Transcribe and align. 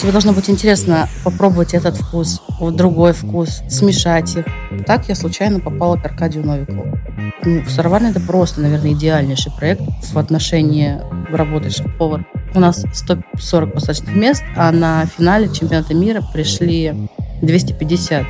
Тебе 0.00 0.12
должно 0.12 0.32
быть 0.32 0.48
интересно 0.48 1.10
попробовать 1.24 1.74
этот 1.74 1.94
вкус, 1.94 2.40
вот 2.58 2.74
другой 2.74 3.12
вкус, 3.12 3.60
смешать 3.68 4.34
их. 4.34 4.46
Так 4.86 5.10
я 5.10 5.14
случайно 5.14 5.60
попала 5.60 5.96
к 5.96 6.06
Аркадию 6.06 6.46
Новикову. 6.46 6.98
Ну, 7.44 7.62
Сыроварня– 7.68 8.08
это 8.10 8.20
просто, 8.20 8.62
наверное, 8.62 8.92
идеальнейший 8.92 9.52
проект 9.52 9.82
в 10.10 10.18
отношении 10.18 10.98
работы 11.30 11.68
шеф-повар. 11.68 12.24
У 12.54 12.60
нас 12.60 12.82
140 12.94 13.74
посадочных 13.74 14.16
мест, 14.16 14.42
а 14.56 14.72
на 14.72 15.04
финале 15.04 15.50
чемпионата 15.52 15.92
мира 15.92 16.22
пришли 16.32 16.94
250 17.42 18.26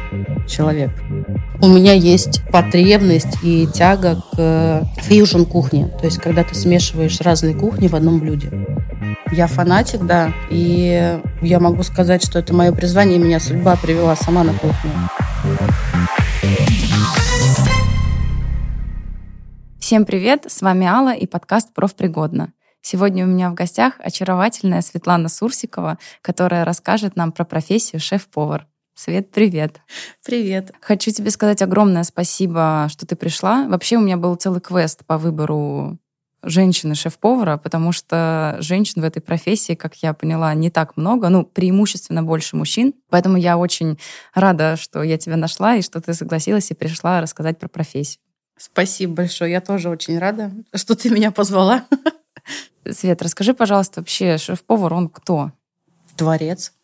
человек. 0.48 0.90
У 1.62 1.68
меня 1.68 1.92
есть 1.92 2.42
потребность 2.50 3.38
и 3.44 3.68
тяга 3.72 4.20
к 4.32 4.88
фьюжн 5.02 5.44
кухне, 5.44 5.86
то 6.00 6.06
есть 6.06 6.18
когда 6.18 6.42
ты 6.42 6.56
смешиваешь 6.56 7.20
разные 7.20 7.54
кухни 7.54 7.86
в 7.86 7.94
одном 7.94 8.18
блюде. 8.18 8.50
Я 9.32 9.46
фанатик, 9.46 10.02
да, 10.02 10.32
и 10.50 11.20
я 11.40 11.60
могу 11.60 11.84
сказать, 11.84 12.24
что 12.24 12.40
это 12.40 12.52
мое 12.52 12.72
призвание, 12.72 13.16
меня 13.16 13.38
судьба 13.38 13.76
привела 13.76 14.16
сама 14.16 14.42
на 14.42 14.52
кухню. 14.52 14.90
Всем 19.78 20.04
привет, 20.04 20.46
с 20.48 20.62
вами 20.62 20.84
Алла 20.84 21.14
и 21.14 21.26
подкаст 21.26 21.72
«Профпригодно». 21.72 22.52
Сегодня 22.82 23.24
у 23.24 23.28
меня 23.28 23.50
в 23.50 23.54
гостях 23.54 23.94
очаровательная 24.00 24.82
Светлана 24.82 25.28
Сурсикова, 25.28 25.98
которая 26.22 26.64
расскажет 26.64 27.14
нам 27.14 27.30
про 27.30 27.44
профессию 27.44 28.00
шеф-повар. 28.00 28.66
Свет, 28.94 29.30
привет. 29.30 29.80
Привет. 30.24 30.72
Хочу 30.80 31.12
тебе 31.12 31.30
сказать 31.30 31.62
огромное 31.62 32.02
спасибо, 32.02 32.88
что 32.90 33.06
ты 33.06 33.14
пришла. 33.14 33.68
Вообще 33.68 33.96
у 33.96 34.00
меня 34.00 34.16
был 34.16 34.34
целый 34.34 34.60
квест 34.60 35.06
по 35.06 35.18
выбору 35.18 35.98
женщины-шеф-повара, 36.42 37.56
потому 37.56 37.92
что 37.92 38.56
женщин 38.60 39.02
в 39.02 39.04
этой 39.04 39.20
профессии, 39.20 39.74
как 39.74 39.96
я 39.96 40.14
поняла, 40.14 40.52
не 40.54 40.70
так 40.70 40.96
много, 40.96 41.28
ну, 41.28 41.44
преимущественно 41.44 42.22
больше 42.22 42.56
мужчин. 42.56 42.94
Поэтому 43.08 43.36
я 43.36 43.58
очень 43.58 43.98
рада, 44.34 44.76
что 44.76 45.02
я 45.02 45.18
тебя 45.18 45.36
нашла 45.36 45.76
и 45.76 45.82
что 45.82 46.00
ты 46.00 46.14
согласилась 46.14 46.70
и 46.70 46.74
пришла 46.74 47.20
рассказать 47.20 47.58
про 47.58 47.68
профессию. 47.68 48.20
Спасибо 48.56 49.14
большое. 49.14 49.52
Я 49.52 49.60
тоже 49.60 49.88
очень 49.88 50.18
рада, 50.18 50.52
что 50.74 50.94
ты 50.94 51.10
меня 51.10 51.30
позвала. 51.30 51.86
Свет, 52.90 53.22
расскажи, 53.22 53.54
пожалуйста, 53.54 54.00
вообще 54.00 54.38
шеф-повар, 54.38 54.92
он 54.92 55.08
кто? 55.08 55.52
Творец. 56.16 56.74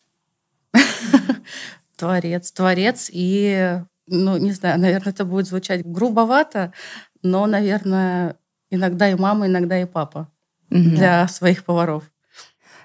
Творец. 1.95 2.51
Творец 2.51 3.09
и, 3.13 3.79
ну, 4.07 4.37
не 4.37 4.53
знаю, 4.53 4.79
наверное, 4.79 5.13
это 5.13 5.25
будет 5.25 5.47
звучать 5.47 5.85
грубовато, 5.85 6.73
но, 7.21 7.45
наверное, 7.45 8.37
иногда 8.69 9.09
и 9.09 9.15
мама, 9.15 9.47
иногда 9.47 9.79
и 9.81 9.85
папа 9.85 10.29
угу. 10.69 10.79
для 10.79 11.27
своих 11.27 11.63
поваров. 11.63 12.03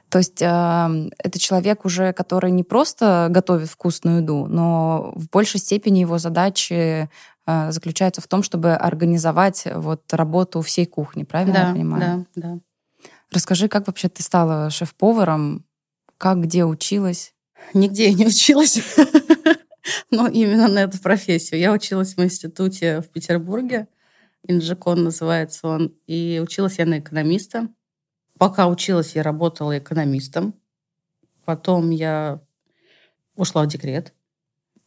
То 0.09 0.19
есть 0.19 0.43
э, 0.43 1.11
это 1.19 1.39
человек 1.39 1.87
уже, 1.87 2.13
который 2.13 2.51
не 2.51 2.65
просто 2.65 3.29
готовит 3.31 3.71
вкусную 3.71 4.21
еду, 4.21 4.47
но 4.47 5.13
в 5.17 5.31
большей 5.31 5.59
степени 5.59 6.01
его 6.01 6.19
задачи 6.19 7.09
э, 7.47 7.73
заключаются 7.73 8.21
в 8.21 8.29
том, 8.29 8.43
чтобы 8.43 8.75
организовать 8.75 9.67
вот 9.75 10.13
работу 10.13 10.61
всей 10.61 10.85
кухни, 10.85 11.25
правильно 11.25 11.55
да, 11.55 11.69
я 11.69 11.73
понимаю? 11.73 12.27
Да, 12.37 12.43
да. 12.43 12.59
Расскажи, 13.31 13.69
как 13.69 13.87
вообще 13.87 14.11
ты 14.11 14.23
стала 14.23 14.69
шеф-поваром, 14.69 15.65
как, 16.19 16.43
где 16.43 16.67
училась? 16.67 17.35
Нигде 17.73 18.11
я 18.11 18.13
не 18.13 18.27
училась, 18.27 18.81
но 20.11 20.29
именно 20.29 20.69
на 20.69 20.81
эту 20.81 20.99
профессию. 20.99 21.59
Я 21.59 21.73
училась 21.73 22.17
в 22.17 22.23
институте 22.23 23.01
в 23.01 23.09
Петербурге, 23.09 23.89
Инжикон 24.47 25.05
называется 25.05 25.69
он, 25.69 25.95
и 26.07 26.41
училась 26.43 26.79
я 26.79 26.87
на 26.87 26.99
экономиста. 26.99 27.69
Пока 28.39 28.69
училась, 28.69 29.15
я 29.15 29.23
работала 29.23 29.79
экономистом. 29.79 30.55
Потом 31.45 31.91
я 31.91 32.41
ушла 33.37 33.65
в 33.65 33.69
декрет. 33.69 34.13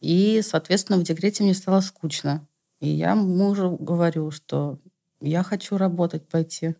И, 0.00 0.42
соответственно, 0.42 0.98
в 0.98 1.02
декрете 1.02 1.42
мне 1.42 1.54
стало 1.54 1.80
скучно. 1.80 2.46
И 2.80 2.88
я 2.88 3.14
мужу 3.14 3.76
говорю, 3.80 4.30
что 4.30 4.78
я 5.20 5.42
хочу 5.42 5.78
работать 5.78 6.28
пойти. 6.28 6.74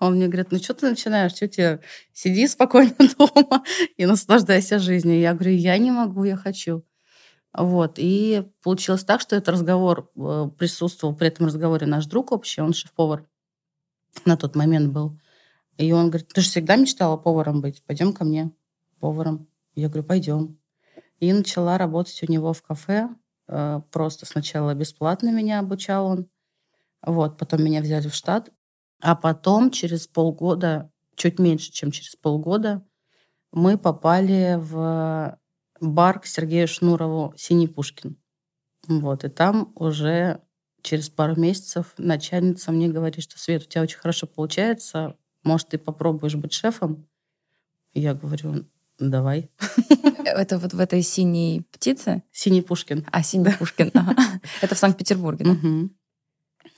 Он 0.00 0.16
мне 0.16 0.26
говорит, 0.26 0.50
ну 0.50 0.58
что 0.58 0.74
ты 0.74 0.90
начинаешь, 0.90 1.32
что 1.32 1.48
тебе, 1.48 1.80
сиди 2.12 2.46
спокойно 2.48 2.94
дома 3.18 3.64
и 3.96 4.04
наслаждайся 4.04 4.78
жизнью. 4.78 5.20
Я 5.20 5.32
говорю, 5.32 5.52
я 5.52 5.78
не 5.78 5.90
могу, 5.90 6.24
я 6.24 6.36
хочу. 6.36 6.84
Вот. 7.56 7.94
И 7.96 8.46
получилось 8.62 9.04
так, 9.04 9.22
что 9.22 9.34
этот 9.34 9.48
разговор 9.48 10.10
э, 10.14 10.50
присутствовал 10.58 11.16
при 11.16 11.28
этом 11.28 11.46
разговоре 11.46 11.86
наш 11.86 12.04
друг 12.04 12.30
общий, 12.32 12.60
он 12.60 12.74
шеф-повар 12.74 13.26
на 14.26 14.36
тот 14.36 14.54
момент 14.54 14.92
был. 14.92 15.18
И 15.78 15.90
он 15.92 16.10
говорит, 16.10 16.28
ты 16.28 16.42
же 16.42 16.50
всегда 16.50 16.76
мечтала 16.76 17.16
поваром 17.16 17.62
быть, 17.62 17.82
пойдем 17.84 18.12
ко 18.12 18.24
мне 18.24 18.52
поваром. 19.00 19.48
Я 19.74 19.88
говорю, 19.88 20.04
пойдем. 20.04 20.58
И 21.18 21.32
начала 21.32 21.78
работать 21.78 22.22
у 22.22 22.30
него 22.30 22.52
в 22.52 22.62
кафе. 22.62 23.08
Э, 23.48 23.80
просто 23.90 24.26
сначала 24.26 24.74
бесплатно 24.74 25.32
меня 25.32 25.58
обучал 25.60 26.06
он. 26.06 26.28
Вот, 27.00 27.38
потом 27.38 27.64
меня 27.64 27.80
взяли 27.80 28.08
в 28.08 28.14
штат. 28.14 28.50
А 29.00 29.16
потом 29.16 29.70
через 29.70 30.06
полгода, 30.06 30.90
чуть 31.14 31.38
меньше, 31.38 31.72
чем 31.72 31.90
через 31.90 32.16
полгода, 32.16 32.86
мы 33.50 33.78
попали 33.78 34.56
в 34.58 35.38
бар 35.80 36.20
к 36.20 36.26
Сергею 36.26 36.68
Шнурову 36.68 37.34
«Синий 37.36 37.68
Пушкин». 37.68 38.16
Вот, 38.86 39.24
и 39.24 39.28
там 39.28 39.72
уже 39.74 40.40
через 40.82 41.08
пару 41.08 41.34
месяцев 41.38 41.94
начальница 41.98 42.70
мне 42.70 42.88
говорит, 42.88 43.22
что 43.22 43.38
Свет, 43.38 43.62
у 43.62 43.66
тебя 43.66 43.82
очень 43.82 43.98
хорошо 43.98 44.26
получается, 44.26 45.16
может, 45.42 45.68
ты 45.68 45.78
попробуешь 45.78 46.34
быть 46.34 46.52
шефом? 46.52 47.06
Я 47.94 48.14
говорю, 48.14 48.66
давай. 48.98 49.50
Это 50.24 50.58
вот 50.58 50.74
в 50.74 50.80
этой 50.80 51.02
синей 51.02 51.62
птице? 51.70 52.22
Синий 52.32 52.62
Пушкин. 52.62 53.06
А, 53.10 53.22
Синий 53.22 53.52
Пушкин. 53.52 53.92
Это 54.60 54.74
в 54.74 54.78
Санкт-Петербурге, 54.78 55.44
да? 55.44 55.56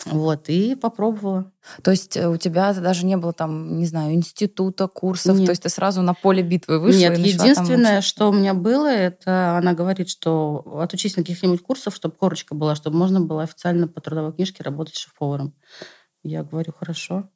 Вот, 0.07 0.49
и 0.49 0.77
попробовала. 0.77 1.53
То 1.83 1.91
есть 1.91 2.17
э, 2.17 2.29
у 2.29 2.37
тебя 2.37 2.73
даже 2.73 3.05
не 3.05 3.17
было 3.17 3.33
там, 3.33 3.79
не 3.79 3.87
знаю, 3.87 4.15
института, 4.15 4.87
курсов, 4.87 5.37
Нет. 5.37 5.47
то 5.47 5.51
есть 5.51 5.63
ты 5.63 5.69
сразу 5.69 6.03
на 6.03 6.15
поле 6.15 6.43
битвы 6.43 6.79
вышла 6.79 6.99
Нет, 6.99 7.19
единственное, 7.19 8.01
что 8.01 8.29
у 8.29 8.33
меня 8.33 8.55
было, 8.55 8.87
это 8.87 9.57
она 9.57 9.75
говорит, 9.75 10.09
что 10.09 10.79
отучись 10.81 11.17
на 11.17 11.25
каких-нибудь 11.25 11.63
курсов, 11.63 11.97
чтобы 11.97 12.15
корочка 12.15 12.55
была, 12.55 12.77
чтобы 12.77 12.97
можно 12.97 13.21
было 13.21 13.43
официально 13.43 13.89
по 13.89 14.01
трудовой 14.01 14.33
книжке 14.33 14.63
работать 14.63 14.95
шеф-поваром. 14.95 15.55
Я 16.23 16.45
говорю, 16.45 16.73
хорошо. 16.79 17.29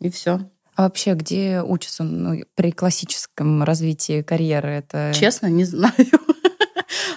И 0.00 0.10
все. 0.10 0.50
А 0.74 0.82
вообще, 0.84 1.14
где 1.14 1.62
учатся 1.62 2.02
ну, 2.02 2.42
при 2.54 2.72
классическом 2.72 3.62
развитии 3.62 4.22
карьеры? 4.22 4.70
Это... 4.70 5.12
Честно, 5.14 5.46
не 5.46 5.64
знаю. 5.64 5.94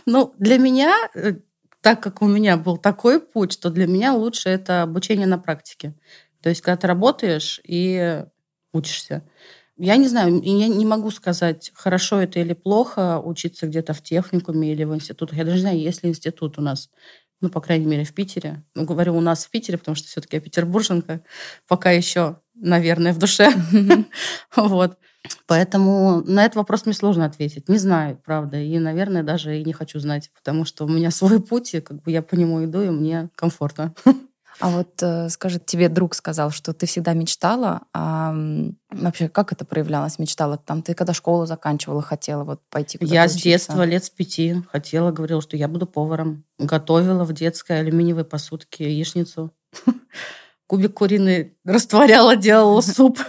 Ну, 0.05 0.33
для 0.37 0.57
меня 0.57 0.93
э, 1.15 1.35
так 1.83 2.01
как 2.03 2.23
у 2.23 2.27
меня 2.27 2.57
был 2.57 2.77
такой 2.77 3.21
путь, 3.21 3.53
что 3.53 3.69
для 3.71 3.87
меня 3.87 4.15
лучше 4.15 4.49
это 4.49 4.83
обучение 4.83 5.27
на 5.27 5.39
практике. 5.39 5.95
То 6.41 6.49
есть, 6.49 6.61
когда 6.61 6.77
ты 6.77 6.87
работаешь 6.87 7.61
и 7.65 8.25
учишься. 8.73 9.23
Я 9.77 9.97
не 9.97 10.07
знаю, 10.07 10.41
я 10.43 10.67
не 10.69 10.85
могу 10.85 11.11
сказать, 11.11 11.71
хорошо 11.75 12.21
это 12.21 12.39
или 12.39 12.53
плохо 12.53 13.19
учиться 13.19 13.67
где-то 13.67 13.93
в 13.93 14.03
техникуме 14.03 14.71
или 14.71 14.85
в 14.85 14.95
институтах. 14.95 15.37
Я 15.37 15.45
даже 15.45 15.57
не 15.57 15.61
знаю, 15.63 15.79
есть 15.79 16.03
ли 16.03 16.09
институт 16.09 16.57
у 16.59 16.61
нас. 16.61 16.89
Ну, 17.41 17.49
по 17.49 17.59
крайней 17.61 17.85
мере, 17.87 18.05
в 18.05 18.13
Питере. 18.13 18.63
Ну, 18.75 18.85
говорю, 18.85 19.15
у 19.17 19.21
нас 19.21 19.45
в 19.45 19.49
Питере, 19.51 19.77
потому 19.77 19.95
что 19.95 20.07
все-таки 20.07 20.37
я 20.37 20.41
петербурженка. 20.41 21.23
Пока 21.67 21.91
еще, 21.91 22.37
наверное, 22.55 23.13
в 23.13 23.19
душе. 23.19 23.51
Вот. 24.55 24.97
Поэтому 25.47 26.21
на 26.25 26.45
этот 26.45 26.57
вопрос 26.57 26.85
мне 26.85 26.93
сложно 26.93 27.25
ответить. 27.25 27.69
Не 27.69 27.77
знаю, 27.77 28.19
правда. 28.23 28.57
И, 28.57 28.77
наверное, 28.79 29.23
даже 29.23 29.57
и 29.57 29.63
не 29.63 29.73
хочу 29.73 29.99
знать, 29.99 30.31
потому 30.35 30.65
что 30.65 30.85
у 30.85 30.87
меня 30.87 31.11
свой 31.11 31.41
путь, 31.41 31.73
и 31.73 31.81
как 31.81 32.01
бы 32.01 32.11
я 32.11 32.21
по 32.21 32.35
нему 32.35 32.63
иду, 32.63 32.81
и 32.81 32.89
мне 32.89 33.29
комфортно. 33.35 33.93
А 34.59 34.69
вот 34.69 35.01
э, 35.01 35.29
скажи, 35.29 35.59
тебе 35.59 35.89
друг 35.89 36.13
сказал, 36.13 36.51
что 36.51 36.73
ты 36.73 36.85
всегда 36.85 37.13
мечтала, 37.13 37.81
а 37.91 38.35
вообще 38.91 39.27
как 39.27 39.51
это 39.51 39.65
проявлялось? 39.65 40.19
Мечтала 40.19 40.57
там, 40.57 40.83
ты 40.83 40.93
когда 40.93 41.11
школу 41.13 41.47
заканчивала, 41.47 42.03
хотела 42.03 42.43
вот 42.43 42.61
пойти 42.69 42.99
куда-то 42.99 43.15
Я 43.15 43.23
учиться? 43.23 43.39
с 43.39 43.41
детства, 43.41 43.83
лет 43.83 44.03
с 44.03 44.11
пяти, 44.11 44.61
хотела, 44.71 45.11
говорила, 45.11 45.41
что 45.41 45.57
я 45.57 45.67
буду 45.67 45.87
поваром. 45.87 46.45
Готовила 46.59 47.23
в 47.23 47.33
детской 47.33 47.79
алюминиевой 47.79 48.25
посудке 48.25 48.91
яичницу. 48.91 49.51
Кубик 50.67 50.93
куриный 50.93 51.57
растворяла, 51.65 52.35
делала 52.35 52.81
суп. 52.81 53.19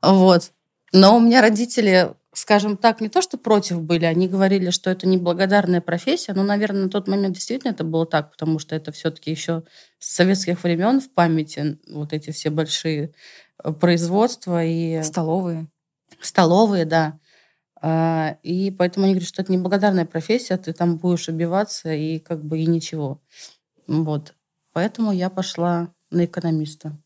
Вот. 0.00 0.52
Но 0.94 1.16
у 1.16 1.20
меня 1.20 1.42
родители, 1.42 2.14
скажем 2.32 2.76
так, 2.76 3.00
не 3.00 3.08
то 3.08 3.20
что 3.20 3.36
против 3.36 3.82
были, 3.82 4.04
они 4.04 4.28
говорили, 4.28 4.70
что 4.70 4.90
это 4.90 5.08
неблагодарная 5.08 5.80
профессия, 5.80 6.34
но, 6.34 6.44
наверное, 6.44 6.84
на 6.84 6.88
тот 6.88 7.08
момент 7.08 7.34
действительно 7.34 7.72
это 7.72 7.82
было 7.82 8.06
так, 8.06 8.30
потому 8.30 8.60
что 8.60 8.76
это 8.76 8.92
все-таки 8.92 9.32
еще 9.32 9.64
с 9.98 10.14
советских 10.14 10.62
времен 10.62 11.00
в 11.00 11.12
памяти 11.12 11.80
вот 11.88 12.12
эти 12.12 12.30
все 12.30 12.50
большие 12.50 13.12
э, 13.64 13.72
производства 13.72 14.64
и... 14.64 15.02
Столовые. 15.02 15.66
Столовые, 16.20 16.84
да. 16.84 17.18
А, 17.82 18.38
и 18.44 18.70
поэтому 18.70 19.06
они 19.06 19.14
говорят, 19.14 19.28
что 19.28 19.42
это 19.42 19.50
неблагодарная 19.50 20.06
профессия, 20.06 20.56
ты 20.58 20.72
там 20.72 20.98
будешь 20.98 21.28
убиваться 21.28 21.92
и 21.92 22.20
как 22.20 22.44
бы 22.44 22.60
и 22.60 22.66
ничего. 22.66 23.20
Вот. 23.88 24.34
Поэтому 24.72 25.10
я 25.10 25.28
пошла 25.28 25.92
на 26.12 26.24
экономиста. 26.24 26.96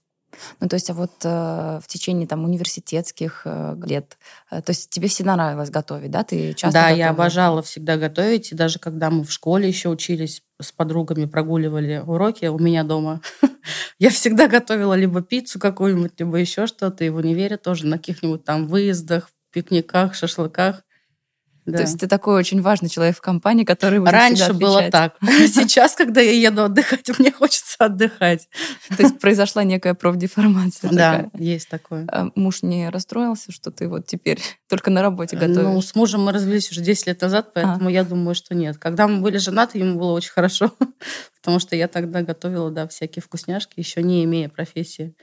Ну, 0.61 0.69
то 0.69 0.75
есть, 0.75 0.91
а 0.91 0.95
вот 0.95 1.13
э, 1.25 1.81
в 1.83 1.87
течение 1.89 2.27
там 2.29 2.45
университетских 2.45 3.43
э, 3.45 3.77
лет, 3.85 4.19
э, 4.51 4.61
то 4.63 4.71
есть 4.71 4.91
тебе 4.91 5.09
всегда 5.09 5.35
нравилось 5.37 5.71
готовить, 5.71 6.11
да? 6.11 6.23
Ты 6.25 6.53
часто 6.55 6.73
Да, 6.75 6.83
готовила? 6.85 6.99
я 7.05 7.11
обожала 7.11 7.63
всегда 7.63 7.97
готовить. 7.97 8.53
И 8.53 8.55
даже 8.55 8.79
когда 8.79 9.11
мы 9.11 9.25
в 9.25 9.33
школе 9.33 9.69
еще 9.69 9.89
учились, 9.89 10.43
с 10.61 10.73
подругами 10.73 11.25
прогуливали 11.27 12.03
уроки 12.07 12.47
у 12.47 12.59
меня 12.59 12.85
дома, 12.85 13.21
я 13.99 14.11
всегда 14.11 14.49
готовила 14.49 14.95
либо 14.95 15.23
пиццу 15.23 15.59
какую-нибудь, 15.59 16.13
либо 16.19 16.37
еще 16.37 16.67
что-то. 16.67 17.05
И 17.05 17.09
в 17.11 17.17
универе 17.17 17.57
тоже 17.57 17.87
на 17.87 17.97
каких-нибудь 17.99 18.45
там 18.45 18.67
выездах, 18.67 19.31
пикниках, 19.53 20.15
шашлыках. 20.15 20.83
То 21.69 21.73
Да. 21.73 21.81
есть 21.83 21.99
ты 22.01 22.07
такой 22.07 22.37
очень 22.37 22.63
важный 22.63 22.89
человек 22.89 23.19
в 23.19 23.21
компании, 23.21 23.65
который 23.65 23.99
будет 23.99 24.13
Раньше 24.13 24.55
было 24.55 24.91
так. 24.91 25.17
Сейчас, 25.21 25.95
когда 25.95 26.23
я 26.23 26.33
еду 26.33 26.65
отдыхать, 26.65 27.07
мне 27.19 27.31
хочется 27.31 27.77
отдыхать. 27.79 28.49
То 28.97 29.03
есть 29.03 29.19
произошла 29.19 29.65
некая 29.65 29.93
профдеформация 29.93 30.91
Да, 30.93 31.29
есть 31.35 31.69
такое. 31.69 32.07
А 32.11 32.31
муж 32.35 32.63
не 32.63 32.89
расстроился, 32.89 33.53
что 33.53 33.71
ты 33.71 33.87
вот 33.87 34.07
теперь 34.07 34.41
только 34.67 34.91
на 34.91 35.03
работе 35.03 35.37
готовишь? 35.37 35.63
Ну, 35.63 35.83
с 35.83 35.95
мужем 35.95 36.25
мы 36.25 36.33
развелись 36.33 36.71
уже 36.71 36.81
10 36.81 37.07
лет 37.07 37.21
назад, 37.21 37.53
поэтому 37.53 37.91
я 37.91 38.03
думаю, 38.03 38.35
что 38.35 38.55
нет. 38.55 38.79
Когда 38.79 39.07
мы 39.07 39.21
были 39.21 39.37
женаты, 39.37 39.79
ему 39.79 39.99
было 39.99 40.13
очень 40.13 40.31
хорошо, 40.33 40.73
потому 41.41 41.61
что 41.61 41.77
я 41.77 41.87
тогда 41.87 42.23
готовила, 42.23 42.71
да, 42.71 42.89
всякие 42.89 43.23
вкусняшки, 43.23 43.75
еще 43.77 44.03
не 44.03 44.25
имея 44.25 44.49
профессии. 44.49 45.15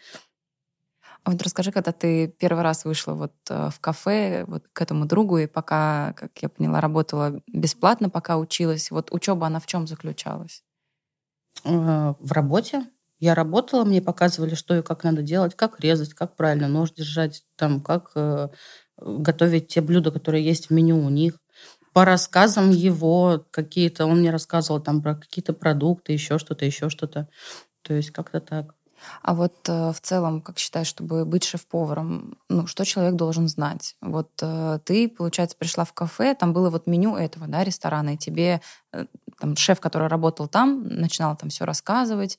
А 1.25 1.31
вот 1.31 1.41
расскажи, 1.41 1.71
когда 1.71 1.91
ты 1.91 2.27
первый 2.27 2.61
раз 2.63 2.85
вышла 2.85 3.13
вот 3.13 3.33
э, 3.49 3.69
в 3.71 3.79
кафе 3.79 4.45
вот 4.47 4.65
к 4.73 4.81
этому 4.81 5.05
другу, 5.05 5.39
и 5.39 5.47
пока, 5.47 6.13
как 6.13 6.31
я 6.41 6.49
поняла, 6.49 6.81
работала 6.81 7.41
бесплатно, 7.47 8.09
пока 8.11 8.37
училась, 8.37 8.91
вот 8.91 9.11
учеба, 9.11 9.47
она 9.47 9.59
в 9.59 9.65
чем 9.65 9.87
заключалась? 9.87 10.63
Э, 11.63 12.13
В 12.19 12.31
работе 12.31 12.85
я 13.19 13.33
работала, 13.35 13.85
мне 13.85 14.01
показывали, 14.01 14.55
что 14.55 14.75
и 14.77 14.81
как 14.81 15.03
надо 15.03 15.21
делать, 15.21 15.55
как 15.55 15.79
резать, 15.79 16.13
как 16.13 16.35
правильно 16.35 16.67
нож 16.67 16.91
держать, 16.91 17.43
там, 17.55 17.81
как 17.81 18.11
э, 18.15 18.49
готовить 18.97 19.67
те 19.67 19.81
блюда, 19.81 20.11
которые 20.11 20.43
есть 20.45 20.67
в 20.69 20.73
меню 20.73 20.97
у 21.03 21.09
них. 21.09 21.39
По 21.93 22.03
рассказам 22.05 22.71
его 22.71 23.45
какие-то, 23.51 24.05
он 24.05 24.19
мне 24.19 24.31
рассказывал 24.31 24.81
там 24.81 25.01
про 25.01 25.15
какие-то 25.15 25.53
продукты, 25.53 26.11
еще 26.13 26.37
что-то, 26.39 26.65
еще 26.65 26.89
что-то. 26.89 27.29
То 27.83 27.93
есть 27.95 28.11
как-то 28.11 28.41
так. 28.41 28.75
А 29.21 29.33
вот 29.33 29.53
э, 29.67 29.91
в 29.91 30.01
целом, 30.01 30.41
как 30.41 30.59
считаешь, 30.59 30.87
чтобы 30.87 31.25
быть 31.25 31.43
шеф-поваром, 31.43 32.37
ну, 32.49 32.67
что 32.67 32.85
человек 32.85 33.15
должен 33.15 33.47
знать? 33.47 33.95
Вот 34.01 34.29
э, 34.41 34.79
ты, 34.83 35.09
получается, 35.09 35.57
пришла 35.57 35.85
в 35.85 35.93
кафе, 35.93 36.35
там 36.35 36.53
было 36.53 36.69
вот 36.69 36.87
меню 36.87 37.15
этого, 37.15 37.47
да, 37.47 37.63
ресторана, 37.63 38.15
и 38.15 38.17
тебе 38.17 38.61
э, 38.93 39.05
там 39.39 39.55
шеф, 39.55 39.79
который 39.79 40.07
работал 40.07 40.47
там, 40.47 40.83
начинал 40.87 41.35
там 41.35 41.49
все 41.49 41.65
рассказывать. 41.65 42.37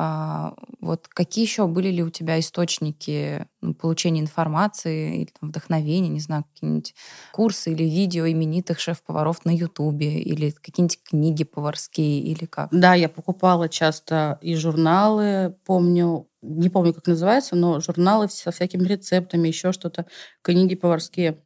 А, 0.00 0.54
вот 0.80 1.08
какие 1.08 1.44
еще 1.44 1.66
были 1.66 1.88
ли 1.88 2.04
у 2.04 2.10
тебя 2.10 2.38
источники 2.38 3.46
ну, 3.60 3.74
получения 3.74 4.20
информации 4.20 5.22
или 5.22 5.30
там, 5.40 5.48
вдохновения, 5.48 6.08
не 6.08 6.20
знаю, 6.20 6.44
какие-нибудь 6.54 6.94
курсы 7.32 7.72
или 7.72 7.82
видео 7.82 8.26
именитых 8.28 8.78
шеф-поваров 8.78 9.44
на 9.44 9.50
Ютубе 9.50 10.20
или 10.20 10.50
какие-нибудь 10.50 11.02
книги 11.02 11.42
поварские 11.44 12.20
или 12.20 12.44
как? 12.44 12.68
Да, 12.72 12.94
я 12.94 13.08
покупала 13.08 13.68
часто 13.68 14.38
и 14.40 14.54
журналы, 14.54 15.56
помню, 15.64 16.28
не 16.42 16.68
помню, 16.68 16.94
как 16.94 17.06
называется, 17.08 17.56
но 17.56 17.80
журналы 17.80 18.28
со 18.28 18.52
всякими 18.52 18.84
рецептами, 18.86 19.48
еще 19.48 19.72
что-то, 19.72 20.06
книги 20.42 20.76
поварские 20.76 21.42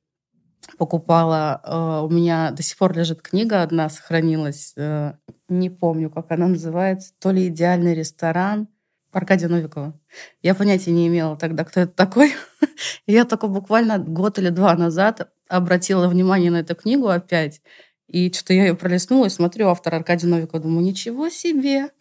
покупала. 0.79 1.61
Э, 1.65 2.05
У 2.07 2.11
меня 2.11 2.51
до 2.53 2.63
сих 2.63 2.77
пор 2.79 2.97
лежит 2.97 3.23
книга 3.23 3.63
одна, 3.63 3.89
сохранилась. 3.89 4.73
э, 4.77 5.13
Не 5.49 5.71
помню, 5.71 6.11
как 6.11 6.31
она 6.31 6.49
называется. 6.49 7.13
То 7.21 7.31
ли 7.31 7.49
«Идеальный 7.49 7.95
ресторан». 7.95 8.69
Аркадия 9.13 9.49
Новикова. 9.49 9.93
Я 10.41 10.55
понятия 10.55 10.91
не 10.91 11.07
имела 11.07 11.37
тогда, 11.37 11.65
кто 11.65 11.81
это 11.81 11.93
такой. 11.93 12.33
Я 13.07 13.27
только 13.27 13.47
буквально 13.47 13.99
год 13.99 14.39
или 14.39 14.49
два 14.49 14.75
назад 14.75 15.29
обратила 15.49 16.09
внимание 16.09 16.51
на 16.51 16.61
эту 16.61 16.75
книгу 16.75 17.09
опять. 17.09 17.61
И 18.09 18.31
что-то 18.33 18.53
я 18.55 18.67
ее 18.67 18.75
пролистнула 18.75 19.27
и 19.27 19.31
смотрю, 19.31 19.69
автор 19.69 19.95
Аркадий 19.95 20.27
Новиков, 20.27 20.63
думаю, 20.63 20.83
ничего 20.85 21.29
себе. 21.29 21.91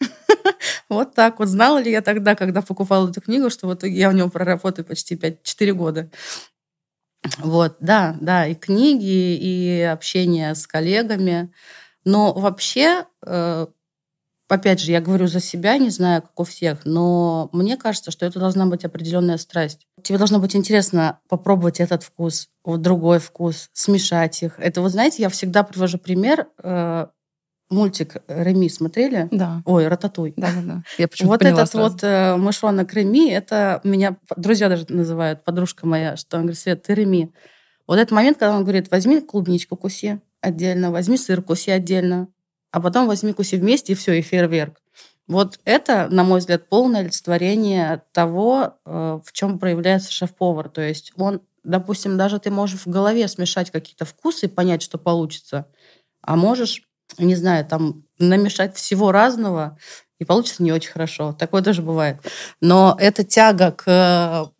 Вот 0.88 1.14
так 1.14 1.38
вот. 1.38 1.48
Знала 1.48 1.78
ли 1.78 1.90
я 1.90 2.02
тогда, 2.02 2.34
когда 2.34 2.60
покупала 2.62 3.08
эту 3.08 3.20
книгу, 3.20 3.48
что 3.50 3.66
вот 3.66 3.82
я 3.84 4.10
в 4.10 4.14
нем 4.14 4.30
проработаю 4.30 4.84
почти 4.84 5.16
5-4 5.16 5.72
года. 5.72 6.10
Вот, 7.38 7.76
да, 7.80 8.16
да, 8.20 8.46
и 8.46 8.54
книги, 8.54 9.36
и 9.36 9.80
общение 9.82 10.54
с 10.54 10.66
коллегами. 10.66 11.52
Но 12.04 12.32
вообще, 12.32 13.04
э, 13.24 13.66
опять 14.48 14.80
же, 14.80 14.92
я 14.92 15.00
говорю 15.00 15.28
за 15.28 15.40
себя, 15.40 15.78
не 15.78 15.90
знаю, 15.90 16.22
как 16.22 16.40
у 16.40 16.44
всех, 16.44 16.84
но 16.84 17.48
мне 17.52 17.76
кажется, 17.76 18.10
что 18.10 18.26
это 18.26 18.40
должна 18.40 18.66
быть 18.66 18.84
определенная 18.84 19.38
страсть. 19.38 19.86
Тебе 20.02 20.18
должно 20.18 20.40
быть 20.40 20.56
интересно 20.56 21.20
попробовать 21.28 21.80
этот 21.80 22.02
вкус, 22.02 22.48
вот 22.64 22.82
другой 22.82 23.20
вкус, 23.20 23.70
смешать 23.72 24.42
их. 24.42 24.54
Это, 24.58 24.82
вы 24.82 24.88
знаете, 24.90 25.22
я 25.22 25.28
всегда 25.28 25.62
привожу 25.62 25.98
пример. 25.98 26.48
Мультик 27.72 28.16
Реми 28.28 28.68
смотрели? 28.68 29.28
Да. 29.30 29.62
Ой, 29.64 29.88
Рататуй. 29.88 30.34
Да-да-да. 30.36 30.82
Я 30.98 31.08
почему-то 31.08 31.32
Вот 31.32 31.40
поняла 31.40 31.62
этот 31.62 31.72
сразу. 31.72 31.90
вот 31.92 32.04
э, 32.04 32.36
мышонок 32.36 32.92
Реми, 32.92 33.30
это 33.30 33.80
меня 33.82 34.16
друзья 34.36 34.68
даже 34.68 34.86
называют, 34.88 35.42
подружка 35.44 35.86
моя, 35.86 36.16
что 36.16 36.36
он 36.36 36.42
говорит, 36.42 36.58
Свет, 36.58 36.82
ты 36.82 36.94
Реми. 36.94 37.32
Вот 37.86 37.98
этот 37.98 38.12
момент, 38.12 38.38
когда 38.38 38.56
он 38.56 38.62
говорит, 38.62 38.90
возьми 38.90 39.20
клубничку 39.20 39.76
куси 39.76 40.20
отдельно, 40.40 40.90
возьми 40.90 41.16
сыр 41.16 41.42
куси 41.42 41.70
отдельно, 41.70 42.28
а 42.70 42.80
потом 42.80 43.06
возьми 43.06 43.32
куси 43.32 43.56
вместе, 43.56 43.92
и 43.92 43.96
все, 43.96 44.12
и 44.12 44.22
фейерверк. 44.22 44.78
Вот 45.26 45.58
это, 45.64 46.08
на 46.10 46.24
мой 46.24 46.40
взгляд, 46.40 46.68
полное 46.68 47.00
олицетворение 47.00 48.02
того, 48.12 48.74
э, 48.84 49.20
в 49.24 49.32
чем 49.32 49.58
проявляется 49.58 50.12
шеф-повар. 50.12 50.68
То 50.68 50.82
есть 50.82 51.12
он, 51.16 51.40
допустим, 51.64 52.18
даже 52.18 52.38
ты 52.38 52.50
можешь 52.50 52.80
в 52.80 52.86
голове 52.88 53.26
смешать 53.28 53.70
какие-то 53.70 54.04
вкусы 54.04 54.46
и 54.46 54.48
понять, 54.48 54.82
что 54.82 54.98
получится, 54.98 55.66
а 56.20 56.36
можешь, 56.36 56.82
не 57.18 57.34
знаю, 57.34 57.64
там 57.64 58.04
намешать 58.18 58.76
всего 58.76 59.12
разного, 59.12 59.78
и 60.18 60.24
получится 60.24 60.62
не 60.62 60.72
очень 60.72 60.90
хорошо. 60.90 61.32
Такое 61.32 61.62
тоже 61.62 61.82
бывает. 61.82 62.18
Но 62.60 62.96
эта 62.98 63.24
тяга 63.24 63.72
к 63.72 63.84
э, 63.86 64.50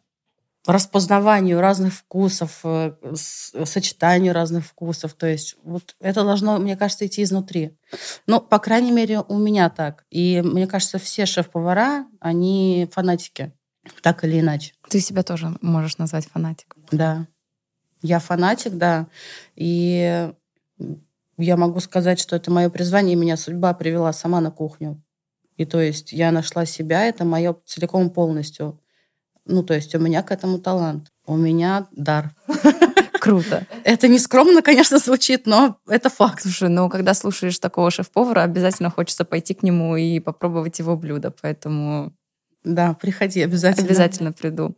распознаванию 0.66 1.60
разных 1.60 1.94
вкусов, 1.94 2.60
э, 2.64 2.94
сочетанию 3.14 4.32
разных 4.32 4.66
вкусов. 4.66 5.14
То 5.14 5.26
есть 5.26 5.56
вот 5.62 5.94
это 6.00 6.24
должно, 6.24 6.58
мне 6.58 6.76
кажется, 6.76 7.06
идти 7.06 7.22
изнутри. 7.22 7.76
Ну, 8.26 8.40
по 8.40 8.58
крайней 8.58 8.92
мере, 8.92 9.20
у 9.20 9.38
меня 9.38 9.70
так. 9.70 10.04
И 10.10 10.40
мне 10.42 10.66
кажется, 10.66 10.98
все 10.98 11.26
шеф-повара, 11.26 12.06
они 12.20 12.88
фанатики, 12.92 13.52
так 14.02 14.24
или 14.24 14.40
иначе. 14.40 14.74
Ты 14.88 15.00
себя 15.00 15.22
тоже 15.22 15.56
можешь 15.60 15.98
назвать 15.98 16.26
фанатиком. 16.26 16.84
Да. 16.90 17.26
Я 18.02 18.18
фанатик, 18.18 18.74
да. 18.74 19.06
И 19.54 20.32
я 21.38 21.56
могу 21.56 21.80
сказать, 21.80 22.20
что 22.20 22.36
это 22.36 22.50
мое 22.50 22.68
призвание, 22.70 23.14
и 23.14 23.16
меня 23.16 23.36
судьба 23.36 23.72
привела 23.74 24.12
сама 24.12 24.40
на 24.40 24.50
кухню. 24.50 25.02
И 25.56 25.64
то 25.64 25.80
есть 25.80 26.12
я 26.12 26.30
нашла 26.32 26.66
себя, 26.66 27.04
это 27.06 27.24
мое 27.24 27.54
целиком 27.66 28.10
полностью. 28.10 28.80
Ну, 29.44 29.62
то 29.62 29.74
есть 29.74 29.94
у 29.94 29.98
меня 29.98 30.22
к 30.22 30.30
этому 30.30 30.58
талант. 30.58 31.08
У 31.26 31.36
меня 31.36 31.86
дар. 31.92 32.34
Круто. 33.20 33.66
Это 33.84 34.08
не 34.08 34.18
скромно, 34.18 34.62
конечно, 34.62 34.98
звучит, 34.98 35.46
но 35.46 35.78
это 35.88 36.10
факт. 36.10 36.42
Слушай, 36.42 36.68
ну 36.68 36.88
когда 36.88 37.14
слушаешь 37.14 37.58
такого 37.58 37.90
шеф-повара, 37.90 38.42
обязательно 38.42 38.90
хочется 38.90 39.24
пойти 39.24 39.54
к 39.54 39.62
нему 39.62 39.96
и 39.96 40.18
попробовать 40.20 40.78
его 40.80 40.96
блюдо, 40.96 41.30
поэтому 41.30 42.12
Да, 42.64 42.94
приходи 42.94 43.40
обязательно. 43.42 43.86
обязательно 43.86 44.32
приду. 44.32 44.74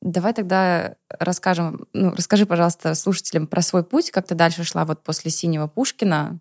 Давай 0.00 0.32
тогда 0.32 0.96
расскажем, 1.08 1.86
ну, 1.92 2.12
расскажи, 2.12 2.46
пожалуйста, 2.46 2.94
слушателям 2.94 3.46
про 3.46 3.62
свой 3.62 3.82
путь, 3.82 4.10
как 4.10 4.26
ты 4.26 4.34
дальше 4.34 4.62
шла 4.62 4.84
вот 4.84 5.02
после 5.02 5.30
«Синего 5.30 5.66
Пушкина». 5.66 6.38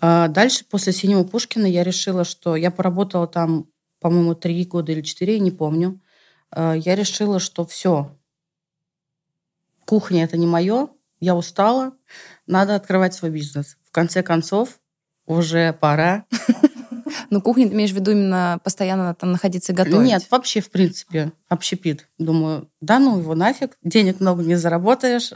А 0.00 0.28
Дальше, 0.28 0.64
после 0.68 0.92
«Синего 0.92 1.24
Пушкина», 1.24 1.66
я 1.66 1.84
решила, 1.84 2.24
что 2.24 2.54
я 2.54 2.70
поработала 2.70 3.26
там, 3.26 3.66
по-моему, 4.00 4.34
три 4.34 4.64
года 4.64 4.92
или 4.92 5.00
четыре, 5.00 5.38
не 5.38 5.50
помню. 5.50 6.00
А, 6.50 6.74
Я 6.74 6.94
решила, 6.94 7.40
что 7.40 7.64
все, 7.64 8.14
кухня– 9.86 10.24
это 10.24 10.36
не 10.36 10.46
мое, 10.46 10.88
я 11.20 11.34
устала, 11.34 11.92
надо 12.46 12.74
открывать 12.74 13.14
свой 13.14 13.30
бизнес. 13.30 13.76
В 13.84 13.90
конце 13.90 14.22
концов, 14.22 14.80
уже 15.26 15.72
пора. 15.72 16.26
Ну, 17.30 17.40
кухня, 17.40 17.68
ты 17.68 17.74
имеешь 17.74 17.92
в 17.92 17.94
виду 17.94 18.10
именно 18.10 18.60
постоянно 18.62 19.14
там 19.14 19.32
находиться 19.32 19.72
и 19.72 19.74
готовить? 19.74 20.06
Нет, 20.06 20.26
вообще, 20.30 20.60
в 20.60 20.70
принципе, 20.70 21.32
общепит. 21.48 22.08
Думаю, 22.18 22.68
да 22.80 22.98
ну 22.98 23.18
его 23.18 23.34
нафиг, 23.34 23.76
денег 23.82 24.20
много 24.20 24.42
не 24.42 24.56
заработаешь, 24.56 25.32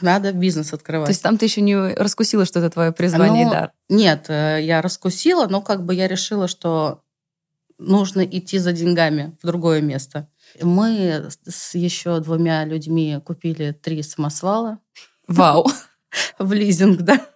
надо 0.00 0.32
бизнес 0.32 0.72
открывать. 0.72 1.06
То 1.06 1.10
есть 1.10 1.22
там 1.22 1.36
ты 1.36 1.46
еще 1.46 1.60
не 1.60 1.76
раскусила, 1.94 2.44
что 2.44 2.60
это 2.60 2.70
твое 2.70 2.92
призвание 2.92 3.44
Ну, 3.44 3.50
и 3.50 3.54
дар? 3.54 3.72
Нет, 3.88 4.26
э, 4.28 4.60
я 4.62 4.80
раскусила, 4.82 5.46
но 5.46 5.60
как 5.60 5.84
бы 5.84 5.94
я 5.94 6.08
решила, 6.08 6.48
что 6.48 7.02
нужно 7.78 8.24
идти 8.24 8.58
за 8.58 8.72
деньгами 8.72 9.36
в 9.42 9.46
другое 9.46 9.80
место. 9.80 10.28
Мы 10.60 11.28
с 11.46 11.74
еще 11.74 12.20
двумя 12.20 12.64
людьми 12.64 13.18
купили 13.24 13.72
три 13.72 14.02
самосвала 14.02 14.78
Вау! 15.26 15.66
в 16.38 16.52
лизинг, 16.52 17.00
да. 17.02 17.26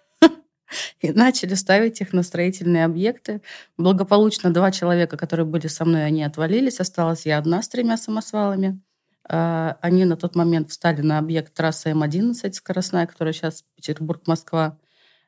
и 1.00 1.12
начали 1.12 1.54
ставить 1.54 2.00
их 2.00 2.12
на 2.12 2.22
строительные 2.22 2.84
объекты. 2.84 3.40
Благополучно 3.76 4.52
два 4.52 4.70
человека, 4.70 5.16
которые 5.16 5.46
были 5.46 5.66
со 5.66 5.84
мной, 5.84 6.04
они 6.04 6.22
отвалились. 6.22 6.80
Осталась 6.80 7.26
я 7.26 7.38
одна 7.38 7.62
с 7.62 7.68
тремя 7.68 7.96
самосвалами. 7.96 8.80
А, 9.26 9.78
они 9.80 10.04
на 10.04 10.16
тот 10.16 10.34
момент 10.34 10.70
встали 10.70 11.00
на 11.00 11.18
объект 11.18 11.54
трассы 11.54 11.90
М11 11.90 12.52
скоростная, 12.52 13.06
которая 13.06 13.32
сейчас 13.32 13.64
Петербург-Москва. 13.76 14.78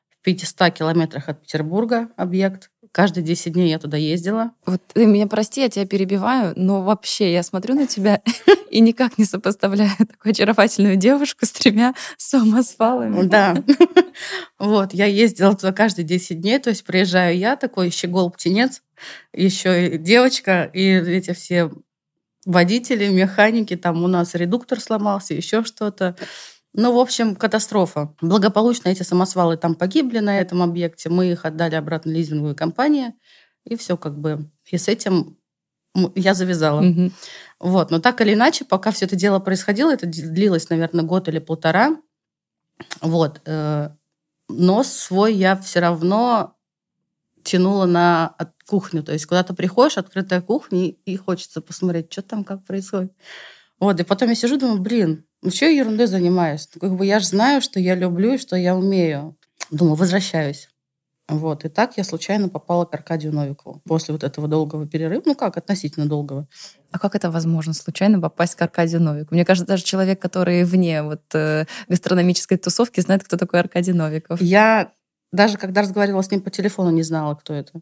В 0.09 0.23
500 0.23 0.73
километрах 0.73 1.29
от 1.29 1.41
Петербурга 1.41 2.09
объект. 2.15 2.71
Каждые 2.91 3.23
10 3.23 3.53
дней 3.53 3.69
я 3.69 3.79
туда 3.79 3.97
ездила. 3.97 4.51
Вот 4.65 4.81
ты 4.93 5.05
меня 5.05 5.27
прости, 5.27 5.61
я 5.61 5.69
тебя 5.69 5.85
перебиваю, 5.85 6.53
но 6.55 6.81
вообще 6.81 7.31
я 7.31 7.43
смотрю 7.43 7.75
на 7.75 7.87
тебя 7.87 8.21
и 8.69 8.79
никак 8.79 9.17
не 9.17 9.25
сопоставляю 9.25 9.91
такую 9.97 10.31
очаровательную 10.31 10.95
девушку 10.95 11.45
с 11.45 11.51
тремя 11.51 11.93
самосвалами. 12.17 13.23
Да. 13.27 13.55
Вот, 14.57 14.95
я 14.95 15.05
ездила 15.05 15.55
туда 15.55 15.71
каждые 15.71 16.03
10 16.03 16.41
дней, 16.41 16.57
то 16.57 16.71
есть 16.71 16.83
приезжаю 16.83 17.37
я, 17.37 17.55
такой 17.55 17.91
щегол-птенец, 17.91 18.81
еще 19.31 19.99
девочка, 19.99 20.63
и 20.73 20.81
эти 20.81 21.33
все 21.33 21.69
водители, 22.47 23.09
механики, 23.09 23.75
там 23.75 24.03
у 24.03 24.07
нас 24.07 24.33
редуктор 24.33 24.79
сломался, 24.79 25.35
еще 25.35 25.63
что-то. 25.63 26.15
Ну, 26.79 26.93
в 26.93 26.99
общем, 26.99 27.35
катастрофа. 27.35 28.13
Благополучно 28.21 28.89
эти 28.89 29.01
самосвалы 29.01 29.57
там 29.57 29.73
погибли 29.73 30.19
на 30.19 30.39
этом 30.39 30.61
объекте. 30.61 31.09
Мы 31.09 31.31
их 31.31 31.43
отдали 31.43 31.73
обратно 31.73 32.11
лизинговой 32.11 32.53
компании. 32.53 33.15
И 33.65 33.75
все 33.75 33.97
как 33.97 34.19
бы. 34.19 34.51
И 34.65 34.77
с 34.77 34.87
этим 34.87 35.39
я 36.13 36.35
завязала. 36.35 36.85
Угу. 36.85 37.11
Вот. 37.61 37.89
Но 37.89 37.99
так 37.99 38.21
или 38.21 38.35
иначе, 38.35 38.63
пока 38.63 38.91
все 38.91 39.05
это 39.05 39.15
дело 39.15 39.39
происходило, 39.39 39.91
это 39.91 40.05
длилось, 40.05 40.69
наверное, 40.69 41.03
год 41.03 41.27
или 41.27 41.39
полтора. 41.39 41.97
Вот. 43.01 43.41
Э, 43.45 43.89
но 44.47 44.83
свой 44.83 45.33
я 45.33 45.57
все 45.57 45.79
равно 45.79 46.57
тянула 47.43 47.87
на 47.87 48.35
кухню. 48.67 49.01
То 49.01 49.13
есть 49.13 49.25
куда-то 49.25 49.55
приходишь, 49.55 49.97
открытая 49.97 50.41
кухня, 50.41 50.89
и 50.89 51.17
хочется 51.17 51.59
посмотреть, 51.59 52.13
что 52.13 52.21
там, 52.21 52.43
как 52.43 52.63
происходит. 52.65 53.13
Вот, 53.79 53.99
и 53.99 54.03
потом 54.03 54.29
я 54.29 54.35
сижу, 54.35 54.57
думаю, 54.57 54.81
блин, 54.81 55.25
ну 55.41 55.51
что 55.51 55.65
я 55.65 55.71
ерундой 55.71 56.07
занимаюсь? 56.07 56.67
Ну, 56.73 56.81
как 56.81 56.95
бы 56.95 57.05
я 57.05 57.19
же 57.19 57.27
знаю, 57.27 57.61
что 57.61 57.79
я 57.79 57.95
люблю 57.95 58.33
и 58.33 58.37
что 58.37 58.55
я 58.55 58.75
умею. 58.75 59.37
Думаю, 59.69 59.95
возвращаюсь. 59.95 60.69
Вот, 61.29 61.65
и 61.65 61.69
так 61.69 61.97
я 61.97 62.05
случайно 62.05 62.47
попала 62.47 62.85
к 62.85 62.93
Аркадию 62.93 63.33
Новикову 63.33 63.81
после 63.85 64.13
вот 64.13 64.23
этого 64.23 64.47
долгого 64.47 64.87
перерыва. 64.87 65.21
Ну 65.25 65.35
как, 65.35 65.57
относительно 65.57 66.07
долгого. 66.07 66.47
А 66.91 66.99
как 66.99 67.15
это 67.15 67.29
возможно, 67.29 67.73
случайно 67.73 68.21
попасть 68.21 68.55
к 68.55 68.61
Аркадию 68.61 69.01
Новикову? 69.01 69.35
Мне 69.35 69.43
кажется, 69.43 69.67
даже 69.67 69.83
человек, 69.83 70.21
который 70.21 70.63
вне 70.63 71.03
вот 71.03 71.23
э, 71.33 71.65
гастрономической 71.89 72.57
тусовки, 72.57 73.01
знает, 73.01 73.25
кто 73.25 73.35
такой 73.35 73.59
Аркадий 73.59 73.91
Новиков. 73.91 74.41
Я 74.41 74.93
даже 75.33 75.57
когда 75.57 75.81
разговаривала 75.81 76.21
с 76.21 76.31
ним 76.31 76.41
по 76.41 76.49
телефону, 76.49 76.91
не 76.91 77.03
знала, 77.03 77.35
кто 77.35 77.53
это. 77.53 77.81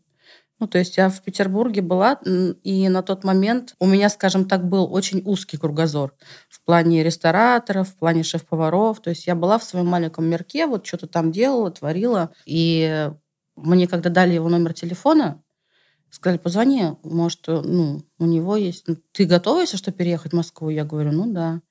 Ну, 0.59 0.67
то 0.67 0.77
есть 0.77 0.95
я 0.95 1.09
в 1.09 1.21
Петербурге 1.21 1.81
была, 1.81 2.19
и 2.63 2.87
на 2.87 3.01
тот 3.03 3.25
момент 3.25 3.75
у 3.79 3.85
меня, 3.85 4.09
скажем 4.09 4.47
так, 4.47 4.67
был 4.67 4.91
очень 4.93 5.21
узкий 5.25 5.57
кругозор 5.57 6.13
в 6.49 6.63
плане 6.63 7.03
рестораторов, 7.03 7.89
в 7.89 7.95
плане 7.97 8.23
шеф-поваров. 8.23 9.01
То 9.01 9.09
есть 9.09 9.27
я 9.27 9.35
была 9.35 9.59
в 9.59 9.65
своем 9.65 9.87
маленьком 9.87 10.25
мирке, 10.25 10.65
вот 10.65 10.87
что-то 10.87 11.07
там 11.07 11.33
делала, 11.33 11.71
творила. 11.71 12.31
И 12.45 13.11
мне, 13.57 13.87
когда 13.87 14.09
дали 14.09 14.33
его 14.33 14.47
номер 14.47 14.73
телефона, 14.73 15.43
сказали, 16.09 16.37
позвони, 16.37 16.91
может, 17.03 17.47
ну, 17.47 18.03
у 18.17 18.25
него 18.25 18.55
есть... 18.55 18.87
Ну, 18.87 18.95
ты 19.11 19.25
готова, 19.25 19.59
если 19.59 19.75
что, 19.75 19.91
переехать 19.91 20.31
в 20.31 20.35
Москву? 20.35 20.69
Я 20.69 20.85
говорю, 20.85 21.11
ну 21.11 21.33
да. 21.33 21.61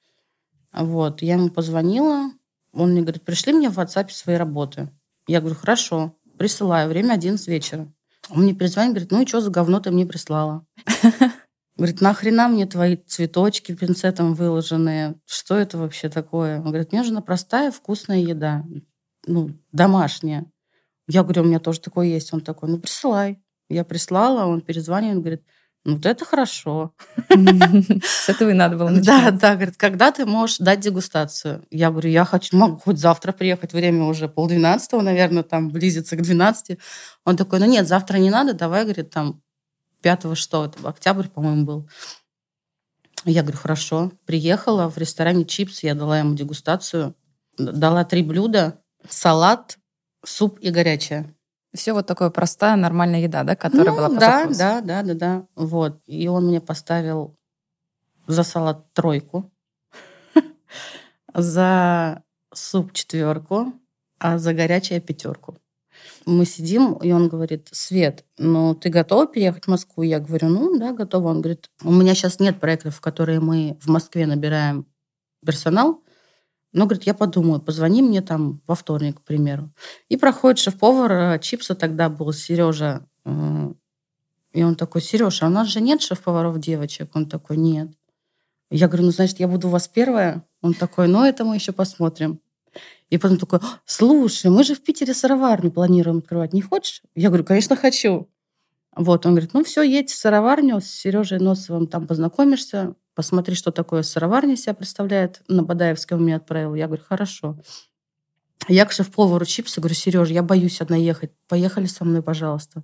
Вот, 0.73 1.23
я 1.23 1.35
ему 1.35 1.49
позвонила, 1.49 2.31
он 2.73 2.91
мне 2.91 3.01
говорит, 3.01 3.23
пришли 3.23 3.53
мне 3.53 3.71
в 3.71 3.79
WhatsApp 3.79 4.11
свои 4.11 4.37
работы. 4.37 4.91
Я 5.27 5.41
говорю, 5.41 5.57
хорошо, 5.57 6.17
присылаю, 6.37 6.89
время 6.89 7.15
11 7.15 7.47
вечера. 7.49 7.94
Он 8.31 8.43
мне 8.43 8.55
перезвонит, 8.55 8.93
говорит, 8.93 9.11
ну 9.11 9.23
и 9.23 9.27
что 9.27 9.41
за 9.41 9.51
говно 9.51 9.81
ты 9.81 9.91
мне 9.91 10.07
прислала? 10.07 10.67
Говорит, 11.77 12.01
нахрена 12.01 12.49
мне 12.49 12.67
твои 12.67 12.97
цветочки 12.97 13.75
пинцетом 13.75 14.35
выложенные? 14.35 15.17
Что 15.27 15.57
это 15.57 15.77
вообще 15.77 16.09
такое? 16.09 16.59
Он 16.59 16.67
говорит, 16.67 16.93
мне 16.93 17.01
нужна 17.01 17.21
простая 17.21 17.73
вкусная 17.73 18.19
еда. 18.19 18.65
Ну, 19.27 19.51
домашняя. 19.73 20.47
Я 21.09 21.25
говорю, 21.25 21.43
у 21.43 21.47
меня 21.47 21.59
тоже 21.59 21.81
такое 21.81 22.07
есть. 22.07 22.33
Он 22.33 22.41
такой, 22.41 22.69
ну, 22.69 22.79
присылай. 22.79 23.43
Я 23.69 23.85
прислала, 23.85 24.47
он 24.47 24.61
перезванивает, 24.61 25.19
говорит, 25.19 25.43
вот 25.85 26.07
это 26.07 26.25
хорошо. 26.25 26.95
С 27.29 28.29
этого 28.29 28.51
и 28.51 28.55
надо 28.55 28.77
было 28.77 28.89
начать. 28.89 29.05
Да, 29.05 29.31
да, 29.31 29.55
говорит, 29.55 29.77
когда 29.77 30.13
ты 30.13 30.25
можешь 30.25 30.59
дать 30.59 30.81
дегустацию? 30.81 31.67
Я 31.71 31.91
говорю, 31.91 32.11
я 32.11 32.25
хочу, 32.25 32.57
могу 32.57 32.79
хоть 32.79 32.99
завтра 32.99 33.33
приехать, 33.33 33.75
время 33.75 34.05
уже 34.05 34.29
полдвенадцатого, 34.29 35.03
наверное, 35.03 35.43
там 35.43 35.71
близится 35.71 36.17
к 36.17 36.23
двенадцати. 36.23 36.79
Он 37.25 37.37
такой, 37.37 37.59
ну 37.59 37.67
нет, 37.67 37.87
завтра 37.87 38.17
не 38.17 38.31
надо, 38.31 38.55
давай, 38.55 38.85
говорит, 38.85 39.11
там 39.11 39.43
пятого 40.01 40.37
что, 40.37 40.65
это 40.65 40.89
октябрь, 40.89 41.29
по-моему, 41.29 41.65
был. 41.65 41.89
Я 43.27 43.43
говорю, 43.43 43.59
хорошо. 43.59 44.13
Приехала 44.27 44.91
в 44.91 44.99
ресторане 44.99 45.45
«Чипс», 45.45 45.83
я 45.83 45.95
дала 45.95 46.19
ему 46.19 46.35
дегустацию, 46.35 47.15
дала 47.57 48.05
три 48.05 48.23
блюда, 48.23 48.83
салат, 49.09 49.79
суп 50.25 50.59
и 50.61 50.71
горячее. 50.71 51.34
Все 51.75 51.93
вот 51.93 52.07
такое 52.07 52.31
простая, 52.31 52.77
нормальная 52.77 53.21
еда, 53.21 53.43
да, 53.43 53.57
которая 53.57 53.91
ну, 53.91 53.97
была 53.97 54.09
по 54.09 54.15
да, 54.15 54.39
запросу. 54.41 54.59
Да, 54.59 54.81
да, 54.81 55.03
да, 55.03 55.15
да. 55.15 55.47
Вот. 55.57 56.01
И 56.07 56.29
он 56.29 56.47
мне 56.47 56.61
поставил 56.61 57.37
за 58.29 58.45
салат 58.45 58.93
тройку, 58.93 59.51
за 61.35 62.23
суп 62.53 62.93
четверку, 62.93 63.73
а 64.21 64.39
за 64.39 64.55
горячее 64.55 65.01
пятерку. 65.01 65.59
Мы 66.27 66.47
сидим, 66.47 66.95
и 66.95 67.11
он 67.11 67.29
говорит, 67.29 67.69
Свет, 67.73 68.25
ну 68.39 68.75
ты 68.75 68.89
готова 68.89 69.27
переехать 69.27 69.65
в 69.65 69.69
Москву? 69.69 70.05
Я 70.05 70.21
говорю, 70.21 70.49
ну 70.49 70.79
да, 70.79 70.93
готова. 70.93 71.29
Он 71.29 71.41
говорит, 71.41 71.71
у 71.83 71.91
меня 71.91 72.15
сейчас 72.15 72.39
нет 72.39 72.61
проектов, 72.61 72.97
в 72.97 73.01
которые 73.01 73.41
мы 73.41 73.77
в 73.81 73.89
Москве 73.89 74.27
набираем 74.27 74.87
персонал, 75.45 76.04
но, 76.75 76.87
говорит, 76.87 77.05
я 77.05 77.15
подумаю, 77.15 77.61
позвони 77.61 78.03
мне 78.03 78.21
там 78.21 78.61
во 78.67 78.75
вторник, 78.75 79.21
к 79.21 79.23
примеру. 79.23 79.71
И 80.09 80.17
проходит 80.17 80.59
шеф-повар, 80.59 81.13
э, 81.13 81.39
чипса 81.39 81.77
тогда 81.77 82.09
был, 82.09 82.33
Сережа. 82.33 83.07
Э, 83.25 83.73
и 84.53 84.63
он 84.65 84.75
такой, 84.75 85.01
Сережа, 85.01 85.47
а 85.47 85.49
у 85.49 85.53
нас 85.53 85.69
же 85.69 85.81
нет 85.81 86.03
шеф-поваров 86.03 86.59
девочек? 86.59 87.15
Он 87.15 87.27
такой, 87.27 87.59
нет. 87.59 87.91
Я 88.71 88.89
говорю, 88.89 89.05
ну, 89.05 89.13
значит, 89.13 89.39
я 89.39 89.47
буду 89.47 89.69
у 89.69 89.71
вас 89.71 89.87
первая? 89.87 90.45
Он 90.63 90.75
такой, 90.75 91.07
ну, 91.07 91.25
это 91.25 91.45
мы 91.45 91.55
еще 91.55 91.71
посмотрим. 91.71 92.41
И 93.09 93.19
потом 93.19 93.39
такой, 93.39 93.61
слушай, 93.85 94.51
мы 94.51 94.65
же 94.65 94.75
в 94.75 94.83
Питере 94.83 95.15
сыроварню 95.15 95.71
планируем 95.71 96.19
открывать. 96.19 96.53
Не 96.53 96.63
хочешь? 96.63 97.03
Я 97.15 97.29
говорю, 97.29 97.45
конечно, 97.45 97.77
хочу. 97.77 98.29
Вот, 98.97 99.27
он 99.27 99.33
говорит, 99.33 99.55
ну 99.55 99.63
все, 99.63 99.83
едь 99.83 100.11
в 100.11 100.17
сыроварню, 100.17 100.81
с 100.81 100.87
Сережей 100.87 101.39
Носовым 101.39 101.87
там 101.87 102.09
познакомишься, 102.09 102.97
посмотри, 103.15 103.55
что 103.55 103.71
такое 103.71 104.03
сыроварня 104.03 104.57
себя 104.57 104.75
представляет. 104.75 105.43
На 105.49 105.63
Бадаевском 105.63 106.23
мне 106.23 106.37
отправил. 106.37 106.75
Я 106.75 106.87
говорю, 106.87 107.03
хорошо. 107.07 107.59
Я 108.69 108.87
к 108.87 108.93
шеф-повару 108.93 109.45
чипсы 109.45 109.81
говорю, 109.81 109.95
Сереж, 109.95 110.31
я 110.31 110.43
боюсь 110.43 110.81
одна 110.81 110.97
ехать. 110.97 111.33
Поехали 111.49 111.87
со 111.87 112.05
мной, 112.05 112.23
пожалуйста. 112.23 112.83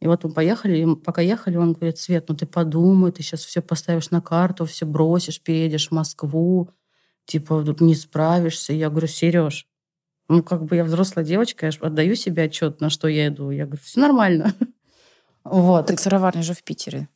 И 0.00 0.06
вот 0.06 0.24
мы 0.24 0.30
поехали, 0.30 0.78
и 0.78 0.96
пока 0.96 1.20
ехали, 1.20 1.56
он 1.56 1.74
говорит, 1.74 1.98
Свет, 1.98 2.26
ну 2.28 2.34
ты 2.34 2.46
подумай, 2.46 3.12
ты 3.12 3.22
сейчас 3.22 3.44
все 3.44 3.60
поставишь 3.60 4.10
на 4.10 4.22
карту, 4.22 4.64
все 4.64 4.86
бросишь, 4.86 5.42
переедешь 5.42 5.88
в 5.88 5.92
Москву, 5.92 6.70
типа 7.26 7.62
не 7.80 7.94
справишься. 7.94 8.72
Я 8.72 8.88
говорю, 8.88 9.06
Сереж, 9.06 9.66
ну 10.28 10.42
как 10.42 10.64
бы 10.64 10.76
я 10.76 10.84
взрослая 10.84 11.24
девочка, 11.24 11.66
я 11.66 11.72
отдаю 11.80 12.14
себе 12.14 12.44
отчет, 12.44 12.80
на 12.80 12.88
что 12.88 13.06
я 13.08 13.28
иду. 13.28 13.50
Я 13.50 13.66
говорю, 13.66 13.82
все 13.82 14.00
нормально. 14.00 14.54
Вот. 15.44 15.86
Так 15.86 15.98
сыроварня 15.98 16.42
же 16.42 16.52
в 16.52 16.62
Питере. 16.62 17.08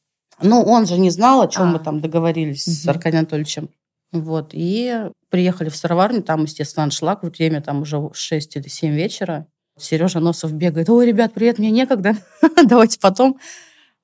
Ну, 0.43 0.63
он 0.63 0.87
же 0.87 0.99
не 0.99 1.11
знал, 1.11 1.43
о 1.43 1.49
чем 1.49 1.65
а. 1.65 1.67
мы 1.73 1.79
там 1.79 2.01
договорились 2.01 2.67
угу. 2.67 2.75
с 2.75 2.89
Аркадием 2.89 3.21
Анатольевичем. 3.21 3.71
Вот. 4.13 4.51
И 4.53 5.11
приехали 5.31 5.69
в 5.69 5.77
сыроварню, 5.77 6.23
там, 6.23 6.43
естественно, 6.43 6.85
аншлаг, 6.85 7.23
время 7.23 7.63
там 7.63 7.83
уже 7.83 8.11
6 8.13 8.57
или 8.57 8.69
7 8.69 8.95
вечера. 8.95 9.47
Сережа 9.79 10.21
Носов 10.21 10.53
бегает, 10.53 10.91
ой, 10.91 11.07
ребят, 11.07 11.33
привет, 11.33 11.59
мне 11.59 11.71
некогда, 11.71 12.15
давайте 12.65 12.99
потом. 13.01 13.39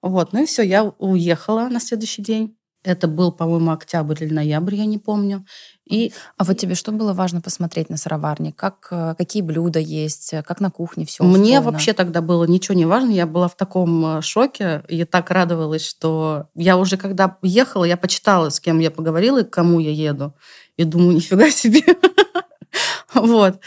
Вот, 0.01 0.33
ну 0.33 0.43
и 0.43 0.47
все, 0.47 0.63
я 0.63 0.85
уехала 0.99 1.69
на 1.69 1.81
следующий 1.81 2.23
день. 2.23 2.58
Это 2.85 3.09
был, 3.09 3.33
по-моему, 3.33 3.73
октябрь 3.73 4.25
или 4.25 4.33
ноябрь, 4.33 4.77
я 4.77 4.87
не 4.87 4.99
помню. 4.99 5.45
И... 5.85 6.13
А 6.37 6.45
вот 6.45 6.59
тебе 6.59 6.75
что 6.75 6.93
было 6.93 7.13
важно 7.13 7.41
посмотреть 7.41 7.91
на 7.91 7.97
сыроварне? 7.97 8.53
Как, 8.53 8.89
э, 8.91 9.15
какие 9.19 9.43
блюда 9.43 9.81
есть? 9.81 10.33
Как 10.47 10.61
на 10.61 10.71
кухне 10.71 11.05
все 11.05 11.25
Мне 11.25 11.61
вообще 11.61 11.93
тогда 11.93 12.21
было 12.21 12.45
ничего 12.45 12.77
не 12.77 12.87
важно. 12.87 13.11
Я 13.11 13.27
была 13.27 13.49
в 13.49 13.57
таком 13.57 14.19
э, 14.19 14.23
шоке 14.23 14.85
и 14.89 15.05
так 15.05 15.31
радовалась, 15.31 15.85
что 15.85 16.49
я 16.55 16.77
уже 16.77 16.97
когда 16.97 17.37
ехала, 17.43 17.85
я 17.85 17.97
почитала, 17.97 18.51
с 18.51 18.61
кем 18.61 18.79
я 18.79 18.91
поговорила 18.91 19.41
и 19.41 19.45
к 19.45 19.51
кому 19.51 19.81
я 19.81 19.91
еду. 19.91 20.35
И 20.77 20.85
думаю, 20.85 21.13
нифига 21.17 21.51
себе. 21.51 21.83
Вот. 23.13 23.59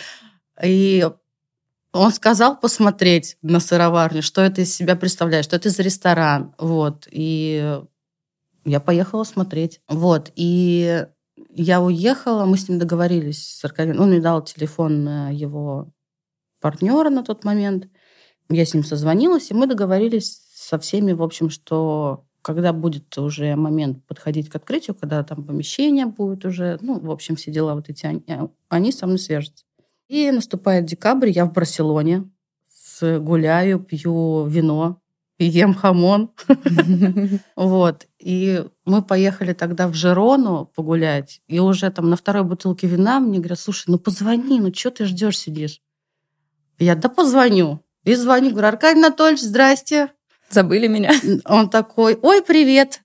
И 0.63 1.06
он 1.94 2.12
сказал 2.13 2.58
посмотреть 2.58 3.38
на 3.41 3.60
сыроварню, 3.60 4.22
что 4.24 4.41
это 4.41 4.62
из 4.62 4.74
себя 4.74 4.96
представляет, 4.96 5.46
что 5.46 5.58
это 5.58 5.70
за 5.70 5.84
ресторан. 5.84 6.53
Вот. 6.58 7.08
И 7.12 7.82
я 8.65 8.80
поехала 8.80 9.24
смотреть. 9.24 9.82
Вот. 9.88 10.32
И 10.36 11.06
я 11.50 11.82
уехала, 11.82 12.46
мы 12.46 12.58
с 12.58 12.70
ним 12.70 12.80
договорились 12.80 13.48
с 13.48 13.65
Аркадием. 13.65 14.00
Он 14.00 14.10
мне 14.10 14.20
дал 14.20 14.44
телефон 14.44 15.30
его 15.30 15.91
партнера 16.60 17.10
на 17.10 17.24
тот 17.24 17.44
момент. 17.44 17.88
Я 18.50 18.65
с 18.65 18.74
ним 18.74 18.84
созвонилась, 18.84 19.51
и 19.51 19.53
мы 19.53 19.68
договорились 19.68 20.41
со 20.53 20.77
всеми, 20.77 21.13
в 21.13 21.24
общем, 21.24 21.50
что 21.50 22.25
когда 22.41 22.74
будет 22.74 23.18
уже 23.18 23.56
момент 23.56 24.06
подходить 24.06 24.50
к 24.50 24.56
открытию, 24.56 24.96
когда 24.96 25.24
там 25.24 25.44
помещение 25.46 26.06
будет 26.06 26.46
уже, 26.46 26.77
ну, 26.82 27.00
в 27.00 27.12
общем, 27.12 27.36
все 27.36 27.51
дела 27.51 27.75
вот 27.75 27.89
эти, 27.89 28.06
они, 28.06 28.24
они 28.70 28.91
со 28.91 29.06
мной 29.06 29.20
свяжутся. 29.20 29.65
И 30.08 30.30
наступает 30.32 30.86
декабрь, 30.86 31.30
я 31.30 31.46
в 31.46 31.53
Барселоне, 31.53 32.30
гуляю, 33.01 33.80
пью 33.80 34.46
вино, 34.46 35.00
ем 35.45 35.74
хамон. 35.74 36.31
Вот. 37.55 38.07
И 38.19 38.63
мы 38.86 39.01
поехали 39.01 39.53
тогда 39.53 39.88
в 39.88 39.93
Жерону 39.93 40.71
погулять, 40.75 41.41
и 41.48 41.60
уже 41.60 41.89
там 41.91 42.10
на 42.10 42.15
второй 42.15 42.43
бутылке 42.43 42.88
вина 42.88 43.19
мне 43.19 43.39
говорят, 43.39 43.60
слушай, 43.60 43.86
ну 43.88 43.98
позвони, 44.00 44.60
ну 44.60 44.74
что 44.74 44.91
ты 44.91 45.05
ждешь, 45.05 45.39
сидишь? 45.39 45.81
Я, 46.79 46.95
да 46.95 47.10
позвоню. 47.10 47.83
И 48.03 48.15
звоню, 48.15 48.51
говорю, 48.51 48.67
Аркадий 48.67 49.00
Анатольевич, 49.00 49.41
здрасте. 49.41 50.12
Забыли 50.50 50.88
меня. 50.88 51.12
Он 51.45 51.69
такой, 51.69 52.17
ой, 52.21 52.41
привет. 52.41 53.01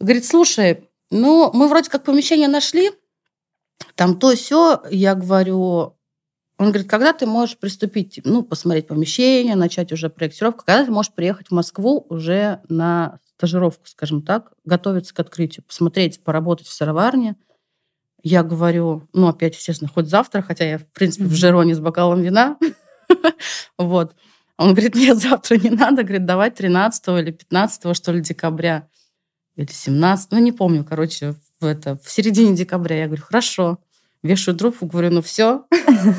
Говорит, 0.00 0.24
слушай, 0.24 0.88
ну, 1.10 1.50
мы 1.52 1.68
вроде 1.68 1.90
как 1.90 2.04
помещение 2.04 2.48
нашли, 2.48 2.90
там 3.94 4.18
то 4.18 4.34
все, 4.34 4.82
я 4.90 5.14
говорю, 5.14 5.96
он 6.60 6.72
говорит, 6.72 6.90
когда 6.90 7.14
ты 7.14 7.24
можешь 7.24 7.56
приступить, 7.56 8.20
ну, 8.22 8.42
посмотреть 8.42 8.86
помещение, 8.86 9.56
начать 9.56 9.92
уже 9.92 10.10
проектировку, 10.10 10.62
когда 10.66 10.84
ты 10.84 10.90
можешь 10.90 11.10
приехать 11.10 11.48
в 11.48 11.52
Москву 11.52 12.04
уже 12.10 12.60
на 12.68 13.18
стажировку, 13.24 13.86
скажем 13.86 14.20
так, 14.20 14.52
готовиться 14.66 15.14
к 15.14 15.20
открытию, 15.20 15.64
посмотреть, 15.64 16.22
поработать 16.22 16.66
в 16.66 16.72
сыроварне. 16.74 17.36
Я 18.22 18.42
говорю, 18.42 19.08
ну, 19.14 19.28
опять, 19.28 19.56
естественно, 19.56 19.90
хоть 19.90 20.08
завтра, 20.08 20.42
хотя 20.42 20.66
я, 20.66 20.76
в 20.76 20.84
принципе, 20.88 21.24
в 21.24 21.32
Жероне 21.32 21.74
с 21.74 21.80
бокалом 21.80 22.20
вина. 22.20 22.58
Вот. 23.78 24.14
Он 24.58 24.74
говорит, 24.74 24.94
нет, 24.94 25.16
завтра 25.16 25.56
не 25.56 25.70
надо. 25.70 26.02
Говорит, 26.02 26.26
давай 26.26 26.50
13 26.50 27.08
или 27.08 27.30
15, 27.30 27.96
что 27.96 28.12
ли, 28.12 28.20
декабря. 28.20 28.86
Или 29.56 29.72
17, 29.72 30.32
ну, 30.32 30.38
не 30.38 30.52
помню, 30.52 30.84
короче, 30.84 31.36
в, 31.58 31.64
это, 31.64 31.96
в 31.96 32.10
середине 32.10 32.54
декабря. 32.54 32.98
Я 32.98 33.06
говорю, 33.06 33.22
хорошо. 33.22 33.78
Вешаю 34.22 34.56
трубку, 34.56 34.86
говорю, 34.86 35.10
ну 35.10 35.22
все, 35.22 35.64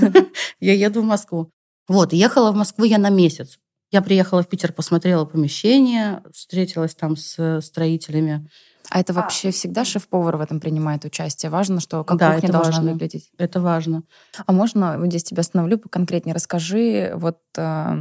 я 0.59 0.73
еду 0.73 1.01
в 1.01 1.05
Москву. 1.05 1.51
Вот, 1.87 2.13
ехала 2.13 2.51
в 2.51 2.55
Москву 2.55 2.85
я 2.85 2.97
на 2.97 3.09
месяц. 3.09 3.59
Я 3.91 4.01
приехала 4.01 4.41
в 4.41 4.47
Питер, 4.47 4.71
посмотрела 4.71 5.25
помещение, 5.25 6.23
встретилась 6.33 6.95
там 6.95 7.17
с 7.17 7.61
строителями. 7.61 8.49
А 8.89 8.99
это 8.99 9.13
вообще 9.13 9.49
а. 9.49 9.51
всегда 9.51 9.85
шеф-повар 9.85 10.37
в 10.37 10.41
этом 10.41 10.59
принимает 10.59 11.05
участие? 11.05 11.49
Важно, 11.49 11.79
что 11.79 12.03
как 12.03 12.17
да, 12.17 12.33
кухня 12.33 12.51
должна 12.51 12.77
важно. 12.77 12.91
выглядеть? 12.91 13.29
Это 13.37 13.61
важно. 13.61 14.03
А 14.45 14.51
можно, 14.51 14.97
вот 14.97 15.07
здесь 15.07 15.23
тебя 15.23 15.41
остановлю, 15.41 15.79
конкретнее 15.79 16.33
расскажи, 16.33 17.11
вот 17.15 17.39
э, 17.57 17.95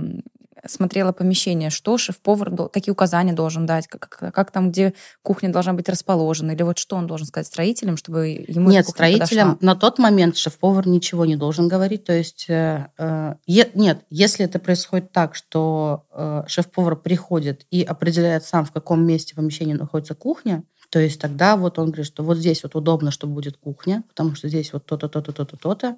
смотрела 0.66 1.12
помещение, 1.12 1.70
что 1.70 1.98
шеф-повар 1.98 2.68
какие 2.68 2.92
указания 2.92 3.32
должен 3.32 3.66
дать, 3.66 3.86
как, 3.86 4.08
как, 4.08 4.34
как 4.34 4.50
там, 4.50 4.70
где 4.70 4.94
кухня 5.22 5.50
должна 5.50 5.72
быть 5.72 5.88
расположена, 5.88 6.52
или 6.52 6.62
вот 6.62 6.78
что 6.78 6.96
он 6.96 7.06
должен 7.06 7.26
сказать 7.26 7.46
строителям, 7.46 7.96
чтобы 7.96 8.44
ему 8.48 8.70
Нет, 8.70 8.88
строителям 8.88 9.56
подошла? 9.56 9.74
на 9.74 9.76
тот 9.78 9.98
момент 9.98 10.36
шеф-повар 10.36 10.86
ничего 10.86 11.24
не 11.24 11.36
должен 11.36 11.68
говорить. 11.68 12.04
То 12.04 12.12
есть, 12.12 12.46
э, 12.48 12.88
э, 12.98 13.34
нет, 13.46 14.04
если 14.10 14.44
это 14.44 14.58
происходит 14.58 15.12
так, 15.12 15.34
что 15.34 16.04
э, 16.12 16.44
шеф-повар 16.46 16.96
приходит 16.96 17.66
и 17.70 17.82
определяет 17.82 18.44
сам, 18.44 18.64
в 18.64 18.72
каком 18.72 19.04
месте 19.04 19.34
помещения 19.34 19.74
находится 19.74 20.14
кухня, 20.14 20.64
то 20.90 20.98
есть 20.98 21.20
тогда 21.20 21.56
вот 21.56 21.78
он 21.78 21.86
говорит, 21.86 22.06
что 22.06 22.24
вот 22.24 22.36
здесь 22.38 22.64
вот 22.64 22.74
удобно, 22.74 23.12
что 23.12 23.28
будет 23.28 23.56
кухня, 23.56 24.02
потому 24.08 24.34
что 24.34 24.48
здесь 24.48 24.72
вот 24.72 24.86
то-то, 24.86 25.08
то-то, 25.08 25.32
то-то, 25.32 25.56
то-то. 25.56 25.96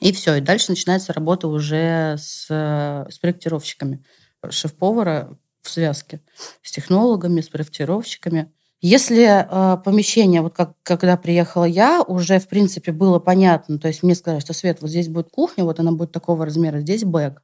И 0.00 0.12
все, 0.12 0.36
и 0.36 0.40
дальше 0.40 0.70
начинается 0.70 1.12
работа 1.12 1.46
уже 1.48 2.16
с, 2.18 2.46
с 2.48 3.18
проектировщиками. 3.20 4.02
Шеф-повара 4.48 5.38
в 5.62 5.68
связке 5.68 6.22
с 6.62 6.72
технологами, 6.72 7.40
с 7.40 7.48
проектировщиками. 7.48 8.52
Если 8.80 9.26
э, 9.26 9.76
помещение, 9.82 10.40
вот 10.40 10.54
как 10.54 10.74
когда 10.82 11.18
приехала 11.18 11.64
я, 11.64 12.02
уже 12.02 12.38
в 12.38 12.48
принципе 12.48 12.92
было 12.92 13.18
понятно, 13.18 13.78
то 13.78 13.88
есть 13.88 14.02
мне 14.02 14.14
сказали, 14.14 14.40
что 14.40 14.54
Свет, 14.54 14.80
вот 14.80 14.88
здесь 14.88 15.08
будет 15.08 15.30
кухня, 15.30 15.64
вот 15.64 15.78
она 15.80 15.92
будет 15.92 16.12
такого 16.12 16.46
размера, 16.46 16.80
здесь 16.80 17.04
back. 17.04 17.42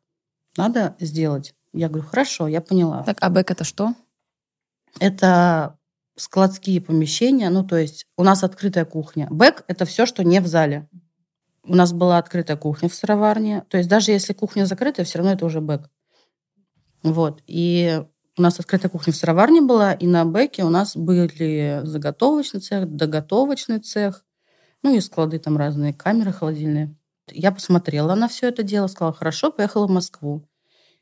Надо 0.57 0.97
сделать. 0.99 1.55
Я 1.75 1.90
говорю, 1.90 2.09
хорошо, 2.09 2.49
я 2.49 2.62
поняла. 2.62 3.03
Так, 3.03 3.19
а 3.21 3.29
back 3.29 3.51
это 3.51 3.64
что? 3.64 3.92
Это 4.99 5.79
складские 6.16 6.81
помещения, 6.81 7.51
ну 7.51 7.64
то 7.64 7.77
есть 7.77 8.07
у 8.16 8.25
нас 8.25 8.42
открытая 8.42 8.87
кухня. 8.87 9.29
Back 9.31 9.65
это 9.69 9.85
все, 9.85 10.07
что 10.07 10.25
не 10.25 10.40
в 10.40 10.47
зале. 10.47 10.88
У 11.67 11.75
нас 11.75 11.93
была 11.93 12.19
открытая 12.19 12.57
кухня 12.57 12.89
в 12.89 12.95
сыроварне. 12.95 13.65
То 13.69 13.79
есть 13.79 13.89
даже 13.89 14.13
если 14.13 14.33
кухня 14.33 14.67
закрытая, 14.67 15.05
все 15.05 15.19
равно 15.19 15.33
это 15.33 15.45
уже 15.45 15.61
бэк. 15.61 15.91
Вот. 17.03 17.43
И 17.47 18.03
у 18.37 18.43
нас 18.43 18.61
открытая 18.61 18.91
кухня 18.91 19.13
в 19.13 19.17
сыроварне 19.17 19.63
была, 19.63 19.93
и 19.93 20.07
на 20.07 20.25
бэке 20.25 20.63
у 20.65 20.69
нас 20.69 20.97
были 20.97 21.81
заготовочный 21.85 22.61
цех, 22.61 22.87
доготовочный 22.87 23.81
цех, 23.81 24.25
ну 24.83 24.95
и 24.95 25.01
склады 25.01 25.39
там 25.39 25.57
разные, 25.57 25.95
камеры 25.95 26.33
холодильные. 26.33 26.95
Я 27.31 27.51
посмотрела 27.51 28.15
на 28.15 28.29
все 28.29 28.49
это 28.49 28.63
дело, 28.63 28.87
сказала, 28.87 29.13
хорошо, 29.13 29.51
поехала 29.51 29.87
в 29.87 29.91
Москву. 29.91 30.47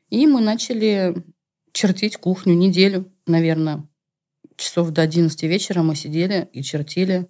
И 0.09 0.25
мы 0.27 0.41
начали 0.41 1.23
чертить 1.71 2.17
кухню 2.17 2.53
неделю, 2.53 3.11
наверное. 3.27 3.87
Часов 4.55 4.91
до 4.91 5.01
11 5.01 5.43
вечера 5.43 5.81
мы 5.81 5.95
сидели 5.95 6.49
и 6.53 6.63
чертили, 6.63 7.27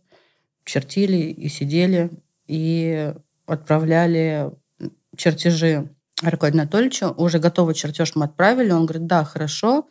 чертили 0.64 1.18
и 1.18 1.50
сидели. 1.50 2.12
И 2.48 3.14
отправляли 3.46 4.52
чертежи 5.16 5.90
Аркадию 6.22 6.62
Анатольевичу. 6.62 7.14
Уже 7.18 7.40
готовый 7.40 7.76
чертеж 7.76 8.16
мы 8.16 8.26
отправили. 8.26 8.72
Он 8.72 8.86
говорит, 8.86 9.08
да, 9.08 9.24
хорошо. 9.24 9.88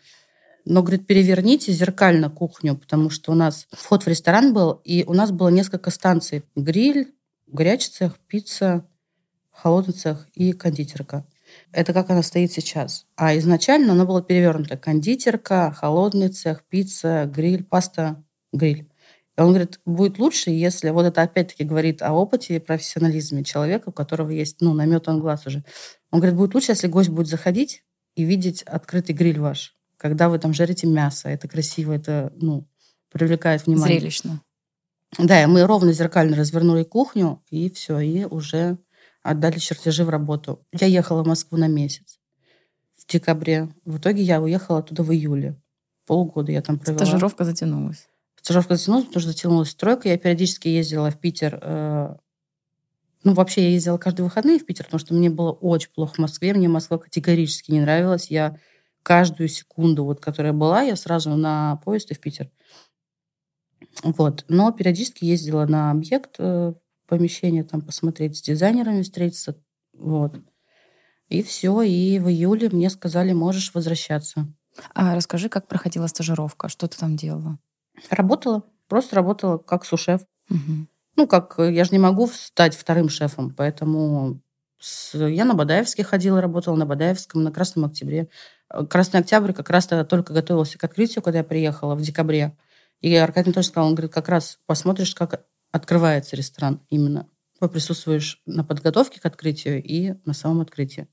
Но, 0.65 0.83
говорит, 0.83 1.07
переверните 1.07 1.73
зеркально 1.73 2.31
кухню, 2.31 2.77
потому 2.77 3.11
что 3.11 3.33
у 3.33 3.35
нас 3.35 3.67
вход 3.71 4.05
в 4.05 4.09
ресторан 4.09 4.55
был, 4.55 4.81
и 4.85 5.05
у 5.07 5.13
нас 5.13 5.31
было 5.31 5.49
несколько 5.51 5.91
станций. 5.91 6.43
Гриль, 6.57 7.13
горячий 7.47 7.91
цех, 7.91 8.19
пицца, 8.27 8.87
холодный 9.51 9.93
цех 9.93 10.27
и 10.35 10.53
кондитерка. 10.53 11.27
Это 11.71 11.93
как 11.93 12.11
она 12.11 12.23
стоит 12.23 12.51
сейчас. 12.53 13.07
А 13.17 13.37
изначально 13.37 13.93
она 13.93 14.07
была 14.07 14.23
перевернута. 14.23 14.79
Кондитерка, 14.79 15.71
холодный 15.73 16.29
цех, 16.29 16.65
пицца, 16.65 17.27
гриль, 17.27 17.63
паста, 17.63 18.25
гриль. 18.53 18.89
Он 19.37 19.49
говорит, 19.49 19.81
будет 19.85 20.19
лучше, 20.19 20.51
если 20.51 20.91
вот 20.91 21.07
это 21.07 21.23
опять-таки 21.23 21.65
говорит 21.65 22.03
о 22.03 22.13
опыте 22.13 22.57
и 22.57 22.61
профессионализме 22.61 23.43
человека, 23.43 23.89
у 23.89 23.93
которого 23.93 24.31
есть, 24.31 24.61
ну, 24.61 24.75
наметан 24.75 25.19
глаз 25.19 25.47
уже. 25.47 25.65
Он 26.11 26.21
говорит, 26.21 26.37
будет 26.37 26.55
лучше, 26.55 26.73
если 26.73 26.87
гость 26.87 27.09
будет 27.09 27.27
заходить 27.27 27.85
и 28.15 28.23
видеть 28.23 28.63
открытый 28.63 29.15
гриль 29.15 29.41
ваш, 29.41 29.77
когда 29.97 30.29
вы 30.29 30.39
там 30.39 30.55
жарите 30.55 30.87
мясо. 30.87 31.29
Это 31.29 31.49
красиво, 31.49 31.93
это, 31.93 32.33
ну, 32.37 32.69
привлекает 33.11 33.67
внимание. 33.67 33.99
Зрелищно. 33.99 34.41
Да, 35.19 35.43
и 35.43 35.47
мы 35.47 35.65
ровно 35.65 35.93
зеркально 35.93 36.37
развернули 36.37 36.85
кухню, 36.85 37.43
и 37.51 37.71
все, 37.71 37.99
и 37.99 38.25
уже 38.25 38.79
отдали 39.23 39.59
чертежи 39.59 40.05
в 40.05 40.11
работу. 40.11 40.65
Я 40.73 40.87
ехала 40.87 41.25
в 41.25 41.27
Москву 41.27 41.59
на 41.59 41.67
месяц 41.67 42.19
в 42.97 43.11
декабре. 43.11 43.69
В 43.85 43.99
итоге 43.99 44.23
я 44.23 44.41
уехала 44.41 44.79
оттуда 44.79 45.03
в 45.03 45.13
июле. 45.13 45.61
Полгода 46.07 46.53
я 46.53 46.63
там 46.63 46.79
провела. 46.79 47.05
Стажировка 47.05 47.45
затянулась. 47.45 48.09
Стажировка 48.45 48.77
затянулась, 48.77 49.07
потому 49.07 49.21
что 49.23 49.33
затянулась 49.33 49.71
стройка. 49.71 50.09
Я 50.11 50.19
периодически 50.19 50.69
ездила 50.69 51.11
в 51.11 51.19
Питер. 51.19 51.59
Э, 51.63 52.17
ну, 53.23 53.33
вообще, 53.33 53.63
я 53.63 53.71
ездила 53.71 53.97
каждые 53.97 54.25
выходные 54.25 54.59
в 54.59 54.67
Питер, 54.67 54.85
потому 54.85 54.99
что 54.99 55.15
мне 55.15 55.31
было 55.31 55.51
очень 55.51 55.89
плохо 55.95 56.17
в 56.17 56.19
Москве. 56.19 56.53
Мне 56.53 56.69
Москва 56.69 56.99
категорически 56.99 57.71
не 57.71 57.81
нравилась. 57.81 58.31
Я 58.31 58.59
каждую 59.03 59.49
секунду, 59.49 60.05
вот, 60.05 60.21
которая 60.21 60.53
была, 60.53 60.83
я 60.83 60.95
сразу 60.95 61.31
на 61.31 61.77
поезд 61.87 62.11
и 62.11 62.15
в 62.15 62.21
Питер. 62.21 62.51
Вот. 64.03 64.45
Но 64.49 64.73
периодически 64.73 65.25
ездила 65.25 65.65
на 65.65 65.91
объект, 65.91 66.35
э, 66.37 66.75
помещение 67.07 67.65
там 67.65 67.81
посмотреть, 67.81 68.37
с 68.37 68.43
дизайнерами 68.43 69.01
встретиться. 69.01 69.57
Вот. 69.95 70.37
И 71.31 71.43
все. 71.43 71.81
И 71.81 72.19
в 72.19 72.29
июле 72.29 72.69
мне 72.69 72.91
сказали, 72.91 73.33
можешь 73.33 73.73
возвращаться. 73.73 74.53
А 74.93 75.15
расскажи, 75.15 75.49
как 75.49 75.67
проходила 75.67 76.09
стажировка, 76.09 76.69
что 76.69 76.87
ты 76.89 76.99
там 76.99 77.17
делала? 77.17 77.59
Работала. 78.11 78.65
Просто 78.89 79.17
работала 79.17 79.59
как 79.59 79.85
сушеф. 79.85 80.23
Угу. 80.51 80.87
Ну, 81.17 81.27
как 81.27 81.55
я 81.59 81.85
же 81.85 81.91
не 81.93 81.99
могу 81.99 82.27
стать 82.27 82.75
вторым 82.75 83.09
шефом, 83.09 83.55
поэтому 83.55 84.41
с... 84.79 85.17
я 85.17 85.45
на 85.45 85.55
Бадаевске 85.55 86.05
ходила, 86.05 86.41
работала 86.41 86.77
на 86.77 86.87
Бадаевском, 86.87 87.43
на 87.43 87.53
Красном 87.53 87.85
Октябре. 87.87 88.29
Э, 88.69 88.85
Красный 88.85 89.21
Октябрь 89.21 89.53
как 89.53 89.71
раз 89.71 89.87
тогда 89.87 90.05
только 90.05 90.33
готовился 90.33 90.79
к 90.79 90.85
открытию, 90.85 91.23
когда 91.23 91.39
я 91.39 91.45
приехала 91.45 91.95
в 91.95 92.03
декабре. 92.03 92.57
И 93.01 93.15
Аркадий 93.15 93.53
тоже 93.53 93.69
сказал, 93.69 93.89
он 93.89 93.95
говорит, 93.95 94.13
как 94.13 94.29
раз 94.29 94.59
посмотришь, 94.67 95.15
как 95.15 95.45
открывается 95.73 96.37
ресторан 96.37 96.81
именно. 96.91 97.29
Присутствуешь 97.61 98.43
на 98.45 98.63
подготовке 98.63 99.21
к 99.21 99.27
открытию 99.27 99.83
и 99.83 100.15
на 100.27 100.35
самом 100.35 100.61
открытии. 100.61 101.09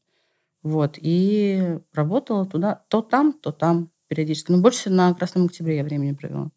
Вот. 0.64 0.98
И 0.98 1.80
работала 1.94 2.46
туда, 2.46 2.84
то 2.90 3.02
там, 3.02 3.34
то 3.34 3.52
там 3.52 3.90
периодически. 4.08 4.52
Но 4.52 4.60
больше 4.60 4.90
на 4.90 5.14
Красном 5.14 5.46
Октябре 5.46 5.78
я 5.78 5.84
времени 5.84 6.12
провела. 6.12 6.52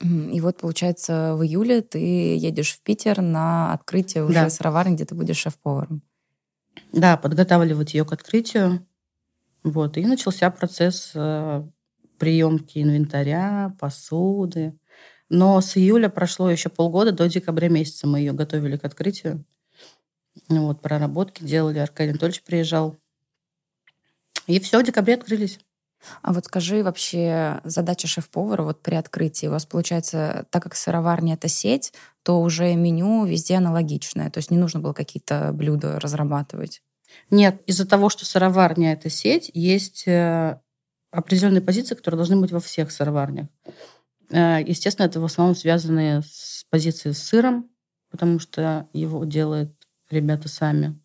И 0.00 0.40
вот, 0.40 0.58
получается, 0.58 1.34
в 1.34 1.42
июле 1.44 1.82
ты 1.82 2.36
едешь 2.36 2.74
в 2.74 2.82
Питер 2.82 3.20
на 3.20 3.72
открытие 3.72 4.24
уже 4.24 4.34
да. 4.34 4.50
сыроварни, 4.50 4.94
где 4.94 5.04
ты 5.04 5.14
будешь 5.14 5.38
шеф-поваром. 5.38 6.02
Да, 6.92 7.16
подготавливать 7.16 7.94
ее 7.94 8.04
к 8.04 8.12
открытию. 8.12 8.86
Вот, 9.64 9.96
и 9.96 10.06
начался 10.06 10.50
процесс 10.50 11.12
э, 11.14 11.62
приемки 12.18 12.78
инвентаря, 12.78 13.74
посуды. 13.80 14.78
Но 15.28 15.60
с 15.60 15.76
июля 15.76 16.08
прошло 16.08 16.50
еще 16.50 16.68
полгода, 16.68 17.12
до 17.12 17.28
декабря 17.28 17.68
месяца 17.68 18.06
мы 18.06 18.20
ее 18.20 18.32
готовили 18.32 18.76
к 18.76 18.84
открытию. 18.84 19.44
Вот, 20.48 20.80
проработки 20.80 21.42
делали, 21.42 21.78
Аркадий 21.78 22.10
Анатольевич 22.10 22.42
приезжал. 22.44 22.96
И 24.46 24.60
все, 24.60 24.80
в 24.80 24.84
декабре 24.84 25.14
открылись. 25.14 25.58
А 26.22 26.32
вот 26.32 26.46
скажи 26.46 26.82
вообще, 26.82 27.60
задача 27.64 28.06
шеф-повара 28.06 28.62
вот 28.62 28.82
при 28.82 28.94
открытии 28.94 29.46
у 29.46 29.50
вас 29.50 29.66
получается, 29.66 30.46
так 30.50 30.62
как 30.62 30.74
сыроварня— 30.74 31.34
это 31.34 31.48
сеть, 31.48 31.92
то 32.22 32.40
уже 32.40 32.74
меню 32.74 33.24
везде 33.24 33.56
аналогичное, 33.56 34.30
то 34.30 34.38
есть 34.38 34.50
не 34.50 34.58
нужно 34.58 34.80
было 34.80 34.92
какие-то 34.92 35.50
блюда 35.52 35.98
разрабатывать? 35.98 36.82
Нет, 37.30 37.62
из-за 37.66 37.86
того, 37.86 38.10
что 38.10 38.24
сыроварня— 38.24 38.92
это 38.94 39.10
сеть, 39.10 39.50
есть 39.54 40.06
э, 40.06 40.60
определенные 41.10 41.62
позиции, 41.62 41.94
которые 41.94 42.18
должны 42.18 42.36
быть 42.36 42.52
во 42.52 42.60
всех 42.60 42.90
сыроварнях. 42.92 43.48
Э, 44.30 44.58
естественно, 44.64 45.06
это 45.06 45.20
в 45.20 45.24
основном 45.24 45.56
связано 45.56 46.22
с 46.22 46.64
позицией 46.70 47.14
с 47.14 47.22
сыром, 47.22 47.70
потому 48.10 48.38
что 48.38 48.88
его 48.92 49.24
делают 49.24 49.72
ребята 50.10 50.48
сами 50.48 51.00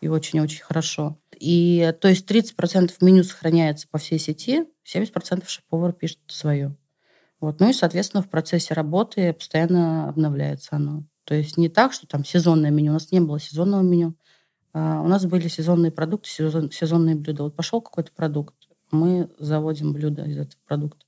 и 0.00 0.08
очень-очень 0.08 0.62
хорошо. 0.62 1.18
И 1.38 1.94
то 2.00 2.08
есть 2.08 2.30
30% 2.30 2.92
меню 3.00 3.22
сохраняется 3.22 3.86
по 3.88 3.98
всей 3.98 4.18
сети, 4.18 4.66
70% 4.84 5.44
шеф-повар 5.46 5.92
пишет 5.92 6.18
свое. 6.26 6.76
Вот. 7.40 7.60
Ну 7.60 7.70
и, 7.70 7.72
соответственно, 7.72 8.22
в 8.22 8.28
процессе 8.28 8.74
работы 8.74 9.32
постоянно 9.32 10.08
обновляется 10.08 10.76
оно. 10.76 11.04
То 11.24 11.34
есть 11.34 11.56
не 11.56 11.68
так, 11.68 11.92
что 11.92 12.06
там 12.06 12.24
сезонное 12.24 12.70
меню. 12.70 12.90
У 12.90 12.94
нас 12.94 13.12
не 13.12 13.20
было 13.20 13.38
сезонного 13.38 13.82
меню. 13.82 14.16
А 14.72 15.00
у 15.02 15.08
нас 15.08 15.24
были 15.26 15.48
сезонные 15.48 15.92
продукты, 15.92 16.28
сезон, 16.28 16.70
сезонные 16.70 17.14
блюда. 17.14 17.44
Вот 17.44 17.54
пошел 17.56 17.80
какой-то 17.80 18.12
продукт, 18.12 18.54
мы 18.90 19.30
заводим 19.38 19.92
блюдо 19.92 20.24
из 20.24 20.38
этого 20.38 20.60
продукта. 20.66 21.04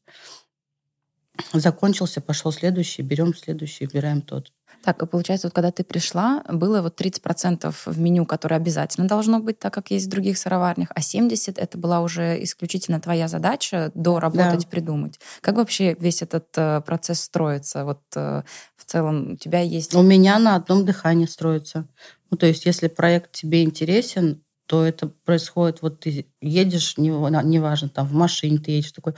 Закончился, 1.53 2.21
пошел 2.21 2.53
следующий, 2.53 3.03
берем 3.03 3.35
следующий, 3.35 3.87
выбираем 3.87 4.23
тот. 4.23 4.53
Так, 4.83 5.03
и 5.03 5.07
получается, 5.07 5.49
вот 5.49 5.55
когда 5.55 5.71
ты 5.71 5.85
пришла, 5.85 6.43
было 6.49 6.81
вот 6.81 6.99
30% 7.01 7.75
в 7.85 7.99
меню, 7.99 8.25
которое 8.25 8.57
обязательно 8.57 9.07
должно 9.07 9.39
быть, 9.39 9.59
так 9.59 9.75
как 9.75 9.91
есть 9.91 10.07
в 10.07 10.11
других 10.11 10.39
сыроварнях, 10.39 10.89
а 10.95 11.01
70% 11.01 11.55
это 11.57 11.77
была 11.77 12.01
уже 12.01 12.43
исключительно 12.43 13.01
твоя 13.01 13.29
задача 13.29 13.93
доработать, 13.95 14.63
да. 14.63 14.69
придумать. 14.69 15.21
Как 15.43 15.57
вообще 15.57 15.95
весь 15.95 16.23
этот 16.23 16.47
э, 16.57 16.81
процесс 16.81 17.21
строится? 17.21 17.85
Вот 17.85 18.01
э, 18.17 18.43
в 18.77 18.85
целом 18.87 19.33
у 19.33 19.37
тебя 19.37 19.61
есть... 19.61 19.95
У 19.95 20.03
меня 20.03 20.39
на 20.39 20.57
одном 20.57 20.87
дыхании 20.87 21.27
строится. 21.27 21.87
Ну, 22.31 22.37
то 22.39 22.47
есть, 22.47 22.65
если 22.65 22.89
проект 22.89 23.33
тебе 23.33 23.63
интересен, 23.63 24.43
то 24.67 24.85
это 24.85 25.09
происходит, 25.09 25.83
вот 25.83 26.01
ты 26.01 26.27
едешь, 26.41 26.97
неважно, 26.97 27.89
там 27.89 28.07
в 28.07 28.13
машине 28.13 28.59
ты 28.59 28.71
едешь, 28.71 28.93
такой, 28.93 29.15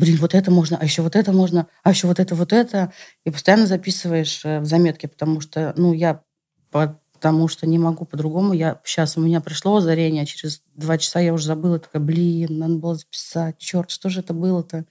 блин, 0.00 0.16
вот 0.16 0.34
это 0.34 0.50
можно, 0.50 0.78
а 0.80 0.84
еще 0.84 1.02
вот 1.02 1.14
это 1.14 1.32
можно, 1.32 1.66
а 1.82 1.90
еще 1.90 2.06
вот 2.06 2.18
это, 2.18 2.34
вот 2.34 2.52
это. 2.52 2.92
И 3.24 3.30
постоянно 3.30 3.66
записываешь 3.66 4.44
э, 4.44 4.60
в 4.60 4.64
заметке, 4.64 5.08
потому 5.08 5.40
что, 5.40 5.74
ну, 5.76 5.92
я 5.92 6.22
потому 6.70 7.48
что 7.48 7.66
не 7.66 7.78
могу 7.78 8.06
по-другому. 8.06 8.54
Я 8.54 8.80
сейчас 8.82 9.18
у 9.18 9.20
меня 9.20 9.42
пришло 9.42 9.76
озарение, 9.76 10.22
а 10.22 10.26
через 10.26 10.62
два 10.74 10.96
часа 10.96 11.20
я 11.20 11.34
уже 11.34 11.44
забыла, 11.44 11.78
такая, 11.78 12.00
блин, 12.00 12.58
надо 12.58 12.76
было 12.76 12.94
записать, 12.94 13.58
черт, 13.58 13.90
что 13.90 14.08
же 14.08 14.20
это 14.20 14.32
было-то? 14.32 14.86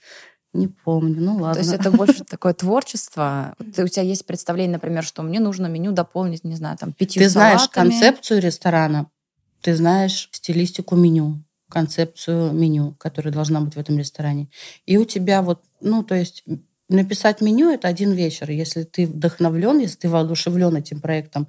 Не 0.53 0.67
помню, 0.67 1.21
ну 1.21 1.37
ладно. 1.37 1.55
То 1.55 1.59
есть 1.59 1.73
это 1.73 1.91
больше 1.91 2.23
такое 2.29 2.53
творчество. 2.53 3.55
Ты, 3.75 3.83
у 3.83 3.87
тебя 3.87 4.03
есть 4.03 4.25
представление, 4.27 4.73
например, 4.73 5.03
что 5.03 5.23
мне 5.23 5.39
нужно 5.39 5.65
меню 5.67 5.91
дополнить, 5.91 6.43
не 6.43 6.55
знаю, 6.55 6.77
там 6.77 6.93
пятью 6.93 7.23
Ты 7.23 7.29
салатами. 7.29 7.57
знаешь 7.57 7.69
концепцию 7.69 8.41
ресторана, 8.41 9.09
ты 9.61 9.75
знаешь 9.75 10.29
стилистику 10.31 10.95
меню 10.95 11.43
концепцию 11.69 12.51
меню, 12.53 12.95
которая 12.99 13.33
должна 13.33 13.61
быть 13.61 13.75
в 13.75 13.79
этом 13.79 13.97
ресторане. 13.97 14.49
И 14.85 14.97
у 14.97 15.05
тебя 15.05 15.41
вот, 15.41 15.61
ну, 15.81 16.03
то 16.03 16.15
есть 16.15 16.43
написать 16.89 17.41
меню– 17.41 17.69
это 17.71 17.87
один 17.87 18.11
вечер. 18.11 18.49
Если 18.49 18.83
ты 18.83 19.05
вдохновлен, 19.05 19.79
если 19.79 19.97
ты 19.97 20.09
воодушевлен 20.09 20.75
этим 20.75 20.99
проектом, 21.01 21.47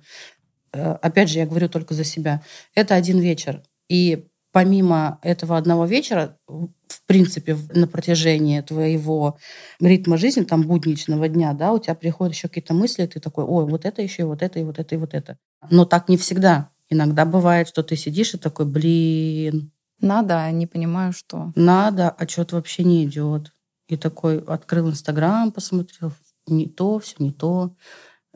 э, 0.72 0.92
опять 0.92 1.30
же, 1.30 1.38
я 1.38 1.46
говорю 1.46 1.68
только 1.68 1.94
за 1.94 2.04
себя, 2.04 2.42
это 2.74 2.94
один 2.94 3.18
вечер. 3.18 3.62
И 3.88 4.26
помимо 4.52 5.18
этого 5.22 5.56
одного 5.56 5.86
вечера, 5.86 6.36
в 6.46 7.06
принципе, 7.06 7.56
на 7.72 7.86
протяжении 7.86 8.60
твоего 8.60 9.38
ритма 9.80 10.16
жизни, 10.16 10.44
там, 10.44 10.62
будничного 10.62 11.28
дня, 11.28 11.52
да, 11.54 11.72
у 11.72 11.78
тебя 11.78 11.94
приходят 11.94 12.34
еще 12.34 12.48
какие-то 12.48 12.74
мысли, 12.74 13.06
ты 13.06 13.20
такой, 13.20 13.44
ой, 13.44 13.64
вот 13.64 13.84
это 13.84 14.02
еще, 14.02 14.22
и 14.22 14.26
вот 14.26 14.42
это, 14.42 14.58
и 14.58 14.64
вот 14.64 14.78
это, 14.78 14.94
и 14.94 14.98
вот 14.98 15.14
это. 15.14 15.38
Но 15.70 15.84
так 15.84 16.08
не 16.08 16.16
всегда. 16.16 16.70
Иногда 16.88 17.24
бывает, 17.24 17.68
что 17.68 17.82
ты 17.82 17.96
сидишь 17.96 18.34
и 18.34 18.38
такой, 18.38 18.66
блин, 18.66 19.70
надо, 20.00 20.42
а 20.42 20.50
не 20.50 20.66
понимаю, 20.66 21.12
что. 21.12 21.52
Надо, 21.54 22.10
а 22.10 22.26
что-то 22.28 22.56
вообще 22.56 22.84
не 22.84 23.04
идет. 23.04 23.52
И 23.88 23.96
такой 23.96 24.38
открыл 24.38 24.88
Инстаграм, 24.88 25.50
посмотрел, 25.50 26.12
не 26.46 26.66
то, 26.66 26.98
все 26.98 27.16
не 27.18 27.32
то. 27.32 27.74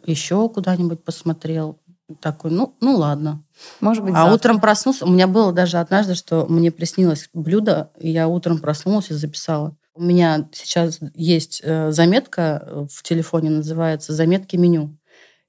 Еще 0.05 0.49
куда-нибудь 0.49 1.05
посмотрел. 1.05 1.81
Такой, 2.21 2.51
ну, 2.51 2.77
ну 2.81 2.97
ладно. 2.97 3.43
Может 3.81 4.05
быть, 4.05 4.13
А 4.13 4.19
завтра. 4.19 4.35
утром 4.35 4.61
проснулся. 4.61 5.07
У 5.07 5.11
меня 5.11 5.27
было 5.27 5.53
даже 5.53 5.79
однажды, 5.79 6.15
что 6.15 6.45
мне 6.47 6.71
приснилось 6.71 7.31
блюдо, 7.33 7.91
и 7.99 8.11
я 8.11 8.29
утром 8.29 8.59
проснулась 8.59 9.11
и 9.11 9.15
записала. 9.15 9.77
У 9.95 10.03
меня 10.03 10.49
сейчас 10.53 10.99
есть 11.15 11.63
э, 11.65 11.93
заметка 11.93 12.87
в 12.91 13.03
телефоне, 13.03 13.51
называется 13.51 14.13
«Заметки 14.13 14.57
меню». 14.57 14.99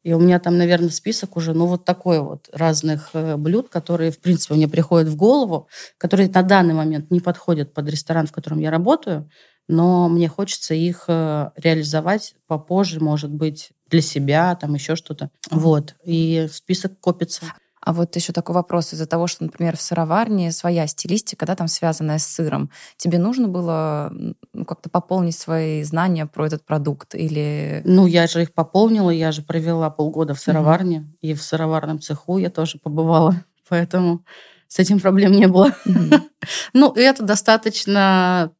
И 0.05 0.13
у 0.13 0.19
меня 0.19 0.39
там, 0.39 0.55
наверное, 0.59 0.91
список 0.91 1.35
уже, 1.35 1.55
ну, 1.55 1.65
вот 1.65 1.83
такой 1.83 2.19
вот 2.19 2.47
разных 2.53 3.09
э, 3.13 3.37
блюд, 3.37 3.69
которые, 3.69 4.11
в 4.11 4.19
принципе, 4.19 4.53
мне 4.53 4.67
приходят 4.67 5.09
в 5.09 5.15
голову, 5.15 5.67
которые 5.97 6.29
на 6.29 6.43
данный 6.43 6.75
момент 6.75 7.09
не 7.09 7.19
подходят 7.19 7.73
под 7.73 7.89
ресторан, 7.89 8.27
в 8.27 8.31
котором 8.31 8.59
я 8.59 8.69
работаю, 8.69 9.27
но 9.67 10.07
мне 10.07 10.29
хочется 10.29 10.75
их 10.75 11.05
э, 11.07 11.49
реализовать 11.55 12.35
попозже, 12.45 12.99
может 12.99 13.31
быть, 13.31 13.71
для 13.89 14.01
себя, 14.01 14.55
там 14.55 14.75
еще 14.75 14.95
что-то. 14.95 15.31
Вот. 15.49 15.95
И 16.03 16.47
список 16.51 16.99
копится. 16.99 17.47
А 17.85 17.93
вот 17.93 18.15
еще 18.15 18.33
такой 18.33 18.55
вопрос 18.55 18.93
из-за 18.93 19.05
того, 19.05 19.27
что, 19.27 19.43
например, 19.43 19.77
в 19.77 19.81
сыроварне 19.81 20.51
своя 20.51 20.87
стилистика, 20.87 21.45
да, 21.45 21.55
там 21.55 21.67
связанная 21.67 22.17
с 22.17 22.25
сыром. 22.25 22.71
Тебе 22.97 23.19
нужно 23.19 23.47
было 23.47 24.11
ну, 24.11 24.65
как-то 24.65 24.89
пополнить 24.89 25.37
свои 25.37 25.83
знания 25.83 26.25
про 26.25 26.47
этот 26.47 26.65
продукт 26.65 27.13
или... 27.13 27.83
Ну, 27.85 28.07
я 28.07 28.25
же 28.25 28.41
их 28.41 28.53
пополнила, 28.53 29.11
я 29.11 29.31
же 29.31 29.43
провела 29.43 29.91
полгода 29.91 30.33
в 30.33 30.39
сыроварне, 30.39 30.97
mm-hmm. 30.97 31.17
и 31.21 31.33
в 31.35 31.43
сыроварном 31.43 32.01
цеху 32.01 32.39
я 32.39 32.49
тоже 32.49 32.79
побывала, 32.79 33.35
поэтому 33.69 34.25
с 34.67 34.79
этим 34.79 34.99
проблем 34.99 35.33
не 35.33 35.47
было. 35.47 35.71
Mm-hmm. 35.85 36.21
ну, 36.73 36.91
это 36.91 37.23
достаточно 37.23 38.51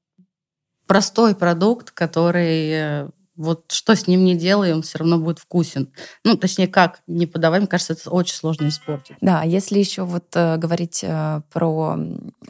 простой 0.86 1.34
продукт, 1.34 1.90
который 1.90 2.70
э, 2.70 3.10
вот 3.36 3.72
что 3.72 3.96
с 3.96 4.08
ним 4.08 4.24
не 4.24 4.36
делаем, 4.36 4.82
все 4.82 5.00
равно 5.00 5.18
будет 5.18 5.40
вкусен. 5.40 5.92
Ну, 6.24 6.38
точнее, 6.38 6.68
как 6.68 7.02
не 7.08 7.26
подавай, 7.26 7.60
мне 7.60 7.68
кажется, 7.68 7.94
это 7.94 8.10
очень 8.10 8.36
сложно 8.36 8.68
испортить. 8.68 9.18
Да, 9.22 9.44
если 9.44 9.80
еще 9.80 10.04
вот 10.04 10.26
э, 10.36 10.58
говорить 10.58 11.02
э, 11.04 11.42
про 11.52 11.98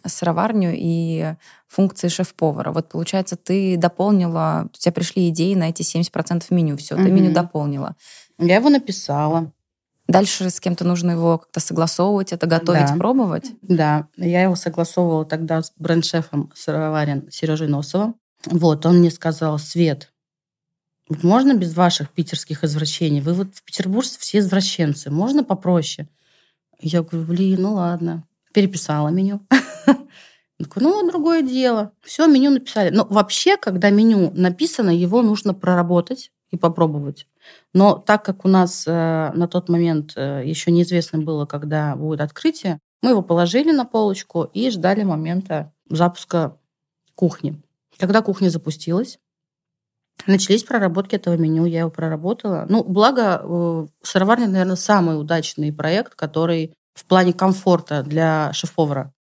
сыроварню 0.05 0.73
и 0.75 1.35
функции 1.67 2.07
шеф-повара. 2.07 2.71
Вот 2.71 2.89
получается, 2.89 3.35
ты 3.35 3.77
дополнила, 3.77 4.69
у 4.73 4.77
тебя 4.77 4.91
пришли 4.91 5.29
идеи 5.29 5.55
на 5.55 5.69
эти 5.69 5.81
70% 5.81 6.45
меню, 6.51 6.77
все, 6.77 6.95
ты 6.95 7.11
меню 7.11 7.33
дополнила. 7.33 7.95
Я 8.37 8.55
его 8.55 8.69
написала. 8.69 9.51
Дальше 10.07 10.49
с 10.49 10.59
кем-то 10.59 10.85
нужно 10.85 11.11
его 11.11 11.39
как-то 11.39 11.59
согласовывать, 11.59 12.31
это 12.31 12.45
готовить, 12.45 12.87
да. 12.87 12.95
пробовать? 12.95 13.51
Да, 13.63 14.07
я 14.17 14.43
его 14.43 14.55
согласовывала 14.55 15.25
тогда 15.25 15.63
с 15.63 15.73
бренд-шефом 15.77 16.51
сыроварен 16.53 17.29
Сережей 17.31 17.67
Носовым. 17.67 18.15
Вот, 18.45 18.85
он 18.85 18.99
мне 18.99 19.09
сказал, 19.09 19.57
Свет, 19.57 20.13
можно 21.09 21.55
без 21.55 21.75
ваших 21.75 22.09
питерских 22.11 22.63
извращений? 22.63 23.21
Вы 23.21 23.33
вот 23.33 23.55
в 23.55 23.63
петербуржце 23.63 24.19
все 24.19 24.39
извращенцы. 24.39 25.11
Можно 25.11 25.43
попроще? 25.43 26.07
Я 26.79 27.03
говорю, 27.03 27.27
блин, 27.27 27.61
ну 27.61 27.73
ладно. 27.75 28.23
Переписала 28.53 29.09
меню. 29.09 29.41
Ну, 30.77 31.05
другое 31.05 31.41
дело. 31.41 31.91
Все, 32.01 32.27
меню 32.27 32.49
написали. 32.49 32.89
Но 32.89 33.05
вообще, 33.09 33.57
когда 33.57 33.89
меню 33.89 34.31
написано, 34.33 34.89
его 34.89 35.21
нужно 35.21 35.53
проработать 35.53 36.31
и 36.49 36.57
попробовать. 36.57 37.27
Но 37.73 37.97
так 37.97 38.23
как 38.23 38.45
у 38.45 38.47
нас 38.47 38.85
э, 38.87 39.31
на 39.35 39.49
тот 39.49 39.67
момент 39.67 40.13
э, 40.15 40.43
еще 40.45 40.71
неизвестно 40.71 41.19
было, 41.19 41.45
когда 41.45 41.95
будет 41.97 42.21
открытие, 42.21 42.79
мы 43.01 43.09
его 43.09 43.21
положили 43.21 43.71
на 43.71 43.83
полочку 43.83 44.43
и 44.53 44.69
ждали 44.69 45.03
момента 45.03 45.73
запуска 45.89 46.57
кухни. 47.15 47.61
Когда 47.97 48.21
кухня 48.21 48.49
запустилась, 48.49 49.19
Начались 50.27 50.63
проработки 50.63 51.15
этого 51.15 51.35
меню, 51.35 51.65
я 51.65 51.81
его 51.81 51.91
проработала. 51.91 52.65
Ну, 52.69 52.83
благо, 52.83 53.41
э, 53.43 53.87
сыроварня, 54.01 54.47
наверное, 54.47 54.75
самый 54.75 55.19
удачный 55.19 55.71
проект, 55.71 56.15
который 56.15 56.73
в 56.93 57.05
плане 57.05 57.33
комфорта 57.33 58.01
для 58.01 58.51
шеф-повара. 58.53 59.13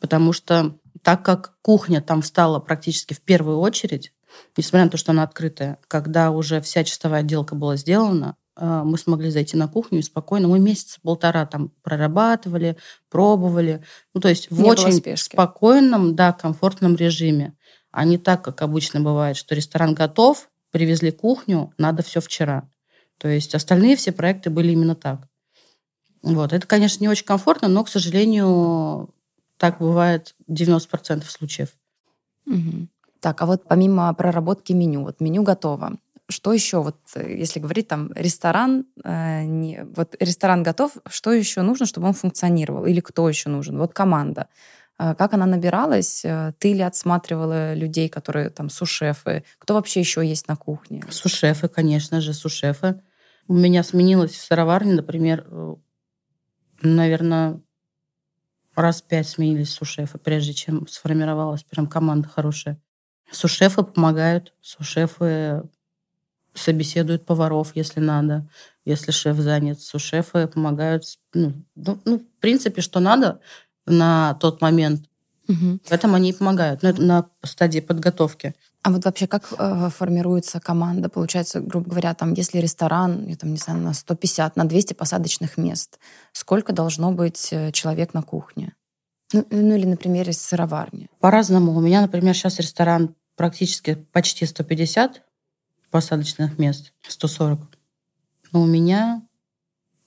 Потому 0.00 0.32
что 0.32 0.74
так 1.02 1.24
как 1.24 1.54
кухня 1.62 2.00
там 2.00 2.22
встала 2.22 2.58
практически 2.58 3.14
в 3.14 3.20
первую 3.20 3.58
очередь, 3.58 4.12
несмотря 4.56 4.84
на 4.84 4.90
то, 4.90 4.96
что 4.96 5.12
она 5.12 5.22
открытая, 5.22 5.78
когда 5.88 6.30
уже 6.30 6.60
вся 6.60 6.84
чистовая 6.84 7.20
отделка 7.20 7.54
была 7.54 7.76
сделана, 7.76 8.36
э, 8.56 8.82
мы 8.84 8.98
смогли 8.98 9.30
зайти 9.30 9.56
на 9.56 9.68
кухню 9.68 10.00
и 10.00 10.02
спокойно. 10.02 10.48
Мы 10.48 10.58
месяц-полтора 10.58 11.46
там 11.46 11.70
прорабатывали, 11.82 12.76
пробовали. 13.08 13.84
Ну, 14.14 14.20
то 14.20 14.28
есть 14.28 14.50
в 14.50 14.60
Не 14.60 14.70
очень 14.70 15.16
спокойном, 15.16 16.16
да, 16.16 16.32
комфортном 16.32 16.96
режиме. 16.96 17.54
А 17.90 18.04
не 18.04 18.18
так, 18.18 18.42
как 18.42 18.62
обычно 18.62 19.00
бывает, 19.00 19.36
что 19.36 19.54
ресторан 19.54 19.94
готов, 19.94 20.48
привезли 20.70 21.10
кухню, 21.10 21.72
надо 21.78 22.02
все 22.02 22.20
вчера. 22.20 22.68
То 23.18 23.28
есть 23.28 23.54
остальные 23.54 23.96
все 23.96 24.12
проекты 24.12 24.50
были 24.50 24.72
именно 24.72 24.94
так. 24.94 25.26
Вот. 26.22 26.52
Это, 26.52 26.66
конечно, 26.66 27.02
не 27.02 27.08
очень 27.08 27.24
комфортно, 27.26 27.68
но, 27.68 27.84
к 27.84 27.88
сожалению, 27.88 29.10
так 29.56 29.78
бывает 29.78 30.34
90% 30.46 31.30
случаев. 31.30 31.70
Мгм. 32.46 32.88
Так, 33.20 33.42
а 33.42 33.46
вот 33.46 33.64
помимо 33.68 34.12
проработки 34.14 34.72
меню, 34.72 35.02
вот 35.02 35.20
меню 35.20 35.42
готово. 35.42 35.96
Что 36.28 36.52
еще, 36.52 36.82
вот 36.82 36.96
э, 37.16 37.36
если 37.38 37.60
говорить 37.60 37.88
там 37.88 38.12
ресторан, 38.14 38.86
э, 39.04 39.44
не- 39.44 39.84
вот 39.96 40.14
ресторан 40.20 40.62
готов, 40.62 40.92
что 41.08 41.32
еще 41.32 41.62
нужно, 41.62 41.86
чтобы 41.86 42.06
он 42.06 42.14
функционировал? 42.14 42.86
Или 42.86 43.00
кто 43.00 43.28
еще 43.28 43.48
нужен? 43.50 43.78
Вот 43.78 43.92
команда. 43.92 44.48
Э, 45.00 45.14
Как 45.14 45.32
она 45.32 45.46
набиралась? 45.46 46.24
Э, 46.24 46.52
Ты 46.58 46.74
ли 46.74 46.82
отсматривала 46.82 47.74
людей, 47.74 48.08
которые 48.08 48.50
там 48.50 48.68
сушефы? 48.68 49.44
Кто 49.58 49.74
вообще 49.74 50.00
еще 50.00 50.26
есть 50.26 50.46
на 50.48 50.56
кухне? 50.56 51.02
Сушефы, 51.10 51.68
конечно 51.68 52.20
же, 52.20 52.34
сушефы. 52.34 53.00
У 53.48 53.54
меня 53.54 53.82
сменилось 53.82 54.32
в 54.32 54.44
сыроварне, 54.44 54.92
например, 54.94 55.46
наверное, 56.82 57.60
раз 58.76 59.02
пять 59.02 59.28
сменились 59.28 59.70
сушефы, 59.70 60.18
прежде 60.18 60.52
чем 60.52 60.86
сформировалась 60.86 61.64
прям 61.64 61.86
команда 61.86 62.28
хорошая. 62.28 62.80
Сушефы 63.32 63.82
помогают, 63.82 64.54
сушефы 64.60 65.62
собеседуют 66.54 67.26
поваров, 67.26 67.76
если 67.76 68.00
надо, 68.00 68.48
если 68.84 69.12
шеф 69.12 69.36
занят. 69.36 69.80
Сушефы 69.80 70.48
помогают, 70.48 71.04
ну, 71.32 71.64
ну, 71.76 72.00
ну, 72.04 72.18
в 72.18 72.40
принципе, 72.40 72.82
что 72.82 73.00
надо 73.00 73.40
на 73.90 74.34
тот 74.34 74.60
момент, 74.60 75.06
Мгм. 75.48 75.80
в 75.84 75.92
этом 75.92 76.14
они 76.14 76.30
и 76.30 76.32
помогают. 76.32 76.82
Но 76.82 76.90
это 76.90 77.02
на 77.02 77.26
стадии 77.42 77.80
подготовки. 77.80 78.54
А 78.82 78.90
вот 78.90 79.04
вообще 79.04 79.26
как 79.26 79.52
э, 79.58 79.90
формируется 79.90 80.58
команда? 80.60 81.08
Получается, 81.08 81.60
грубо 81.60 81.90
говоря, 81.90 82.14
там, 82.14 82.32
если 82.32 82.58
ресторан, 82.58 83.26
я 83.26 83.36
там, 83.36 83.50
не 83.52 83.58
знаю, 83.58 83.80
на 83.80 83.92
150, 83.92 84.56
на 84.56 84.64
200 84.64 84.94
посадочных 84.94 85.58
мест, 85.58 85.98
сколько 86.32 86.72
должно 86.72 87.12
быть 87.12 87.48
э, 87.50 87.72
человек 87.72 88.14
на 88.14 88.22
кухне? 88.22 88.74
Ну, 89.32 89.46
ну 89.50 89.74
или, 89.74 89.86
например, 89.86 90.28
из 90.30 90.40
сыроварни. 90.40 91.08
По-разному. 91.20 91.76
У 91.76 91.80
меня, 91.80 92.00
например, 92.00 92.34
сейчас 92.34 92.58
ресторан 92.58 93.14
практически 93.36 93.94
почти 94.12 94.46
150 94.46 95.22
посадочных 95.90 96.58
мест, 96.58 96.92
140. 97.06 97.60
Но 98.52 98.62
у 98.62 98.66
меня 98.66 99.22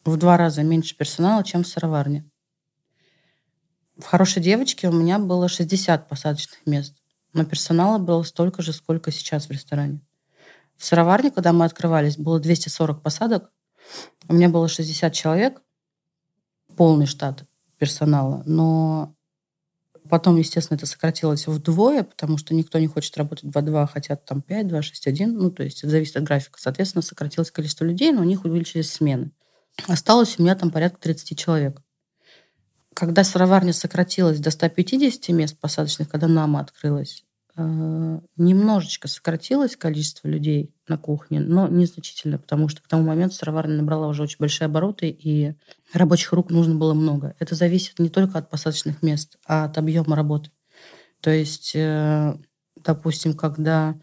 в 0.04 0.18
два 0.18 0.36
раза 0.38 0.64
меньше 0.64 0.98
персонала, 0.98 1.44
чем 1.44 1.64
в 1.64 1.68
сыроварне. 1.68 2.26
В 3.98 4.06
«Хорошей 4.06 4.42
девочке» 4.42 4.88
у 4.90 4.92
меня 4.92 5.20
было 5.20 5.48
60 5.48 6.10
посадочных 6.10 6.66
мест, 6.66 6.96
но 7.34 7.46
персонала 7.46 8.00
было 8.00 8.24
столько 8.24 8.64
же, 8.64 8.74
сколько 8.74 9.12
сейчас 9.12 9.48
в 9.48 9.52
ресторане. 9.52 10.02
В 10.78 10.86
сыроварне, 10.86 11.30
когда 11.30 11.54
мы 11.54 11.66
открывались, 11.66 12.18
было 12.18 12.40
240 12.40 13.04
посадок. 13.04 13.52
У 14.28 14.34
меня 14.34 14.50
было 14.50 14.68
60 14.68 15.14
человек, 15.14 15.62
полный 16.76 17.06
штат 17.06 17.44
персонала, 17.78 18.42
но 18.48 19.16
потом, 20.10 20.38
естественно, 20.38 20.78
это 20.78 20.88
сократилось 20.88 21.46
вдвое, 21.46 22.04
потому 22.04 22.40
что 22.40 22.56
никто 22.56 22.80
не 22.80 22.88
хочет 22.88 23.16
работать 23.16 23.46
2-2, 23.46 23.88
хотят 23.88 24.26
там 24.26 24.42
5, 24.42 24.68
2, 24.70 24.82
6, 24.82 25.08
1. 25.08 25.38
Ну, 25.38 25.52
то 25.52 25.62
есть 25.62 25.80
это 25.84 25.90
зависит 25.90 26.18
от 26.18 26.24
графика. 26.24 26.60
Соответственно, 26.60 27.04
сократилось 27.04 27.52
количество 27.52 27.86
людей, 27.86 28.12
но 28.12 28.22
у 28.22 28.26
них 28.26 28.44
увеличились 28.44 28.92
смены. 28.92 29.32
Осталось 29.88 30.40
у 30.40 30.42
меня 30.42 30.56
там 30.56 30.72
порядка 30.72 31.00
30 31.00 31.38
человек. 31.38 31.80
Когда 33.04 33.26
сыроварня 33.26 33.74
сократилась 33.74 34.40
до 34.40 34.50
150 34.50 35.28
мест 35.36 35.60
посадочных, 35.60 36.08
когда 36.08 36.30
НАМА 36.30 36.62
открылась, 36.62 37.26
э, 37.58 37.62
немножечко 38.38 39.10
сократилось 39.10 39.76
количество 39.76 40.30
людей 40.30 40.74
на 40.88 40.98
кухне, 40.98 41.42
но 41.42 41.68
незначительно, 41.68 42.38
потому 42.38 42.70
что 42.70 42.82
к 42.82 42.88
тому 42.88 43.04
моменту 43.04 43.36
сыроварня 43.36 43.76
набрала 43.76 44.08
уже 44.08 44.24
очень 44.24 44.38
большие 44.40 44.68
обороты, 44.68 45.10
и 45.10 45.54
рабочих 45.92 46.32
рук 46.32 46.50
нужно 46.50 46.76
было 46.76 46.94
много. 46.94 47.36
Это 47.40 47.56
зависит 47.56 48.00
не 48.00 48.08
только 48.08 48.38
от 48.38 48.50
посадочных 48.50 49.04
мест, 49.04 49.36
а 49.46 49.66
от 49.66 49.78
объема 49.78 50.16
работы. 50.16 50.52
То 51.20 51.30
есть, 51.30 51.74
э, 51.76 52.38
допустим, 52.86 53.34
когда 53.34 54.00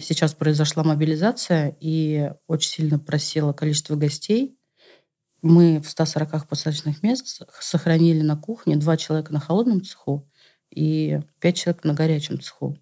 сейчас 0.00 0.32
произошла 0.32 0.82
мобилизация 0.82 1.76
и 1.78 2.32
очень 2.46 2.70
сильно 2.70 2.98
просело 2.98 3.52
количество 3.52 3.96
гостей, 3.96 4.56
мы 5.42 5.80
в 5.80 5.88
140 5.88 6.46
посадочных 6.46 7.02
мест 7.02 7.42
сохранили 7.60 8.22
на 8.22 8.36
кухне 8.36 8.76
два 8.76 8.96
человека 8.96 9.32
на 9.32 9.40
холодном 9.40 9.82
цеху 9.82 10.28
и 10.70 11.20
пять 11.40 11.56
человек 11.56 11.84
на 11.84 11.94
горячем 11.94 12.40
цеху. 12.40 12.78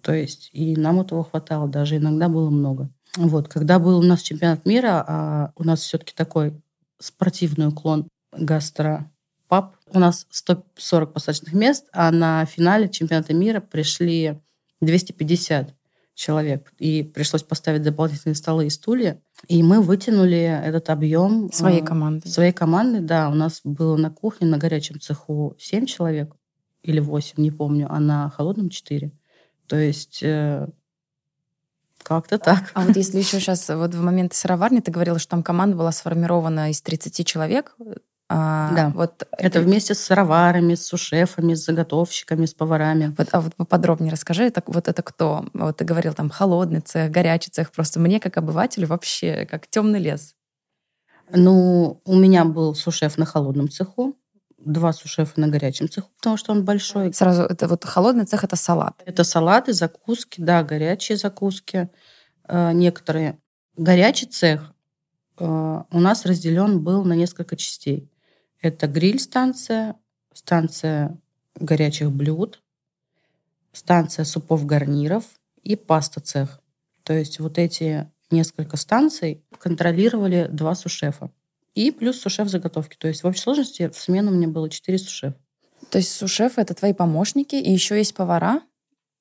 То 0.00 0.12
есть 0.12 0.50
и 0.52 0.76
нам 0.76 1.00
этого 1.00 1.24
хватало, 1.24 1.68
даже 1.68 1.96
иногда 1.96 2.28
было 2.28 2.50
много. 2.50 2.90
Вот, 3.16 3.48
когда 3.48 3.78
был 3.78 3.98
у 3.98 4.02
нас 4.02 4.22
чемпионат 4.22 4.66
мира, 4.66 5.04
а 5.06 5.52
у 5.56 5.64
нас 5.64 5.80
все-таки 5.80 6.12
такой 6.14 6.60
спортивный 6.98 7.68
уклон 7.68 8.08
гастропаб, 8.32 9.76
у 9.86 9.98
нас 9.98 10.26
140 10.30 11.12
посадочных 11.12 11.54
мест, 11.54 11.88
а 11.92 12.10
на 12.10 12.44
финале 12.44 12.88
чемпионата 12.88 13.32
мира 13.32 13.60
пришли 13.60 14.40
250 14.80 15.74
человек. 16.14 16.72
И 16.78 17.02
пришлось 17.02 17.42
поставить 17.42 17.82
дополнительные 17.82 18.36
столы 18.36 18.66
и 18.66 18.70
стулья. 18.70 19.20
И 19.48 19.62
мы 19.62 19.80
вытянули 19.82 20.38
этот 20.38 20.90
объем 20.90 21.52
Своей 21.52 21.82
э, 21.82 21.84
команды. 21.84 22.28
Своей 22.28 22.52
команды, 22.52 23.00
да. 23.00 23.28
У 23.30 23.34
нас 23.34 23.60
было 23.64 23.96
на 23.96 24.10
кухне, 24.10 24.46
на 24.46 24.58
горячем 24.58 25.00
цеху 25.00 25.54
7 25.58 25.86
человек 25.86 26.34
или 26.82 27.00
8, 27.00 27.42
не 27.42 27.50
помню, 27.50 27.86
а 27.90 27.98
на 28.00 28.30
холодном 28.30 28.70
4. 28.70 29.10
То 29.66 29.76
есть 29.76 30.22
э, 30.22 30.68
как-то 32.02 32.38
так. 32.38 32.70
А 32.74 32.82
вот 32.82 32.96
если 32.96 33.18
еще 33.18 33.40
сейчас, 33.40 33.68
вот 33.68 33.94
в 33.94 34.02
момент 34.02 34.34
сыроварни 34.34 34.80
ты 34.80 34.92
говорила, 34.92 35.18
что 35.18 35.30
там 35.30 35.42
команда 35.42 35.76
была 35.76 35.92
сформирована 35.92 36.70
из 36.70 36.80
30 36.80 37.26
человек. 37.26 37.76
А, 38.28 38.72
Да. 38.74 38.92
Вот 38.94 39.26
Это 39.38 39.60
вместе 39.60 39.94
с 39.94 40.00
сыроварами, 40.00 40.74
с 40.74 40.86
сушефами, 40.86 41.54
с 41.54 41.64
заготовщиками, 41.64 42.46
с 42.46 42.54
поварами. 42.54 43.14
Вот, 43.18 43.28
а 43.32 43.40
вот 43.40 43.54
поподробнее 43.54 44.12
расскажи, 44.12 44.44
это, 44.44 44.62
вот 44.66 44.88
это 44.88 45.02
кто? 45.02 45.46
Вот 45.52 45.76
ты 45.76 45.84
говорил 45.84 46.14
там 46.14 46.30
холодный 46.30 46.80
цех, 46.80 47.10
горячий 47.10 47.50
цех. 47.50 47.70
Просто 47.70 48.00
мне, 48.00 48.20
как 48.20 48.36
обывателю, 48.38 48.86
вообще 48.86 49.46
как 49.50 49.66
темный 49.66 50.00
лес. 50.00 50.34
Ну, 51.30 52.00
у 52.04 52.14
меня 52.16 52.44
был 52.44 52.74
сушеф 52.74 53.18
на 53.18 53.26
холодном 53.26 53.68
цеху, 53.68 54.16
два 54.58 54.92
сушефа 54.92 55.40
на 55.40 55.48
горячем 55.48 55.88
цеху, 55.88 56.10
потому 56.16 56.36
что 56.36 56.52
он 56.52 56.64
большой. 56.64 57.12
Сразу, 57.12 57.42
это 57.42 57.68
вот 57.68 57.84
холодный 57.84 58.24
цех— 58.24 58.44
это 58.44 58.56
салат. 58.56 59.02
Это 59.04 59.24
салаты, 59.24 59.72
закуски, 59.72 60.40
да, 60.40 60.62
горячие 60.62 61.18
закуски. 61.18 61.90
Э, 62.48 62.72
некоторые. 62.72 63.38
Горячий 63.76 64.26
цех 64.26 64.72
э, 65.38 65.44
у 65.44 66.00
нас 66.00 66.26
разделен 66.26 66.82
был 66.82 67.04
на 67.04 67.14
несколько 67.14 67.56
частей. 67.56 68.10
Это 68.64 68.86
гриль-станция, 68.86 69.94
станция 70.32 71.18
горячих 71.54 72.10
блюд, 72.10 72.62
станция 73.72 74.24
супов-гарниров 74.24 75.24
и 75.62 75.76
паста-цех. 75.76 76.62
То 77.02 77.12
есть 77.12 77.40
вот 77.40 77.58
эти 77.58 78.10
несколько 78.30 78.78
станций 78.78 79.44
контролировали 79.58 80.48
два 80.50 80.74
сушефа. 80.74 81.30
И 81.74 81.90
плюс 81.90 82.18
сушеф 82.18 82.48
заготовки. 82.48 82.96
То 82.96 83.06
есть 83.06 83.22
в 83.22 83.26
общей 83.26 83.42
сложности 83.42 83.90
в 83.90 83.98
смену 83.98 84.30
у 84.30 84.34
меня 84.34 84.48
было 84.48 84.70
четыре 84.70 84.96
сушефа. 84.96 85.36
То 85.90 85.98
есть 85.98 86.12
сушефы— 86.12 86.60
это 86.62 86.72
твои 86.72 86.94
помощники, 86.94 87.56
и 87.56 87.70
еще 87.70 87.98
есть 87.98 88.14
повара. 88.14 88.62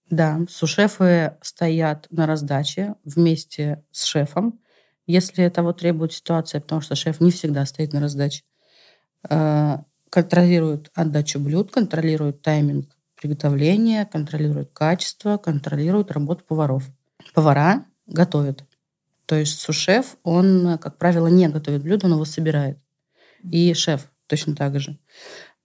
Да, 0.10 0.40
сушефы 0.50 1.36
стоят 1.42 2.08
на 2.12 2.28
раздаче 2.28 2.96
вместе 3.04 3.84
с 3.92 4.06
шефом, 4.06 4.62
если 5.06 5.50
того 5.50 5.74
требует 5.74 6.14
ситуация, 6.14 6.62
потому 6.62 6.80
что 6.80 6.96
шеф 6.96 7.20
не 7.20 7.32
всегда 7.32 7.66
стоит 7.66 7.92
на 7.92 8.00
раздаче. 8.00 8.44
Э, 9.30 9.78
Контролирует 10.10 10.92
отдачу 10.94 11.40
блюд, 11.40 11.72
контролирует 11.72 12.44
тайминг 12.44 12.96
приготовления, 13.20 14.06
контролирует 14.06 14.70
качество, 14.72 15.38
контролирует 15.38 16.12
работу 16.12 16.44
поваров. 16.46 16.84
Повара 17.34 17.86
готовят. 18.06 18.64
То 19.26 19.36
есть 19.36 19.60
сушеф, 19.60 20.18
он, 20.22 20.78
как 20.78 21.00
правило, 21.00 21.26
не 21.26 21.48
готовит 21.50 21.82
блюдо, 21.82 22.06
он 22.06 22.14
его 22.14 22.26
собирает. 22.26 22.78
И 23.44 23.74
шеф 23.74 24.12
точно 24.28 24.56
так 24.56 24.80
же. 24.80 25.00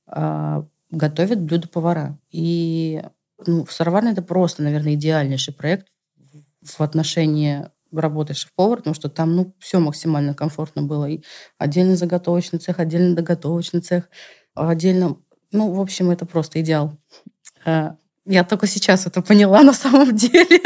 А, 0.07 0.65
Готовят 0.91 1.43
блюдо 1.43 1.69
повара. 1.69 2.19
И 2.31 3.03
ну, 3.47 3.67
в 3.67 3.73
сыроварне 3.73 4.13
это 4.13 4.23
просто, 4.23 4.63
наверное, 4.63 4.95
идеальнейший 4.95 5.53
проект 5.53 5.89
в 6.63 6.81
отношении 6.81 7.67
работы 7.93 8.35
шеф-повара, 8.35 8.79
потому 8.79 8.95
что 8.95 9.09
там 9.09 9.35
ну, 9.35 9.55
все 9.59 9.79
максимально 9.79 10.35
комфортно 10.35 10.83
было. 10.83 11.09
И 11.09 11.23
отдельный 11.59 11.97
заготовочный 11.97 12.59
цех, 12.59 12.79
отдельный 12.79 13.15
доготовочный 13.15 13.81
цех, 13.81 14.09
отдельно... 14.55 15.17
Ну, 15.53 15.73
в 15.73 15.81
общем, 15.81 16.11
это 16.11 16.27
просто 16.27 16.61
идеал. 16.61 16.93
А, 17.65 17.97
Я 18.27 18.45
только 18.45 18.67
сейчас 18.67 19.07
это 19.07 19.23
поняла 19.23 19.63
на 19.63 19.73
самом 19.73 20.15
деле. 20.15 20.61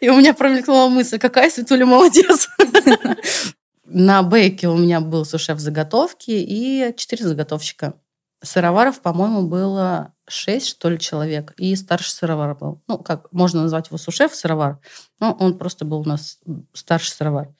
И 0.00 0.08
у 0.08 0.16
меня 0.18 0.34
промелькнула 0.34 0.88
мысль, 0.88 1.18
какая 1.18 1.50
Светуля 1.50 1.86
молодец. 1.86 2.48
На 3.84 4.24
бейке 4.24 4.66
у 4.68 4.76
меня 4.76 5.00
был 5.00 5.24
сушеф 5.24 5.60
заготовки 5.60 6.32
и 6.32 6.92
четыре 6.96 7.24
заготовщика. 7.24 7.94
Сыроваров, 8.42 9.00
по-моему, 9.00 9.42
было 9.46 10.12
шесть, 10.28 10.68
что 10.68 10.88
ли, 10.88 10.98
человек. 10.98 11.54
И 11.56 11.74
старший 11.76 12.10
сыровар 12.10 12.54
был. 12.56 12.82
Ну, 12.88 12.98
как 12.98 13.32
можно 13.32 13.62
назвать 13.62 13.88
его 13.88 13.98
сушеф, 13.98 14.34
сыровар. 14.34 14.80
Но 15.20 15.32
он 15.32 15.58
просто 15.58 15.84
был 15.84 16.00
у 16.00 16.04
нас 16.04 16.38
старший 16.72 17.12
сыровар. 17.12 17.54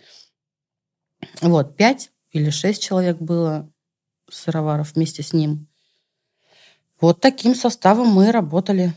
Вот, 1.40 1.76
пять 1.76 2.10
или 2.30 2.50
шесть 2.50 2.82
человек 2.82 3.18
было 3.18 3.70
сыроваров 4.30 4.94
вместе 4.94 5.22
с 5.22 5.32
ним. 5.32 5.68
Вот 7.00 7.20
таким 7.20 7.54
составом 7.54 8.08
мы 8.08 8.32
работали. 8.32 8.94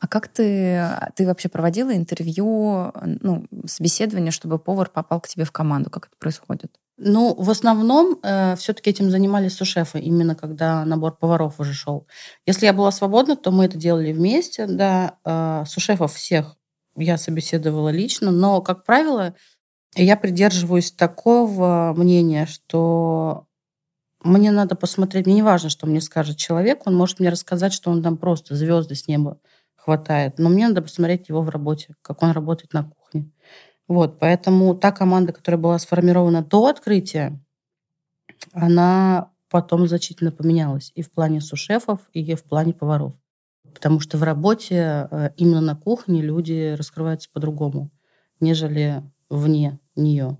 А 0.00 0.08
как 0.08 0.28
ты, 0.28 0.82
ты 1.14 1.26
вообще 1.26 1.48
проводила 1.48 1.94
интервью, 1.94 2.92
ну, 2.94 3.46
собеседование, 3.66 4.32
чтобы 4.32 4.58
повар 4.58 4.90
попал 4.90 5.20
к 5.20 5.28
тебе 5.28 5.44
в 5.44 5.52
команду? 5.52 5.88
Как 5.88 6.06
это 6.06 6.16
происходит? 6.18 6.78
Ну, 6.98 7.34
в 7.34 7.50
основном 7.50 8.18
э, 8.22 8.54
все-таки 8.56 8.90
этим 8.90 9.10
занимались 9.10 9.54
сушефы, 9.56 9.98
именно 9.98 10.36
когда 10.36 10.84
набор 10.84 11.16
поваров 11.16 11.58
уже 11.58 11.72
шел. 11.72 12.06
Если 12.46 12.66
я 12.66 12.72
была 12.72 12.92
свободна, 12.92 13.36
то 13.36 13.50
мы 13.50 13.64
это 13.64 13.76
делали 13.76 14.12
вместе, 14.12 14.66
да. 14.66 15.18
Э, 15.24 15.64
сушефов 15.66 16.14
всех 16.14 16.56
я 16.96 17.18
собеседовала 17.18 17.88
лично, 17.88 18.30
но, 18.30 18.60
как 18.62 18.84
правило, 18.84 19.34
я 19.96 20.16
придерживаюсь 20.16 20.92
такого 20.92 21.94
мнения, 21.96 22.46
что 22.46 23.46
мне 24.24 24.50
надо 24.52 24.76
посмотреть, 24.76 25.26
мне 25.26 25.36
не 25.36 25.42
важно, 25.42 25.70
что 25.70 25.86
мне 25.86 26.00
скажет 26.00 26.38
человек, 26.38 26.82
он 26.86 26.96
может 26.96 27.20
мне 27.20 27.30
рассказать, 27.30 27.72
что 27.74 27.90
он 27.90 28.02
там 28.02 28.16
просто 28.18 28.54
звезды 28.56 28.94
с 28.96 29.08
неба 29.08 29.38
хватает, 29.76 30.38
но 30.38 30.48
мне 30.50 30.68
надо 30.68 30.82
посмотреть 30.82 31.28
его 31.28 31.42
в 31.42 31.50
работе, 31.50 31.94
как 32.02 32.22
он 32.22 32.32
работает 32.32 32.72
на 32.74 32.84
кухне. 32.84 33.30
Вот, 33.86 34.18
поэтому 34.18 34.74
та 34.74 34.92
команда, 34.92 35.32
которая 35.32 35.60
была 35.60 35.78
сформирована 35.78 36.42
до 36.42 36.66
открытия, 36.66 37.38
она 38.52 39.30
потом 39.50 39.86
значительно 39.86 40.32
поменялась 40.32 40.90
и 40.94 41.02
в 41.02 41.10
плане 41.10 41.40
сушефов, 41.40 42.00
и 42.12 42.34
в 42.34 42.44
плане 42.44 42.72
поваров. 42.72 43.14
Потому 43.74 44.00
что 44.00 44.18
в 44.18 44.22
работе 44.22 45.08
э, 45.10 45.30
именно 45.36 45.60
на 45.60 45.76
кухне 45.76 46.22
люди 46.22 46.74
раскрываются 46.76 47.28
по-другому, 47.32 47.90
нежели 48.40 49.02
вне 49.28 49.78
нее. 49.96 50.38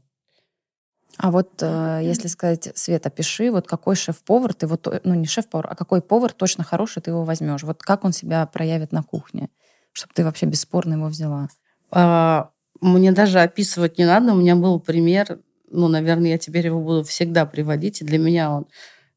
А 1.16 1.30
вот 1.30 1.62
э, 1.62 2.00
если 2.02 2.28
сказать, 2.28 2.70
Света, 2.74 3.10
пиши, 3.10 3.50
вот 3.50 3.68
какой 3.68 3.94
шеф-повар 3.94 4.54
ты 4.54 4.66
вот, 4.66 4.86
ну 5.04 5.14
не 5.14 5.26
шеф-повар, 5.26 5.68
а 5.70 5.76
какой 5.76 6.00
повар 6.00 6.32
точно 6.32 6.64
хороший 6.64 7.02
ты 7.02 7.10
его 7.10 7.24
возьмешь? 7.24 7.62
Вот 7.62 7.82
как 7.82 8.04
он 8.04 8.12
себя 8.12 8.46
проявит 8.46 8.90
на 8.92 9.02
кухне, 9.02 9.50
чтобы 9.92 10.12
ты 10.14 10.24
вообще 10.24 10.46
бесспорно 10.46 10.94
его 10.94 11.06
взяла? 11.06 11.48
А, 11.92 12.50
мне 12.80 13.12
даже 13.12 13.40
описывать 13.40 13.98
не 13.98 14.04
надо. 14.04 14.32
У 14.32 14.36
меня 14.36 14.56
был 14.56 14.80
пример, 14.80 15.40
ну, 15.70 15.88
наверное, 15.88 16.30
я 16.30 16.38
теперь 16.38 16.66
его 16.66 16.80
буду 16.80 17.04
всегда 17.04 17.46
приводить, 17.46 18.00
и 18.00 18.04
для 18.04 18.18
меня 18.18 18.50
он... 18.50 18.66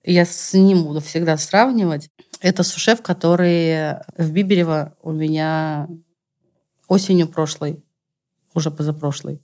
Я 0.04 0.26
с 0.26 0.54
ним 0.54 0.86
буду 0.86 1.02
всегда 1.02 1.38
сравнивать. 1.38 2.10
Это 2.40 2.64
сушеф, 2.64 3.02
который 3.02 3.96
в 4.18 4.32
Биберево 4.32 4.96
у 5.02 5.12
меня 5.12 5.88
осенью 6.88 7.28
прошлой, 7.28 7.84
уже 8.54 8.72
позапрошлой, 8.72 9.42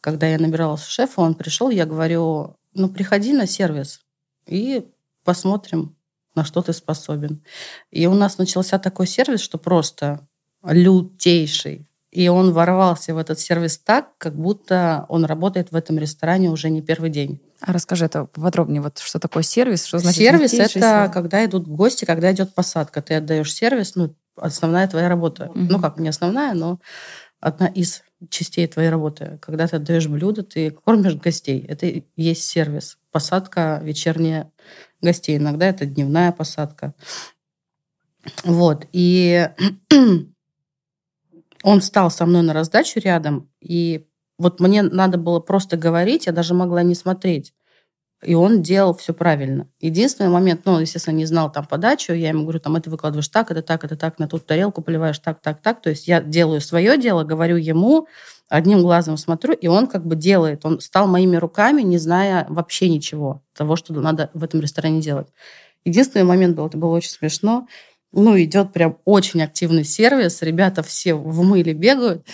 когда 0.00 0.26
я 0.26 0.38
набирала 0.38 0.76
шефа, 0.76 1.20
он 1.20 1.34
пришел, 1.34 1.70
я 1.70 1.86
говорю, 1.86 2.56
ну, 2.74 2.88
приходи 2.88 3.32
на 3.32 3.46
сервис 3.46 4.00
и 4.46 4.86
посмотрим, 5.24 5.96
на 6.34 6.44
что 6.44 6.60
ты 6.60 6.72
способен. 6.72 7.42
И 7.90 8.06
у 8.06 8.14
нас 8.14 8.36
начался 8.36 8.78
такой 8.78 9.06
сервис, 9.06 9.40
что 9.40 9.56
просто 9.56 10.28
лютейший. 10.62 11.88
И 12.14 12.28
он 12.28 12.52
ворвался 12.52 13.12
в 13.12 13.18
этот 13.18 13.40
сервис 13.40 13.76
так, 13.76 14.16
как 14.18 14.36
будто 14.36 15.04
он 15.08 15.24
работает 15.24 15.72
в 15.72 15.76
этом 15.76 15.98
ресторане 15.98 16.48
уже 16.48 16.70
не 16.70 16.80
первый 16.80 17.10
день. 17.10 17.40
А 17.60 17.72
расскажи 17.72 18.04
это 18.04 18.26
подробнее. 18.26 18.80
Вот 18.80 18.98
что 18.98 19.18
такое 19.18 19.42
сервис? 19.42 19.84
Что 19.84 19.98
значит 19.98 20.18
сервис 20.18 20.54
это 20.54 20.68
сервис? 20.68 21.12
когда 21.12 21.44
идут 21.44 21.66
гости, 21.66 22.04
когда 22.04 22.30
идет 22.30 22.54
посадка. 22.54 23.02
Ты 23.02 23.14
отдаешь 23.14 23.52
сервис, 23.52 23.96
ну, 23.96 24.14
основная 24.36 24.86
твоя 24.86 25.08
работа. 25.08 25.46
Угу. 25.46 25.58
Ну, 25.58 25.80
как 25.80 25.98
не 25.98 26.08
основная, 26.08 26.54
но 26.54 26.78
одна 27.40 27.66
из 27.66 28.04
частей 28.30 28.68
твоей 28.68 28.90
работы. 28.90 29.40
Когда 29.42 29.66
ты 29.66 29.76
отдаешь 29.76 30.06
блюдо, 30.06 30.44
ты 30.44 30.70
кормишь 30.70 31.16
гостей. 31.16 31.64
Это 31.66 31.86
и 31.86 32.04
есть 32.14 32.44
сервис. 32.44 32.96
Посадка 33.10 33.80
вечерняя 33.82 34.52
гостей. 35.02 35.36
Иногда 35.36 35.66
это 35.66 35.84
дневная 35.84 36.30
посадка. 36.30 36.94
Вот. 38.44 38.86
И 38.92 39.48
он 41.64 41.80
встал 41.80 42.10
со 42.10 42.26
мной 42.26 42.42
на 42.42 42.52
раздачу 42.52 43.00
рядом, 43.00 43.50
и 43.60 44.06
вот 44.38 44.60
мне 44.60 44.82
надо 44.82 45.16
было 45.16 45.40
просто 45.40 45.78
говорить, 45.78 46.26
я 46.26 46.32
даже 46.32 46.52
могла 46.52 46.82
не 46.82 46.94
смотреть. 46.94 47.54
И 48.22 48.34
он 48.34 48.62
делал 48.62 48.94
все 48.94 49.14
правильно. 49.14 49.68
Единственный 49.80 50.28
момент, 50.28 50.62
ну, 50.64 50.78
естественно, 50.78 51.14
не 51.14 51.24
знал 51.24 51.50
там 51.50 51.66
подачу, 51.66 52.12
я 52.12 52.28
ему 52.28 52.42
говорю, 52.42 52.60
там, 52.60 52.76
это 52.76 52.90
выкладываешь 52.90 53.28
так, 53.28 53.50
это 53.50 53.62
так, 53.62 53.84
это 53.84 53.96
так, 53.96 54.18
на 54.18 54.28
ту 54.28 54.38
тарелку 54.38 54.82
поливаешь 54.82 55.18
так, 55.18 55.40
так, 55.40 55.62
так. 55.62 55.80
То 55.80 55.90
есть 55.90 56.06
я 56.06 56.20
делаю 56.20 56.60
свое 56.60 56.98
дело, 56.98 57.24
говорю 57.24 57.56
ему, 57.56 58.08
одним 58.48 58.82
глазом 58.82 59.16
смотрю, 59.16 59.54
и 59.54 59.66
он 59.66 59.86
как 59.86 60.06
бы 60.06 60.16
делает. 60.16 60.64
Он 60.64 60.80
стал 60.80 61.06
моими 61.06 61.36
руками, 61.36 61.82
не 61.82 61.98
зная 61.98 62.46
вообще 62.50 62.90
ничего 62.90 63.42
того, 63.54 63.76
что 63.76 63.94
надо 63.94 64.30
в 64.34 64.44
этом 64.44 64.60
ресторане 64.60 65.00
делать. 65.00 65.28
Единственный 65.84 66.24
момент 66.24 66.56
был, 66.56 66.66
это 66.66 66.78
было 66.78 66.94
очень 66.94 67.10
смешно. 67.10 67.66
Ну, 68.16 68.40
идет 68.40 68.72
прям 68.72 68.98
очень 69.04 69.42
активный 69.42 69.84
сервис, 69.84 70.40
ребята 70.42 70.84
все 70.84 71.14
в 71.14 71.42
мыле 71.42 71.72
бегают. 71.72 72.24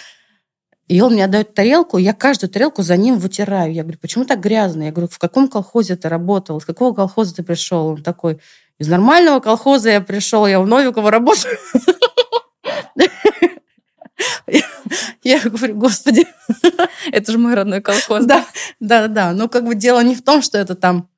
И 0.89 1.01
он 1.01 1.15
мне 1.15 1.25
отдает 1.25 1.55
тарелку, 1.55 1.97
я 1.97 2.13
каждую 2.13 2.51
тарелку 2.51 2.83
за 2.83 2.97
ним 2.97 3.19
вытираю. 3.19 3.73
Я 3.73 3.83
говорю, 3.83 3.99
почему 3.99 4.25
так 4.27 4.41
грязно? 4.41 4.83
Я 4.83 4.93
говорю, 4.93 5.09
в 5.11 5.19
каком 5.19 5.49
колхозе 5.49 5.97
ты 5.97 6.09
работал? 6.09 6.59
Из 6.59 6.67
какого 6.67 6.95
колхоза 6.95 7.35
ты 7.35 7.43
пришел? 7.43 7.87
Он 7.87 8.03
такой, 8.03 8.41
из 8.79 8.89
нормального 8.89 9.41
колхоза 9.41 9.91
я 9.91 10.01
пришел, 10.03 10.47
я 10.47 10.61
в 10.61 10.67
Новиково 10.67 11.11
работаю. 11.11 11.57
Я 15.23 15.41
говорю, 15.41 15.77
господи. 15.77 16.27
Это 17.13 17.33
же 17.33 17.39
мой 17.39 17.55
родной 17.55 17.81
колхоз. 17.81 18.27
Да, 18.27 18.45
да, 18.81 19.09
да. 19.09 19.33
Но 19.33 19.49
как 19.49 19.65
бы 19.65 19.75
дело 19.75 20.03
не 20.03 20.15
в 20.15 20.23
том, 20.23 20.43
что 20.43 20.59
это 20.59 20.75
там 20.75 21.09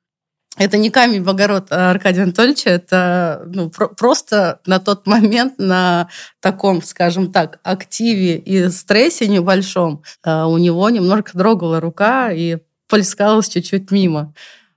это 0.57 0.77
не 0.77 0.91
камень 0.91 1.23
в 1.23 1.29
огород 1.29 1.71
Аркадия 1.71 2.23
Анатольевича, 2.23 2.69
это 2.69 3.43
ну, 3.47 3.69
про- 3.69 3.87
просто 3.87 4.59
на 4.65 4.79
тот 4.79 5.07
момент 5.07 5.57
на 5.57 6.09
таком, 6.39 6.81
скажем 6.83 7.31
так, 7.31 7.59
активе 7.63 8.37
и 8.37 8.69
стрессе 8.69 9.27
небольшом 9.27 10.03
э, 10.23 10.43
у 10.43 10.57
него 10.57 10.89
немножко 10.89 11.31
дрогала 11.35 11.79
рука 11.79 12.31
и 12.31 12.59
плескалась 12.87 13.49
чуть-чуть 13.49 13.89
мимо. 13.89 14.33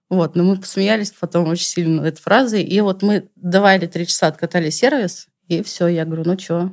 Вот, 0.08 0.36
но 0.36 0.44
мы 0.44 0.56
посмеялись 0.56 1.12
потом 1.18 1.48
очень 1.48 1.66
сильно 1.66 1.96
над 1.96 2.06
этой 2.06 2.22
фразой. 2.22 2.62
И 2.62 2.80
вот 2.80 3.02
мы 3.02 3.28
два 3.34 3.74
или 3.74 3.86
три 3.86 4.06
часа 4.06 4.28
откатали 4.28 4.70
сервис, 4.70 5.26
и 5.48 5.62
все, 5.62 5.88
я 5.88 6.04
говорю, 6.04 6.22
ну 6.24 6.38
что, 6.38 6.72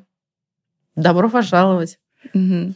добро 0.96 1.30
пожаловать. 1.30 2.00
Угу. 2.34 2.74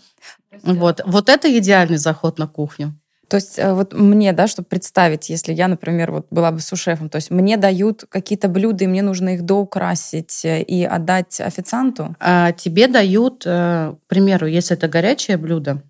Вот, 0.63 1.02
вот 1.06 1.30
это 1.30 1.58
идеальный 1.58 1.98
заход 1.98 2.38
на 2.38 2.48
кухню. 2.48 3.00
То 3.28 3.36
есть 3.36 3.60
э, 3.60 3.74
вот 3.74 3.94
мне, 3.94 4.32
да, 4.34 4.48
чтобы 4.48 4.68
представить, 4.68 5.30
если 5.30 5.54
я, 5.54 5.68
например, 5.68 6.12
вот 6.12 6.28
была 6.32 6.52
бы 6.52 6.60
сушефом, 6.60 7.10
то 7.10 7.18
есть 7.18 7.30
мне 7.30 7.58
дают 7.58 8.06
какие-то 8.10 8.48
блюда, 8.48 8.86
и 8.86 8.88
мне 8.88 9.02
нужно 9.02 9.36
их 9.36 9.44
доукрасить 9.44 10.46
э, 10.46 10.62
и 10.62 10.84
отдать 10.84 11.42
официанту? 11.42 12.16
А 12.20 12.54
тебе 12.54 12.88
дают, 12.88 13.44
э, 13.46 13.96
к 14.06 14.08
примеру, 14.08 14.48
если 14.48 14.78
это 14.78 14.88
горячее 14.88 15.38
блюдо, 15.38 15.84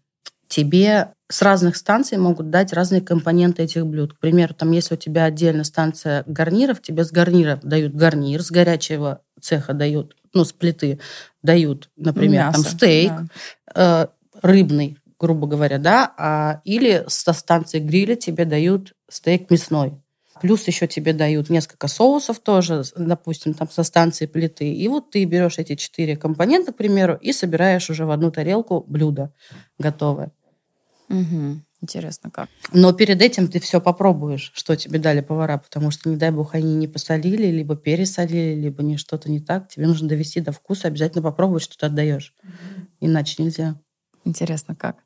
тебе 0.48 1.10
с 1.30 1.42
разных 1.42 1.76
станций 1.76 2.18
могут 2.18 2.50
дать 2.50 2.74
разные 2.74 3.02
компоненты 3.02 3.64
этих 3.64 3.86
блюд. 3.86 4.14
К 4.14 4.20
примеру, 4.20 4.54
там, 4.54 4.72
если 4.72 4.96
у 4.96 4.98
тебя 4.98 5.26
отдельно 5.26 5.64
станция 5.64 6.24
гарниров, 6.26 6.82
тебе 6.82 7.04
с 7.04 7.12
гарнира 7.12 7.60
дают 7.62 7.94
гарнир, 7.94 8.42
с 8.42 8.50
горячего 8.50 9.22
цеха 9.42 9.74
дают, 9.74 10.16
ну, 10.34 10.46
с 10.46 10.54
плиты 10.54 11.00
дают, 11.44 11.90
например, 11.98 12.46
Мясо, 12.46 12.64
там 12.64 12.72
стейк 12.72 13.12
да. 13.12 13.28
э, 13.76 14.08
рыбный, 14.42 14.98
грубо 15.20 15.48
говоря, 15.48 15.78
да, 15.78 16.14
а, 16.18 16.62
или 16.64 17.04
со 17.08 17.34
станции 17.34 17.80
гриля 17.80 18.16
тебе 18.16 18.46
дают 18.46 18.94
стейк 19.10 19.50
мясной. 19.50 20.02
Плюс 20.42 20.68
еще 20.68 20.88
тебе 20.88 21.14
дают 21.14 21.50
несколько 21.50 21.88
соусов 21.88 22.40
тоже, 22.40 22.84
допустим, 22.96 23.54
там 23.54 23.70
со 23.70 23.84
станции 23.84 24.28
плиты. 24.28 24.72
И 24.72 24.88
вот 24.88 25.10
ты 25.12 25.24
берешь 25.26 25.58
эти 25.58 25.76
четыре 25.76 26.16
компонента, 26.16 26.74
к 26.74 26.78
примеру, 26.78 27.18
и 27.20 27.34
собираешь 27.34 27.90
уже 27.90 28.06
в 28.06 28.12
одну 28.12 28.32
тарелку 28.32 28.84
блюдо 28.88 29.34
готовое. 29.80 30.32
Угу. 31.10 31.62
Интересно, 31.82 32.32
как. 32.32 32.50
Но 32.74 32.92
перед 32.92 33.22
этим 33.22 33.48
ты 33.48 33.60
все 33.60 33.80
попробуешь, 33.80 34.52
что 34.56 34.76
тебе 34.76 34.98
дали 35.00 35.22
повара, 35.22 35.58
потому 35.58 35.92
что, 35.92 36.10
не 36.10 36.18
дай 36.18 36.32
бог, 36.32 36.56
они 36.56 36.76
не 36.76 36.88
посолили, 36.88 37.48
либо 37.48 37.76
пересолили, 37.76 38.60
либо 38.60 38.82
не 38.82 38.98
что-то 38.98 39.30
не 39.30 39.40
так. 39.40 39.70
Тебе 39.70 39.86
нужно 39.86 40.08
довести 40.08 40.42
до 40.42 40.52
вкуса, 40.52 40.88
обязательно 40.88 41.22
попробовать, 41.22 41.64
что 41.64 41.78
ты 41.78 41.86
отдаешь. 41.86 42.34
Иначе 43.00 43.44
нельзя. 43.44 43.80
Интересно, 44.24 44.76
как. 44.76 44.98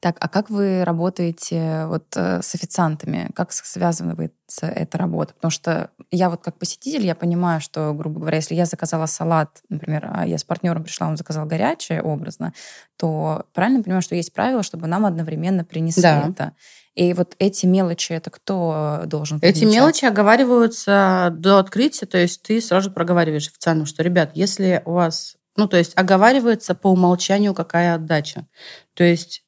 Так, 0.00 0.16
а 0.20 0.28
как 0.28 0.50
вы 0.50 0.84
работаете 0.84 1.86
вот 1.86 2.04
э, 2.16 2.42
с 2.42 2.54
официантами? 2.54 3.30
Как 3.34 3.50
связывается 3.50 4.66
эта 4.66 4.98
работа? 4.98 5.32
Потому 5.32 5.50
что 5.50 5.90
я 6.10 6.28
вот 6.28 6.42
как 6.42 6.58
посетитель, 6.58 7.06
я 7.06 7.14
понимаю, 7.14 7.62
что, 7.62 7.94
грубо 7.94 8.20
говоря, 8.20 8.36
если 8.36 8.54
я 8.54 8.66
заказала 8.66 9.06
салат, 9.06 9.62
например, 9.70 10.10
а 10.12 10.26
я 10.26 10.36
с 10.36 10.44
партнером 10.44 10.84
пришла, 10.84 11.08
он 11.08 11.16
заказал 11.16 11.46
горячее 11.46 12.02
образно, 12.02 12.52
то 12.98 13.46
правильно 13.54 13.82
понимаю, 13.82 14.02
что 14.02 14.14
есть 14.14 14.34
правило, 14.34 14.62
чтобы 14.62 14.86
нам 14.86 15.06
одновременно 15.06 15.64
принесли 15.64 16.02
да. 16.02 16.28
это. 16.28 16.52
И 16.94 17.14
вот 17.14 17.34
эти 17.38 17.64
мелочи, 17.64 18.12
это 18.12 18.30
кто 18.30 19.02
должен 19.06 19.38
Эти 19.40 19.64
мелочи 19.64 20.04
оговариваются 20.04 21.30
до 21.32 21.58
открытия, 21.58 22.04
то 22.04 22.18
есть 22.18 22.42
ты 22.42 22.60
сразу 22.60 22.90
проговариваешь 22.90 23.48
официально, 23.48 23.86
что, 23.86 24.02
ребят, 24.02 24.32
если 24.34 24.82
у 24.84 24.92
вас... 24.92 25.36
Ну, 25.56 25.68
то 25.68 25.78
есть 25.78 25.92
оговаривается 25.96 26.74
по 26.74 26.88
умолчанию, 26.88 27.54
какая 27.54 27.94
отдача. 27.94 28.46
То 28.92 29.04
есть 29.04 29.45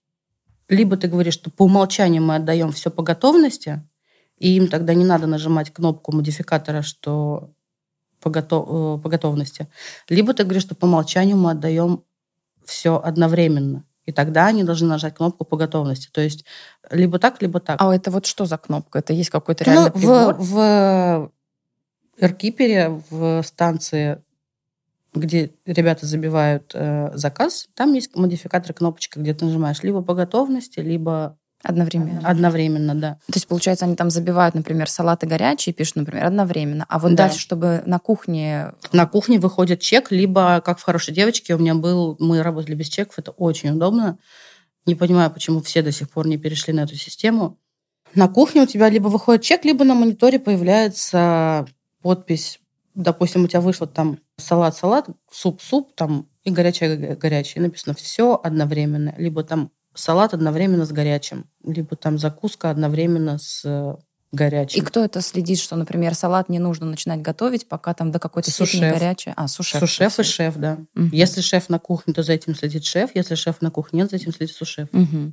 либо 0.69 0.97
ты 0.97 1.09
говоришь, 1.09 1.35
что 1.35 1.51
по 1.51 1.65
умолчанию 1.65 2.23
мы 2.23 2.37
отдаем 2.37 2.73
все 2.73 2.91
по 2.91 3.03
готовности, 3.03 3.83
и 4.39 4.57
им 4.57 4.69
тогда 4.69 4.95
не 4.95 5.05
надо 5.05 5.27
нажимать 5.27 5.73
кнопку 5.73 6.13
модификатора, 6.13 6.83
что 6.83 7.51
по, 8.21 8.31
готов, 8.31 8.69
э, 8.69 9.03
по 9.03 9.09
готовности. 9.09 9.69
Либо 10.09 10.35
ты 10.35 10.45
говоришь, 10.45 10.63
что 10.63 10.75
по 10.75 10.85
умолчанию 10.85 11.37
мы 11.37 11.53
отдаем 11.53 12.05
все 12.65 13.01
одновременно. 13.01 13.85
И 14.05 14.13
тогда 14.13 14.47
они 14.47 14.65
должны 14.65 14.89
нажать 14.89 15.15
кнопку 15.15 15.45
по 15.45 15.57
готовности. 15.57 16.09
То 16.11 16.21
есть 16.21 16.45
либо 16.91 17.19
так, 17.19 17.43
либо 17.43 17.61
так. 17.61 17.81
А 17.81 17.95
это 17.95 18.11
вот 18.11 18.27
что 18.27 18.47
за 18.47 18.57
кнопка? 18.57 19.01
Это 19.01 19.13
есть 19.13 19.31
какой-то 19.31 19.65
ну, 19.67 19.73
реальный 19.73 19.91
ну, 19.95 20.01
прибор? 20.01 20.35
В, 20.35 20.43
в 20.45 21.33
Эркипере, 22.19 23.03
в 23.11 23.43
станции 23.43 24.23
где 25.15 25.51
ребята 25.67 26.07
забивают 26.07 26.73
э, 26.75 27.11
заказ, 27.15 27.69
там 27.75 27.93
есть 27.95 28.15
модификатор 28.15 28.73
кнопочка, 28.73 29.21
где 29.21 29.35
ты 29.35 29.45
нажимаешь 29.45 29.83
либо 29.83 30.03
по 30.03 30.15
готовности, 30.15 30.81
либо 30.81 31.37
Одновременно. 31.61 32.21
Одновременно, 32.23 32.95
да. 32.95 33.15
То 33.27 33.35
есть, 33.35 33.49
получается, 33.49 33.85
они 33.85 33.97
там 33.97 34.11
забивают, 34.11 34.55
например, 34.55 34.89
салаты 34.89 35.27
горячие, 35.27 35.75
пишут, 35.75 35.97
например, 35.97 36.27
одновременно. 36.27 36.87
А 36.89 37.01
вот 37.01 37.17
да. 37.17 37.25
дальше, 37.25 37.41
чтобы 37.41 37.83
на 37.85 37.99
кухне... 37.99 38.75
На 38.93 39.07
кухне 39.07 39.41
выходит 39.41 39.81
чек, 39.81 40.13
либо, 40.13 40.63
как 40.65 40.79
в 40.79 40.85
«Хорошей 40.85 41.13
девочке», 41.13 41.57
у 41.57 41.59
меня 41.59 41.75
был... 41.75 42.15
Мы 42.21 42.45
работали 42.45 42.77
без 42.77 42.89
чеков, 42.89 43.19
это 43.19 43.33
очень 43.33 43.71
удобно. 43.71 44.19
Не 44.87 44.95
понимаю, 44.95 45.33
почему 45.33 45.61
все 45.61 45.83
до 45.83 45.91
сих 45.91 46.09
пор 46.11 46.29
не 46.29 46.39
перешли 46.39 46.73
на 46.73 46.83
эту 46.83 46.95
систему. 46.95 47.59
На 48.15 48.29
кухне 48.29 48.63
у 48.63 48.67
тебя 48.67 48.89
либо 48.89 49.09
выходит 49.09 49.43
чек, 49.43 49.65
либо 49.65 49.85
на 49.85 49.95
мониторе 49.95 50.39
появляется 50.39 51.67
подпись 52.03 52.61
допустим, 52.99 53.45
у 53.45 53.49
тебя 53.49 53.61
вышло 53.61 53.87
там 53.87 54.19
салат-салат, 54.39 55.09
суп-суп, 55.31 55.95
там 55.95 56.29
и 56.45 56.51
горячее-горячее. 56.51 57.63
Написано 57.63 57.95
все 57.95 58.41
одновременно. 58.43 59.15
Либо 59.19 59.45
там 59.45 59.71
салат 59.95 60.35
одновременно 60.35 60.87
с 60.87 60.93
горячим, 60.93 61.47
либо 61.65 61.97
там 61.97 62.19
закуска 62.19 62.71
одновременно 62.71 63.39
с 63.39 63.63
э, 63.65 63.97
горячим. 64.33 64.81
И 64.81 64.85
кто 64.85 65.05
это 65.05 65.21
следит, 65.21 65.59
что, 65.59 65.77
например, 65.77 66.15
салат 66.15 66.49
не 66.49 66.59
нужно 66.59 66.87
начинать 66.87 67.21
готовить, 67.21 67.69
пока 67.69 67.95
там 67.95 68.11
до 68.11 68.19
какой-то 68.19 68.51
степени 68.51 68.91
горячее? 68.91 69.35
А, 69.37 69.49
сушеф. 69.49 69.81
Сушеф 69.81 70.19
и 70.21 70.23
шеф, 70.23 70.57
да. 70.57 70.79
Угу. 70.95 71.09
Если 71.13 71.41
шеф 71.41 71.69
на 71.69 71.79
кухне, 71.79 72.15
то 72.15 72.23
за 72.23 72.33
этим 72.33 72.55
следит 72.55 72.85
шеф. 72.85 73.11
Если 73.15 73.35
шеф 73.35 73.61
на 73.61 73.71
кухне 73.71 74.01
нет, 74.01 74.11
за 74.11 74.17
этим 74.17 74.33
следит 74.33 74.55
сушеф. 74.55 74.89
Угу. 74.93 75.33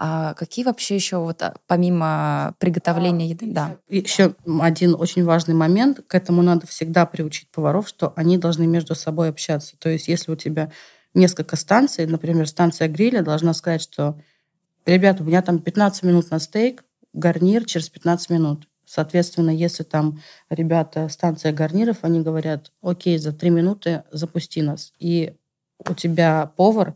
А 0.00 0.34
какие 0.34 0.64
вообще 0.64 0.94
еще 0.94 1.18
вот 1.18 1.42
а, 1.42 1.56
помимо 1.66 2.54
приготовления 2.58 3.24
а, 3.24 3.28
еды? 3.28 3.46
Да. 3.48 3.76
Еще 3.88 4.36
один 4.60 4.94
очень 4.94 5.24
важный 5.24 5.54
момент. 5.54 6.00
К 6.06 6.14
этому 6.14 6.42
надо 6.42 6.68
всегда 6.68 7.04
приучить 7.04 7.48
поваров, 7.50 7.88
что 7.88 8.12
они 8.14 8.38
должны 8.38 8.68
между 8.68 8.94
собой 8.94 9.28
общаться. 9.28 9.76
То 9.76 9.88
есть 9.88 10.06
если 10.06 10.30
у 10.30 10.36
тебя 10.36 10.70
несколько 11.14 11.56
станций, 11.56 12.06
например, 12.06 12.46
станция 12.46 12.86
гриля 12.86 13.22
должна 13.22 13.52
сказать, 13.54 13.82
что 13.82 14.16
ребята, 14.86 15.24
у 15.24 15.26
меня 15.26 15.42
там 15.42 15.58
15 15.58 16.04
минут 16.04 16.30
на 16.30 16.38
стейк, 16.38 16.84
гарнир 17.12 17.64
через 17.64 17.88
15 17.88 18.30
минут. 18.30 18.68
Соответственно, 18.84 19.50
если 19.50 19.82
там 19.82 20.22
ребята, 20.48 21.08
станция 21.08 21.52
гарниров, 21.52 21.98
они 22.02 22.20
говорят, 22.20 22.70
окей, 22.82 23.18
за 23.18 23.32
3 23.32 23.50
минуты 23.50 24.04
запусти 24.12 24.62
нас. 24.62 24.92
И 25.00 25.34
у 25.84 25.94
тебя 25.94 26.52
повар 26.56 26.94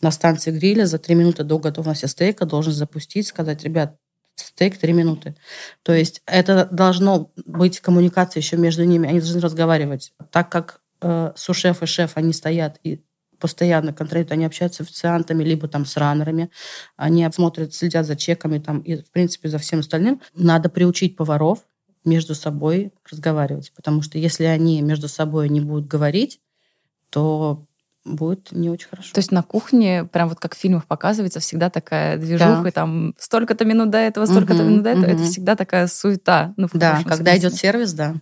на 0.00 0.10
станции 0.10 0.50
гриля 0.50 0.86
за 0.86 0.98
три 0.98 1.14
минуты 1.14 1.44
до 1.44 1.58
готовности 1.58 2.06
стейка 2.06 2.46
должен 2.46 2.72
запустить, 2.72 3.26
сказать, 3.26 3.64
ребят, 3.64 3.96
стейк 4.34 4.78
три 4.78 4.92
минуты. 4.92 5.36
То 5.82 5.92
есть 5.92 6.22
это 6.26 6.68
должно 6.70 7.30
быть 7.46 7.80
коммуникация 7.80 8.40
еще 8.40 8.56
между 8.56 8.84
ними, 8.84 9.08
они 9.08 9.20
должны 9.20 9.40
разговаривать. 9.40 10.12
Так 10.30 10.50
как 10.50 10.80
э, 11.00 11.32
сушеф 11.36 11.82
и 11.82 11.86
шеф, 11.86 12.12
они 12.14 12.32
стоят 12.32 12.78
и 12.82 13.02
постоянно 13.38 13.92
контролируют, 13.92 14.32
они 14.32 14.44
общаются 14.44 14.82
с 14.82 14.86
официантами, 14.86 15.44
либо 15.44 15.68
там 15.68 15.86
с 15.86 15.96
раннерами, 15.96 16.50
они 16.96 17.28
смотрят, 17.32 17.74
следят 17.74 18.06
за 18.06 18.16
чеками 18.16 18.58
там 18.58 18.80
и, 18.80 18.96
в 18.96 19.10
принципе, 19.10 19.48
за 19.48 19.58
всем 19.58 19.80
остальным. 19.80 20.20
Надо 20.34 20.68
приучить 20.68 21.16
поваров 21.16 21.60
между 22.04 22.34
собой 22.34 22.92
разговаривать, 23.08 23.72
потому 23.74 24.02
что 24.02 24.18
если 24.18 24.44
они 24.44 24.82
между 24.82 25.08
собой 25.08 25.48
не 25.48 25.60
будут 25.60 25.86
говорить, 25.86 26.40
то 27.10 27.67
будет 28.04 28.52
не 28.52 28.70
очень 28.70 28.88
хорошо. 28.88 29.12
То 29.12 29.18
есть 29.18 29.32
на 29.32 29.42
кухне, 29.42 30.04
прям 30.04 30.28
вот 30.28 30.38
как 30.38 30.54
в 30.54 30.58
фильмах 30.58 30.86
показывается, 30.86 31.40
всегда 31.40 31.70
такая 31.70 32.16
движуха, 32.18 32.62
да. 32.64 32.70
там 32.70 33.14
столько-то 33.18 33.64
минут 33.64 33.90
до 33.90 33.98
этого, 33.98 34.26
столько-то 34.26 34.62
угу, 34.62 34.70
минут 34.70 34.82
до 34.82 34.90
этого. 34.90 35.04
Угу. 35.04 35.12
Это 35.12 35.22
всегда 35.24 35.56
такая 35.56 35.86
суета. 35.86 36.54
Ну, 36.56 36.68
да, 36.72 37.02
когда 37.04 37.32
смысле. 37.32 37.38
идет 37.38 37.54
сервис, 37.54 37.92
да. 37.92 38.14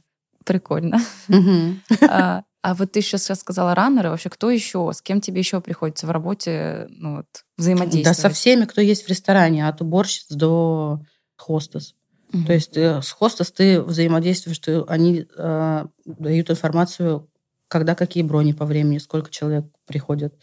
Прикольно. 0.44 1.00
Угу. 1.28 1.76
А, 2.08 2.42
а 2.62 2.74
вот 2.74 2.92
ты 2.92 3.00
сейчас 3.00 3.24
сказала 3.38 3.74
раннеры. 3.74 4.10
Вообще, 4.10 4.28
кто 4.28 4.50
еще? 4.50 4.90
С 4.92 5.02
кем 5.02 5.20
тебе 5.20 5.38
еще 5.38 5.60
приходится 5.60 6.06
в 6.06 6.10
работе 6.10 6.86
ну, 6.90 7.18
вот, 7.18 7.26
взаимодействовать? 7.56 8.16
Да 8.16 8.28
со 8.28 8.30
всеми, 8.30 8.64
кто 8.64 8.80
есть 8.80 9.04
в 9.04 9.08
ресторане, 9.08 9.68
от 9.68 9.80
уборщиц 9.80 10.26
до 10.30 11.00
хостес. 11.36 11.94
Угу. 12.32 12.44
То 12.44 12.52
есть 12.52 12.76
э, 12.76 13.00
с 13.02 13.10
хостес 13.12 13.52
ты 13.52 13.80
взаимодействуешь, 13.80 14.56
что 14.56 14.84
они 14.88 15.26
э, 15.36 15.86
дают 16.04 16.50
информацию 16.50 17.28
когда 17.76 17.94
какие 17.94 18.22
брони 18.22 18.52
по 18.52 18.64
времени, 18.64 18.96
сколько 18.96 19.30
человек 19.30 19.66
приходит. 19.86 20.34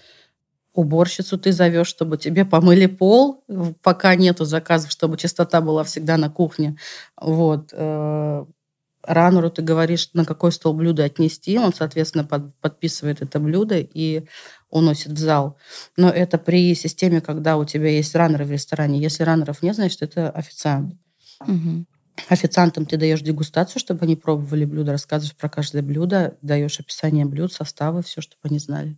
Уборщицу 0.72 1.40
ты 1.40 1.52
зовешь, 1.52 1.88
чтобы 1.88 2.18
тебе 2.18 2.46
помыли 2.46 2.86
пол, 2.86 3.44
пока 3.82 4.14
нету 4.14 4.46
заказов, 4.46 4.92
чтобы 4.92 5.18
чистота 5.18 5.60
была 5.60 5.84
всегда 5.84 6.18
на 6.18 6.30
кухне. 6.30 6.78
Вот. 7.20 7.70
Э, 7.72 8.46
раннеру 9.02 9.50
ты 9.50 9.64
говоришь, 9.64 10.12
на 10.14 10.26
какой 10.26 10.52
стол 10.52 10.76
блюдо 10.76 11.06
отнести, 11.06 11.58
он, 11.58 11.74
соответственно, 11.74 12.24
под, 12.24 12.54
подписывает 12.62 13.24
это 13.24 13.40
блюдо 13.40 13.80
и 13.80 14.28
уносит 14.70 15.14
в 15.14 15.18
зал. 15.18 15.58
Но 15.98 16.12
это 16.12 16.38
при 16.38 16.76
системе, 16.76 17.20
когда 17.20 17.58
у 17.58 17.66
тебя 17.66 17.90
есть 17.90 18.14
раннеры 18.14 18.46
в 18.46 18.52
ресторане. 18.52 19.00
Если 19.00 19.24
раннеров 19.24 19.64
нет, 19.64 19.74
значит, 19.74 20.04
это 20.04 20.30
официант. 20.30 20.94
Угу. 21.42 21.86
Официантам 22.30 22.86
ты 22.86 22.98
даешь 22.98 23.22
дегустацию, 23.22 23.80
чтобы 23.80 24.02
они 24.04 24.16
пробовали 24.16 24.66
блюдо, 24.66 24.92
рассказываешь 24.92 25.36
про 25.36 25.50
каждое 25.50 25.82
блюдо, 25.82 26.38
даешь 26.42 26.80
описание 26.80 27.26
блюд, 27.26 27.52
составы, 27.52 28.04
все, 28.04 28.22
чтобы 28.22 28.42
они 28.44 28.60
знали. 28.60 28.98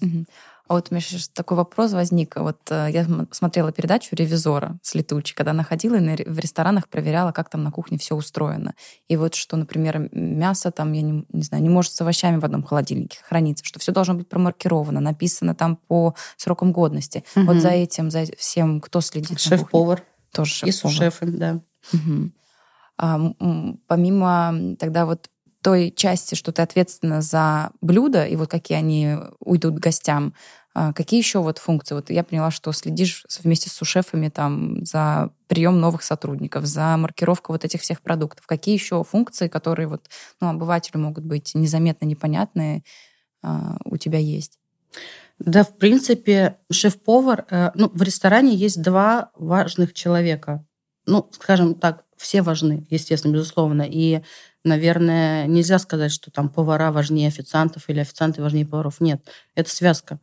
Угу. 0.00 0.26
А 0.68 0.74
вот 0.74 0.88
у 0.90 0.94
меня 0.94 1.00
сейчас 1.00 1.28
такой 1.28 1.56
вопрос 1.56 1.92
возник. 1.92 2.34
Вот 2.36 2.58
э, 2.70 2.88
я 2.90 3.06
смотрела 3.30 3.70
передачу 3.70 4.16
«Ревизора» 4.16 4.78
с 4.82 4.96
Летучей, 4.96 5.34
когда 5.34 5.52
она 5.52 5.62
ходила 5.62 5.94
и 5.94 6.28
в 6.28 6.38
ресторанах 6.40 6.88
проверяла, 6.88 7.30
как 7.30 7.48
там 7.48 7.62
на 7.62 7.70
кухне 7.70 7.98
все 7.98 8.16
устроено. 8.16 8.74
И 9.06 9.16
вот 9.16 9.36
что, 9.36 9.56
например, 9.56 10.08
мясо 10.12 10.72
там, 10.72 10.92
я 10.92 11.02
не, 11.02 11.24
не 11.32 11.42
знаю, 11.42 11.62
не 11.62 11.68
может 11.68 11.92
с 11.92 12.00
овощами 12.00 12.38
в 12.38 12.44
одном 12.44 12.64
холодильнике 12.64 13.18
храниться, 13.22 13.64
что 13.64 13.78
все 13.78 13.92
должно 13.92 14.14
быть 14.14 14.28
промаркировано, 14.28 14.98
написано 15.00 15.54
там 15.54 15.76
по 15.76 16.16
срокам 16.36 16.72
годности. 16.72 17.22
Угу. 17.36 17.46
Вот 17.46 17.56
за 17.58 17.68
этим, 17.68 18.10
за 18.10 18.24
всем 18.36 18.80
кто 18.80 19.00
следит? 19.00 19.38
Шеф-повар. 19.38 20.02
Тоже 20.32 20.50
шеф-повар. 20.50 20.68
И 20.68 20.72
сушефы, 20.72 21.26
да. 21.26 21.60
Угу. 21.92 22.30
А, 22.98 23.32
помимо 23.86 24.76
тогда 24.78 25.06
вот 25.06 25.28
той 25.62 25.90
части, 25.90 26.34
что 26.34 26.52
ты 26.52 26.62
ответственна 26.62 27.22
за 27.22 27.70
блюда 27.80 28.24
и 28.26 28.36
вот 28.36 28.50
какие 28.50 28.78
они 28.78 29.16
уйдут 29.40 29.74
гостям, 29.74 30.32
а 30.78 30.92
какие 30.92 31.18
еще 31.18 31.38
вот 31.38 31.56
функции? 31.56 31.94
Вот 31.94 32.10
я 32.10 32.22
поняла, 32.22 32.50
что 32.50 32.70
следишь 32.72 33.24
вместе 33.42 33.70
с 33.70 33.72
сушефами 33.72 34.28
там 34.28 34.84
за 34.84 35.30
прием 35.46 35.80
новых 35.80 36.02
сотрудников, 36.02 36.66
за 36.66 36.96
маркировку 36.98 37.52
вот 37.52 37.64
этих 37.64 37.80
всех 37.80 38.02
продуктов. 38.02 38.46
Какие 38.46 38.74
еще 38.74 39.02
функции, 39.02 39.48
которые 39.48 39.88
вот 39.88 40.10
ну, 40.38 40.50
обывателю 40.50 41.00
могут 41.00 41.24
быть 41.24 41.54
незаметно 41.54 42.04
непонятные, 42.04 42.82
а, 43.42 43.78
у 43.86 43.96
тебя 43.96 44.18
есть? 44.18 44.58
Да, 45.38 45.64
в 45.64 45.76
принципе, 45.78 46.58
шеф-повар, 46.70 47.46
э, 47.50 47.70
ну, 47.74 47.90
в 47.92 48.02
ресторане 48.02 48.54
есть 48.54 48.82
два 48.82 49.30
важных 49.34 49.94
человека. 49.94 50.62
Ну, 51.06 51.28
скажем 51.32 51.74
так, 51.74 52.04
все 52.16 52.42
важны, 52.42 52.86
естественно, 52.90 53.32
безусловно. 53.32 53.82
И, 53.82 54.22
наверное, 54.64 55.46
нельзя 55.46 55.78
сказать, 55.78 56.10
что 56.10 56.30
там 56.30 56.48
повара 56.48 56.90
важнее 56.90 57.28
официантов 57.28 57.88
или 57.88 58.00
официанты 58.00 58.42
важнее 58.42 58.66
поваров. 58.66 59.00
Нет, 59.00 59.22
это 59.54 59.70
связка. 59.70 60.18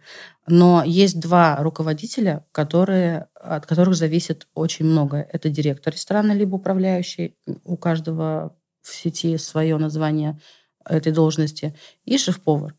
Но 0.47 0.84
есть 0.84 1.19
два 1.19 1.57
руководителя, 1.57 2.45
которые, 2.51 3.27
от 3.36 3.65
которых 3.65 3.95
зависит 3.95 4.47
очень 4.55 4.86
много. 4.86 5.25
Это 5.31 5.49
директор 5.49 5.93
ресторана, 5.93 6.34
либо 6.34 6.55
управляющий. 6.55 7.38
У 7.63 7.77
каждого 7.77 8.55
в 8.81 8.93
сети 8.93 9.38
свое 9.38 9.77
название 9.77 10.39
этой 10.86 11.13
должности. 11.13 11.75
И 12.05 12.17
шеф-повар. 12.17 12.75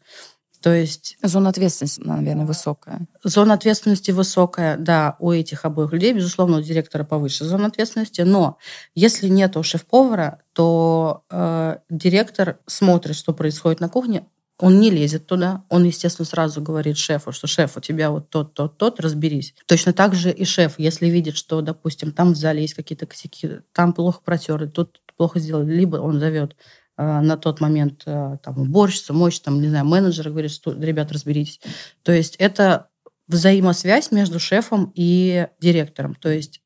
То 0.65 0.73
есть... 0.73 1.19
Зона 1.23 1.51
ответственности, 1.51 2.01
наверное, 2.01 2.47
высокая. 2.47 3.07
Зона 3.23 3.53
ответственности 3.53 4.13
высокая, 4.13 4.79
да, 4.79 5.15
у 5.19 5.31
этих 5.31 5.67
обоих 5.67 5.93
людей, 5.93 6.15
безусловно, 6.15 6.57
у 6.57 6.63
директора 6.63 7.05
повыше 7.05 7.45
зона 7.45 7.67
ответственности, 7.67 8.23
но 8.23 8.57
если 8.95 9.29
нет 9.29 9.59
у 9.59 9.63
шеф-повара, 9.63 10.41
то 10.55 11.25
э, 11.29 11.77
директор 11.91 12.61
смотрит, 12.67 13.15
что 13.15 13.35
происходит 13.35 13.81
на 13.81 13.91
кухне, 13.91 14.25
он 14.59 14.81
не 14.81 14.91
лезет 14.91 15.27
туда, 15.27 15.65
он, 15.69 15.85
естественно, 15.85 16.25
сразу 16.25 16.63
говорит 16.63 16.97
шефу, 16.97 17.31
что 17.31 17.47
шеф, 17.47 17.77
у 17.77 17.81
тебя 17.81 18.11
вот 18.11 18.31
тот, 18.31 18.55
тот, 18.55 18.79
тот, 18.79 19.01
разберись. 19.01 19.55
Точно 19.67 19.93
так 19.93 20.15
же 20.15 20.31
и 20.31 20.47
шеф, 20.47 20.77
если 20.79 21.09
видит, 21.09 21.37
что, 21.37 21.61
допустим, 21.61 22.11
там 22.11 22.33
в 22.33 22.37
зале 22.37 22.63
есть 22.63 22.73
какие-то 22.73 23.05
косяки, 23.05 23.59
там 23.75 23.93
плохо 23.93 24.23
протерли, 24.25 24.69
тут 24.69 25.03
плохо 25.19 25.41
сделали, 25.41 25.75
либо 25.75 25.97
он 25.97 26.21
зовет 26.21 26.57
на 26.97 27.37
тот 27.37 27.61
момент 27.61 28.03
э, 28.07 28.39
там 28.43 28.59
уборщицу, 28.59 29.15
мощь, 29.15 29.41
там, 29.41 29.61
не 29.61 29.69
знаю, 29.69 29.85
менеджера, 29.85 30.31
говорит, 30.31 30.53
что, 30.53 30.73
ребят, 30.73 31.11
разберитесь. 31.11 31.61
То 32.03 32.13
есть 32.13 32.37
это 32.37 32.89
взаимосвязь 33.27 34.11
между 34.13 34.39
шефом 34.39 34.93
и 34.95 35.49
директором. 35.61 36.15
То 36.15 36.29
есть 36.29 36.61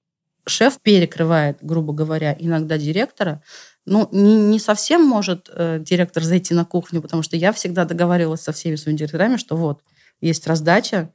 шеф 0.46 0.78
перекрывает, 0.82 1.58
грубо 1.62 1.92
говоря, 1.92 2.36
иногда 2.38 2.78
директора, 2.78 3.42
ну, 3.86 4.08
не, 4.12 4.34
не 4.34 4.58
совсем 4.58 5.02
может 5.02 5.48
э, 5.52 5.78
директор 5.80 6.22
зайти 6.22 6.52
на 6.54 6.64
кухню, 6.64 7.00
потому 7.00 7.22
что 7.22 7.36
я 7.36 7.52
всегда 7.52 7.84
договаривалась 7.84 8.42
со 8.42 8.52
всеми 8.52 8.76
своими 8.76 8.98
директорами, 8.98 9.36
что 9.36 9.56
вот, 9.56 9.80
есть 10.20 10.46
раздача, 10.46 11.10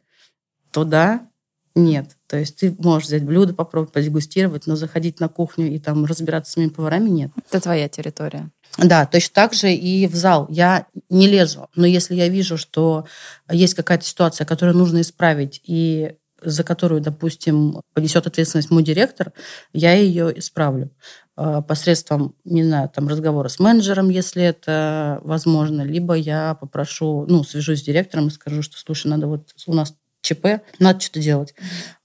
то 0.72 0.84
да, 0.84 1.28
нет. 1.76 2.18
То 2.28 2.38
есть 2.38 2.58
ты 2.58 2.76
можешь 2.80 3.08
взять 3.08 3.24
блюдо, 3.24 3.54
попробовать 3.54 3.94
подегустировать, 3.94 4.68
но 4.68 4.76
заходить 4.76 5.20
на 5.20 5.28
кухню 5.28 5.72
и 5.72 5.80
там 5.80 6.06
разбираться 6.06 6.52
с 6.52 6.58
моими 6.58 6.70
поварами 6.70 7.10
нет. 7.10 7.32
Это 7.50 7.62
твоя 7.62 7.90
территория. 7.90 8.50
Да, 8.78 9.06
точно 9.06 9.34
так 9.34 9.54
же 9.54 9.72
и 9.72 10.08
в 10.08 10.16
зал. 10.16 10.48
Я 10.50 10.88
не 11.10 11.28
лезу, 11.28 11.70
но 11.76 11.86
если 11.86 12.16
я 12.16 12.28
вижу, 12.28 12.58
что 12.58 13.06
есть 13.50 13.76
какая-то 13.76 14.06
ситуация, 14.06 14.46
которую 14.46 14.78
нужно 14.78 15.02
исправить, 15.02 15.62
и 15.64 16.16
за 16.42 16.64
которую, 16.64 17.00
допустим, 17.00 17.82
понесет 17.94 18.28
ответственность 18.28 18.72
мой 18.72 18.84
директор, 18.84 19.32
я 19.74 19.94
ее 19.94 20.38
исправлю. 20.38 20.92
Э, 21.36 21.62
посредством, 21.68 22.36
не 22.44 22.64
знаю, 22.64 22.90
там 22.90 23.08
разговора 23.08 23.48
с 23.48 23.60
менеджером, 23.60 24.10
если 24.10 24.44
это 24.44 25.20
возможно, 25.24 25.82
либо 25.82 26.14
я 26.14 26.56
попрошу, 26.56 27.26
ну, 27.28 27.44
свяжусь 27.44 27.80
с 27.80 27.84
директором 27.84 28.28
и 28.28 28.32
скажу, 28.32 28.62
что, 28.62 28.78
слушай, 28.78 29.08
надо 29.08 29.28
вот 29.28 29.50
у 29.66 29.74
нас 29.74 29.96
ЧП, 30.22 30.62
надо 30.80 31.00
что-то 31.00 31.22
делать. 31.22 31.56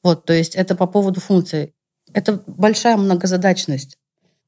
Вот, 0.03 0.25
то 0.25 0.33
есть 0.33 0.55
это 0.55 0.75
по 0.75 0.87
поводу 0.87 1.21
функции. 1.21 1.75
Это 2.15 2.43
большая 2.47 2.97
многозадачность. 2.97 3.99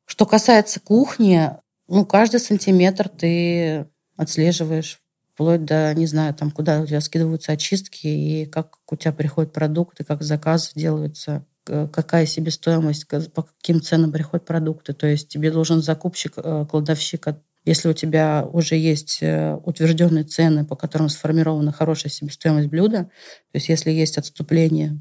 Что 0.07 0.25
касается 0.25 0.81
кухни, 0.81 1.51
ну, 1.91 2.07
каждый 2.07 2.41
сантиметр 2.41 3.09
ты 3.09 3.87
отслеживаешь 4.17 5.01
вплоть 5.35 5.65
до, 5.65 5.93
не 5.95 6.07
знаю, 6.07 6.35
там, 6.35 6.51
куда 6.51 6.81
у 6.81 6.87
тебя 6.87 7.01
скидываются 7.01 7.53
очистки, 7.53 8.07
и 8.07 8.47
как 8.47 8.79
у 8.91 8.97
тебя 8.97 9.13
приходят 9.13 9.53
продукты, 9.53 10.05
как 10.05 10.23
заказы 10.23 10.71
делаются, 10.75 11.45
какая 11.65 12.27
себестоимость, 12.27 13.07
по 13.09 13.43
каким 13.43 13.83
ценам 13.83 14.13
приходят 14.13 14.47
продукты. 14.47 14.93
То 14.93 15.07
есть 15.07 15.29
тебе 15.29 15.51
должен 15.51 15.83
закупщик, 15.83 16.35
э, 16.37 16.67
кладовщик, 16.71 17.27
если 17.65 17.89
у 17.89 17.93
тебя 17.93 18.47
уже 18.51 18.77
есть 18.77 19.19
э, 19.21 19.57
утвержденные 19.65 20.25
цены, 20.25 20.65
по 20.65 20.77
которым 20.77 21.09
сформирована 21.09 21.73
хорошая 21.73 22.11
себестоимость 22.11 22.69
блюда, 22.69 23.05
то 23.05 23.55
есть 23.55 23.69
если 23.69 23.91
есть 23.91 24.17
отступление, 24.17 24.99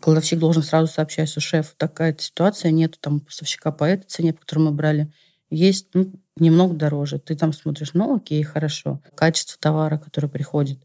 кладовщик 0.00 0.38
должен 0.38 0.62
сразу 0.62 0.92
сообщать, 0.92 1.28
что 1.28 1.40
шеф, 1.40 1.74
такая 1.76 2.16
ситуация, 2.18 2.70
нет 2.70 2.98
там 3.00 3.20
поставщика 3.20 3.70
по 3.70 3.84
этой 3.84 4.06
цене, 4.06 4.32
по 4.32 4.40
которой 4.40 4.60
мы 4.60 4.72
брали, 4.72 5.12
есть 5.50 5.88
ну, 5.94 6.12
немного 6.36 6.74
дороже. 6.74 7.18
Ты 7.18 7.36
там 7.36 7.52
смотришь, 7.52 7.94
ну 7.94 8.16
окей, 8.16 8.42
хорошо. 8.42 9.00
Качество 9.14 9.58
товара, 9.60 9.98
который 9.98 10.28
приходит. 10.28 10.78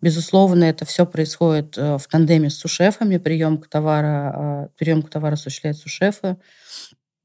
Безусловно, 0.00 0.64
это 0.64 0.84
все 0.84 1.04
происходит 1.04 1.76
э, 1.76 1.98
в 1.98 2.06
тандеме 2.08 2.48
с 2.48 2.56
сушефами. 2.56 3.18
Приемка 3.18 3.68
товара, 3.68 4.32
а, 4.34 4.68
приемка 4.78 5.10
товара 5.10 5.34
осуществляет 5.34 5.76
сушефы. 5.76 6.38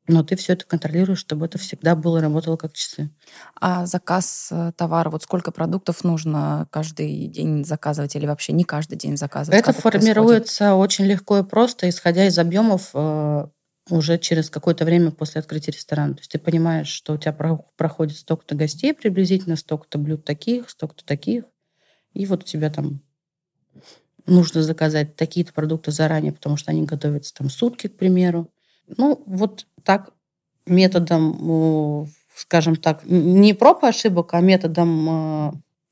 Но 0.07 0.23
ты 0.23 0.35
все 0.35 0.53
это 0.53 0.65
контролируешь, 0.65 1.19
чтобы 1.19 1.47
это 1.47 1.57
всегда 1.57 1.95
было 1.95 2.21
работало 2.21 2.57
как 2.57 2.73
часы. 2.73 3.09
А 3.59 3.85
заказ 3.87 4.49
э, 4.51 4.71
товара, 4.75 5.09
вот 5.09 5.23
сколько 5.23 5.51
продуктов 5.51 6.03
нужно 6.03 6.67
каждый 6.69 7.27
день 7.27 7.65
заказывать 7.65 8.15
или 8.15 8.27
вообще 8.27 8.53
не 8.53 8.65
каждый 8.65 8.97
день 8.97 9.17
заказывать? 9.17 9.59
Это 9.59 9.73
формируется 9.73 10.65
происходит? 10.65 10.83
очень 10.83 11.05
легко 11.05 11.39
и 11.39 11.43
просто, 11.43 11.89
исходя 11.89 12.27
из 12.27 12.37
объемов 12.37 12.91
э, 12.93 13.47
уже 13.89 14.17
через 14.17 14.49
какое-то 14.49 14.85
время 14.85 15.11
после 15.11 15.39
открытия 15.39 15.71
ресторана. 15.71 16.15
То 16.15 16.21
есть 16.21 16.31
ты 16.31 16.39
понимаешь, 16.39 16.87
что 16.87 17.13
у 17.13 17.17
тебя 17.17 17.33
проходит 17.33 18.17
столько-то 18.17 18.55
гостей 18.55 18.93
приблизительно, 18.93 19.55
столько-то 19.55 19.97
блюд 19.97 20.23
таких, 20.23 20.69
столько-то 20.69 21.05
таких. 21.05 21.43
И 22.13 22.25
вот 22.25 22.43
у 22.43 22.45
тебя 22.45 22.69
там 22.69 23.01
нужно 24.25 24.63
заказать 24.63 25.15
такие-то 25.15 25.53
продукты 25.53 25.91
заранее, 25.91 26.33
потому 26.33 26.57
что 26.57 26.71
они 26.71 26.83
готовятся 26.83 27.33
там 27.33 27.49
сутки, 27.49 27.87
к 27.87 27.97
примеру. 27.97 28.49
Ну, 28.97 29.21
вот 29.25 29.67
так 29.83 30.11
методом, 30.65 32.07
скажем 32.35 32.75
так, 32.75 33.05
не 33.05 33.53
проб 33.53 33.83
и 33.83 33.87
ошибок, 33.87 34.33
а 34.33 34.39
методом 34.39 35.09
э, 35.09 35.51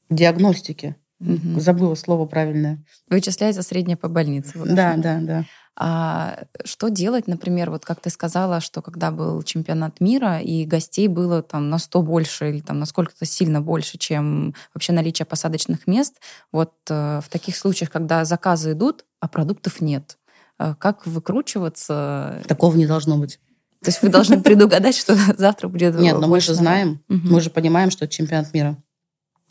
диагностики. 0.09 0.95
Угу. 1.19 1.59
Забыла 1.59 1.95
слово 1.95 2.25
правильное. 2.25 2.83
Вычисляется 3.07 3.61
средняя 3.61 3.97
по 3.97 4.09
больнице. 4.09 4.59
Да, 4.65 4.95
да, 4.97 5.19
да. 5.21 5.45
А 5.75 6.43
что 6.65 6.89
делать, 6.89 7.27
например, 7.27 7.71
вот 7.71 7.83
как 7.83 7.99
ты 7.99 8.11
сказала, 8.11 8.61
что 8.61 8.81
когда 8.83 9.09
был 9.09 9.41
чемпионат 9.41 10.01
мира, 10.01 10.39
и 10.39 10.65
гостей 10.65 11.07
было 11.07 11.41
там 11.41 11.69
на 11.69 11.79
100 11.79 12.01
больше 12.03 12.49
или 12.49 12.59
там 12.59 12.79
на 12.79 12.85
сколько-то 12.85 13.25
сильно 13.25 13.59
больше, 13.59 13.97
чем 13.97 14.53
вообще 14.73 14.93
наличие 14.93 15.25
посадочных 15.25 15.87
мест, 15.87 16.15
вот 16.51 16.73
э, 16.89 17.21
в 17.21 17.29
таких 17.29 17.57
случаях, 17.57 17.89
когда 17.89 18.23
заказы 18.23 18.73
идут, 18.73 19.05
а 19.19 19.27
продуктов 19.27 19.81
нет, 19.81 20.19
э, 20.59 20.75
как 20.77 21.07
выкручиваться? 21.07 22.43
Такого 22.47 22.75
не 22.75 22.85
должно 22.85 23.17
быть. 23.17 23.39
То 23.81 23.89
есть 23.89 24.01
вы 24.03 24.09
должны 24.09 24.41
предугадать, 24.41 24.95
что 24.95 25.15
завтра 25.37 25.69
будет 25.69 25.95
Нет, 25.95 26.19
но 26.19 26.27
мы 26.27 26.39
же 26.39 26.53
знаем, 26.53 27.03
мы 27.07 27.41
же 27.41 27.49
понимаем, 27.49 27.89
что 27.89 28.05
это 28.05 28.13
чемпионат 28.13 28.53
мира. 28.53 28.77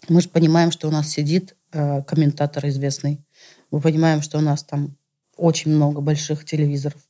Мы 0.08 0.20
же 0.20 0.28
понимаем, 0.28 0.70
что 0.70 0.88
у 0.88 0.90
нас 0.90 1.08
сидит 1.08 1.56
э, 1.72 2.02
комментатор 2.02 2.66
известный. 2.68 3.24
Мы 3.70 3.80
понимаем, 3.80 4.22
что 4.22 4.38
у 4.38 4.40
нас 4.40 4.62
там 4.62 4.96
очень 5.43 5.72
много 5.72 6.01
больших 6.01 6.45
телевизоров. 6.45 7.01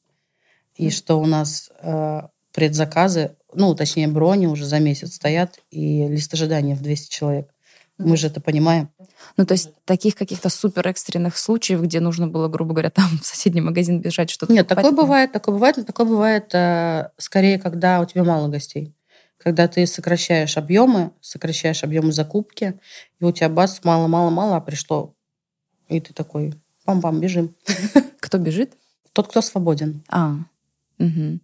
И 0.75 0.89
что 0.89 1.21
у 1.21 1.27
нас 1.27 1.71
э, 1.81 2.23
предзаказы, 2.53 3.37
ну, 3.53 3.75
точнее, 3.75 4.09
брони 4.09 4.47
уже 4.47 4.65
за 4.65 4.79
месяц 4.81 5.17
стоят, 5.17 5.61
и 5.71 6.09
лист 6.09 6.33
ожидания 6.33 6.75
в 6.75 6.81
200 6.81 7.11
человек. 7.13 7.55
Мы 7.99 8.17
же 8.17 8.29
это 8.29 8.41
понимаем. 8.41 8.89
Ну, 9.37 9.45
то 9.45 9.53
есть 9.53 9.71
таких 9.85 10.15
каких-то 10.15 10.49
супер 10.49 10.89
экстренных 10.89 11.37
случаев, 11.37 11.83
где 11.83 12.01
нужно 12.01 12.27
было, 12.27 12.49
грубо 12.49 12.73
говоря, 12.73 12.91
там 12.95 13.19
в 13.21 13.27
соседний 13.27 13.61
магазин 13.61 14.01
бежать, 14.01 14.31
что-то 14.31 14.51
Нет, 14.51 14.67
покупать, 14.67 14.85
такое 14.85 15.05
бывает, 15.05 15.33
такое 15.33 15.55
бывает, 15.55 15.77
но 15.77 15.85
такое 15.85 16.07
бывает 16.07 16.55
э, 16.55 17.11
скорее, 17.19 17.59
когда 17.59 18.01
у 18.01 18.07
тебя 18.07 18.25
мало 18.25 18.49
гостей. 18.49 18.95
Когда 19.37 19.69
ты 19.69 19.87
сокращаешь 19.87 20.57
объемы, 20.57 21.11
сокращаешь 21.21 21.85
объемы 21.85 22.13
закупки, 22.13 22.81
и 23.21 23.25
у 23.25 23.33
тебя 23.33 23.51
бац, 23.51 23.81
мало-мало-мало, 23.83 24.57
а 24.57 24.61
пришло. 24.61 25.15
И 25.89 26.01
ты 26.01 26.15
такой, 26.15 26.55
пам-пам, 26.87 27.19
бежим. 27.21 27.55
Кто 28.21 28.39
бежит? 28.39 28.75
Тот, 29.13 29.29
кто 29.29 29.43
свободен. 29.43 30.03
А, 30.09 30.37
угу. 30.99 31.39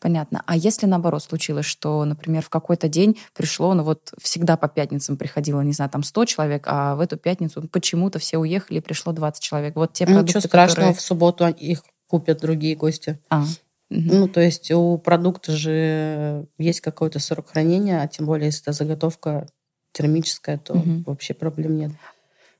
Понятно. 0.00 0.42
А 0.46 0.56
если 0.56 0.86
наоборот 0.86 1.22
случилось, 1.22 1.66
что, 1.66 2.04
например, 2.06 2.42
в 2.42 2.48
какой-то 2.48 2.88
день 2.88 3.18
пришло, 3.34 3.74
ну 3.74 3.82
вот 3.82 4.12
всегда 4.20 4.56
по 4.56 4.66
пятницам 4.66 5.18
приходило, 5.18 5.60
не 5.60 5.72
знаю, 5.72 5.90
там 5.90 6.02
100 6.02 6.24
человек, 6.24 6.64
а 6.66 6.94
в 6.94 7.00
эту 7.00 7.18
пятницу 7.18 7.68
почему-то 7.68 8.18
все 8.18 8.38
уехали, 8.38 8.78
и 8.78 8.80
пришло 8.80 9.12
20 9.12 9.42
человек. 9.42 9.76
Вот 9.76 9.92
те 9.92 10.06
продукты, 10.06 10.28
Ничего 10.28 10.40
страшного, 10.40 10.88
которые... 10.88 10.94
в 10.94 11.00
субботу 11.02 11.46
их 11.48 11.82
купят 12.06 12.40
другие 12.40 12.76
гости. 12.76 13.20
А, 13.28 13.44
Ну, 13.90 14.28
то 14.28 14.40
есть 14.40 14.70
у 14.70 14.96
продукта 14.98 15.52
же 15.52 16.46
есть 16.58 16.80
какой-то 16.80 17.18
срок 17.18 17.50
хранения, 17.50 18.00
а 18.00 18.08
тем 18.08 18.24
более, 18.24 18.46
если 18.46 18.62
это 18.62 18.72
заготовка 18.72 19.48
термическая, 19.92 20.58
то 20.58 20.74
угу. 20.74 21.02
вообще 21.06 21.34
проблем 21.34 21.76
нет. 21.76 21.92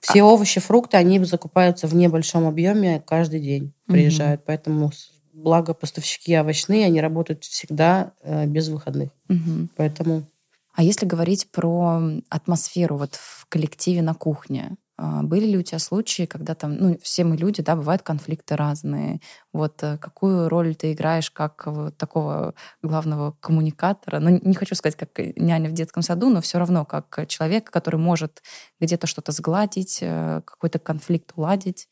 Все 0.01 0.22
а... 0.22 0.24
овощи, 0.24 0.61
фрукты, 0.61 0.96
они 0.96 1.22
закупаются 1.24 1.86
в 1.86 1.94
небольшом 1.94 2.46
объеме 2.46 3.03
каждый 3.07 3.40
день, 3.40 3.72
приезжают. 3.86 4.40
Угу. 4.40 4.46
Поэтому 4.46 4.90
благо 5.32 5.74
поставщики 5.74 6.36
овощные, 6.38 6.86
они 6.86 7.01
работают 7.01 7.44
всегда 7.44 8.12
э, 8.22 8.46
без 8.46 8.68
выходных. 8.68 9.11
Угу. 9.28 9.68
Поэтому... 9.76 10.24
А 10.72 10.82
если 10.82 11.05
говорить 11.05 11.51
про 11.51 12.01
атмосферу 12.28 12.96
вот 12.96 13.14
в 13.14 13.46
коллективе 13.48 14.03
на 14.03 14.14
кухне, 14.14 14.76
были 15.01 15.46
ли 15.46 15.59
у 15.59 15.62
тебя 15.62 15.78
случаи, 15.78 16.26
когда 16.26 16.55
там, 16.55 16.76
ну, 16.76 16.98
все 17.03 17.24
мы 17.24 17.36
люди, 17.36 17.62
да, 17.62 17.74
бывают 17.76 18.03
конфликты 18.03 18.57
разные. 18.57 19.20
Вот 19.53 19.82
э, 19.82 19.96
какую 19.98 20.48
роль 20.48 20.74
ты 20.74 20.92
играешь 20.92 21.30
как 21.30 21.66
вот 21.66 21.96
такого 21.96 22.55
главного 22.82 23.32
коммуникатора? 23.40 24.18
Ну, 24.18 24.38
не 24.42 24.55
хочу 24.55 24.74
сказать, 24.74 24.96
как 24.96 25.11
няня 25.36 25.70
в 25.70 25.72
детском 25.72 26.03
саду, 26.03 26.28
но 26.28 26.40
все 26.42 26.59
равно 26.59 26.84
как 26.84 27.26
человек, 27.28 27.70
который 27.70 27.96
может 27.96 28.42
где-то 28.78 29.07
что-то 29.07 29.32
сгладить, 29.32 30.01
э, 30.03 30.42
какой-то 30.44 30.78
конфликт 30.78 31.32
уладить. 31.36 31.88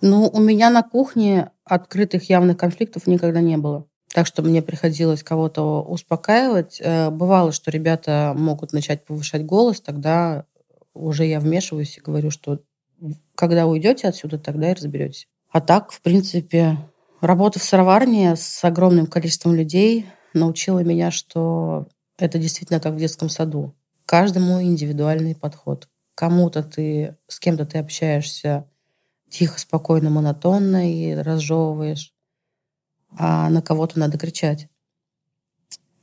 Ну, 0.00 0.28
у 0.28 0.40
меня 0.40 0.70
на 0.70 0.82
кухне 0.82 1.52
открытых 1.64 2.28
явных 2.28 2.56
конфликтов 2.56 3.06
никогда 3.06 3.40
не 3.40 3.56
было. 3.56 3.86
Так 4.12 4.26
что 4.26 4.42
мне 4.42 4.60
приходилось 4.60 5.22
кого-то 5.22 5.82
успокаивать. 5.82 6.80
Э, 6.80 7.10
бывало, 7.10 7.52
что 7.52 7.70
ребята 7.70 8.34
могут 8.36 8.72
начать 8.72 9.04
повышать 9.04 9.46
голос, 9.46 9.80
тогда 9.80 10.46
уже 10.94 11.26
я 11.26 11.40
вмешиваюсь 11.40 11.98
и 11.98 12.00
говорю, 12.00 12.30
что 12.30 12.60
когда 13.34 13.66
уйдете 13.66 14.08
отсюда, 14.08 14.38
тогда 14.38 14.70
и 14.70 14.74
разберетесь. 14.74 15.28
А 15.50 15.60
так, 15.60 15.92
в 15.92 16.00
принципе, 16.00 16.78
работа 17.20 17.58
в 17.58 17.64
сыроварне 17.64 18.36
с 18.36 18.64
огромным 18.64 19.06
количеством 19.06 19.54
людей 19.54 20.06
научила 20.34 20.80
меня, 20.80 21.10
что 21.10 21.88
это 22.18 22.38
действительно 22.38 22.80
как 22.80 22.94
в 22.94 22.98
детском 22.98 23.28
саду. 23.28 23.74
Каждому 24.06 24.62
индивидуальный 24.62 25.34
подход. 25.34 25.88
Кому-то 26.14 26.62
ты, 26.62 27.16
с 27.26 27.40
кем-то 27.40 27.64
ты 27.64 27.78
общаешься 27.78 28.68
тихо, 29.28 29.58
спокойно, 29.58 30.10
монотонно 30.10 30.92
и 30.92 31.14
разжевываешь, 31.14 32.12
а 33.16 33.48
на 33.48 33.62
кого-то 33.62 33.98
надо 33.98 34.18
кричать. 34.18 34.68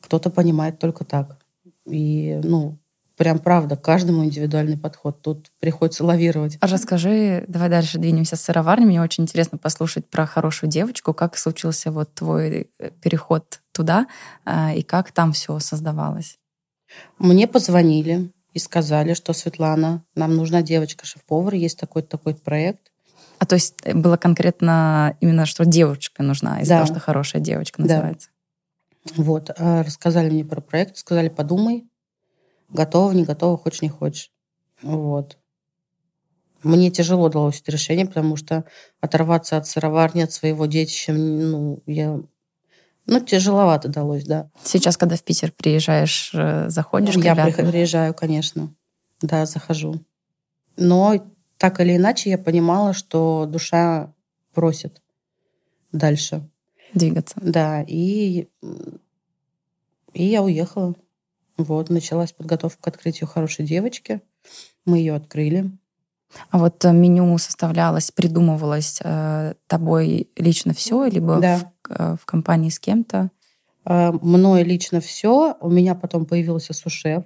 Кто-то 0.01 0.29
понимает 0.29 0.79
только 0.79 1.05
так. 1.05 1.37
И, 1.85 2.39
ну, 2.43 2.79
прям 3.19 3.37
правда, 3.37 3.75
каждому 3.75 4.23
индивидуальный 4.23 4.77
подход. 4.77 5.21
Тут 5.21 5.51
приходится 5.59 6.05
лавировать. 6.05 6.57
А 6.61 6.67
расскажи, 6.67 7.43
давай 7.49 7.67
дальше 7.67 7.99
двинемся 7.99 8.37
с 8.37 8.41
сыроварни. 8.41 8.85
Мне 8.85 9.01
очень 9.01 9.25
интересно 9.25 9.57
послушать 9.57 10.09
про 10.09 10.25
хорошую 10.25 10.69
девочку, 10.69 11.13
как 11.13 11.37
случился 11.37 11.91
вот 11.91 12.13
твой 12.13 12.69
э, 12.79 12.91
переход 13.01 13.59
туда 13.73 14.07
а, 14.45 14.73
и 14.73 14.83
как 14.83 15.11
там 15.11 15.33
все 15.33 15.59
создавалось. 15.59 16.39
Мне 17.17 17.45
позвонили 17.45 18.31
и 18.53 18.59
сказали, 18.59 19.13
что 19.13 19.33
Светлана, 19.33 20.01
нам 20.15 20.37
нужна 20.37 20.61
девочка 20.61 21.05
шеф-повар, 21.05 21.55
есть 21.55 21.77
такой-то 21.77 22.07
такой 22.07 22.35
проект. 22.35 22.89
А 23.37 23.45
то 23.45 23.55
есть 23.55 23.75
э, 23.83 23.93
было 23.93 24.15
конкретно 24.15 25.17
именно, 25.19 25.45
что 25.45 25.65
девочка 25.65 26.23
нужна, 26.23 26.61
из-за 26.61 26.75
да. 26.75 26.85
того, 26.85 26.93
что 26.93 27.01
хорошая 27.01 27.41
девочка 27.41 27.81
называется. 27.81 28.29
Да. 29.03 29.13
Вот, 29.23 29.49
рассказали 29.57 30.29
мне 30.29 30.45
про 30.45 30.61
проект, 30.61 30.95
сказали, 30.95 31.27
подумай, 31.27 31.88
готова, 32.69 33.11
не 33.11 33.23
готова, 33.23 33.57
хочешь, 33.57 33.81
не 33.81 33.89
хочешь. 33.89 34.31
Вот. 34.81 35.37
Мне 36.63 36.91
тяжело 36.91 37.29
далось 37.29 37.61
это 37.61 37.71
решение, 37.71 38.05
потому 38.05 38.35
что 38.35 38.65
оторваться 38.99 39.57
от 39.57 39.67
сыроварни, 39.67 40.21
от 40.21 40.31
своего 40.31 40.65
детища, 40.65 41.13
ну, 41.13 41.81
я 41.85 42.19
ну, 43.09 43.19
тяжеловато 43.19 43.87
далось, 43.87 44.23
да. 44.25 44.51
Сейчас, 44.63 44.95
когда 44.95 45.15
в 45.15 45.23
Питер 45.23 45.51
приезжаешь, 45.51 46.29
э, 46.33 46.69
заходишь 46.69 47.15
Я 47.15 47.33
приезжаю, 47.71 48.13
конечно. 48.13 48.71
Да, 49.21 49.47
захожу. 49.47 49.99
Но 50.77 51.15
так 51.57 51.79
или 51.79 51.95
иначе 51.95 52.29
я 52.29 52.37
понимала, 52.37 52.93
что 52.93 53.47
душа 53.47 54.13
просит 54.53 55.01
дальше. 55.91 56.47
Двигаться. 56.93 57.35
Да, 57.41 57.83
и, 57.87 58.47
и 60.13 60.23
я 60.23 60.43
уехала. 60.43 60.93
Вот, 61.59 61.89
началась 61.89 62.31
подготовка 62.31 62.83
к 62.83 62.87
открытию 62.87 63.27
хорошей 63.27 63.65
девочки. 63.65 64.21
Мы 64.85 64.99
ее 64.99 65.13
открыли. 65.13 65.69
А 66.51 66.57
вот 66.57 66.85
э, 66.85 66.93
меню 66.93 67.37
составлялось, 67.37 68.11
придумывалось 68.11 69.01
э, 69.03 69.55
тобой 69.67 70.29
лично 70.37 70.73
все, 70.73 71.05
либо 71.07 71.39
да. 71.39 71.57
в, 71.57 71.91
э, 71.91 72.15
в 72.21 72.25
компании 72.25 72.69
с 72.69 72.79
кем-то? 72.79 73.29
Э, 73.83 74.11
мной 74.21 74.63
лично 74.63 75.01
все. 75.01 75.57
У 75.59 75.69
меня 75.69 75.95
потом 75.95 76.25
появился 76.25 76.73
сушеф, 76.73 77.25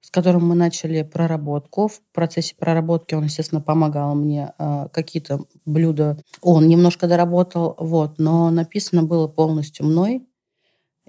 с 0.00 0.10
которым 0.10 0.48
мы 0.48 0.54
начали 0.54 1.02
проработку. 1.02 1.88
В 1.88 2.00
процессе 2.14 2.54
проработки 2.58 3.14
он, 3.14 3.24
естественно, 3.24 3.60
помогал 3.60 4.14
мне 4.14 4.54
э, 4.58 4.88
какие-то 4.94 5.40
блюда. 5.66 6.16
Он 6.40 6.66
немножко 6.66 7.06
доработал, 7.06 7.74
вот, 7.78 8.18
но 8.18 8.50
написано 8.50 9.02
было 9.02 9.28
полностью 9.28 9.84
мной 9.84 10.26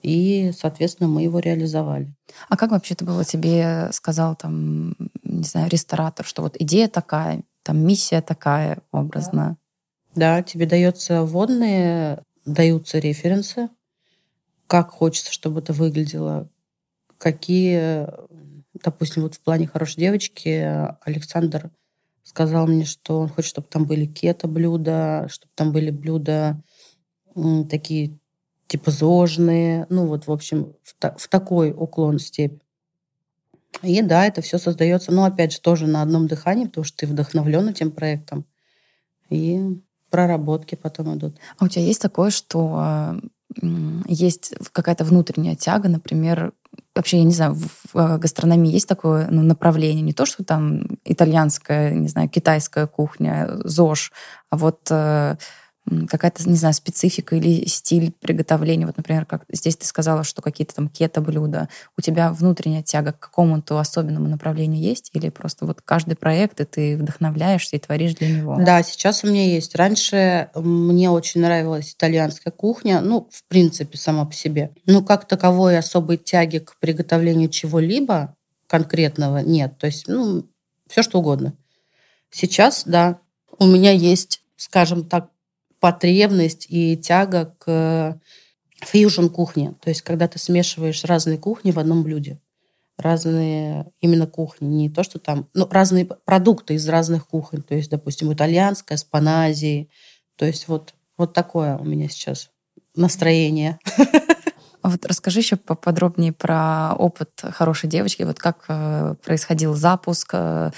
и, 0.05 0.51
соответственно, 0.51 1.09
мы 1.09 1.23
его 1.23 1.39
реализовали. 1.39 2.13
А 2.47 2.57
как 2.57 2.69
вообще 2.69 2.93
это 2.93 3.05
было 3.05 3.25
тебе 3.25 3.89
сказал 3.91 4.35
там, 4.35 4.95
не 5.23 5.43
знаю, 5.43 5.67
ресторатор, 5.69 6.25
что 6.25 6.43
вот 6.43 6.55
идея 6.59 6.87
такая, 6.87 7.41
там 7.63 7.79
миссия 7.79 8.21
такая 8.21 8.83
образно? 8.91 9.57
Да, 10.13 10.43
тебе 10.43 10.67
дается 10.67 11.23
вводные, 11.23 12.21
даются 12.45 12.99
референсы, 12.99 13.69
как 14.67 14.91
хочется, 14.91 15.33
чтобы 15.33 15.61
это 15.61 15.73
выглядело, 15.73 16.47
какие, 17.17 18.07
допустим, 18.83 19.23
вот 19.23 19.33
в 19.33 19.39
плане 19.39 19.67
хорошей 19.67 20.01
девочки 20.01 20.87
Александр 21.01 21.71
сказал 22.21 22.67
мне, 22.67 22.85
что 22.85 23.21
он 23.21 23.29
хочет, 23.29 23.49
чтобы 23.49 23.67
там 23.69 23.85
были 23.85 24.05
кето-блюда, 24.05 25.27
чтобы 25.29 25.51
там 25.55 25.71
были 25.71 25.89
блюда 25.89 26.61
такие 27.69 28.19
типа 28.67 28.91
зожные, 28.91 29.85
ну 29.89 30.07
вот, 30.07 30.27
в 30.27 30.31
общем, 30.31 30.73
в, 30.83 30.95
та, 30.97 31.15
в 31.17 31.27
такой 31.27 31.71
уклон 31.71 32.19
степь. 32.19 32.61
И 33.81 34.01
да, 34.01 34.25
это 34.25 34.41
все 34.41 34.57
создается, 34.57 35.11
ну, 35.11 35.25
опять 35.25 35.51
же, 35.51 35.59
тоже 35.59 35.85
на 35.87 36.01
одном 36.01 36.27
дыхании, 36.27 36.65
потому 36.65 36.85
что 36.85 36.97
ты 36.97 37.07
вдохновлен 37.07 37.67
этим 37.67 37.91
проектом. 37.91 38.45
И 39.29 39.59
проработки 40.09 40.75
потом 40.75 41.17
идут. 41.17 41.37
А 41.57 41.65
у 41.65 41.67
тебя 41.67 41.83
есть 41.83 42.01
такое, 42.01 42.29
что 42.29 43.19
есть 44.07 44.53
какая-то 44.71 45.03
внутренняя 45.03 45.55
тяга, 45.55 45.89
например, 45.89 46.53
вообще, 46.95 47.17
я 47.17 47.23
не 47.23 47.33
знаю, 47.33 47.55
в 47.55 47.97
э, 47.97 48.17
гастрономии 48.17 48.71
есть 48.71 48.87
такое 48.87 49.27
ну, 49.29 49.43
направление, 49.43 50.01
не 50.01 50.13
то, 50.13 50.25
что 50.25 50.43
там 50.43 50.97
итальянская, 51.05 51.93
не 51.93 52.07
знаю, 52.07 52.29
китайская 52.29 52.87
кухня, 52.87 53.49
ЗОЖ, 53.63 54.11
а 54.49 54.57
вот 54.57 54.87
э, 54.89 55.37
какая-то, 56.09 56.47
не 56.49 56.55
знаю, 56.55 56.73
специфика 56.73 57.35
или 57.35 57.65
стиль 57.67 58.11
приготовления. 58.11 58.85
Вот, 58.85 58.97
например, 58.97 59.25
как 59.25 59.43
здесь 59.51 59.77
ты 59.77 59.85
сказала, 59.85 60.23
что 60.23 60.41
какие-то 60.41 60.75
там 60.75 60.89
кето-блюда. 60.89 61.69
У 61.97 62.01
тебя 62.01 62.31
внутренняя 62.31 62.81
тяга 62.81 63.11
к 63.13 63.19
какому-то 63.19 63.77
особенному 63.79 64.27
направлению 64.27 64.81
есть? 64.81 65.11
Или 65.13 65.29
просто 65.29 65.65
вот 65.65 65.81
каждый 65.81 66.15
проект, 66.15 66.59
и 66.59 66.65
ты 66.65 66.97
вдохновляешься 66.97 67.75
и 67.75 67.79
творишь 67.79 68.15
для 68.15 68.29
него? 68.29 68.57
Да, 68.59 68.81
сейчас 68.83 69.23
у 69.23 69.27
меня 69.27 69.45
есть. 69.45 69.75
Раньше 69.75 70.49
мне 70.55 71.09
очень 71.09 71.41
нравилась 71.41 71.93
итальянская 71.93 72.51
кухня, 72.51 73.01
ну, 73.01 73.29
в 73.31 73.43
принципе, 73.47 73.97
сама 73.97 74.25
по 74.25 74.33
себе. 74.33 74.71
Но 74.85 75.03
как 75.03 75.27
таковой 75.27 75.77
особой 75.77 76.17
тяги 76.17 76.57
к 76.59 76.77
приготовлению 76.79 77.49
чего-либо 77.49 78.35
конкретного 78.67 79.39
нет. 79.39 79.77
То 79.77 79.85
есть, 79.85 80.07
ну, 80.07 80.47
все 80.87 81.03
что 81.03 81.19
угодно. 81.19 81.53
Сейчас, 82.31 82.83
да, 82.85 83.19
у 83.59 83.65
меня 83.65 83.91
есть, 83.91 84.41
скажем 84.57 85.05
так, 85.05 85.29
потребность 85.85 86.65
и 86.67 86.97
тяга 86.97 87.53
к 87.59 88.19
фьюжн 88.81 89.27
кухне. 89.27 89.75
То 89.83 89.89
есть, 89.89 90.01
когда 90.01 90.27
ты 90.27 90.39
смешиваешь 90.39 91.05
разные 91.05 91.37
кухни 91.37 91.69
в 91.69 91.77
одном 91.77 92.01
блюде. 92.01 92.41
Разные 92.97 93.85
именно 93.99 94.25
кухни. 94.25 94.65
Не 94.65 94.89
то, 94.89 95.03
что 95.03 95.19
там... 95.19 95.47
Ну, 95.53 95.67
разные 95.69 96.05
продукты 96.05 96.73
из 96.73 96.89
разных 96.89 97.27
кухонь. 97.27 97.61
То 97.61 97.75
есть, 97.75 97.91
допустим, 97.91 98.33
итальянская 98.33 98.97
с 98.97 99.03
паназией. 99.03 99.91
То 100.37 100.45
есть, 100.47 100.67
вот, 100.67 100.95
вот 101.19 101.33
такое 101.33 101.77
у 101.77 101.83
меня 101.83 102.09
сейчас 102.09 102.49
настроение. 102.95 103.77
А 104.81 104.89
вот 104.89 105.03
расскажи 105.03 105.39
еще 105.39 105.55
поподробнее 105.55 106.31
про 106.31 106.93
опыт 106.95 107.41
хорошей 107.41 107.89
девочки. 107.89 108.21
Вот 108.21 108.37
как 108.37 108.65
э, 108.67 109.15
происходил 109.23 109.73
запуск, 109.73 110.29
э, 110.33 110.69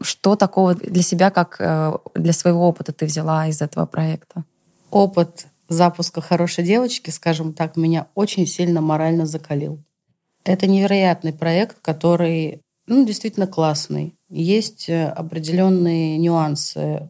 что 0.00 0.36
такого 0.36 0.74
для 0.74 1.02
себя, 1.02 1.30
как 1.30 1.56
э, 1.60 1.92
для 2.14 2.32
своего 2.32 2.68
опыта 2.68 2.92
ты 2.92 3.06
взяла 3.06 3.48
из 3.48 3.60
этого 3.60 3.86
проекта? 3.86 4.44
Опыт 4.90 5.46
запуска 5.68 6.20
«Хорошей 6.20 6.64
девочки», 6.64 7.10
скажем 7.10 7.52
так, 7.52 7.76
меня 7.76 8.06
очень 8.14 8.46
сильно 8.46 8.80
морально 8.80 9.26
закалил. 9.26 9.78
Это 10.44 10.66
невероятный 10.66 11.32
проект, 11.32 11.78
который 11.82 12.62
ну, 12.86 13.06
действительно 13.06 13.46
классный. 13.46 14.16
Есть 14.28 14.88
э, 14.88 15.06
определенные 15.06 16.18
нюансы 16.18 17.08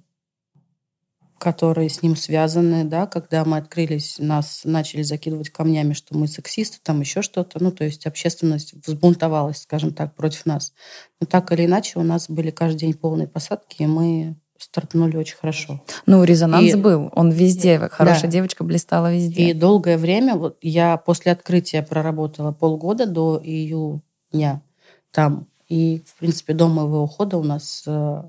которые 1.40 1.88
с 1.88 2.02
ним 2.02 2.14
связаны, 2.14 2.84
да, 2.84 3.06
когда 3.06 3.44
мы 3.44 3.56
открылись, 3.56 4.16
нас 4.18 4.60
начали 4.64 5.02
закидывать 5.02 5.50
камнями, 5.50 5.94
что 5.94 6.16
мы 6.16 6.28
сексисты, 6.28 6.78
там 6.82 7.00
еще 7.00 7.22
что-то, 7.22 7.62
ну, 7.62 7.72
то 7.72 7.82
есть 7.82 8.06
общественность 8.06 8.74
взбунтовалась, 8.86 9.62
скажем 9.62 9.94
так, 9.94 10.14
против 10.14 10.44
нас. 10.44 10.74
Но 11.18 11.26
так 11.26 11.50
или 11.52 11.64
иначе 11.64 11.98
у 11.98 12.02
нас 12.02 12.28
были 12.28 12.50
каждый 12.50 12.80
день 12.80 12.94
полные 12.94 13.26
посадки, 13.26 13.82
и 13.82 13.86
мы 13.86 14.36
стартанули 14.58 15.16
очень 15.16 15.36
хорошо. 15.36 15.82
Ну, 16.04 16.22
резонанс 16.22 16.72
и, 16.72 16.76
был, 16.76 17.10
он 17.14 17.30
везде, 17.30 17.78
хорошая 17.90 18.24
да. 18.24 18.28
девочка 18.28 18.62
блистала 18.62 19.12
везде. 19.12 19.50
И 19.50 19.54
долгое 19.54 19.96
время, 19.96 20.36
вот 20.36 20.58
я 20.60 20.98
после 20.98 21.32
открытия 21.32 21.82
проработала 21.82 22.52
полгода 22.52 23.06
до 23.06 23.40
июня 23.42 24.62
там, 25.10 25.48
и, 25.68 26.02
в 26.04 26.18
принципе, 26.18 26.52
до 26.52 26.68
моего 26.68 27.02
ухода 27.04 27.38
у 27.38 27.44
нас 27.44 27.84
э, 27.86 28.22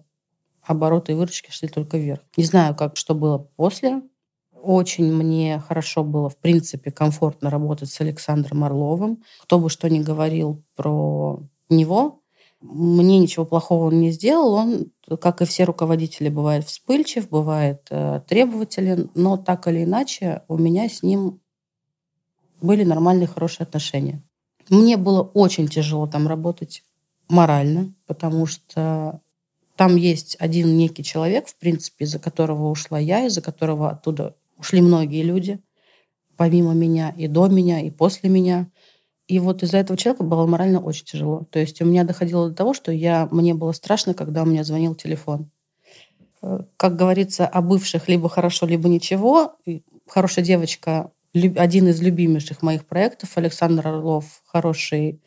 обороты 0.64 1.12
и 1.12 1.16
выручки 1.16 1.52
шли 1.52 1.68
только 1.68 1.98
вверх. 1.98 2.22
Не 2.38 2.44
знаю, 2.44 2.76
как 2.76 2.98
что 2.98 3.16
было 3.16 3.38
после. 3.38 4.02
Очень 4.54 5.12
мне 5.12 5.60
хорошо 5.60 6.04
было, 6.04 6.30
в 6.30 6.38
принципе, 6.38 6.92
комфортно 6.92 7.50
работать 7.50 7.90
с 7.90 8.00
Александром 8.00 8.64
Орловым. 8.64 9.24
Кто 9.42 9.60
бы 9.60 9.70
что 9.70 9.90
ни 9.90 10.00
говорил 10.00 10.64
про 10.76 11.40
него, 11.70 12.22
мне 12.62 13.18
ничего 13.18 13.46
плохого 13.46 13.88
он 13.88 14.00
не 14.00 14.12
сделал. 14.12 14.54
Он, 14.54 14.92
как 15.20 15.42
и 15.42 15.46
все 15.46 15.64
руководители, 15.64 16.30
бывает 16.30 16.66
вспыльчив, 16.66 17.28
бывает 17.30 17.88
э, 17.90 18.22
требователен, 18.28 19.10
но 19.16 19.38
так 19.38 19.68
или 19.68 19.84
иначе 19.84 20.44
у 20.48 20.58
меня 20.58 20.88
с 20.88 21.02
ним 21.02 21.42
были 22.62 22.84
нормальные, 22.84 23.28
хорошие 23.28 23.66
отношения. 23.66 24.22
Мне 24.70 24.96
было 24.96 25.24
очень 25.24 25.68
тяжело 25.68 26.06
там 26.06 26.28
работать 26.28 26.84
морально, 27.28 27.94
потому 28.06 28.46
что 28.46 29.22
там 29.82 29.96
есть 29.96 30.38
один 30.38 30.78
некий 30.78 31.04
человек, 31.04 31.48
в 31.48 31.56
принципе, 31.56 32.06
из-за 32.06 32.20
которого 32.20 32.70
ушла 32.70 33.00
я, 33.00 33.26
из-за 33.26 33.42
которого 33.42 33.90
оттуда 33.90 34.36
ушли 34.56 34.80
многие 34.80 35.24
люди, 35.24 35.60
помимо 36.38 36.76
меня, 36.76 37.16
и 37.18 37.28
до 37.28 37.48
меня, 37.48 37.80
и 37.82 37.90
после 37.90 38.30
меня. 38.30 38.70
И 39.28 39.40
вот 39.40 39.64
из-за 39.64 39.80
этого 39.80 39.98
человека 39.98 40.24
было 40.24 40.46
морально 40.46 40.80
очень 40.80 41.06
тяжело. 41.06 41.48
То 41.50 41.58
есть 41.58 41.82
у 41.82 41.86
меня 41.86 42.04
доходило 42.04 42.50
до 42.50 42.56
того, 42.56 42.76
что 42.76 42.92
я, 42.92 43.28
мне 43.32 43.56
было 43.56 43.72
страшно, 43.72 44.14
когда 44.14 44.44
у 44.44 44.46
меня 44.46 44.64
звонил 44.64 44.94
телефон. 44.94 45.50
Э, 46.44 46.60
как 46.78 46.96
говорится, 46.96 47.48
о 47.48 47.64
бывших 47.64 48.08
либо 48.08 48.30
хорошо, 48.30 48.68
либо 48.68 48.88
ничего. 48.88 49.56
Хорошая 50.08 50.46
девочка, 50.46 51.10
один 51.34 51.88
из 51.88 52.00
любимейших 52.04 52.62
моих 52.62 52.86
проектов, 52.86 53.36
Александр 53.36 53.88
Орлов, 53.88 54.44
хороший 54.46 55.20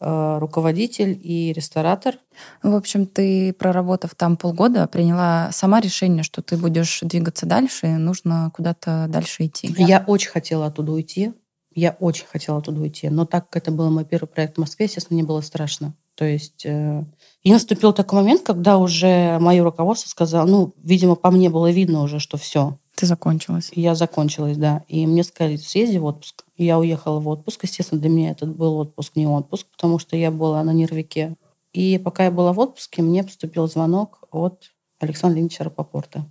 руководитель 0.00 1.18
и 1.22 1.52
ресторатор. 1.52 2.16
В 2.62 2.74
общем, 2.74 3.06
ты, 3.06 3.52
проработав 3.52 4.14
там 4.14 4.36
полгода, 4.36 4.86
приняла 4.86 5.50
сама 5.52 5.80
решение, 5.80 6.22
что 6.22 6.42
ты 6.42 6.56
будешь 6.56 7.00
двигаться 7.02 7.46
дальше, 7.46 7.86
и 7.86 7.90
нужно 7.90 8.50
куда-то 8.54 9.06
дальше 9.08 9.46
идти. 9.46 9.74
Я 9.78 10.04
очень 10.06 10.30
хотела 10.30 10.66
оттуда 10.66 10.92
уйти. 10.92 11.32
Я 11.74 11.96
очень 11.98 12.26
хотела 12.26 12.58
оттуда 12.58 12.80
уйти. 12.80 13.08
Но 13.08 13.24
так 13.24 13.48
как 13.48 13.62
это 13.62 13.72
был 13.72 13.90
мой 13.90 14.04
первый 14.04 14.26
проект 14.26 14.56
в 14.56 14.60
Москве, 14.60 14.86
естественно, 14.86 15.16
мне 15.16 15.26
было 15.26 15.40
страшно. 15.40 15.94
То 16.14 16.24
есть 16.24 16.64
э, 16.64 17.04
и 17.42 17.52
наступил 17.52 17.92
такой 17.92 18.20
момент, 18.20 18.42
когда 18.42 18.78
уже 18.78 19.38
мое 19.40 19.64
руководство 19.64 20.08
сказало, 20.08 20.46
ну, 20.46 20.74
видимо, 20.82 21.16
по 21.16 21.32
мне 21.32 21.50
было 21.50 21.70
видно 21.70 22.02
уже, 22.02 22.20
что 22.20 22.36
все, 22.36 22.78
ты 22.94 23.06
закончилась? 23.06 23.70
Я 23.74 23.94
закончилась, 23.94 24.56
да. 24.56 24.84
И 24.88 25.06
мне 25.06 25.24
сказали, 25.24 25.56
съезди 25.56 25.98
в 25.98 26.04
отпуск. 26.04 26.44
я 26.56 26.78
уехала 26.78 27.20
в 27.20 27.28
отпуск. 27.28 27.64
Естественно, 27.64 28.00
для 28.00 28.10
меня 28.10 28.30
этот 28.30 28.54
был 28.54 28.76
отпуск, 28.78 29.16
не 29.16 29.26
отпуск, 29.26 29.66
потому 29.72 29.98
что 29.98 30.16
я 30.16 30.30
была 30.30 30.62
на 30.62 30.72
нервике. 30.72 31.36
И 31.72 31.98
пока 31.98 32.24
я 32.24 32.30
была 32.30 32.52
в 32.52 32.60
отпуске, 32.60 33.02
мне 33.02 33.24
поступил 33.24 33.68
звонок 33.68 34.20
от 34.30 34.70
Александра 35.00 35.40
Ильича 35.40 35.64
Рапопорта. 35.64 36.30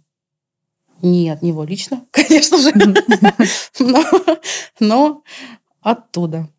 Не 1.02 1.30
от 1.30 1.42
него 1.42 1.66
лично, 1.66 2.06
конечно 2.12 2.58
же, 2.58 2.72
но 4.80 5.24
оттуда. 5.82 6.50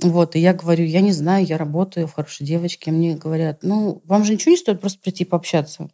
Вот, 0.00 0.34
и 0.34 0.40
я 0.40 0.54
говорю, 0.54 0.84
я 0.84 1.02
не 1.02 1.12
знаю, 1.12 1.44
я 1.44 1.58
работаю 1.58 2.06
в 2.06 2.14
хорошей 2.14 2.46
девочке. 2.46 2.90
Мне 2.90 3.14
говорят, 3.16 3.62
ну, 3.62 4.00
вам 4.06 4.24
же 4.24 4.32
ничего 4.32 4.50
не 4.50 4.56
стоит 4.56 4.80
просто 4.80 4.98
прийти 4.98 5.24
пообщаться. 5.26 5.90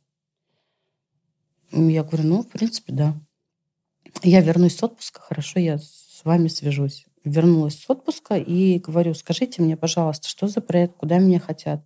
Я 1.72 2.04
говорю, 2.04 2.24
ну, 2.24 2.42
в 2.42 2.48
принципе, 2.48 2.92
да. 2.92 3.20
Я 4.22 4.40
вернусь 4.40 4.76
с 4.76 4.82
отпуска, 4.82 5.20
хорошо, 5.20 5.60
я 5.60 5.78
с 5.78 6.20
вами 6.24 6.48
свяжусь. 6.48 7.06
Вернулась 7.24 7.78
с 7.78 7.88
отпуска 7.88 8.36
и 8.36 8.78
говорю, 8.78 9.14
скажите 9.14 9.62
мне, 9.62 9.76
пожалуйста, 9.76 10.28
что 10.28 10.48
за 10.48 10.60
проект, 10.60 10.96
куда 10.96 11.18
меня 11.18 11.40
хотят. 11.40 11.82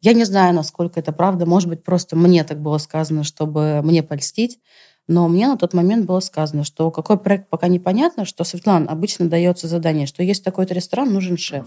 Я 0.00 0.14
не 0.14 0.24
знаю, 0.24 0.54
насколько 0.54 0.98
это 0.98 1.12
правда. 1.12 1.46
Может 1.46 1.68
быть, 1.68 1.84
просто 1.84 2.16
мне 2.16 2.42
так 2.44 2.60
было 2.60 2.78
сказано, 2.78 3.22
чтобы 3.22 3.80
мне 3.82 4.02
польстить. 4.02 4.58
Но 5.06 5.28
мне 5.28 5.48
на 5.48 5.56
тот 5.56 5.74
момент 5.74 6.06
было 6.06 6.20
сказано, 6.20 6.64
что 6.64 6.90
какой 6.90 7.18
проект 7.18 7.48
пока 7.50 7.68
непонятно, 7.68 8.24
что, 8.24 8.44
Светлана, 8.44 8.90
обычно 8.90 9.28
дается 9.28 9.66
задание, 9.66 10.06
что 10.06 10.22
есть 10.22 10.44
такой-то 10.44 10.72
ресторан, 10.72 11.12
нужен 11.12 11.36
шеф. 11.36 11.66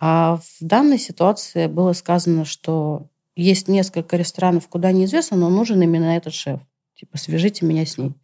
А 0.00 0.36
в 0.38 0.56
данной 0.60 0.98
ситуации 0.98 1.66
было 1.68 1.92
сказано, 1.92 2.44
что 2.44 3.08
есть 3.36 3.68
несколько 3.68 4.16
ресторанов, 4.16 4.68
куда 4.68 4.90
неизвестно, 4.90 5.36
но 5.36 5.48
нужен 5.48 5.80
именно 5.80 6.16
этот 6.16 6.34
шеф. 6.34 6.60
Типа, 6.96 7.16
свяжите 7.16 7.64
меня 7.64 7.86
с 7.86 7.96
ней. 7.96 8.14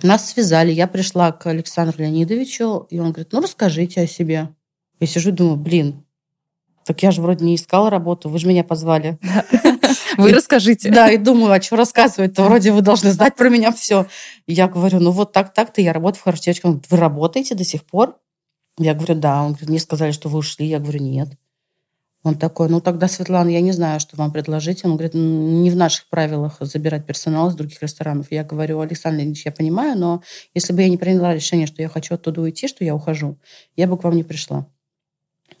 Нас 0.00 0.30
связали, 0.30 0.72
я 0.72 0.86
пришла 0.86 1.32
к 1.32 1.46
Александру 1.46 2.02
Леонидовичу, 2.02 2.86
и 2.90 2.98
он 2.98 3.12
говорит, 3.12 3.32
ну 3.32 3.40
расскажите 3.40 4.00
о 4.02 4.06
себе. 4.06 4.48
Я 5.00 5.06
сижу 5.06 5.30
и 5.30 5.32
думаю, 5.32 5.56
блин, 5.56 6.04
так 6.84 7.02
я 7.02 7.10
же 7.10 7.22
вроде 7.22 7.44
не 7.44 7.54
искала 7.54 7.90
работу, 7.90 8.28
вы 8.28 8.38
же 8.38 8.46
меня 8.46 8.64
позвали. 8.64 9.18
Вы 10.18 10.32
расскажите. 10.32 10.90
Да, 10.90 11.10
и 11.10 11.16
думаю, 11.16 11.52
а 11.52 11.62
что 11.62 11.76
рассказывать-то? 11.76 12.42
Вроде 12.44 12.70
вы 12.70 12.82
должны 12.82 13.12
знать 13.12 13.34
про 13.34 13.48
меня 13.48 13.72
все. 13.72 14.06
Я 14.46 14.68
говорю, 14.68 15.00
ну 15.00 15.10
вот 15.10 15.32
так, 15.32 15.54
так-то 15.54 15.80
я 15.80 15.92
работаю 15.94 16.20
в 16.20 16.24
хорошей 16.24 16.44
девочке. 16.44 16.68
Он 16.68 16.72
говорит, 16.72 16.90
вы 16.90 16.96
работаете 16.98 17.54
до 17.54 17.64
сих 17.64 17.84
пор? 17.84 18.18
Я 18.78 18.94
говорю, 18.94 19.14
да. 19.14 19.42
Он 19.42 19.52
говорит, 19.52 19.70
мне 19.70 19.78
сказали, 19.78 20.12
что 20.12 20.28
вы 20.28 20.40
ушли. 20.40 20.66
Я 20.66 20.80
говорю, 20.80 21.00
нет. 21.00 21.30
Он 22.24 22.36
такой, 22.36 22.68
ну 22.68 22.80
тогда, 22.80 23.08
Светлана, 23.08 23.48
я 23.48 23.60
не 23.60 23.72
знаю, 23.72 23.98
что 23.98 24.16
вам 24.16 24.30
предложить. 24.30 24.84
Он 24.84 24.92
говорит, 24.92 25.14
не 25.14 25.70
в 25.70 25.76
наших 25.76 26.08
правилах 26.08 26.56
забирать 26.60 27.04
персонал 27.04 27.48
из 27.48 27.56
других 27.56 27.82
ресторанов. 27.82 28.30
Я 28.30 28.44
говорю, 28.44 28.78
Александр 28.80 29.24
Ильич, 29.24 29.44
я 29.44 29.50
понимаю, 29.50 29.98
но 29.98 30.22
если 30.54 30.72
бы 30.72 30.82
я 30.82 30.88
не 30.88 30.96
приняла 30.96 31.34
решение, 31.34 31.66
что 31.66 31.82
я 31.82 31.88
хочу 31.88 32.14
оттуда 32.14 32.40
уйти, 32.40 32.68
что 32.68 32.84
я 32.84 32.94
ухожу, 32.94 33.38
я 33.74 33.88
бы 33.88 33.98
к 33.98 34.04
вам 34.04 34.14
не 34.14 34.22
пришла. 34.22 34.66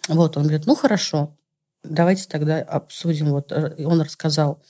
Вот, 0.08 0.36
он 0.36 0.44
говорит, 0.44 0.66
ну 0.66 0.76
хорошо, 0.76 1.36
давайте 1.82 2.28
тогда 2.28 2.58
обсудим. 2.58 3.30
Вот 3.30 3.50
э, 3.50 3.84
он 3.84 4.00
рассказал, 4.00 4.62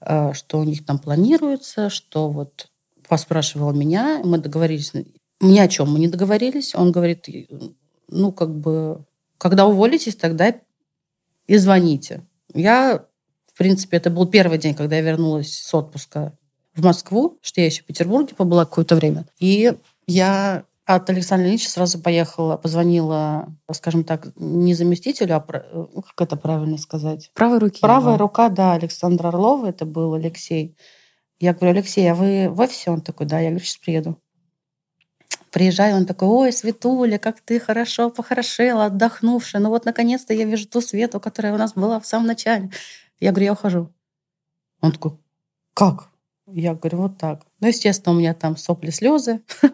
э, 0.00 0.32
что 0.34 0.60
у 0.60 0.64
них 0.64 0.86
там 0.86 1.00
планируется, 1.00 1.90
что 1.90 2.30
вот 2.30 2.68
поспрашивал 3.08 3.72
меня, 3.72 4.20
мы 4.24 4.38
договорились, 4.38 4.92
ни 5.40 5.58
о 5.58 5.68
чем 5.68 5.92
мы 5.92 5.98
не 5.98 6.08
договорились. 6.08 6.76
Он 6.76 6.92
говорит, 6.92 7.26
ну 8.08 8.32
как 8.32 8.54
бы, 8.54 9.04
когда 9.36 9.66
уволитесь, 9.66 10.14
тогда 10.14 10.54
и 11.46 11.56
звоните. 11.56 12.22
Я, 12.54 13.04
в 13.52 13.58
принципе, 13.58 13.96
это 13.96 14.10
был 14.10 14.26
первый 14.26 14.58
день, 14.58 14.74
когда 14.74 14.96
я 14.96 15.02
вернулась 15.02 15.52
с 15.52 15.74
отпуска 15.74 16.36
в 16.74 16.82
Москву, 16.84 17.38
что 17.40 17.60
я 17.60 17.66
еще 17.66 17.82
в 17.82 17.86
Петербурге 17.86 18.34
побыла 18.34 18.64
какое-то 18.64 18.96
время. 18.96 19.26
И 19.38 19.72
я 20.06 20.64
от 20.86 21.08
Александра 21.08 21.48
Ильича 21.48 21.70
сразу 21.70 21.98
поехала, 21.98 22.56
позвонила, 22.56 23.48
скажем 23.72 24.04
так, 24.04 24.28
не 24.36 24.74
заместителю, 24.74 25.36
а 25.36 25.46
ну, 25.72 26.02
как 26.02 26.28
это 26.28 26.36
правильно 26.36 26.76
сказать? 26.76 27.30
Правой 27.34 27.58
руки. 27.58 27.80
Правая 27.80 28.14
его. 28.14 28.24
рука, 28.24 28.48
да, 28.50 28.74
Александра 28.74 29.28
Орлова, 29.28 29.66
это 29.66 29.86
был 29.86 30.14
Алексей. 30.14 30.76
Я 31.40 31.54
говорю, 31.54 31.78
Алексей, 31.78 32.10
а 32.10 32.14
вы 32.14 32.48
в 32.50 32.60
офисе? 32.60 32.90
Он 32.90 33.00
такой, 33.00 33.26
да, 33.26 33.40
я 33.40 33.48
говорю, 33.50 33.64
сейчас 33.64 33.78
приеду. 33.78 34.18
Приезжаю, 35.54 35.94
он 35.98 36.04
такой, 36.04 36.26
ой, 36.26 36.52
Светуля, 36.52 37.16
как 37.16 37.40
ты 37.40 37.60
хорошо 37.60 38.10
похорошела, 38.10 38.86
отдохнувшая. 38.86 39.62
Ну 39.62 39.68
вот, 39.68 39.84
наконец-то 39.84 40.34
я 40.34 40.46
вижу 40.46 40.66
ту 40.66 40.80
Свету, 40.80 41.20
которая 41.20 41.54
у 41.54 41.56
нас 41.56 41.74
была 41.74 42.00
в 42.00 42.06
самом 42.06 42.26
начале. 42.26 42.70
Я 43.20 43.30
говорю, 43.30 43.44
я 43.44 43.52
ухожу. 43.52 43.88
Он 44.80 44.90
такой, 44.90 45.12
как? 45.72 46.08
Я 46.48 46.74
говорю, 46.74 47.02
вот 47.02 47.18
так. 47.18 47.42
Ну, 47.60 47.68
естественно, 47.68 48.16
у 48.16 48.18
меня 48.18 48.34
там 48.34 48.56
сопли, 48.56 48.90
слезы. 48.90 49.42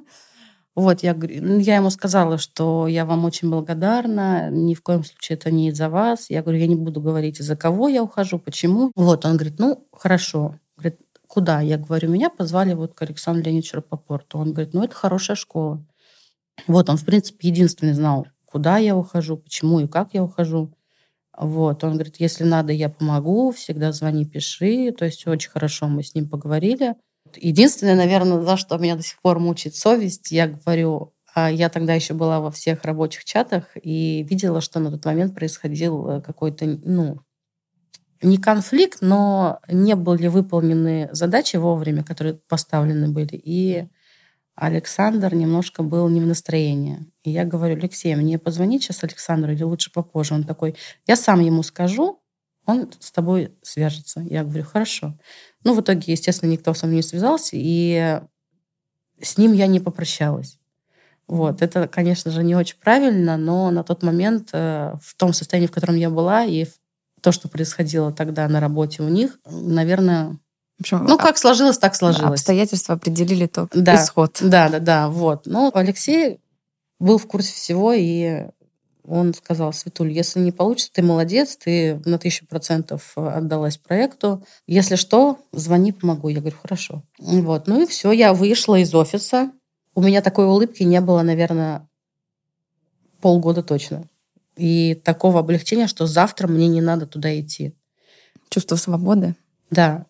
Вот, 0.76 1.02
я, 1.02 1.14
ну, 1.14 1.58
я 1.58 1.76
ему 1.76 1.90
сказала, 1.90 2.38
что 2.38 2.86
я 2.86 3.04
вам 3.04 3.24
очень 3.24 3.50
благодарна, 3.50 4.50
ни 4.50 4.74
в 4.74 4.82
коем 4.82 5.02
случае 5.02 5.36
это 5.36 5.50
не 5.50 5.68
из-за 5.68 5.90
вас. 5.90 6.30
Я 6.30 6.42
говорю, 6.42 6.58
я 6.58 6.68
не 6.68 6.76
буду 6.76 7.00
говорить, 7.00 7.40
из-за 7.40 7.56
кого 7.56 7.88
я 7.88 8.02
ухожу, 8.02 8.38
почему. 8.38 8.92
Вот, 8.94 9.24
он 9.24 9.32
говорит, 9.32 9.58
ну, 9.58 9.84
хорошо. 9.92 10.54
Куда? 11.30 11.60
Я 11.60 11.78
говорю, 11.78 12.10
меня 12.10 12.28
позвали 12.28 12.74
вот 12.74 12.94
к 12.94 13.02
Александру 13.02 13.44
Леонидовичу 13.44 13.76
Рапопорту. 13.76 14.36
Он 14.36 14.52
говорит, 14.52 14.74
ну, 14.74 14.82
это 14.82 14.96
хорошая 14.96 15.36
школа. 15.36 15.86
Вот, 16.66 16.90
он, 16.90 16.96
в 16.96 17.04
принципе, 17.04 17.46
единственный 17.46 17.92
знал, 17.92 18.26
куда 18.46 18.78
я 18.78 18.96
ухожу, 18.96 19.36
почему 19.36 19.78
и 19.78 19.86
как 19.86 20.12
я 20.12 20.24
ухожу. 20.24 20.74
Вот, 21.38 21.84
он 21.84 21.92
говорит, 21.92 22.16
если 22.18 22.42
надо, 22.42 22.72
я 22.72 22.88
помогу, 22.88 23.52
всегда 23.52 23.92
звони, 23.92 24.24
пиши. 24.24 24.90
То 24.90 25.04
есть 25.04 25.24
очень 25.28 25.50
хорошо 25.50 25.86
мы 25.86 26.02
с 26.02 26.16
ним 26.16 26.28
поговорили. 26.28 26.96
Единственное, 27.36 27.94
наверное, 27.94 28.40
за 28.40 28.56
что 28.56 28.76
меня 28.78 28.96
до 28.96 29.04
сих 29.04 29.20
пор 29.20 29.38
мучает 29.38 29.76
совесть, 29.76 30.32
я 30.32 30.48
говорю, 30.48 31.14
а 31.32 31.48
я 31.48 31.68
тогда 31.68 31.94
еще 31.94 32.12
была 32.12 32.40
во 32.40 32.50
всех 32.50 32.82
рабочих 32.82 33.24
чатах 33.24 33.66
и 33.80 34.24
видела, 34.24 34.60
что 34.60 34.80
на 34.80 34.90
тот 34.90 35.04
момент 35.04 35.36
происходил 35.36 36.08
э, 36.08 36.20
какой-то, 36.22 36.66
ну, 36.66 37.20
не 38.22 38.38
конфликт, 38.38 38.98
но 39.00 39.60
не 39.68 39.94
были 39.94 40.26
выполнены 40.28 41.08
задачи 41.12 41.56
вовремя, 41.56 42.04
которые 42.04 42.34
поставлены 42.34 43.08
были. 43.08 43.40
И 43.42 43.88
Александр 44.54 45.34
немножко 45.34 45.82
был 45.82 46.08
не 46.08 46.20
в 46.20 46.26
настроении. 46.26 47.06
И 47.22 47.30
я 47.30 47.44
говорю, 47.44 47.76
Алексей, 47.76 48.14
мне 48.14 48.38
позвонить 48.38 48.82
сейчас 48.82 49.02
Александру 49.04 49.52
или 49.52 49.62
лучше 49.62 49.90
попозже? 49.90 50.34
Он 50.34 50.44
такой, 50.44 50.76
я 51.06 51.16
сам 51.16 51.40
ему 51.40 51.62
скажу, 51.62 52.20
он 52.66 52.90
с 52.98 53.10
тобой 53.10 53.54
свяжется. 53.62 54.20
Я 54.20 54.44
говорю, 54.44 54.64
хорошо. 54.64 55.18
Ну, 55.64 55.74
в 55.74 55.80
итоге, 55.80 56.12
естественно, 56.12 56.50
никто 56.50 56.74
со 56.74 56.86
мной 56.86 56.96
не 56.96 57.02
связался, 57.02 57.52
и 57.54 58.20
с 59.20 59.38
ним 59.38 59.52
я 59.52 59.66
не 59.66 59.80
попрощалась. 59.80 60.58
Вот. 61.26 61.62
Это, 61.62 61.88
конечно 61.88 62.30
же, 62.30 62.42
не 62.42 62.54
очень 62.54 62.76
правильно, 62.78 63.36
но 63.36 63.70
на 63.70 63.84
тот 63.84 64.02
момент 64.02 64.50
э, 64.52 64.94
в 65.00 65.14
том 65.14 65.32
состоянии, 65.32 65.68
в 65.68 65.72
котором 65.72 65.94
я 65.94 66.10
была, 66.10 66.44
и 66.44 66.64
в 66.64 66.79
то, 67.20 67.32
что 67.32 67.48
происходило 67.48 68.12
тогда 68.12 68.48
на 68.48 68.60
работе 68.60 69.02
у 69.02 69.08
них, 69.08 69.38
наверное, 69.46 70.38
общем, 70.80 71.04
ну, 71.04 71.14
а 71.14 71.18
как 71.18 71.38
сложилось, 71.38 71.78
так 71.78 71.94
сложилось. 71.94 72.40
Обстоятельства 72.40 72.94
определили 72.94 73.46
тот 73.46 73.70
да, 73.74 73.96
исход. 73.96 74.38
Да, 74.40 74.68
да, 74.68 74.78
да, 74.78 75.08
вот. 75.08 75.46
Но 75.46 75.70
Алексей 75.74 76.40
был 76.98 77.18
в 77.18 77.26
курсе 77.26 77.52
всего, 77.52 77.92
и 77.92 78.46
он 79.06 79.34
сказал, 79.34 79.72
Светуль, 79.72 80.12
если 80.12 80.40
не 80.40 80.52
получится, 80.52 80.92
ты 80.92 81.02
молодец, 81.02 81.56
ты 81.56 82.00
на 82.04 82.18
тысячу 82.18 82.46
процентов 82.46 83.12
отдалась 83.16 83.76
проекту. 83.76 84.44
Если 84.66 84.96
что, 84.96 85.38
звони, 85.52 85.92
помогу. 85.92 86.28
Я 86.28 86.40
говорю, 86.40 86.56
хорошо. 86.60 87.02
Вот. 87.18 87.66
Ну 87.66 87.82
и 87.82 87.86
все, 87.86 88.12
я 88.12 88.32
вышла 88.32 88.76
из 88.76 88.94
офиса. 88.94 89.50
У 89.94 90.02
меня 90.02 90.22
такой 90.22 90.46
улыбки 90.46 90.82
не 90.82 91.00
было, 91.00 91.22
наверное, 91.22 91.88
полгода 93.20 93.62
точно 93.62 94.09
и 94.60 94.94
такого 94.94 95.40
облегчения, 95.40 95.86
что 95.86 96.06
завтра 96.06 96.46
мне 96.48 96.68
не 96.68 96.80
надо 96.80 97.06
туда 97.06 97.38
идти. 97.40 97.74
Чувство 98.50 98.76
свободы. 98.76 99.36
Да. 99.70 100.06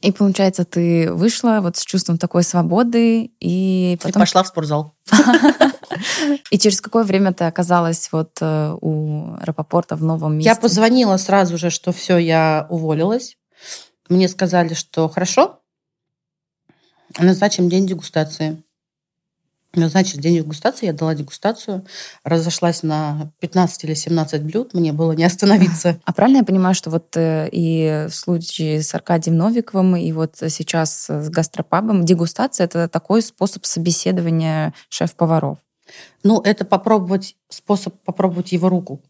И 0.00 0.12
получается, 0.12 0.64
ты 0.64 1.12
вышла 1.12 1.60
вот 1.60 1.76
с 1.76 1.84
чувством 1.84 2.18
такой 2.18 2.42
свободы 2.42 3.30
и 3.40 3.98
потом... 4.02 4.22
И 4.22 4.24
пошла 4.24 4.42
в 4.42 4.48
спортзал. 4.48 4.94
И 6.50 6.58
через 6.58 6.80
какое 6.80 7.04
время 7.04 7.32
ты 7.32 7.44
оказалась 7.44 8.08
вот 8.12 8.38
э, 8.40 8.76
у 8.80 9.36
Рапопорта 9.40 9.96
в 9.96 10.02
новом 10.02 10.36
месте? 10.36 10.50
Я 10.50 10.56
позвонила 10.56 11.16
сразу 11.16 11.58
же, 11.58 11.70
что 11.70 11.92
все, 11.92 12.16
я 12.18 12.66
уволилась. 12.70 13.36
Мне 14.08 14.28
сказали, 14.28 14.74
что 14.74 15.08
хорошо, 15.08 15.60
назначим 17.18 17.68
день 17.68 17.86
дегустации. 17.86 18.62
Назначили 19.74 20.20
день 20.20 20.36
дегустации, 20.36 20.86
я 20.86 20.92
дала 20.92 21.14
дегустацию, 21.14 21.86
разошлась 22.24 22.82
на 22.82 23.32
15 23.40 23.84
или 23.84 23.94
17 23.94 24.42
блюд, 24.42 24.74
мне 24.74 24.92
было 24.92 25.12
не 25.12 25.24
остановиться. 25.24 25.98
А 26.04 26.12
правильно 26.12 26.38
я 26.38 26.44
понимаю, 26.44 26.74
что 26.74 26.90
вот 26.90 27.16
э, 27.16 27.48
и 27.50 28.06
в 28.08 28.14
случае 28.14 28.82
с 28.82 28.94
Аркадием 28.94 29.36
Новиковым, 29.36 29.96
и 29.96 30.12
вот 30.12 30.36
сейчас 30.48 31.06
с 31.08 31.30
гастропабом 31.30 32.04
дегустация— 32.04 32.64
это 32.66 32.88
такой 32.88 33.22
способ 33.22 33.64
собеседования 33.64 34.74
шеф-поваров? 34.90 35.58
Ну, 36.22 36.40
это 36.40 36.64
попробовать, 36.64 37.36
способ 37.48 37.94
попробовать 38.04 38.52
его 38.52 38.68
руку, 38.68 39.00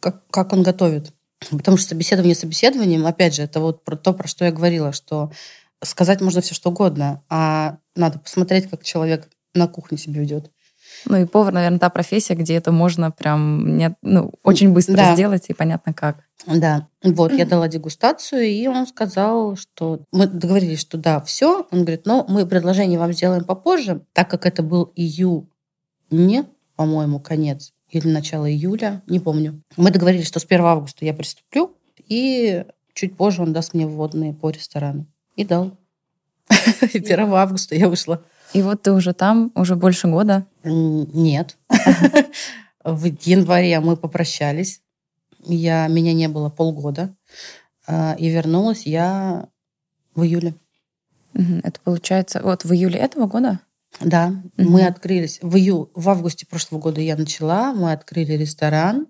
как, 0.00 0.26
как 0.28 0.52
он 0.52 0.62
готовит. 0.62 1.12
Потому 1.50 1.76
что 1.76 1.88
собеседование 1.88 2.34
собеседованием, 2.34 3.06
опять 3.06 3.34
же, 3.34 3.42
это 3.42 3.60
вот 3.60 3.84
про 3.84 3.96
то, 3.96 4.12
про 4.12 4.28
что 4.28 4.44
я 4.44 4.52
говорила, 4.52 4.92
что 4.92 5.32
сказать 5.82 6.20
можно 6.20 6.40
все 6.40 6.54
что 6.54 6.70
угодно, 6.70 7.22
а 7.28 7.78
надо 7.94 8.18
посмотреть, 8.18 8.68
как 8.70 8.82
человек 8.82 9.28
на 9.54 9.68
кухне 9.68 9.98
себя 9.98 10.20
ведет. 10.20 10.50
Ну 11.06 11.16
и 11.16 11.24
повар, 11.24 11.52
наверное, 11.52 11.78
та 11.78 11.90
профессия, 11.90 12.34
где 12.34 12.54
это 12.54 12.72
можно 12.72 13.10
прям 13.10 13.76
не, 13.76 13.96
ну, 14.02 14.32
очень 14.42 14.72
быстро 14.72 14.96
да. 14.96 15.14
сделать 15.14 15.46
и 15.48 15.54
понятно 15.54 15.92
как. 15.92 16.24
Да, 16.46 16.88
вот, 17.02 17.32
я 17.32 17.46
дала 17.46 17.68
дегустацию, 17.68 18.44
и 18.44 18.66
он 18.66 18.86
сказал, 18.86 19.56
что 19.56 20.04
мы 20.12 20.26
договорились, 20.26 20.80
что 20.80 20.98
да, 20.98 21.20
все. 21.20 21.66
Он 21.70 21.80
говорит, 21.84 22.06
но 22.06 22.26
мы 22.28 22.46
предложение 22.46 22.98
вам 22.98 23.12
сделаем 23.12 23.44
попозже, 23.44 24.02
так 24.12 24.28
как 24.28 24.46
это 24.46 24.62
был 24.62 24.92
июнь, 24.94 25.46
по-моему, 26.76 27.20
конец, 27.20 27.72
или 27.88 28.08
начало 28.08 28.50
июля, 28.50 29.02
не 29.06 29.20
помню. 29.20 29.62
Мы 29.76 29.90
договорились, 29.90 30.26
что 30.26 30.40
с 30.40 30.44
1 30.44 30.60
августа 30.64 31.04
я 31.04 31.14
приступлю, 31.14 31.76
и 32.08 32.64
чуть 32.92 33.16
позже 33.16 33.42
он 33.42 33.52
даст 33.52 33.74
мне 33.74 33.86
вводные 33.86 34.34
по 34.34 34.50
ресторану. 34.50 35.06
И 35.36 35.44
дал. 35.44 35.76
1 36.80 37.20
августа 37.32 37.74
я 37.74 37.88
вышла. 37.88 38.22
И 38.54 38.62
вот 38.62 38.82
ты 38.82 38.92
уже 38.92 39.12
там, 39.12 39.50
уже 39.54 39.74
больше 39.74 40.08
года? 40.08 40.46
Нет. 40.62 41.58
В 42.84 43.04
январе 43.04 43.80
мы 43.80 43.96
попрощались. 43.96 44.80
Я, 45.40 45.88
меня 45.88 46.14
не 46.14 46.28
было 46.28 46.50
полгода. 46.50 47.14
А, 47.86 48.14
и 48.18 48.28
вернулась 48.28 48.86
я 48.86 49.48
в 50.14 50.22
июле. 50.22 50.54
Это 51.34 51.80
получается 51.80 52.40
вот 52.42 52.64
в 52.64 52.72
июле 52.72 53.00
этого 53.00 53.26
года? 53.26 53.60
Да, 54.00 54.28
угу. 54.56 54.70
мы 54.70 54.86
открылись 54.86 55.38
в 55.42 55.56
ию, 55.56 55.90
в 55.94 56.08
августе 56.08 56.46
прошлого 56.46 56.80
года 56.80 57.00
я 57.00 57.16
начала, 57.16 57.72
мы 57.72 57.92
открыли 57.92 58.32
ресторан. 58.32 59.08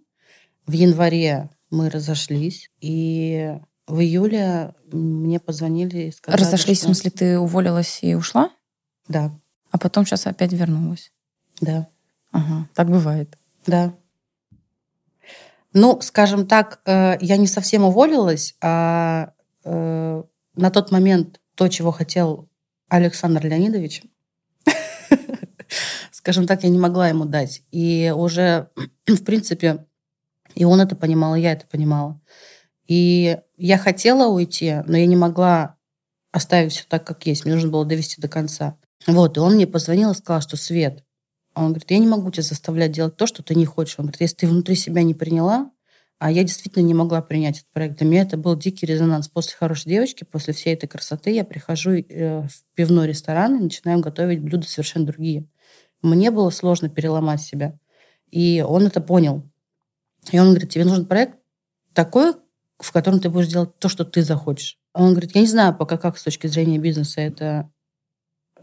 В 0.67 0.73
январе 0.73 1.51
мы 1.71 1.91
разошлись, 1.91 2.71
и 2.81 3.59
в 3.87 4.01
июле 4.01 4.75
мне 4.91 5.39
позвонили 5.41 6.09
и 6.09 6.13
сказали, 6.13 6.41
Разошлись, 6.41 6.79
что... 6.79 6.87
в 6.87 6.89
смысле, 6.89 7.11
ты 7.11 7.39
уволилась 7.39 7.99
и 8.01 8.15
ушла? 8.15 8.51
Да. 9.09 9.33
А 9.71 9.79
потом 9.79 10.07
сейчас 10.07 10.27
опять 10.27 10.53
вернулась? 10.53 11.13
Да. 11.61 11.89
Ага, 12.33 12.69
так 12.75 12.91
бывает. 12.91 13.37
Да. 13.67 13.95
Ну, 15.73 16.01
скажем 16.01 16.47
так, 16.47 16.81
э, 16.85 17.17
я 17.21 17.37
не 17.37 17.47
совсем 17.49 17.85
уволилась, 17.85 18.55
а 18.61 19.33
э, 19.65 20.23
на 20.55 20.71
тот 20.71 20.93
момент 20.93 21.41
то, 21.57 21.69
чего 21.69 21.91
хотел 21.91 22.49
Александр 22.89 23.47
Леонидович, 23.47 24.03
скажем 26.13 26.47
так, 26.47 26.63
я 26.63 26.69
не 26.69 26.79
могла 26.79 27.09
ему 27.09 27.25
дать. 27.25 27.63
И 27.73 28.13
уже, 28.15 28.71
в 29.07 29.25
принципе, 29.25 29.85
и 30.55 30.65
он 30.65 30.81
это 30.81 30.95
понимал, 30.95 31.35
и 31.35 31.41
я 31.41 31.53
это 31.53 31.67
понимала. 31.67 32.21
И 32.87 33.39
я 33.57 33.79
хотела 33.79 34.29
уйти, 34.29 34.83
но 34.87 34.97
я 34.97 35.07
не 35.07 35.17
могла 35.17 35.77
оставить 36.31 36.73
все 36.73 36.85
так, 36.89 37.05
как 37.05 37.27
есть. 37.27 37.45
Мне 37.45 37.55
нужно 37.55 37.71
было 37.71 37.85
довести 37.85 38.21
до 38.21 38.29
конца. 38.29 38.77
Вот, 39.07 39.37
и 39.37 39.41
он 39.41 39.55
мне 39.55 39.67
позвонил 39.67 40.13
и 40.13 40.15
сказал, 40.15 40.41
что 40.41 40.57
Свет, 40.57 41.05
он 41.55 41.69
говорит, 41.69 41.91
я 41.91 41.99
не 41.99 42.07
могу 42.07 42.31
тебя 42.31 42.43
заставлять 42.43 42.93
делать 42.93 43.17
то, 43.17 43.27
что 43.27 43.43
ты 43.43 43.55
не 43.55 43.67
хочешь. 43.67 43.97
Он 43.99 44.07
говорит, 44.07 44.21
если 44.21 44.37
ты 44.37 44.47
внутри 44.49 44.75
себя 44.75 45.03
не 45.03 45.15
приняла, 45.15 45.71
а 46.19 46.31
я 46.31 46.43
действительно 46.43 46.83
не 46.83 46.95
могла 46.95 47.23
принять 47.23 47.59
этот 47.59 47.71
проект. 47.71 47.99
Для 47.99 48.07
меня 48.07 48.23
это 48.23 48.37
был 48.37 48.57
дикий 48.57 48.87
резонанс. 48.87 49.29
После 49.29 49.57
«Хорошей 49.57 49.91
девочки», 49.91 50.25
после 50.25 50.55
всей 50.55 50.75
этой 50.75 50.87
красоты 50.87 51.31
я 51.31 51.45
прихожу 51.45 51.93
э, 51.93 52.43
в 52.43 52.65
пивной 52.75 53.09
ресторан 53.09 53.57
и 53.57 53.63
начинаю 53.65 54.01
готовить 54.01 54.41
блюда 54.41 54.67
совершенно 54.67 55.07
другие. 55.07 55.47
Мне 56.03 56.31
было 56.31 56.51
сложно 56.51 56.89
переломать 56.89 57.43
себя. 57.43 57.79
И 58.31 58.65
он 58.67 58.87
это 58.87 59.01
понял. 59.01 59.49
И 60.33 60.39
он 60.39 60.49
говорит, 60.51 60.71
тебе 60.71 60.85
нужен 60.85 61.07
проект 61.07 61.39
такой, 61.93 62.33
в 62.79 62.93
котором 62.93 63.21
ты 63.21 63.29
будешь 63.29 63.49
делать 63.49 63.79
то, 63.79 63.89
что 63.89 64.05
ты 64.05 64.23
захочешь. 64.23 64.79
Он 64.93 65.11
говорит, 65.11 65.35
я 65.35 65.41
не 65.41 65.47
знаю 65.47 65.77
пока, 65.77 65.99
как 65.99 66.17
с 66.17 66.23
точки 66.23 66.47
зрения 66.47 66.79
бизнеса 66.79 67.21
это 67.21 67.71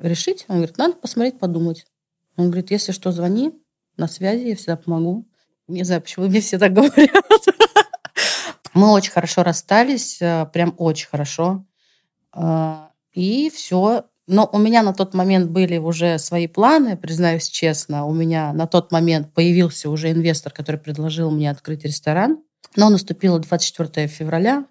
решить. 0.02 0.45
Он 0.47 0.58
говорит, 0.58 0.78
надо 0.78 0.95
посмотреть, 0.95 1.39
подумать. 1.39 1.86
Он 2.38 2.47
говорит, 2.47 2.72
если 2.72 2.91
что, 2.91 3.12
звони, 3.12 3.54
на 3.97 4.08
связи, 4.08 4.47
я 4.47 4.56
всегда 4.56 4.78
помогу. 4.78 5.26
Не 5.68 5.84
знаю, 5.84 6.02
почему 6.02 6.28
мне 6.28 6.41
все 6.41 6.58
так 6.58 6.74
говорят. 6.74 7.10
Мы 8.74 8.91
очень 8.91 9.12
хорошо 9.12 9.43
расстались, 9.43 10.22
э, 10.22 10.45
прям 10.52 10.74
очень 10.78 11.08
хорошо. 11.08 11.66
Э, 12.36 12.88
и 13.14 13.49
все. 13.49 14.06
Но 14.28 14.49
у 14.52 14.58
меня 14.58 14.82
на 14.82 14.93
тот 14.93 15.14
момент 15.14 15.52
были 15.52 15.78
уже 15.78 16.18
свои 16.18 16.47
планы, 16.47 16.95
признаюсь 16.95 17.49
честно. 17.49 18.06
У 18.06 18.14
меня 18.14 18.54
на 18.54 18.68
тот 18.68 18.91
момент 18.91 19.34
появился 19.34 19.89
уже 19.89 20.12
инвестор, 20.12 20.54
который 20.54 20.78
предложил 20.78 21.32
мне 21.32 21.52
открыть 21.52 21.84
ресторан. 21.84 22.41
Но 22.76 22.89
наступило 22.89 23.39
24 23.39 24.08
февраля, 24.08 24.66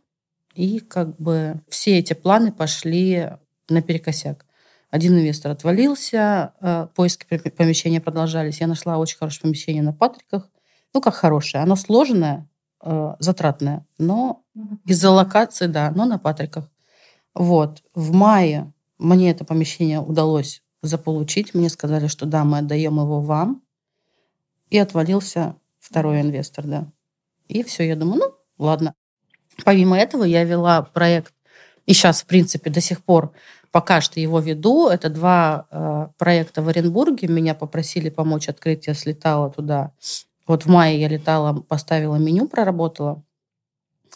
и 0.55 0.81
как 0.81 1.16
бы 1.16 1.61
все 1.68 1.99
эти 1.99 2.14
планы 2.14 2.53
пошли 2.53 3.31
наперекосяк. 3.68 4.47
Один 4.91 5.14
инвестор 5.14 5.53
отвалился, 5.53 6.53
э, 6.61 6.88
поиски 6.95 7.24
помещения 7.51 8.01
продолжались. 8.01 8.61
Я 8.61 8.66
нашла 8.66 8.99
очень 8.99 9.18
хорошее 9.18 9.43
помещение 9.43 9.82
на 9.82 9.93
Патриках. 9.93 10.51
Ну, 10.93 11.01
как 11.01 11.14
хорошее. 11.14 11.62
Оно 11.62 11.76
сложенное, 11.76 12.49
э, 12.82 13.14
затратное, 13.20 13.86
но 13.99 14.43
из-за 14.84 15.11
локации, 15.11 15.66
да, 15.66 15.93
но 15.95 16.07
на 16.07 16.18
Патриках. 16.18 16.68
Вот. 17.34 17.82
В 17.95 18.12
мае 18.12 18.72
мне 18.99 19.30
это 19.30 19.45
помещение 19.45 20.01
удалось 20.01 20.62
заполучить. 20.82 21.55
Мне 21.55 21.68
сказали, 21.68 22.09
что 22.09 22.26
да, 22.26 22.45
мы 22.45 22.59
отдаем 22.59 22.99
его 22.99 23.20
вам. 23.20 23.62
И 24.70 24.78
отвалился 24.78 25.57
второй 25.78 26.20
инвестор, 26.20 26.66
да. 26.66 26.93
И 27.49 27.62
все, 27.62 27.86
я 27.86 27.97
думаю, 27.97 28.20
ну, 28.20 28.34
ладно. 28.59 28.95
Помимо 29.64 29.99
этого 29.99 30.24
я 30.24 30.45
вела 30.45 30.82
проект, 30.82 31.34
и 31.86 31.93
сейчас, 31.93 32.22
в 32.22 32.26
принципе, 32.26 32.70
до 32.70 32.80
сих 32.80 33.03
пор 33.03 33.32
пока 33.71 34.01
что 34.01 34.21
его 34.21 34.41
веду. 34.41 34.89
Это 34.89 35.09
два 35.09 35.66
э, 35.71 36.09
проекта 36.18 36.62
в 36.62 36.68
Оренбурге. 36.68 37.29
Меня 37.29 37.55
попросили 37.55 38.11
помочь 38.11 38.49
открыть, 38.49 38.87
я 38.87 38.95
слетала 38.95 39.51
туда. 39.51 39.93
Вот 40.47 40.64
в 40.64 40.68
мае 40.68 41.01
я 41.01 41.09
летала, 41.09 41.61
поставила 41.61 42.16
меню, 42.16 42.49
проработала. 42.49 43.23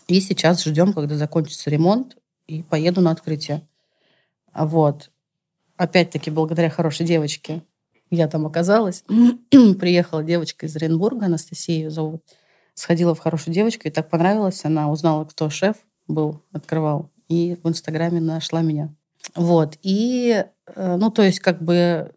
И 0.09 0.21
сейчас 0.21 0.63
ждем, 0.65 0.93
когда 0.93 1.17
закончится 1.17 1.71
ремонт, 1.71 2.17
и 2.47 2.63
поеду 2.63 3.01
на 3.01 3.11
открытие. 3.11 3.67
Вот. 4.55 5.11
Опять-таки, 5.77 6.31
благодаря 6.31 6.69
хорошей 6.69 7.07
девочке 7.07 7.63
я 8.11 8.29
там 8.29 8.47
оказалась. 8.47 9.05
Приехала 9.51 10.23
девочка 10.23 10.67
из 10.67 10.77
Оренбурга, 10.77 11.27
Анастасия 11.27 11.77
ее 11.77 11.91
зовут 11.91 12.23
сходила 12.75 13.15
в 13.15 13.21
хорошую 13.21 13.55
девочку, 13.55 13.89
и 13.89 13.91
так 13.91 14.11
понравилось. 14.11 14.65
Она 14.65 14.91
узнала, 14.91 15.25
кто 15.25 15.49
шеф 15.49 15.77
был, 16.07 16.43
открывал. 16.53 17.11
И 17.29 17.57
в 17.63 17.69
Инстаграме 17.69 18.21
нашла 18.21 18.61
меня. 18.61 18.95
Вот. 19.35 19.79
И, 19.83 20.45
э, 20.67 20.97
ну, 20.97 21.11
то 21.11 21.23
есть, 21.23 21.41
как 21.41 21.63
бы 21.63 22.13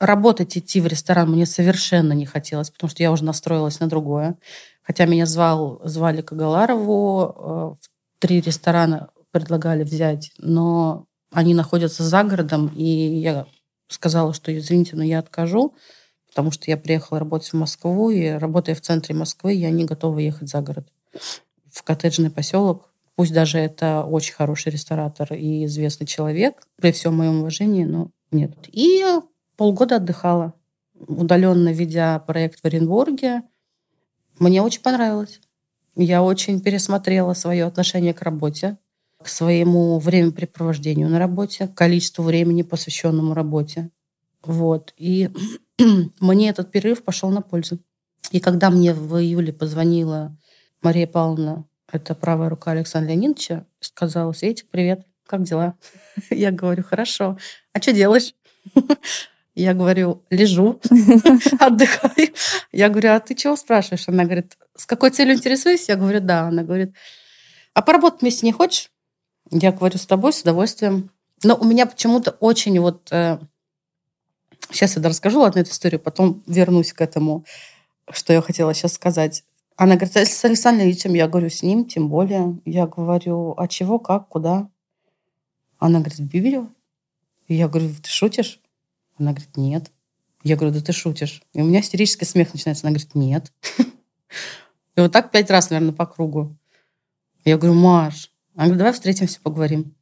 работать, 0.00 0.56
идти 0.56 0.80
в 0.80 0.86
ресторан 0.86 1.30
мне 1.30 1.46
совершенно 1.46 2.12
не 2.12 2.26
хотелось, 2.26 2.70
потому 2.70 2.90
что 2.90 3.02
я 3.02 3.12
уже 3.12 3.24
настроилась 3.24 3.80
на 3.80 3.88
другое. 3.88 4.36
Хотя 4.82 5.06
меня 5.06 5.26
звал, 5.26 5.80
звали 5.84 6.20
Кагаларову, 6.20 7.22
э, 7.22 7.40
в 7.80 8.18
три 8.18 8.40
ресторана 8.40 9.10
предлагали 9.30 9.82
взять, 9.84 10.32
но 10.38 11.06
они 11.32 11.54
находятся 11.54 12.04
за 12.04 12.22
городом, 12.22 12.68
и 12.74 12.84
я 12.84 13.46
сказала, 13.88 14.34
что, 14.34 14.56
извините, 14.56 14.96
но 14.96 15.02
я 15.02 15.18
откажу 15.18 15.74
потому 16.34 16.50
что 16.50 16.68
я 16.68 16.76
приехала 16.76 17.20
работать 17.20 17.50
в 17.50 17.54
Москву, 17.54 18.10
и 18.10 18.28
работая 18.28 18.74
в 18.74 18.80
центре 18.80 19.14
Москвы, 19.14 19.52
я 19.52 19.70
не 19.70 19.84
готова 19.84 20.18
ехать 20.18 20.48
за 20.48 20.60
город. 20.62 20.88
В 21.70 21.84
коттеджный 21.84 22.28
поселок, 22.28 22.90
пусть 23.16 23.32
даже 23.32 23.58
это 23.58 24.04
очень 24.04 24.34
хороший 24.34 24.72
ресторатор 24.72 25.32
и 25.32 25.64
известный 25.66 26.06
человек, 26.06 26.66
при 26.76 26.92
всем 26.92 27.16
моем 27.16 27.40
уважении, 27.40 27.84
но 27.84 28.10
нет. 28.30 28.52
И 28.72 29.04
полгода 29.56 29.96
отдыхала, 29.96 30.54
удаленно 30.94 31.72
ведя 31.72 32.18
проект 32.18 32.60
в 32.60 32.64
Оренбурге. 32.64 33.42
Мне 34.38 34.62
очень 34.62 34.82
понравилось. 34.82 35.40
Я 35.96 36.22
очень 36.22 36.60
пересмотрела 36.60 37.34
свое 37.34 37.64
отношение 37.64 38.14
к 38.14 38.22
работе, 38.22 38.78
к 39.22 39.28
своему 39.28 39.98
времяпрепровождению 39.98 41.08
на 41.08 41.18
работе, 41.18 41.68
к 41.68 41.74
количеству 41.74 42.24
времени, 42.24 42.62
посвященному 42.62 43.32
работе. 43.32 43.90
Вот. 44.42 44.92
И 44.96 45.30
мне 46.20 46.48
этот 46.48 46.72
перерыв 46.72 47.04
пошел 47.04 47.30
на 47.30 47.40
пользу. 47.40 47.78
И 48.32 48.40
когда 48.40 48.70
мне 48.70 48.92
в 48.92 49.16
июле 49.18 49.52
позвонила 49.52 50.36
Мария 50.82 51.06
Павловна, 51.06 51.64
это 51.94 52.14
правая 52.14 52.48
рука 52.48 52.72
Александра 52.72 53.10
Леонидовича, 53.10 53.66
сказала, 53.80 54.32
Светик, 54.32 54.68
привет, 54.70 55.06
как 55.26 55.42
дела? 55.42 55.74
Я 56.30 56.50
говорю, 56.50 56.82
хорошо. 56.82 57.38
А 57.72 57.80
что 57.80 57.92
делаешь? 57.92 58.34
Я 59.54 59.74
говорю, 59.74 60.24
лежу, 60.30 60.80
отдыхаю. 61.60 62.34
Я 62.72 62.88
говорю, 62.88 63.12
а 63.12 63.20
ты 63.20 63.36
чего 63.36 63.54
спрашиваешь? 63.54 64.08
Она 64.08 64.24
говорит, 64.24 64.56
с 64.76 64.84
какой 64.84 65.10
целью 65.10 65.34
интересуюсь? 65.34 65.88
Я 65.88 65.94
говорю, 65.94 66.20
да. 66.20 66.48
Она 66.48 66.64
говорит, 66.64 66.92
а 67.72 67.82
поработать 67.82 68.22
вместе 68.22 68.46
не 68.46 68.52
хочешь? 68.52 68.90
Я 69.50 69.70
говорю, 69.70 69.96
с 69.96 70.06
тобой, 70.06 70.32
с 70.32 70.42
удовольствием. 70.42 71.10
Но 71.44 71.54
у 71.54 71.64
меня 71.64 71.86
почему-то 71.86 72.32
очень 72.40 72.80
вот... 72.80 73.06
Э, 73.12 73.38
сейчас 74.70 74.96
я 74.96 75.02
расскажу, 75.02 75.40
ладно, 75.40 75.60
эту 75.60 75.70
историю, 75.70 76.00
потом 76.00 76.42
вернусь 76.48 76.92
к 76.92 77.00
этому, 77.00 77.44
что 78.10 78.32
я 78.32 78.42
хотела 78.42 78.74
сейчас 78.74 78.94
сказать. 78.94 79.44
Она 79.76 79.96
говорит, 79.96 80.16
а 80.16 80.24
с 80.24 80.44
Александром 80.44 80.86
Ильичем? 80.86 81.14
Я 81.14 81.26
говорю, 81.26 81.50
с 81.50 81.62
ним, 81.62 81.84
тем 81.84 82.08
более. 82.08 82.60
Я 82.64 82.86
говорю, 82.86 83.54
а 83.56 83.66
чего, 83.66 83.98
как, 83.98 84.28
куда? 84.28 84.68
Она 85.78 85.98
говорит, 85.98 86.20
Библию. 86.20 86.72
И 87.48 87.54
я 87.54 87.68
говорю, 87.68 87.90
ты 88.02 88.08
шутишь? 88.08 88.60
Она 89.18 89.32
говорит, 89.32 89.56
нет. 89.56 89.90
Я 90.44 90.56
говорю, 90.56 90.74
да 90.74 90.80
ты 90.80 90.92
шутишь. 90.92 91.42
И 91.52 91.60
у 91.60 91.64
меня 91.64 91.80
истерический 91.80 92.24
смех 92.24 92.52
начинается. 92.52 92.86
Она 92.86 92.92
говорит, 92.92 93.14
нет. 93.14 93.52
И 94.96 95.00
вот 95.00 95.10
так 95.10 95.30
пять 95.32 95.50
раз, 95.50 95.70
наверное, 95.70 95.94
по 95.94 96.06
кругу. 96.06 96.56
Я 97.44 97.58
говорю, 97.58 97.74
Маш, 97.74 98.30
она 98.54 98.66
говорит, 98.66 98.78
давай 98.78 98.92
встретимся, 98.92 99.40
поговорим. 99.40 99.94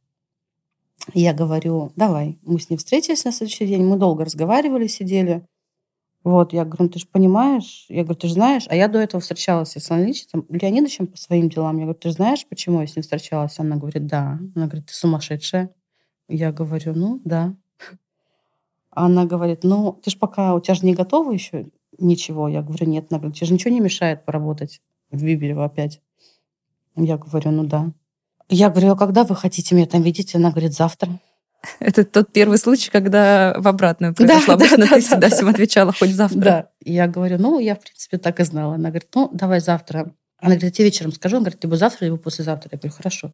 Я 1.13 1.33
говорю, 1.33 1.91
давай. 1.95 2.37
Мы 2.43 2.59
с 2.59 2.69
ней 2.69 2.77
встретились 2.77 3.25
на 3.25 3.31
следующий 3.31 3.65
день. 3.65 3.83
Мы 3.83 3.97
долго 3.97 4.23
разговаривали, 4.23 4.87
сидели. 4.87 5.45
Вот, 6.23 6.53
я 6.53 6.63
говорю, 6.63 6.85
ну 6.85 6.89
ты 6.89 6.99
же 6.99 7.07
понимаешь, 7.07 7.85
я 7.89 8.03
говорю, 8.03 8.19
ты 8.19 8.27
же 8.27 8.35
знаешь, 8.35 8.63
а 8.69 8.75
я 8.75 8.87
до 8.87 8.99
этого 8.99 9.19
встречалась 9.19 9.71
с 9.71 9.75
Александром 9.75 10.07
Ильичем, 10.07 10.45
Леонидовичем 10.49 11.07
по 11.07 11.17
своим 11.17 11.49
делам. 11.49 11.77
Я 11.77 11.83
говорю, 11.83 11.99
ты 11.99 12.09
же 12.09 12.15
знаешь, 12.15 12.45
почему 12.47 12.79
я 12.79 12.87
с 12.87 12.95
ним 12.95 13.03
встречалась? 13.03 13.59
Она 13.59 13.75
говорит, 13.75 14.07
да. 14.07 14.39
Она 14.55 14.67
говорит, 14.67 14.85
ты 14.85 14.93
сумасшедшая. 14.93 15.71
Я 16.29 16.53
говорю, 16.53 16.93
ну 16.95 17.21
да. 17.25 17.53
Она 18.89 19.25
говорит, 19.25 19.63
ну, 19.63 19.99
ты 20.01 20.11
же 20.11 20.17
пока, 20.17 20.55
у 20.55 20.61
тебя 20.61 20.75
же 20.75 20.85
не 20.85 20.93
готово 20.93 21.31
еще 21.31 21.67
ничего. 21.97 22.47
Я 22.47 22.61
говорю, 22.61 22.87
нет. 22.87 23.07
Она 23.09 23.19
говорит, 23.19 23.37
тебе 23.37 23.47
же 23.47 23.53
ничего 23.53 23.73
не 23.73 23.81
мешает 23.81 24.23
поработать 24.23 24.81
в 25.11 25.21
Бибелево 25.23 25.65
опять. 25.65 26.01
Я 26.95 27.17
говорю, 27.17 27.51
ну 27.51 27.65
да. 27.65 27.91
Я 28.49 28.69
говорю, 28.69 28.91
а 28.91 28.95
когда 28.95 29.23
вы 29.23 29.35
хотите 29.35 29.75
меня 29.75 29.87
там 29.87 30.03
видеть? 30.03 30.35
Она 30.35 30.51
говорит, 30.51 30.73
завтра. 30.73 31.19
Это 31.79 32.03
тот 32.03 32.31
первый 32.31 32.57
случай, 32.57 32.91
когда 32.91 33.55
в 33.57 33.67
обратную 33.67 34.13
произошло. 34.13 34.47
Да, 34.47 34.53
Обычно 34.53 34.77
да, 34.77 34.83
ты 34.83 34.89
да, 34.89 34.99
всегда 35.01 35.29
да. 35.29 35.35
всем 35.35 35.47
отвечала 35.47 35.93
хоть 35.93 36.13
завтра. 36.13 36.39
Да. 36.39 36.69
Я 36.83 37.07
говорю, 37.07 37.37
ну, 37.39 37.59
я, 37.59 37.75
в 37.75 37.79
принципе, 37.79 38.17
так 38.17 38.39
и 38.39 38.43
знала. 38.43 38.75
Она 38.75 38.89
говорит, 38.89 39.09
ну, 39.15 39.29
давай 39.33 39.59
завтра. 39.59 40.13
Она 40.39 40.55
говорит, 40.55 40.63
я 40.63 40.71
тебе 40.71 40.85
вечером 40.85 41.13
скажу. 41.13 41.37
Она 41.37 41.45
говорит, 41.45 41.63
либо 41.63 41.77
завтра, 41.77 42.05
либо 42.05 42.17
послезавтра. 42.17 42.69
Я 42.71 42.77
говорю, 42.77 42.95
хорошо. 42.95 43.31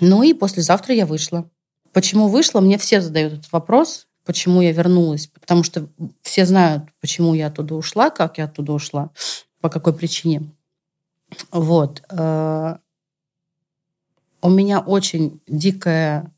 Ну 0.00 0.22
и 0.22 0.34
послезавтра 0.34 0.94
я 0.94 1.06
вышла. 1.06 1.50
Почему 1.92 2.28
вышла? 2.28 2.60
Мне 2.60 2.78
все 2.78 3.00
задают 3.00 3.34
этот 3.34 3.52
вопрос 3.52 4.06
почему 4.24 4.60
я 4.60 4.72
вернулась. 4.72 5.26
Потому 5.26 5.62
что 5.62 5.88
все 6.22 6.46
знают, 6.46 6.84
почему 7.00 7.34
я 7.34 7.48
оттуда 7.48 7.74
ушла, 7.74 8.10
как 8.10 8.38
я 8.38 8.44
оттуда 8.44 8.72
ушла, 8.72 9.10
по 9.60 9.68
какой 9.68 9.94
причине. 9.94 10.50
Вот. 11.50 12.02
Э, 12.10 12.76
у 14.42 14.50
меня 14.50 14.80
очень 14.80 15.40
дикая 15.46 16.32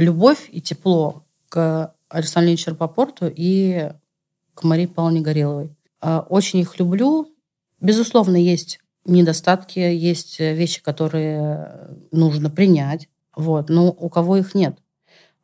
любовь 0.00 0.48
и 0.50 0.60
тепло 0.60 1.24
к 1.48 1.94
Александру 2.08 2.50
Ильичу 2.50 2.70
Рапопорту 2.70 3.30
и 3.34 3.92
к 4.54 4.64
Марии 4.64 4.86
Павловне 4.86 5.20
Гореловой. 5.20 5.76
Э, 6.00 6.22
очень 6.28 6.60
их 6.60 6.78
люблю. 6.78 7.28
Безусловно, 7.80 8.36
есть 8.36 8.80
недостатки, 9.04 9.78
есть 9.78 10.38
вещи, 10.40 10.82
которые 10.82 11.96
нужно 12.10 12.50
принять. 12.50 13.08
Вот. 13.36 13.68
Но 13.68 13.88
у 13.90 14.08
кого 14.08 14.36
их 14.36 14.54
нет? 14.54 14.78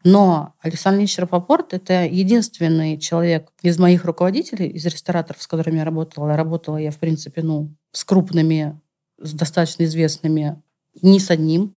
Но 0.04 0.54
Александр 0.60 1.00
Ильич 1.00 1.18
Рапопорт– 1.18 1.68
это 1.74 2.04
единственный 2.04 2.98
человек 2.98 3.50
из 3.62 3.78
моих 3.78 4.04
руководителей, 4.04 4.68
из 4.68 4.84
рестораторов, 4.86 5.42
с 5.42 5.46
которыми 5.46 5.78
я 5.78 5.84
работала. 5.84 6.36
Работала 6.36 6.76
я, 6.76 6.90
в 6.90 6.98
принципе, 6.98 7.42
ну, 7.42 7.74
с 7.90 8.04
крупными, 8.04 8.80
с 9.18 9.32
достаточно 9.32 9.84
известными, 9.84 10.62
не 11.02 11.18
с 11.18 11.30
одним. 11.30 11.74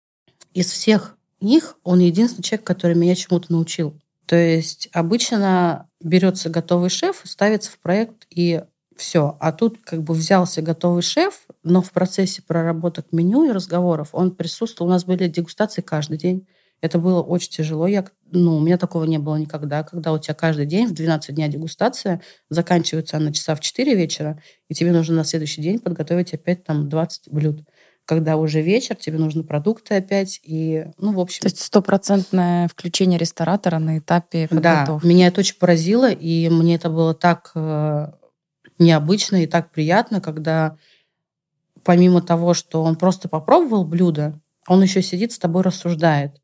Из 0.52 0.70
всех 0.70 1.17
них 1.40 1.76
он 1.84 2.00
единственный 2.00 2.42
человек, 2.42 2.66
который 2.66 2.96
меня 2.96 3.14
чему-то 3.14 3.52
научил. 3.52 3.98
То 4.26 4.36
есть 4.36 4.88
обычно 4.92 5.88
берется 6.02 6.50
готовый 6.50 6.90
шеф, 6.90 7.22
ставится 7.24 7.70
в 7.70 7.78
проект 7.78 8.26
и 8.30 8.62
все. 8.96 9.36
А 9.40 9.52
тут 9.52 9.78
как 9.82 10.02
бы 10.02 10.12
взялся 10.12 10.60
готовый 10.60 11.02
шеф, 11.02 11.46
но 11.62 11.80
в 11.80 11.92
процессе 11.92 12.42
проработок 12.42 13.06
меню 13.12 13.44
и 13.44 13.52
разговоров 13.52 14.10
он 14.12 14.34
присутствовал. 14.34 14.90
У 14.90 14.92
нас 14.92 15.04
были 15.04 15.28
дегустации 15.28 15.80
каждый 15.80 16.18
день. 16.18 16.46
Это 16.80 16.98
было 16.98 17.22
очень 17.22 17.50
тяжело. 17.50 17.86
Я, 17.86 18.04
ну, 18.30 18.56
у 18.56 18.60
меня 18.60 18.78
такого 18.78 19.04
не 19.04 19.18
было 19.18 19.36
никогда, 19.36 19.82
когда 19.82 20.12
у 20.12 20.18
тебя 20.18 20.34
каждый 20.34 20.66
день 20.66 20.86
в 20.86 20.92
12 20.92 21.34
дня 21.34 21.48
дегустация, 21.48 22.20
заканчивается 22.50 23.16
она 23.16 23.32
часа 23.32 23.54
в 23.54 23.60
4 23.60 23.94
вечера, 23.94 24.40
и 24.68 24.74
тебе 24.74 24.92
нужно 24.92 25.16
на 25.16 25.24
следующий 25.24 25.62
день 25.62 25.80
подготовить 25.80 26.34
опять 26.34 26.64
там 26.64 26.88
20 26.88 27.32
блюд. 27.32 27.62
Когда 28.08 28.38
уже 28.38 28.62
вечер, 28.62 28.96
тебе 28.96 29.18
нужны 29.18 29.44
продукты 29.44 29.96
опять, 29.96 30.40
и, 30.42 30.86
ну, 30.96 31.12
в 31.12 31.20
общем... 31.20 31.42
То 31.42 31.48
есть 31.48 31.60
стопроцентное 31.60 32.66
включение 32.68 33.18
ресторатора 33.18 33.78
на 33.78 33.98
этапе 33.98 34.48
подготовки. 34.48 35.04
Да, 35.04 35.12
меня 35.12 35.26
это 35.26 35.40
очень 35.40 35.58
поразило, 35.58 36.10
и 36.10 36.48
мне 36.48 36.76
это 36.76 36.88
было 36.88 37.12
так 37.12 37.52
э, 37.54 38.10
необычно 38.78 39.42
и 39.42 39.46
так 39.46 39.70
приятно, 39.72 40.22
когда 40.22 40.78
помимо 41.84 42.22
того, 42.22 42.54
что 42.54 42.82
он 42.82 42.96
просто 42.96 43.28
попробовал 43.28 43.84
блюдо, 43.84 44.40
он 44.66 44.82
еще 44.82 45.02
сидит 45.02 45.32
с 45.32 45.38
тобой 45.38 45.62
рассуждает. 45.62 46.40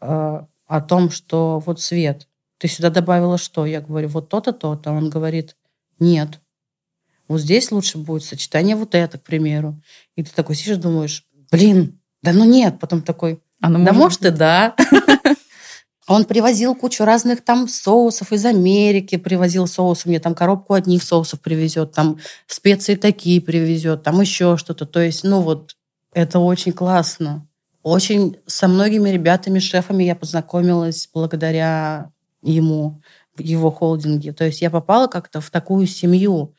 Э, 0.00 0.40
о 0.66 0.80
том, 0.80 1.10
что 1.10 1.62
вот 1.64 1.80
Свет, 1.80 2.26
ты 2.58 2.66
сюда 2.66 2.90
добавила 2.90 3.38
что? 3.38 3.66
Я 3.66 3.82
говорю, 3.82 4.08
вот 4.08 4.28
то-то, 4.28 4.52
то-то. 4.52 4.90
Он 4.90 5.10
говорит, 5.10 5.56
нет. 6.00 6.40
Вот 7.32 7.40
здесь 7.40 7.72
лучше 7.72 7.96
будет 7.96 8.24
сочетание 8.24 8.76
вот 8.76 8.94
это, 8.94 9.16
к 9.16 9.22
примеру. 9.22 9.80
И 10.16 10.22
ты 10.22 10.30
такой 10.34 10.54
сидишь, 10.54 10.76
думаешь, 10.76 11.24
блин, 11.50 11.98
да 12.22 12.32
ну 12.34 12.44
нет. 12.44 12.78
Потом 12.78 13.00
такой, 13.00 13.40
а 13.62 13.70
ну, 13.70 13.82
да 13.84 13.92
может, 13.94 14.20
может 14.20 14.24
и 14.26 14.30
да. 14.36 14.76
Он 16.08 16.26
привозил 16.26 16.74
кучу 16.74 17.04
разных 17.04 17.42
там 17.42 17.68
соусов 17.68 18.32
из 18.32 18.44
Америки, 18.44 19.16
привозил 19.16 19.66
соусы, 19.66 20.08
мне 20.08 20.20
там 20.20 20.34
коробку 20.34 20.74
одних 20.74 21.02
соусов 21.02 21.40
привезет, 21.40 21.92
там 21.92 22.18
специи 22.46 22.96
такие 22.96 23.40
привезет, 23.40 24.02
там 24.02 24.20
еще 24.20 24.58
что-то. 24.58 24.84
То 24.84 25.00
есть, 25.00 25.24
ну 25.24 25.40
вот, 25.40 25.74
это 26.12 26.38
очень 26.38 26.72
классно. 26.72 27.48
Очень 27.82 28.36
со 28.46 28.68
многими 28.68 29.08
ребятами, 29.08 29.58
шефами 29.58 30.04
я 30.04 30.14
познакомилась 30.14 31.08
благодаря 31.14 32.10
ему, 32.42 33.00
его 33.38 33.70
холдинге. 33.70 34.32
То 34.32 34.44
есть 34.44 34.60
я 34.60 34.70
попала 34.70 35.06
как-то 35.06 35.40
в 35.40 35.50
такую 35.50 35.86
семью, 35.86 36.54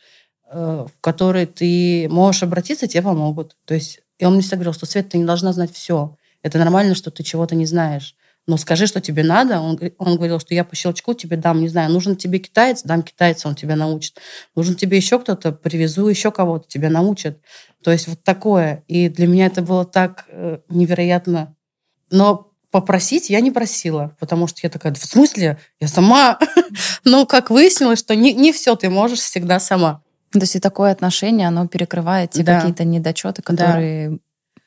в 0.51 0.91
которой 1.01 1.45
ты 1.45 2.07
можешь 2.09 2.43
обратиться, 2.43 2.87
тебе 2.87 3.03
помогут. 3.03 3.55
То 3.65 3.73
есть 3.73 4.01
и 4.19 4.25
он 4.25 4.33
мне 4.33 4.41
всегда 4.41 4.57
говорил, 4.57 4.73
что 4.73 4.85
Свет, 4.85 5.09
ты 5.09 5.17
не 5.17 5.25
должна 5.25 5.53
знать 5.53 5.73
все. 5.73 6.17
Это 6.43 6.57
нормально, 6.57 6.95
что 6.95 7.11
ты 7.11 7.23
чего-то 7.23 7.55
не 7.55 7.65
знаешь 7.65 8.15
но 8.45 8.57
скажи, 8.57 8.87
что 8.87 8.99
тебе 8.99 9.23
надо. 9.23 9.61
Он, 9.61 9.79
он 9.97 10.15
говорил, 10.15 10.39
что 10.39 10.53
я 10.53 10.63
по 10.63 10.75
щелчку 10.75 11.13
тебе 11.13 11.37
дам, 11.37 11.61
не 11.61 11.69
знаю, 11.69 11.91
нужен 11.91 12.15
тебе 12.15 12.39
китаец, 12.39 12.83
дам 12.83 13.01
китайца, 13.03 13.47
он 13.47 13.55
тебя 13.55 13.75
научит. 13.75 14.19
Нужен 14.55 14.75
тебе 14.75 14.97
еще 14.97 15.19
кто-то, 15.19 15.51
привезу 15.51 16.07
еще 16.07 16.31
кого-то, 16.31 16.67
тебя 16.67 16.89
научат. 16.89 17.39
То 17.83 17.91
есть 17.91 18.07
вот 18.07 18.21
такое. 18.23 18.83
И 18.87 19.09
для 19.09 19.27
меня 19.27 19.45
это 19.45 19.61
было 19.61 19.85
так 19.85 20.25
э, 20.27 20.59
невероятно. 20.69 21.55
Но 22.11 22.51
попросить 22.69 23.29
я 23.29 23.39
не 23.39 23.51
просила, 23.51 24.15
потому 24.19 24.47
что 24.47 24.59
я 24.63 24.69
такая, 24.69 24.93
в 24.93 25.05
смысле? 25.05 25.59
Я 25.79 25.87
сама. 25.87 26.39
Но 27.05 27.25
как 27.25 27.49
выяснилось, 27.49 27.99
что 27.99 28.15
не 28.15 28.51
все 28.51 28.75
ты 28.75 28.89
можешь 28.89 29.19
всегда 29.19 29.59
сама. 29.59 30.02
То 30.33 30.41
есть 30.41 30.55
и 30.55 30.59
такое 30.59 30.91
отношение, 30.91 31.47
оно 31.47 31.67
перекрывает 31.67 32.31
те 32.31 32.43
да. 32.43 32.59
какие-то 32.59 32.83
недочеты, 32.83 33.41
которые 33.41 34.09
да 34.09 34.17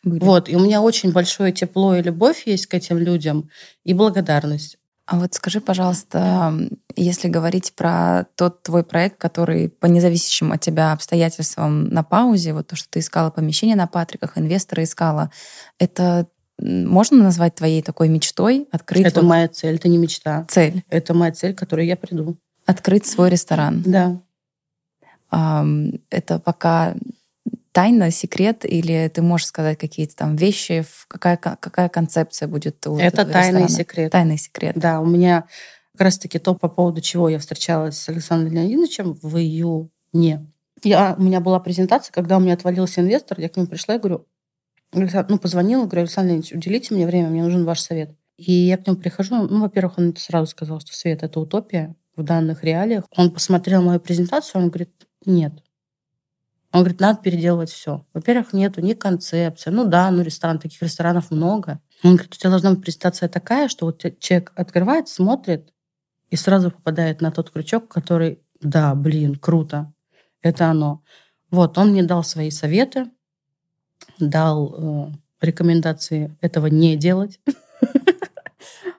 были. 0.07 0.23
Вот, 0.23 0.49
и 0.49 0.57
у 0.57 0.61
меня 0.61 0.81
очень 0.81 1.13
большое 1.13 1.53
тепло 1.53 1.95
и 1.97 2.03
любовь 2.03 2.47
есть 2.47 2.67
к 2.67 2.75
этим 2.75 2.99
людям, 2.99 3.51
и 3.85 3.93
благодарность. 3.93 4.79
А 5.05 5.19
вот 5.19 5.35
скажи, 5.35 5.61
пожалуйста, 5.61 6.53
если 6.97 7.29
говорить 7.29 7.75
про 7.77 8.27
тот 8.35 8.63
твой 8.65 8.83
проект, 8.83 9.19
который 9.19 9.69
по 9.69 9.87
независящим 9.87 10.53
от 10.53 10.61
тебя 10.61 10.93
обстоятельствам 10.93 11.85
на 11.89 12.03
паузе, 12.03 12.53
вот 12.53 12.67
то, 12.67 12.77
что 12.77 12.89
ты 12.91 12.99
искала 12.99 13.31
помещение 13.31 13.77
на 13.77 13.87
Патриках, 13.87 14.37
инвестора 14.37 14.83
искала, 14.83 15.31
это 15.79 16.27
можно 16.59 17.23
назвать 17.23 17.55
твоей 17.55 17.83
такой 17.83 18.09
мечтой 18.09 18.67
открыть? 18.73 19.07
Это 19.07 19.21
вот... 19.21 19.29
моя 19.29 19.47
цель, 19.47 19.77
это 19.77 19.89
не 19.89 19.99
мечта. 19.99 20.45
Цель. 20.49 20.83
Это 20.89 21.15
моя 21.15 21.31
цель, 21.33 21.55
к 21.55 21.59
которой 21.59 21.87
я 21.87 21.97
приду. 21.97 22.37
Открыть 22.65 23.07
свой 23.07 23.31
ресторан. 23.31 23.83
Да. 23.87 24.21
Это 25.31 26.39
пока 26.39 26.95
тайна, 27.73 28.11
секрет, 28.11 28.65
или 28.65 29.11
ты 29.13 29.21
можешь 29.21 29.49
сказать 29.49 29.79
какие-то 29.79 30.17
там 30.17 30.35
вещи, 30.37 30.85
какая, 31.09 31.37
какая 31.37 31.89
концепция 31.91 32.49
будет 32.49 32.87
у 32.87 32.97
Это 32.97 33.27
тайный 33.27 33.69
секрет. 33.69 34.13
Тайный 34.13 34.39
секрет. 34.39 34.75
Да, 34.77 35.01
у 35.01 35.07
меня 35.07 35.45
как 35.93 36.03
раз-таки 36.03 36.39
то, 36.39 36.55
по 36.55 36.69
поводу 36.69 37.01
чего 37.01 37.29
я 37.29 37.39
встречалась 37.39 37.99
с 37.99 38.09
Александром 38.09 38.53
Леонидовичем 38.55 39.19
в 39.21 39.37
июне. 39.37 40.47
Я, 40.83 41.15
у 41.19 41.23
меня 41.23 41.41
была 41.41 41.61
презентация, 41.61 42.13
когда 42.13 42.37
у 42.37 42.41
меня 42.41 42.55
отвалился 42.55 43.01
инвестор, 43.01 43.41
я 43.41 43.49
к 43.49 43.57
нему 43.57 43.67
пришла 43.67 43.97
и 43.97 43.99
говорю, 43.99 44.27
ну, 44.93 45.39
позвонила, 45.39 45.85
говорю, 45.85 46.03
Александр 46.03 46.31
Леонидович, 46.31 46.55
уделите 46.55 46.95
мне 46.95 47.07
время, 47.07 47.29
мне 47.29 47.43
нужен 47.43 47.65
ваш 47.65 47.81
совет. 47.81 48.11
И 48.37 48.53
я 48.53 48.77
к 48.77 48.87
нему 48.87 48.99
прихожу, 48.99 49.35
ну, 49.35 49.61
во-первых, 49.61 49.99
он 49.99 50.15
сразу 50.17 50.51
сказал, 50.51 50.81
что 50.81 50.95
свет— 50.95 51.23
это 51.23 51.41
утопия 51.41 51.95
в 52.15 52.23
данных 52.23 52.65
реалиях. 52.65 53.05
Он 53.17 53.31
посмотрел 53.31 53.83
мою 53.83 54.01
презентацию, 54.01 54.63
он 54.63 54.69
говорит, 54.69 55.06
нет. 55.27 55.53
Он 56.73 56.81
говорит, 56.81 57.01
надо 57.01 57.23
переделывать 57.23 57.71
все. 57.71 58.05
Во-первых, 58.13 58.53
нету 58.53 58.81
ни 58.81 58.93
концепции. 58.93 59.71
Ну 59.71 59.87
да, 59.87 60.11
ну 60.11 60.23
ресторан, 60.23 60.59
таких 60.59 60.83
ресторанов 60.83 61.31
много. 61.31 61.81
Он 62.03 62.17
говорит, 62.17 62.35
у 62.35 62.37
тебя 62.37 62.51
должна 62.51 62.71
быть 62.73 62.83
презентация 62.83 63.29
такая, 63.29 63.69
что 63.69 63.87
вот 63.87 64.05
человек 64.19 64.53
открывает, 64.57 65.09
смотрит 65.09 65.73
и 66.29 66.37
сразу 66.37 66.71
попадает 66.71 67.21
на 67.21 67.31
тот 67.31 67.51
крючок, 67.51 67.89
который, 67.89 68.43
да, 68.61 68.95
блин, 68.95 69.37
круто, 69.37 69.93
это 70.43 70.67
оно. 70.67 71.03
Вот, 71.51 71.79
он 71.79 71.93
мне 71.93 72.03
дал 72.03 72.23
свои 72.25 72.51
советы, 72.51 73.11
дал 74.19 74.75
э, 74.75 75.13
рекомендации 75.41 76.37
этого 76.41 76.67
не 76.67 76.97
делать. 76.97 77.41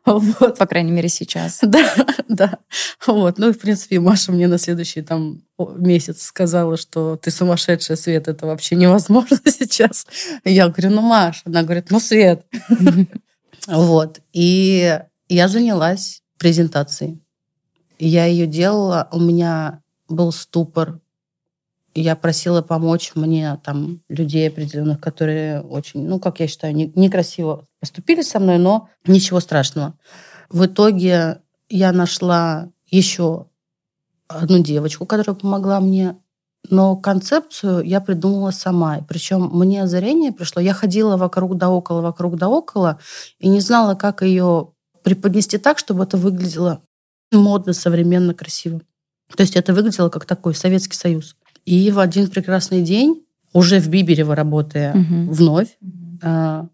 Вот. 0.07 0.57
По 0.57 0.65
крайней 0.65 0.91
мере, 0.91 1.09
сейчас. 1.09 1.59
Да, 1.67 1.85
да. 2.29 2.59
Вот. 3.05 3.37
Ну, 3.37 3.51
в 3.51 3.59
принципе, 3.59 3.99
Маша 3.99 4.31
мне 4.31 4.47
на 4.47 4.57
следующий 4.57 5.01
там 5.01 5.41
месяц 5.77 6.23
сказала, 6.23 6.77
что 6.77 7.17
ты 7.17 7.29
сумасшедшая, 7.29 7.97
Свет, 7.97 8.27
это 8.27 8.45
вообще 8.45 8.75
невозможно 8.75 9.37
сейчас. 9.45 10.07
Я 10.45 10.69
говорю, 10.69 10.91
ну, 10.91 11.01
Маша. 11.01 11.41
Она 11.45 11.63
говорит, 11.63 11.91
ну, 11.91 11.99
Свет. 11.99 12.45
Вот. 13.67 14.21
И 14.31 14.97
я 15.27 15.47
занялась 15.49 16.21
презентацией. 16.37 17.19
Я 17.99 18.25
ее 18.25 18.47
делала, 18.47 19.09
у 19.11 19.19
меня 19.19 19.81
был 20.07 20.31
ступор, 20.31 21.01
я 21.93 22.15
просила 22.15 22.61
помочь 22.61 23.11
мне 23.15 23.59
там 23.63 24.01
людей 24.07 24.47
определенных, 24.47 25.01
которые 25.01 25.61
очень, 25.61 26.07
ну, 26.07 26.19
как 26.19 26.39
я 26.39 26.47
считаю, 26.47 26.75
не, 26.75 26.91
некрасиво 26.95 27.65
поступили 27.79 28.21
со 28.21 28.39
мной, 28.39 28.57
но 28.57 28.89
ничего 29.05 29.39
страшного. 29.39 29.93
В 30.49 30.65
итоге 30.65 31.41
я 31.69 31.91
нашла 31.91 32.69
еще 32.89 33.47
одну 34.27 34.59
девочку, 34.59 35.05
которая 35.05 35.35
помогла 35.35 35.79
мне, 35.79 36.17
но 36.69 36.95
концепцию 36.95 37.81
я 37.81 38.01
придумала 38.01 38.51
сама. 38.51 38.99
Причем 39.07 39.49
мне 39.53 39.83
озарение 39.83 40.31
пришло. 40.31 40.61
Я 40.61 40.73
ходила 40.73 41.17
вокруг 41.17 41.57
да 41.57 41.69
около, 41.69 42.01
вокруг 42.01 42.37
да 42.37 42.49
около, 42.49 42.99
и 43.39 43.47
не 43.47 43.59
знала, 43.61 43.95
как 43.95 44.21
ее 44.21 44.71
преподнести 45.03 45.57
так, 45.57 45.79
чтобы 45.79 46.03
это 46.03 46.17
выглядело 46.17 46.81
модно, 47.31 47.73
современно, 47.73 48.33
красиво. 48.33 48.81
То 49.35 49.41
есть 49.41 49.55
это 49.55 49.73
выглядело 49.73 50.09
как 50.09 50.25
такой 50.25 50.55
Советский 50.55 50.95
Союз. 50.95 51.35
И 51.65 51.91
в 51.91 51.99
один 51.99 52.29
прекрасный 52.29 52.81
день, 52.81 53.25
уже 53.53 53.79
в 53.79 53.87
Биберево 53.89 54.35
работая 54.35 54.93
угу. 54.93 55.31
вновь, 55.33 55.77
а, 56.21 56.67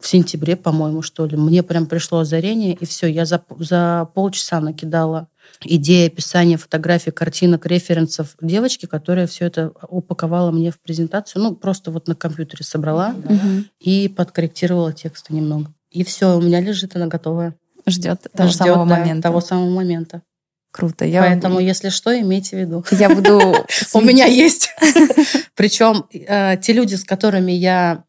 в 0.00 0.06
сентябре, 0.06 0.56
по-моему, 0.56 1.02
что 1.02 1.26
ли, 1.26 1.36
мне 1.36 1.62
прям 1.62 1.86
пришло 1.86 2.18
озарение, 2.18 2.74
и 2.74 2.84
все, 2.84 3.06
я 3.06 3.24
за, 3.24 3.42
за 3.58 4.08
полчаса 4.14 4.60
накидала 4.60 5.28
идеи, 5.62 6.08
описания, 6.08 6.56
фотографий, 6.56 7.10
картинок, 7.10 7.66
референсов 7.66 8.36
девочки, 8.40 8.86
которая 8.86 9.26
все 9.26 9.46
это 9.46 9.72
упаковала 9.88 10.50
мне 10.50 10.70
в 10.70 10.80
презентацию. 10.80 11.42
Ну, 11.42 11.54
просто 11.54 11.90
вот 11.90 12.08
на 12.08 12.14
компьютере 12.14 12.64
собрала 12.64 13.14
угу. 13.16 13.64
и 13.80 14.08
подкорректировала 14.08 14.92
тексты 14.92 15.34
немного. 15.34 15.72
И 15.90 16.04
все, 16.04 16.36
у 16.36 16.40
меня 16.40 16.60
лежит 16.60 16.96
она 16.96 17.06
готовая. 17.06 17.54
Ждет 17.86 18.26
того 18.34 18.48
Ждет, 18.48 18.58
самого 18.58 18.86
да, 18.86 18.96
момента. 18.96 19.22
Того 19.22 19.40
самого 19.40 19.70
момента. 19.70 20.22
Круто. 20.70 21.04
Я... 21.04 21.22
Поэтому, 21.22 21.60
если 21.60 21.88
что, 21.88 22.18
имейте 22.18 22.56
в 22.56 22.60
виду. 22.60 22.84
Я 22.90 23.08
буду... 23.08 23.38
У 23.94 24.00
меня 24.00 24.24
есть. 24.24 24.70
Причем 25.54 26.06
э, 26.12 26.56
те 26.60 26.72
люди, 26.72 26.96
с 26.96 27.04
которыми 27.04 27.52
я 27.52 28.04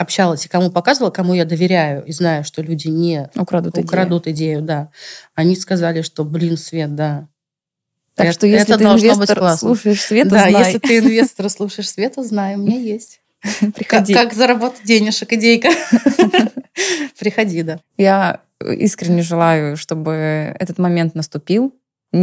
общалась 0.00 0.46
и 0.46 0.48
кому 0.48 0.70
показывала, 0.70 1.10
кому 1.10 1.34
я 1.34 1.44
доверяю 1.44 2.04
и 2.04 2.12
знаю, 2.12 2.42
что 2.44 2.62
люди 2.62 2.88
не 2.88 3.28
украдут, 3.36 3.76
украдут 3.78 4.26
идею. 4.28 4.36
идею, 4.58 4.62
да. 4.62 4.90
Они 5.34 5.54
сказали, 5.56 6.02
что, 6.02 6.24
блин, 6.24 6.56
Свет, 6.56 6.94
да. 6.94 7.28
Так 8.14 8.26
это, 8.26 8.32
что 8.34 8.46
если 8.46 8.74
это 8.74 8.78
ты 8.78 8.84
инвестор 8.84 9.56
слушаешь 9.56 10.02
Света, 10.02 10.30
Да, 10.30 10.48
знай. 10.48 10.64
если 10.64 10.78
ты 10.78 10.98
инвестор 10.98 11.48
слушаешь 11.50 11.90
Света, 11.90 12.22
знай, 12.24 12.56
у 12.56 12.58
меня 12.58 12.78
есть. 12.94 13.20
Приходи. 13.74 14.12
Как, 14.14 14.24
как 14.30 14.34
заработать 14.34 14.84
денежек, 14.84 15.32
идейка. 15.32 15.68
Приходи, 17.18 17.62
да. 17.62 17.80
Я 17.96 18.40
искренне 18.60 19.22
желаю, 19.22 19.76
чтобы 19.76 20.54
этот 20.58 20.78
момент 20.78 21.14
наступил, 21.14 21.74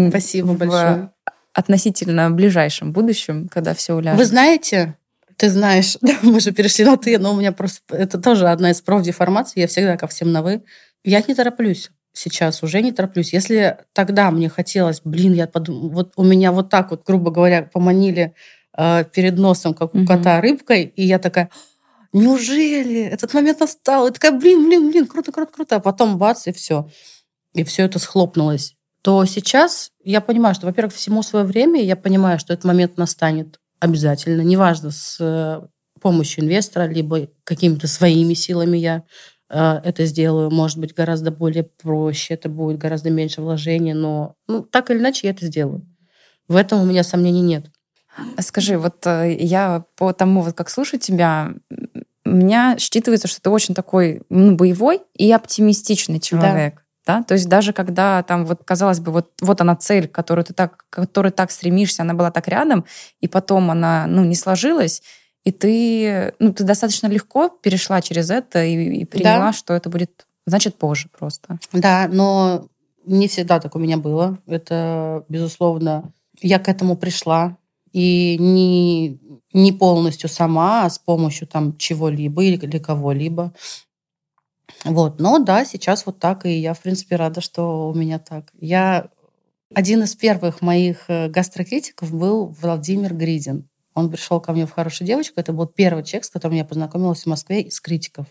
Спасибо 0.10 0.48
в 0.48 0.58
большое. 0.58 1.12
относительно 1.54 2.30
ближайшем 2.30 2.92
будущем, 2.92 3.48
когда 3.50 3.74
все 3.74 3.94
уляжется. 3.96 4.22
Вы 4.24 4.26
знаете, 4.28 4.96
ты 5.38 5.50
знаешь, 5.50 5.98
мы 6.24 6.40
же 6.40 6.52
перешли 6.52 6.86
на 6.86 6.98
ты, 6.98 7.18
но 7.18 7.34
у 7.34 7.38
меня 7.38 7.52
просто 7.52 7.96
это 7.96 8.18
тоже 8.18 8.50
одна 8.50 8.72
из 8.72 8.82
профдеформаций. 8.82 9.62
Я 9.62 9.68
всегда 9.68 9.98
ко 9.98 10.08
всем 10.08 10.32
на 10.32 10.42
вы. 10.42 10.64
Я 11.04 11.24
не 11.26 11.34
тороплюсь 11.34 11.92
сейчас, 12.12 12.64
уже 12.64 12.82
не 12.82 12.92
тороплюсь. 12.92 13.34
Если 13.34 13.78
тогда 13.94 14.32
мне 14.32 14.50
хотелось, 14.50 15.02
блин, 15.04 15.34
я 15.34 15.48
подумала, 15.48 15.90
вот 15.90 16.14
у 16.16 16.24
меня 16.24 16.52
вот 16.52 16.70
так 16.70 16.92
вот, 16.92 17.04
грубо 17.06 17.32
говоря, 17.32 17.64
поманили 17.64 18.34
э, 18.76 19.06
перед 19.14 19.38
носом, 19.38 19.74
как 19.74 19.94
у 19.94 20.06
кота 20.06 20.42
рыбкой, 20.42 20.84
и 20.84 21.06
я 21.06 21.20
такая, 21.20 21.50
неужели 22.12 23.04
этот 23.04 23.34
момент 23.36 23.60
настал? 23.60 24.08
И 24.08 24.12
такая, 24.12 24.32
блин, 24.32 24.66
блин, 24.66 24.90
блин, 24.90 25.06
круто, 25.06 25.32
круто, 25.32 25.54
круто. 25.54 25.76
А 25.76 25.80
потом 25.80 26.18
бац, 26.18 26.48
и 26.48 26.52
все. 26.52 26.90
И 27.54 27.64
все 27.64 27.84
это 27.84 28.00
схлопнулось 28.00 28.78
то 29.08 29.24
сейчас 29.24 29.94
я 30.04 30.20
понимаю, 30.20 30.54
что, 30.54 30.66
во-первых, 30.66 30.94
всему 30.94 31.24
свое 31.24 31.46
время, 31.46 31.82
я 31.82 31.96
понимаю, 31.96 32.40
что 32.40 32.52
этот 32.52 32.66
момент 32.66 32.98
настанет 32.98 33.58
обязательно, 33.80 34.42
неважно, 34.42 34.92
с 34.92 35.18
э, 35.20 35.62
помощью 36.02 36.44
инвестора, 36.44 36.88
либо 36.88 37.28
какими-то 37.44 37.88
своими 37.88 38.34
силами 38.34 38.78
я 38.78 39.04
э, 39.50 39.82
это 39.84 40.06
сделаю. 40.06 40.52
Может 40.52 40.78
быть, 40.80 40.94
гораздо 40.94 41.32
более 41.32 41.64
проще, 41.64 42.34
это 42.34 42.50
будет 42.50 42.78
гораздо 42.78 43.10
меньше 43.10 43.42
вложений, 43.42 43.94
но 43.94 44.36
ну, 44.48 44.64
так 44.64 44.92
или 44.92 45.00
иначе 45.00 45.28
я 45.28 45.32
это 45.32 45.46
сделаю. 45.46 45.86
В 46.48 46.56
этом 46.56 46.82
у 46.82 46.86
меня 46.86 47.04
сомнений 47.04 47.42
нет. 47.42 47.66
А 48.36 48.42
скажи, 48.42 48.78
вот 48.78 49.06
э, 49.06 49.36
я 49.40 49.86
по 49.96 50.14
тому, 50.14 50.42
вот 50.42 50.56
как 50.56 50.70
слушаю 50.70 51.00
тебя, 51.00 51.54
у 52.26 52.30
меня 52.30 52.76
считывается, 52.78 53.28
что 53.28 53.42
ты 53.42 53.50
очень 53.50 53.74
такой 53.74 54.24
ну, 54.30 54.56
боевой 54.56 55.02
и 55.14 55.32
оптимистичный 55.32 56.20
человек. 56.20 56.76
Да 56.76 56.82
да, 57.08 57.24
то 57.24 57.34
есть 57.34 57.48
даже 57.48 57.72
когда 57.72 58.22
там 58.24 58.46
вот 58.46 58.64
казалось 58.66 59.00
бы 59.00 59.12
вот 59.12 59.32
вот 59.42 59.62
она 59.62 59.76
цель, 59.76 60.08
которую 60.08 60.44
ты 60.46 60.54
так, 60.54 60.86
которой 60.90 61.32
так 61.32 61.52
стремишься, 61.52 62.04
она 62.04 62.14
была 62.14 62.32
так 62.32 62.48
рядом, 62.48 62.86
и 63.22 63.28
потом 63.28 63.72
она 63.72 64.06
ну 64.08 64.26
не 64.26 64.36
сложилась, 64.36 65.02
и 65.46 65.52
ты 65.52 66.34
ну 66.40 66.54
ты 66.54 66.66
достаточно 66.66 67.08
легко 67.08 67.50
перешла 67.50 68.02
через 68.02 68.30
это 68.30 68.64
и, 68.64 69.02
и 69.02 69.06
приняла, 69.06 69.48
да. 69.48 69.54
что 69.54 69.74
это 69.74 69.90
будет 69.90 70.28
значит 70.46 70.76
позже 70.76 71.10
просто. 71.18 71.58
Да, 71.72 72.10
но 72.12 72.68
не 73.06 73.30
всегда 73.30 73.60
так 73.60 73.76
у 73.76 73.80
меня 73.80 73.98
было. 73.98 74.38
Это 74.46 75.24
безусловно 75.30 76.12
я 76.42 76.60
к 76.60 76.68
этому 76.70 76.96
пришла 76.98 77.58
и 77.94 78.38
не 78.40 79.20
не 79.54 79.72
полностью 79.72 80.30
сама, 80.30 80.86
а 80.86 80.90
с 80.90 81.00
помощью 81.00 81.48
там 81.48 81.78
чего-либо 81.78 82.44
или, 82.44 82.58
или 82.58 82.78
кого-либо. 82.78 83.54
Вот, 84.84 85.20
но 85.20 85.40
да, 85.40 85.66
сейчас 85.66 86.06
вот 86.06 86.20
так, 86.20 86.46
и 86.46 86.52
я, 86.52 86.74
в 86.74 86.82
принципе, 86.82 87.16
рада, 87.16 87.42
что 87.42 87.90
у 87.90 87.94
меня 87.94 88.20
так. 88.20 88.52
Я... 88.54 89.10
Один 89.74 90.04
из 90.04 90.16
первых 90.16 90.62
моих 90.62 91.06
э, 91.10 91.28
гастрокритиков 91.28 92.14
был 92.14 92.48
Владимир 92.62 93.14
Гридин. 93.14 93.68
Он 93.94 94.10
пришел 94.10 94.40
ко 94.40 94.54
мне 94.54 94.66
в 94.66 94.72
«Хорошую 94.72 95.08
девочку». 95.08 95.40
Это 95.40 95.52
был 95.52 95.66
первый 95.66 96.04
человек, 96.04 96.24
с 96.26 96.30
которым 96.30 96.56
я 96.56 96.64
познакомилась 96.64 97.24
в 97.24 97.26
Москве 97.26 97.64
из 97.64 97.82
критиков. 97.82 98.28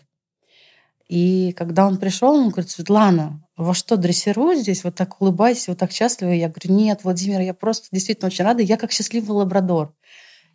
И 1.07 1.53
когда 1.53 1.85
он 1.85 1.97
пришел, 1.97 2.33
он 2.33 2.49
говорит, 2.49 2.69
Светлана, 2.69 3.41
во 3.55 3.73
что 3.73 3.97
дрессируют 3.97 4.59
здесь? 4.59 4.83
Вот 4.83 4.95
так 4.95 5.21
улыбайся, 5.21 5.71
вот 5.71 5.77
так 5.79 5.91
счастливо. 5.91 6.31
Я 6.31 6.49
говорю, 6.49 6.73
нет, 6.73 7.03
Владимир, 7.03 7.41
я 7.41 7.53
просто 7.53 7.87
действительно 7.91 8.27
очень 8.27 8.45
рада. 8.45 8.61
Я 8.61 8.77
как 8.77 8.91
счастливый 8.91 9.37
лабрадор. 9.37 9.93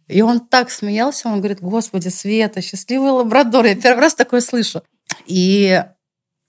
И 0.08 0.20
он 0.20 0.40
так 0.40 0.70
смеялся, 0.70 1.28
он 1.28 1.38
говорит, 1.38 1.60
господи, 1.60 2.08
Света, 2.08 2.60
счастливый 2.60 3.10
лабрадор. 3.10 3.64
Я 3.64 3.76
первый 3.76 4.00
раз 4.00 4.14
такое 4.14 4.40
слышу. 4.40 4.82
И 5.26 5.82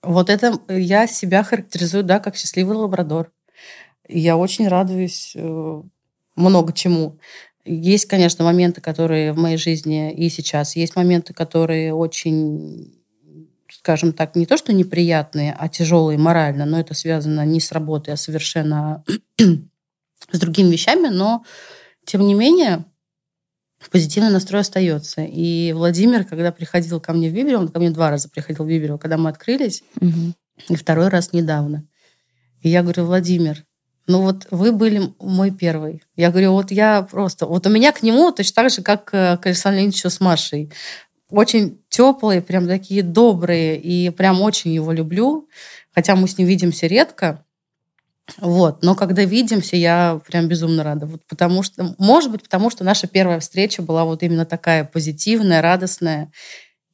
вот 0.02 0.30
это 0.30 0.58
я 0.68 1.06
себя 1.06 1.42
характеризую, 1.42 2.04
да, 2.04 2.20
как 2.20 2.36
счастливый 2.36 2.76
лабрадор. 2.76 3.32
Я 4.08 4.36
очень 4.36 4.68
радуюсь 4.68 5.32
э, 5.34 5.82
много 6.36 6.72
чему. 6.72 7.18
Есть, 7.64 8.06
конечно, 8.06 8.44
моменты, 8.44 8.80
которые 8.80 9.32
в 9.32 9.38
моей 9.38 9.56
жизни 9.56 10.12
и 10.12 10.28
сейчас. 10.28 10.76
Есть 10.76 10.96
моменты, 10.96 11.32
которые 11.32 11.94
очень, 11.94 12.92
скажем 13.70 14.12
так, 14.12 14.36
не 14.36 14.44
то 14.44 14.58
что 14.58 14.74
неприятные, 14.74 15.56
а 15.58 15.68
тяжелые 15.68 16.18
морально, 16.18 16.66
но 16.66 16.78
это 16.78 16.92
связано 16.92 17.46
не 17.46 17.60
с 17.60 17.72
работой, 17.72 18.12
а 18.12 18.18
совершенно 18.18 19.02
с 19.38 20.38
другими 20.38 20.72
вещами. 20.72 21.08
Но, 21.08 21.44
тем 22.04 22.26
не 22.26 22.34
менее, 22.34 22.84
позитивный 23.90 24.30
настрой 24.30 24.62
остается. 24.62 25.22
И 25.22 25.72
Владимир, 25.72 26.24
когда 26.24 26.52
приходил 26.52 27.00
ко 27.00 27.12
мне 27.12 27.30
в 27.30 27.32
Биберу, 27.32 27.58
он 27.58 27.68
ко 27.68 27.78
мне 27.78 27.90
два 27.90 28.10
раза 28.10 28.28
приходил 28.28 28.64
в 28.64 28.68
Биберу, 28.68 28.98
когда 28.98 29.16
мы 29.16 29.30
открылись, 29.30 29.82
угу. 30.00 30.32
и 30.68 30.76
второй 30.76 31.08
раз 31.08 31.32
недавно. 31.32 31.84
И 32.62 32.68
я 32.68 32.82
говорю, 32.82 33.04
Владимир, 33.04 33.64
ну 34.06 34.22
вот 34.22 34.46
вы 34.50 34.72
были 34.72 35.12
мой 35.18 35.50
первый. 35.50 36.02
Я 36.16 36.30
говорю, 36.30 36.52
вот 36.52 36.70
я 36.70 37.02
просто... 37.02 37.46
Вот 37.46 37.66
у 37.66 37.70
меня 37.70 37.92
к 37.92 38.02
нему 38.02 38.32
точно 38.32 38.62
так 38.62 38.70
же, 38.70 38.82
как 38.82 39.04
к 39.04 39.40
Александру 39.42 39.80
Леонидовичу 39.80 40.10
с 40.10 40.20
Машей. 40.20 40.72
Очень 41.30 41.80
теплые, 41.88 42.42
прям 42.42 42.68
такие 42.68 43.02
добрые, 43.02 43.80
и 43.80 44.10
прям 44.10 44.42
очень 44.42 44.72
его 44.72 44.92
люблю. 44.92 45.48
Хотя 45.94 46.16
мы 46.16 46.28
с 46.28 46.36
ним 46.36 46.46
видимся 46.46 46.86
редко, 46.86 47.44
вот. 48.38 48.82
Но 48.82 48.94
когда 48.94 49.24
видимся, 49.24 49.76
я 49.76 50.20
прям 50.26 50.48
безумно 50.48 50.82
рада. 50.82 51.06
Вот 51.06 51.26
потому 51.28 51.62
что, 51.62 51.94
может 51.98 52.30
быть, 52.30 52.42
потому 52.42 52.70
что 52.70 52.84
наша 52.84 53.06
первая 53.06 53.40
встреча 53.40 53.82
была 53.82 54.04
вот 54.04 54.22
именно 54.22 54.46
такая 54.46 54.84
позитивная, 54.84 55.62
радостная. 55.62 56.32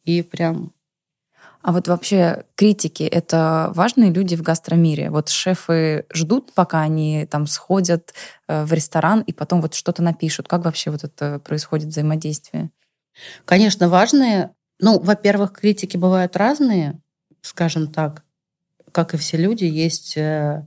И 0.04 0.22
прям 0.22 0.72
а 1.62 1.72
вот 1.72 1.88
вообще 1.88 2.44
критики— 2.54 3.02
это 3.04 3.70
важные 3.74 4.10
люди 4.10 4.34
в 4.34 4.40
гастромире. 4.42 5.10
Вот 5.10 5.28
шефы 5.28 6.06
ждут, 6.12 6.54
пока 6.54 6.80
они 6.80 7.26
там 7.30 7.46
сходят 7.46 8.14
э, 8.48 8.64
в 8.64 8.72
ресторан 8.72 9.20
и 9.20 9.32
потом 9.34 9.60
вот 9.60 9.74
что-то 9.74 10.02
напишут. 10.02 10.48
Как 10.48 10.64
вообще 10.64 10.90
вот 10.90 11.04
это 11.04 11.38
происходит 11.38 11.88
взаимодействие? 11.88 12.70
Конечно, 13.44 13.90
важные. 13.90 14.54
Ну, 14.78 14.98
во-первых, 15.00 15.52
критики 15.52 15.98
бывают 15.98 16.34
разные, 16.34 16.98
скажем 17.42 17.92
так. 17.92 18.24
Как 18.90 19.12
и 19.12 19.18
все 19.18 19.36
люди, 19.36 19.64
есть 19.64 20.16
э, 20.16 20.66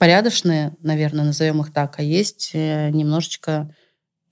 порядочные, 0.00 0.74
наверное, 0.80 1.26
назовем 1.26 1.60
их 1.60 1.74
так, 1.74 1.98
а 1.98 2.02
есть 2.02 2.52
э, 2.54 2.88
немножечко 2.88 3.76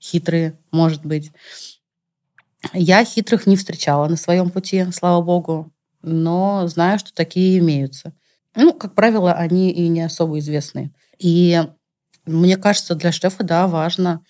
хитрые, 0.01 0.57
может 0.71 1.05
быть. 1.05 1.31
Я 2.73 3.05
хитрых 3.05 3.45
не 3.45 3.55
встречала 3.55 4.07
на 4.07 4.15
своем 4.15 4.49
пути, 4.49 4.87
слава 4.91 5.21
богу, 5.21 5.71
но 6.01 6.67
знаю, 6.67 6.97
что 6.97 7.13
такие 7.13 7.59
имеются. 7.59 8.13
Ну, 8.55 8.73
как 8.73 8.95
правило, 8.95 9.31
они 9.31 9.69
и 9.69 9.87
не 9.89 10.01
особо 10.01 10.39
известные. 10.39 10.91
И 11.19 11.61
мне 12.25 12.57
кажется, 12.57 12.95
для 12.95 13.11
шефа, 13.11 13.43
да, 13.43 13.67
важно. 13.67 14.23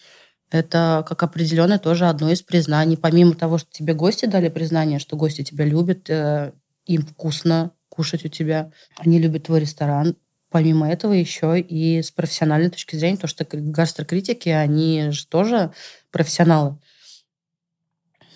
Это 0.52 1.06
как 1.08 1.24
определенное 1.24 1.80
тоже 1.80 2.08
одно 2.08 2.30
из 2.32 2.42
признаний. 2.42 2.98
Помимо 2.98 3.34
того, 3.36 3.60
что 3.60 3.72
тебе 3.72 3.94
гости 3.94 4.26
дали 4.26 4.50
признание, 4.50 5.00
что 5.00 5.16
гости 5.16 5.46
тебя 5.46 5.64
любят, 5.64 6.10
э, 6.10 6.52
им 6.86 7.06
вкусно 7.06 7.72
кушать 7.88 8.26
у 8.26 8.28
тебя, 8.28 8.74
они 8.98 9.20
любят 9.20 9.44
твой 9.44 9.62
ресторан, 9.62 10.18
помимо 10.50 10.90
этого 10.90 11.14
еще 11.14 11.60
и 11.60 12.02
с 12.02 12.12
профессиональной 12.12 12.70
точки 12.70 12.96
зрения, 12.96 13.18
то 13.18 13.28
что 13.28 13.46
гастрокритики, 13.50 14.50
они 14.50 15.12
же 15.12 15.28
тоже 15.28 15.72
профессионалы. 16.12 16.78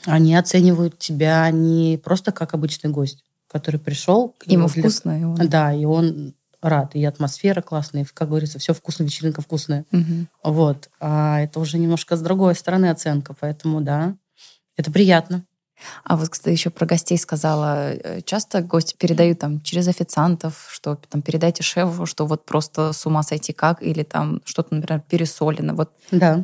Они 0.05 0.35
оценивают 0.35 0.99
тебя 0.99 1.49
не 1.49 1.97
просто 2.03 2.31
как 2.31 2.53
обычный 2.53 2.89
гость, 2.89 3.23
который 3.47 3.79
пришел. 3.79 4.35
Ему 4.45 4.67
для... 4.67 4.83
вкусно. 4.83 5.19
И 5.19 5.23
он... 5.23 5.35
Да, 5.47 5.73
и 5.73 5.85
он 5.85 6.35
рад. 6.61 6.95
И 6.95 7.03
атмосфера 7.03 7.61
классная, 7.61 8.03
и, 8.03 8.05
как 8.05 8.29
говорится, 8.29 8.59
все 8.59 8.73
вкусно, 8.73 9.03
вечеринка 9.03 9.41
вкусная. 9.41 9.85
Угу. 9.91 10.27
Вот. 10.43 10.89
А 10.99 11.41
это 11.41 11.59
уже 11.59 11.77
немножко 11.77 12.15
с 12.15 12.21
другой 12.21 12.55
стороны 12.55 12.89
оценка, 12.89 13.35
поэтому 13.39 13.81
да, 13.81 14.15
это 14.75 14.91
приятно. 14.91 15.45
А 16.03 16.15
вот, 16.15 16.29
кстати, 16.29 16.53
еще 16.53 16.69
про 16.69 16.85
гостей 16.85 17.17
сказала. 17.17 17.93
Э, 17.93 18.21
часто 18.21 18.61
гости 18.61 18.95
передают 18.97 19.39
там 19.39 19.61
через 19.61 19.87
официантов, 19.87 20.67
что 20.69 20.95
там 20.95 21.21
передайте 21.21 21.63
шефу, 21.63 22.05
что 22.05 22.25
вот 22.25 22.45
просто 22.45 22.93
с 22.93 23.05
ума 23.05 23.23
сойти 23.23 23.53
как, 23.53 23.81
или 23.81 24.03
там 24.03 24.41
что-то, 24.45 24.75
например, 24.75 25.01
пересолено. 25.07 25.73
Вот. 25.73 25.91
Да. 26.11 26.43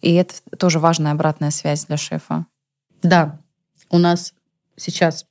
И 0.00 0.14
это 0.14 0.34
тоже 0.58 0.78
важная 0.78 1.12
обратная 1.12 1.50
связь 1.50 1.86
для 1.86 1.96
шефа. 1.96 2.46
Да. 3.02 3.38
У 3.90 3.98
нас 3.98 4.34
сейчас 4.76 5.26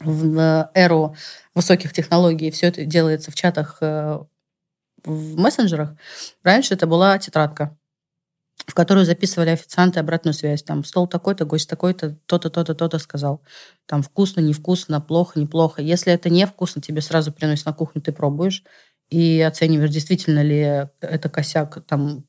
в 0.00 0.70
эру 0.74 1.16
высоких 1.54 1.92
технологий 1.92 2.50
все 2.50 2.66
это 2.66 2.84
делается 2.84 3.30
в 3.30 3.34
чатах, 3.34 3.78
э, 3.80 4.18
в 5.04 5.38
мессенджерах. 5.38 5.94
Раньше 6.42 6.74
это 6.74 6.86
была 6.86 7.18
тетрадка 7.18 7.77
в 8.66 8.74
которую 8.74 9.06
записывали 9.06 9.50
официанты 9.50 10.00
обратную 10.00 10.34
связь. 10.34 10.62
Там 10.62 10.84
стол 10.84 11.06
такой-то, 11.06 11.44
гость 11.44 11.68
такой-то, 11.68 12.18
то-то, 12.26 12.50
то-то, 12.50 12.74
то-то 12.74 12.98
сказал. 12.98 13.42
Там 13.86 14.02
вкусно, 14.02 14.40
невкусно, 14.40 15.00
плохо, 15.00 15.40
неплохо. 15.40 15.80
Если 15.82 16.12
это 16.12 16.28
невкусно, 16.28 16.82
тебе 16.82 17.00
сразу 17.00 17.32
приносят 17.32 17.66
на 17.66 17.72
кухню, 17.72 18.02
ты 18.02 18.12
пробуешь 18.12 18.64
и 19.10 19.40
оцениваешь, 19.40 19.90
действительно 19.90 20.42
ли 20.42 20.88
это 21.00 21.28
косяк 21.30 21.82
там 21.86 22.24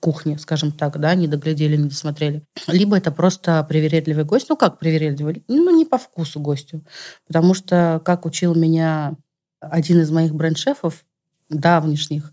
кухни, 0.00 0.36
скажем 0.36 0.72
так, 0.72 0.98
да, 0.98 1.14
не 1.14 1.28
доглядели, 1.28 1.76
не 1.76 1.88
досмотрели. 1.88 2.44
Либо 2.66 2.96
это 2.96 3.12
просто 3.12 3.62
привередливый 3.62 4.24
гость. 4.24 4.48
Ну, 4.48 4.56
как 4.56 4.78
привередливый? 4.80 5.44
Ну, 5.46 5.76
не 5.76 5.84
по 5.84 5.96
вкусу 5.96 6.40
гостю. 6.40 6.84
Потому 7.28 7.54
что, 7.54 8.02
как 8.04 8.26
учил 8.26 8.54
меня 8.56 9.14
один 9.60 10.00
из 10.00 10.10
моих 10.10 10.34
бренд-шефов, 10.34 11.04
давнишних, 11.48 12.31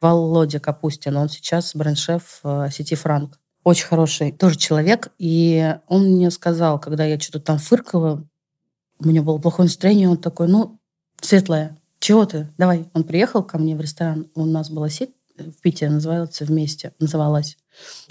Володя 0.00 0.60
Капустин. 0.60 1.16
Он 1.16 1.28
сейчас 1.28 1.74
бренд-шеф 1.74 2.40
э, 2.44 2.68
сети 2.72 2.94
«Франк». 2.94 3.38
Очень 3.62 3.86
хороший 3.86 4.32
тоже 4.32 4.56
человек. 4.56 5.08
И 5.18 5.76
он 5.86 6.04
мне 6.04 6.30
сказал, 6.30 6.80
когда 6.80 7.04
я 7.04 7.18
что-то 7.20 7.40
там 7.40 7.58
фыркала, 7.58 8.24
у 8.98 9.06
меня 9.06 9.22
было 9.22 9.38
плохое 9.38 9.66
настроение, 9.66 10.08
он 10.08 10.16
такой, 10.16 10.48
ну, 10.48 10.78
светлая, 11.20 11.78
чего 11.98 12.24
ты? 12.24 12.48
Давай. 12.56 12.88
Он 12.94 13.04
приехал 13.04 13.42
ко 13.42 13.58
мне 13.58 13.76
в 13.76 13.80
ресторан. 13.80 14.28
У 14.34 14.46
нас 14.46 14.70
была 14.70 14.88
сеть 14.88 15.10
в 15.36 15.60
Питере, 15.60 15.90
называется 15.90 16.44
«Вместе», 16.44 16.92
называлась. 16.98 17.56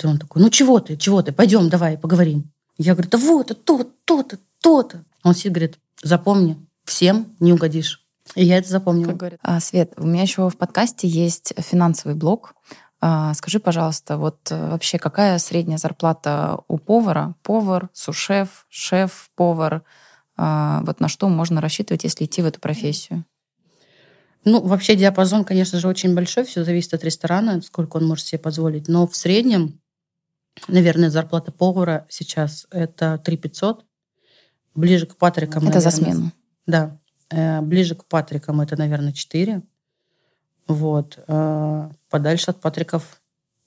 И 0.02 0.06
он 0.06 0.18
такой, 0.18 0.42
ну 0.42 0.50
чего 0.50 0.80
ты, 0.80 0.98
чего 0.98 1.22
ты, 1.22 1.32
пойдем, 1.32 1.70
давай, 1.70 1.98
поговорим. 1.98 2.52
Я 2.78 2.94
говорю, 2.94 3.10
да 3.10 3.18
вот, 3.18 3.48
то-то, 3.48 3.88
то-то, 4.06 4.38
то-то. 4.62 5.04
Он 5.24 5.36
сидит, 5.36 5.54
говорит, 5.54 5.80
запомни, 6.02 6.58
всем 6.86 7.36
не 7.40 7.54
угодишь. 7.54 8.08
И 8.36 8.46
я 8.46 8.58
это 8.58 8.70
запомнила. 8.70 9.18
А, 9.42 9.60
Свет, 9.60 9.94
у 9.98 10.06
меня 10.06 10.22
еще 10.22 10.50
в 10.50 10.58
подкасте 10.58 11.08
есть 11.08 11.54
финансовый 11.58 12.16
блок. 12.16 12.54
А, 13.02 13.34
скажи, 13.34 13.60
пожалуйста, 13.60 14.18
вот 14.18 14.52
э, 14.52 14.70
вообще 14.72 15.00
какая 15.00 15.40
средняя 15.40 15.78
зарплата 15.78 16.60
у 16.68 16.78
повара? 16.78 17.36
Повар, 17.44 17.90
сушеф, 17.94 18.66
шеф, 18.70 19.30
повар. 19.36 19.84
А, 20.36 20.82
вот 20.86 21.00
на 21.00 21.08
что 21.08 21.30
можно 21.30 21.62
рассчитывать, 21.62 22.04
если 22.04 22.26
идти 22.26 22.42
в 22.42 22.46
эту 22.46 22.60
профессию? 22.60 23.26
Ну, 24.46 24.62
вообще 24.62 24.96
диапазон, 24.96 25.46
конечно 25.46 25.80
же, 25.80 25.88
очень 25.88 26.14
большой. 26.14 26.44
Все 26.44 26.64
зависит 26.64 26.94
от 26.94 27.04
ресторана, 27.04 27.62
сколько 27.62 27.98
он 27.98 28.08
может 28.08 28.26
себе 28.26 28.40
позволить. 28.40 28.88
Но 28.88 29.08
в 29.08 29.16
среднем, 29.16 29.80
наверное, 30.68 31.10
зарплата 31.10 31.52
повара 31.52 32.06
сейчас 32.10 32.68
это 32.70 33.18
3 33.18 33.38
500. 33.38 33.86
Ближе 34.76 35.08
к 35.08 35.18
Патрикам. 35.18 35.64
Это 35.64 35.76
наверное, 35.76 35.82
за 35.82 35.92
смену? 35.92 36.32
Да. 36.68 37.00
Э, 37.32 37.62
ближе 37.62 37.96
к 37.96 38.06
Патрикам 38.06 38.62
это, 38.62 38.76
наверное, 38.76 39.14
4. 39.14 39.62
Вот. 40.68 41.20
Э, 41.28 41.90
подальше 42.10 42.52
от 42.52 42.62
Патриков 42.62 43.22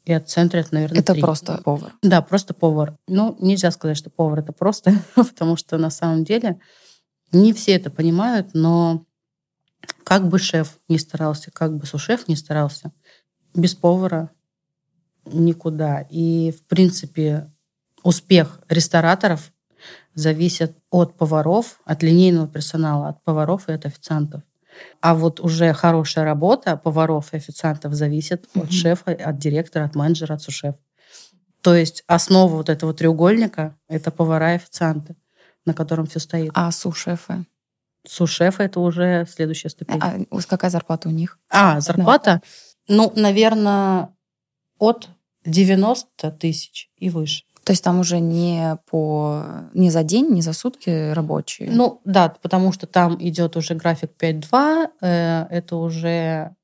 и 0.04 0.12
от 0.12 0.28
центра 0.28 0.58
это, 0.58 0.74
наверное, 0.74 1.00
Это 1.00 1.12
3. 1.12 1.22
просто 1.22 1.58
повар? 1.58 1.92
Да, 2.02 2.22
просто 2.22 2.54
повар. 2.54 2.96
Ну, 3.06 3.36
нельзя 3.40 3.70
сказать, 3.70 3.96
что 3.96 4.10
повар 4.10 4.40
это 4.40 4.52
просто, 4.52 4.94
потому 5.14 5.56
что 5.56 5.78
на 5.78 5.90
самом 5.90 6.24
деле 6.24 6.60
не 7.30 7.52
все 7.52 7.72
это 7.72 7.90
понимают, 7.90 8.50
но 8.52 9.06
как 10.04 10.28
бы 10.28 10.38
шеф 10.38 10.78
не 10.88 10.98
старался, 10.98 11.50
как 11.50 11.76
бы 11.76 11.86
сушеф 11.86 12.28
не 12.28 12.36
старался, 12.36 12.92
без 13.54 13.74
повара 13.74 14.30
никуда. 15.24 16.06
И, 16.10 16.50
в 16.50 16.66
принципе, 16.66 17.52
успех 18.02 18.60
рестораторов 18.68 19.52
зависит 20.14 20.76
от 20.90 21.16
поваров, 21.16 21.80
от 21.84 22.02
линейного 22.02 22.48
персонала, 22.48 23.08
от 23.08 23.22
поваров 23.24 23.68
и 23.68 23.72
от 23.72 23.86
официантов. 23.86 24.42
А 25.00 25.14
вот 25.14 25.40
уже 25.40 25.72
хорошая 25.72 26.24
работа 26.24 26.76
поваров 26.76 27.32
и 27.32 27.36
официантов 27.36 27.94
зависит 27.94 28.46
mm-hmm. 28.54 28.62
от 28.62 28.72
шефа, 28.72 29.12
от 29.12 29.38
директора, 29.38 29.84
от 29.84 29.94
менеджера, 29.94 30.34
от 30.34 30.42
сушефа. 30.42 30.78
То 31.60 31.74
есть 31.74 32.02
основа 32.06 32.56
вот 32.56 32.68
этого 32.68 32.92
треугольника– 32.92 33.76
это 33.88 34.10
повара 34.10 34.52
и 34.52 34.56
официанты, 34.56 35.14
на 35.64 35.74
котором 35.74 36.06
все 36.06 36.18
стоит. 36.18 36.50
А 36.54 36.70
сушефы? 36.72 37.46
Сушефы– 38.04 38.62
это 38.64 38.80
уже 38.80 39.26
следующая 39.30 39.68
ступень. 39.68 40.00
А 40.00 40.18
какая 40.48 40.70
зарплата 40.70 41.08
у 41.08 41.12
них? 41.12 41.38
А, 41.48 41.80
зарплата? 41.80 42.40
Да. 42.88 42.94
Ну, 42.94 43.12
наверное, 43.14 44.08
от 44.78 45.08
90 45.44 46.30
тысяч 46.32 46.90
и 46.96 47.10
выше. 47.10 47.44
То 47.64 47.72
есть 47.72 47.84
там 47.84 48.00
уже 48.00 48.18
не 48.18 48.76
по 48.90 49.44
не 49.72 49.90
за 49.90 50.02
день, 50.02 50.30
не 50.30 50.42
за 50.42 50.52
сутки 50.52 51.12
рабочие. 51.12 51.70
Ну 51.70 52.00
да, 52.04 52.34
потому 52.42 52.72
что 52.72 52.86
там 52.86 53.16
идет 53.20 53.56
уже 53.56 53.74
график 53.74 54.10
5-2, 54.18 54.88
э, 55.00 55.46
это 55.48 55.76
уже 55.76 56.56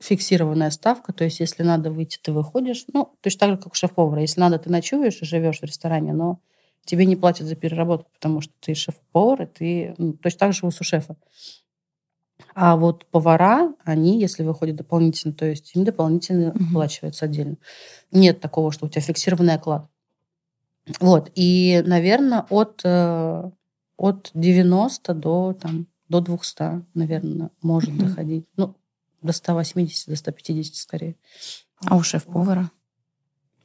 фиксированная 0.00 0.70
ставка, 0.70 1.12
то 1.12 1.24
есть 1.24 1.40
если 1.40 1.62
надо 1.62 1.90
выйти, 1.90 2.18
ты 2.20 2.32
выходишь. 2.32 2.84
Ну, 2.92 3.14
точно 3.20 3.40
так 3.40 3.50
же, 3.50 3.56
как 3.56 3.72
у 3.72 3.74
шеф-повара. 3.74 4.20
Если 4.20 4.40
надо, 4.40 4.58
ты 4.58 4.70
ночуешь 4.70 5.22
и 5.22 5.24
живешь 5.24 5.60
в 5.60 5.64
ресторане, 5.64 6.12
но 6.12 6.40
тебе 6.84 7.06
не 7.06 7.16
платят 7.16 7.46
за 7.46 7.56
переработку, 7.56 8.10
потому 8.12 8.40
что 8.40 8.52
ты 8.60 8.74
шеф-повар, 8.74 9.42
и 9.42 9.46
ты 9.46 9.94
ну, 9.98 10.12
точно 10.14 10.38
так 10.38 10.52
же 10.52 10.66
у 10.66 10.70
сушефа. 10.70 11.16
А 12.54 12.76
вот 12.76 13.06
повара, 13.06 13.74
они, 13.84 14.20
если 14.20 14.42
выходят 14.42 14.76
дополнительно, 14.76 15.32
то 15.32 15.46
есть 15.46 15.74
им 15.74 15.84
дополнительно 15.84 16.50
угу. 16.50 16.64
оплачивается 16.70 17.24
отдельно. 17.24 17.56
Нет 18.12 18.40
такого, 18.40 18.72
что 18.72 18.86
у 18.86 18.88
тебя 18.88 19.02
фиксированный 19.02 19.54
оклад. 19.54 19.88
Вот. 21.00 21.30
И, 21.34 21.82
наверное, 21.86 22.46
от, 22.48 22.80
э, 22.84 23.50
от 23.96 24.30
90 24.34 25.14
до, 25.14 25.56
там, 25.60 25.86
до 26.08 26.20
200, 26.20 26.84
наверное, 26.94 27.50
может 27.62 27.90
угу. 27.90 28.04
доходить. 28.04 28.46
Ну, 28.56 28.74
до 29.22 29.32
180, 29.32 30.08
до 30.08 30.16
150 30.16 30.74
скорее. 30.76 31.16
А 31.84 31.96
у 31.96 32.02
шеф-повара? 32.02 32.70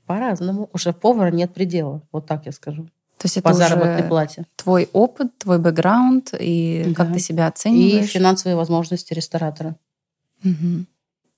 По-разному. 0.06 0.70
У 0.74 0.78
шеф-повара 0.78 1.32
нет 1.32 1.54
предела, 1.54 2.02
вот 2.12 2.26
так 2.26 2.46
я 2.46 2.52
скажу. 2.52 2.88
То 3.18 3.28
есть 3.28 3.38
это 3.38 3.50
по 3.50 3.54
заработной 3.54 4.04
плате. 4.04 4.46
Твой 4.56 4.90
опыт, 4.94 5.38
твой 5.38 5.60
бэкграунд 5.60 6.34
и 6.40 6.86
да. 6.88 6.94
как 6.96 7.14
ты 7.14 7.20
себя 7.20 7.48
оцениваешь. 7.48 8.06
И 8.06 8.08
финансовые 8.08 8.56
возможности 8.56 9.14
ресторатора. 9.14 9.76
Угу. 10.44 10.86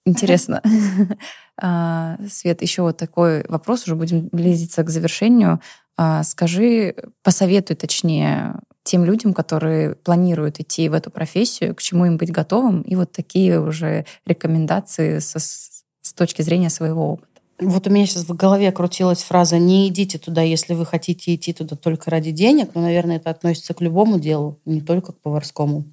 Интересно. 0.06 0.62
А, 1.62 2.18
Свет, 2.28 2.64
еще 2.64 2.82
вот 2.82 2.98
такой 2.98 3.46
вопрос, 3.48 3.84
уже 3.84 3.96
будем 3.96 4.28
близиться 4.32 4.82
к 4.82 4.90
завершению. 4.90 5.62
А, 5.96 6.24
скажи, 6.24 6.96
посоветуй 7.22 7.76
точнее 7.76 8.56
тем 8.84 9.06
людям, 9.06 9.36
которые 9.36 9.94
планируют 9.94 10.60
идти 10.60 10.90
в 10.90 10.94
эту 10.94 11.12
профессию, 11.12 11.76
к 11.76 11.82
чему 11.82 12.06
им 12.06 12.18
быть 12.18 12.32
готовым, 12.32 12.82
и 12.82 12.96
вот 12.96 13.12
такие 13.12 13.62
уже 13.62 14.08
рекомендации 14.26 15.20
со, 15.20 15.38
с 15.38 16.14
точки 16.16 16.42
зрения 16.42 16.72
своего 16.72 17.14
опыта. 17.14 17.28
Вот 17.60 17.88
у 17.88 17.90
меня 17.92 18.06
сейчас 18.06 18.24
в 18.24 18.36
голове 18.36 18.72
крутилась 18.72 19.24
фраза 19.24 19.58
«не 19.58 19.88
идите 19.88 20.18
туда, 20.18 20.42
если 20.42 20.74
вы 20.74 20.86
хотите 20.86 21.36
идти 21.36 21.54
туда 21.54 21.76
только 21.76 22.10
ради 22.10 22.32
денег», 22.32 22.72
но, 22.74 22.82
наверное, 22.82 23.18
это 23.18 23.30
относится 23.30 23.74
к 23.74 23.82
любому 23.82 24.20
делу, 24.20 24.60
не 24.66 24.82
только 24.82 25.14
к 25.14 25.20
поварскому. 25.22 25.86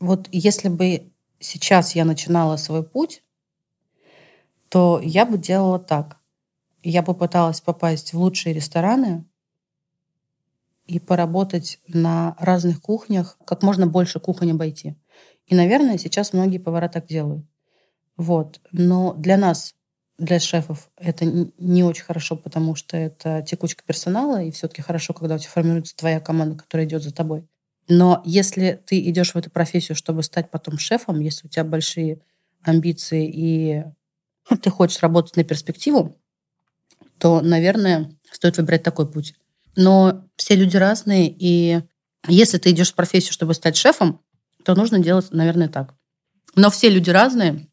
Вот 0.00 0.28
если 0.32 0.68
бы 0.68 1.12
сейчас 1.40 1.94
я 1.94 2.04
начинала 2.04 2.56
свой 2.56 2.82
путь, 2.82 3.22
то 4.68 5.00
я 5.02 5.26
бы 5.26 5.38
делала 5.38 5.78
так. 5.78 6.18
Я 6.82 7.02
бы 7.02 7.14
пыталась 7.14 7.60
попасть 7.60 8.12
в 8.14 8.18
лучшие 8.18 8.54
рестораны 8.54 9.24
и 10.86 10.98
поработать 10.98 11.78
на 11.86 12.34
разных 12.38 12.80
кухнях, 12.80 13.36
как 13.44 13.62
можно 13.62 13.86
больше 13.86 14.20
кухонь 14.20 14.52
обойти. 14.52 14.96
И, 15.46 15.54
наверное, 15.54 15.98
сейчас 15.98 16.32
многие 16.32 16.58
повара 16.58 16.88
так 16.88 17.06
делают. 17.06 17.44
Вот. 18.16 18.60
Но 18.72 19.14
для 19.14 19.36
нас, 19.36 19.74
для 20.18 20.40
шефов, 20.40 20.90
это 20.98 21.24
не 21.26 21.84
очень 21.84 22.04
хорошо, 22.04 22.36
потому 22.36 22.74
что 22.76 22.96
это 22.96 23.42
текучка 23.42 23.84
персонала, 23.86 24.42
и 24.42 24.50
все-таки 24.50 24.82
хорошо, 24.82 25.14
когда 25.14 25.36
у 25.36 25.38
тебя 25.38 25.50
формируется 25.50 25.96
твоя 25.96 26.20
команда, 26.20 26.56
которая 26.56 26.86
идет 26.86 27.02
за 27.02 27.14
тобой. 27.14 27.46
Но 27.88 28.22
если 28.24 28.80
ты 28.86 29.00
идешь 29.10 29.32
в 29.34 29.36
эту 29.36 29.50
профессию, 29.50 29.96
чтобы 29.96 30.22
стать 30.22 30.50
потом 30.50 30.78
шефом, 30.78 31.20
если 31.20 31.46
у 31.48 31.50
тебя 31.50 31.64
большие 31.64 32.20
амбиции 32.62 33.30
и 33.32 33.84
ты 34.56 34.70
хочешь 34.70 35.00
работать 35.00 35.36
на 35.36 35.44
перспективу, 35.44 36.18
то, 37.18 37.40
наверное, 37.40 38.10
стоит 38.30 38.56
выбирать 38.56 38.82
такой 38.82 39.10
путь. 39.10 39.34
Но 39.76 40.24
все 40.36 40.56
люди 40.56 40.76
разные, 40.76 41.28
и 41.28 41.82
если 42.26 42.58
ты 42.58 42.70
идешь 42.70 42.92
в 42.92 42.94
профессию, 42.94 43.32
чтобы 43.32 43.54
стать 43.54 43.76
шефом, 43.76 44.20
то 44.64 44.74
нужно 44.74 44.98
делать, 44.98 45.26
наверное, 45.30 45.68
так. 45.68 45.94
Но 46.54 46.70
все 46.70 46.88
люди 46.88 47.10
разные, 47.10 47.68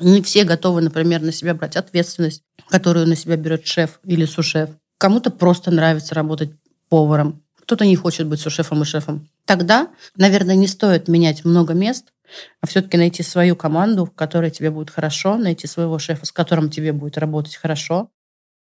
не 0.00 0.22
все 0.22 0.44
готовы, 0.44 0.80
например, 0.80 1.22
на 1.22 1.32
себя 1.32 1.54
брать 1.54 1.76
ответственность, 1.76 2.42
которую 2.68 3.06
на 3.06 3.16
себя 3.16 3.36
берет 3.36 3.66
шеф 3.66 4.00
или 4.04 4.24
сушеф. 4.24 4.70
Кому-то 4.98 5.30
просто 5.30 5.70
нравится 5.70 6.14
работать 6.14 6.52
поваром, 6.88 7.42
кто-то 7.60 7.86
не 7.86 7.96
хочет 7.96 8.26
быть 8.26 8.40
сушефом 8.40 8.82
и 8.82 8.84
шефом. 8.84 9.28
Тогда, 9.44 9.88
наверное, 10.16 10.54
не 10.54 10.68
стоит 10.68 11.08
менять 11.08 11.44
много 11.44 11.74
мест, 11.74 12.12
а 12.60 12.66
все-таки 12.66 12.96
найти 12.96 13.22
свою 13.22 13.56
команду, 13.56 14.06
в 14.06 14.12
которой 14.12 14.50
тебе 14.50 14.70
будет 14.70 14.90
хорошо, 14.90 15.36
найти 15.36 15.66
своего 15.66 15.98
шефа, 15.98 16.26
с 16.26 16.32
которым 16.32 16.70
тебе 16.70 16.92
будет 16.92 17.18
работать 17.18 17.56
хорошо. 17.56 18.10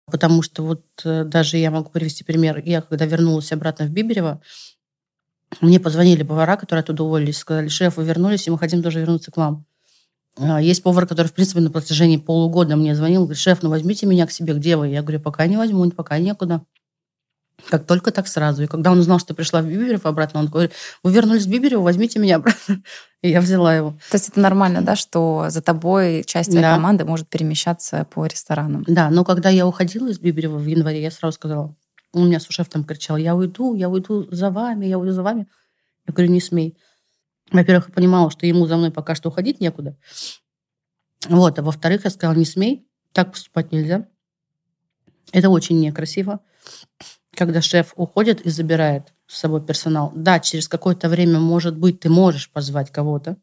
Потому 0.10 0.42
что 0.42 0.64
вот 0.64 0.86
э, 1.04 1.26
даже 1.26 1.58
я 1.58 1.70
могу 1.70 1.90
привести 1.90 2.24
пример. 2.24 2.62
Я 2.64 2.82
когда 2.82 3.06
вернулась 3.06 3.52
обратно 3.52 3.86
в 3.86 3.90
Биберево, 3.90 4.42
мне 5.62 5.80
позвонили 5.80 6.24
повара, 6.24 6.58
которые 6.58 6.82
оттуда 6.82 7.04
уволились, 7.04 7.38
сказали, 7.38 7.68
шеф, 7.68 7.98
вы 7.98 8.06
вернулись, 8.06 8.48
и 8.48 8.52
мы 8.52 8.58
хотим 8.58 8.82
тоже 8.84 9.00
вернуться 9.00 9.32
к 9.32 9.38
вам. 9.38 9.66
А, 10.38 10.62
есть 10.62 10.84
повар, 10.84 11.08
который, 11.08 11.28
в 11.28 11.34
принципе, 11.34 11.62
на 11.62 11.72
протяжении 11.72 12.18
полугода 12.18 12.76
мне 12.76 12.96
звонил, 12.96 13.24
говорит, 13.24 13.40
шеф, 13.40 13.64
ну 13.64 13.70
возьмите 13.70 14.06
меня 14.06 14.28
к 14.28 14.32
себе, 14.32 14.54
где 14.54 14.76
вы? 14.76 14.90
Я 14.90 15.02
говорю, 15.02 15.20
пока 15.20 15.48
не 15.48 15.58
возьму, 15.58 15.90
пока 15.92 16.20
некуда. 16.20 16.62
Как 17.70 17.86
только, 17.86 18.12
так 18.12 18.28
сразу. 18.28 18.64
И 18.64 18.68
когда 18.68 18.92
он 18.92 19.00
узнал, 19.00 19.20
что 19.20 19.34
пришла 19.34 19.62
в 19.62 19.66
Биберев 19.66 20.06
обратно, 20.06 20.40
он 20.40 20.48
говорит, 20.48 20.74
вы 21.04 21.12
вернулись 21.12 21.46
в 21.46 21.50
Биберево, 21.50 21.82
возьмите 21.82 22.20
меня 22.20 22.38
обратно. 22.38 22.82
И 23.22 23.30
я 23.30 23.42
взяла 23.42 23.76
его. 23.76 23.92
То 24.12 24.16
есть 24.16 24.30
это 24.30 24.40
нормально, 24.40 24.82
да, 24.82 24.96
что 24.96 25.48
за 25.50 25.62
тобой 25.62 26.24
часть 26.26 26.52
твоей 26.52 26.64
да. 26.64 26.76
команды 26.76 27.04
может 27.04 27.28
перемещаться 27.28 28.06
по 28.14 28.26
ресторанам? 28.26 28.84
Да, 28.88 29.10
но 29.10 29.26
когда 29.26 29.50
я 29.50 29.66
уходила 29.66 30.08
из 30.08 30.20
Биберева 30.20 30.58
в 30.58 30.66
январе, 30.66 31.02
я 31.02 31.10
сразу 31.10 31.34
сказала, 31.34 31.76
у 32.14 32.24
меня 32.24 32.40
сушеф 32.40 32.70
там 32.70 32.84
кричал, 32.84 33.18
я 33.18 33.36
уйду, 33.36 33.74
я 33.74 33.90
уйду 33.90 34.28
за 34.32 34.52
вами, 34.52 34.86
я 34.86 35.00
уйду 35.00 35.14
за 35.14 35.24
вами. 35.24 35.48
Я 36.06 36.14
говорю, 36.14 36.32
не 36.32 36.40
смей. 36.40 36.78
Во-первых, 37.52 37.88
я 37.90 37.94
понимала, 37.94 38.30
что 38.30 38.46
ему 38.46 38.68
за 38.68 38.78
мной 38.78 38.92
пока 38.92 39.16
что 39.16 39.30
уходить 39.30 39.60
некуда. 39.60 39.98
Вот, 41.28 41.58
а 41.58 41.64
во-вторых, 41.64 42.04
я 42.06 42.12
сказала, 42.12 42.38
не 42.38 42.46
смей, 42.46 42.88
так 43.14 43.32
поступать 43.32 43.72
нельзя. 43.72 44.08
Это 45.34 45.50
очень 45.50 45.80
некрасиво 45.80 46.40
когда 47.38 47.62
шеф 47.62 47.94
уходит 47.96 48.42
и 48.42 48.50
забирает 48.50 49.14
с 49.28 49.38
собой 49.38 49.62
персонал. 49.62 50.12
Да, 50.16 50.40
через 50.40 50.68
какое-то 50.68 51.08
время, 51.08 51.40
может 51.40 51.78
быть, 51.78 52.00
ты 52.00 52.10
можешь 52.10 52.50
позвать 52.50 52.92
кого-то, 52.92 53.38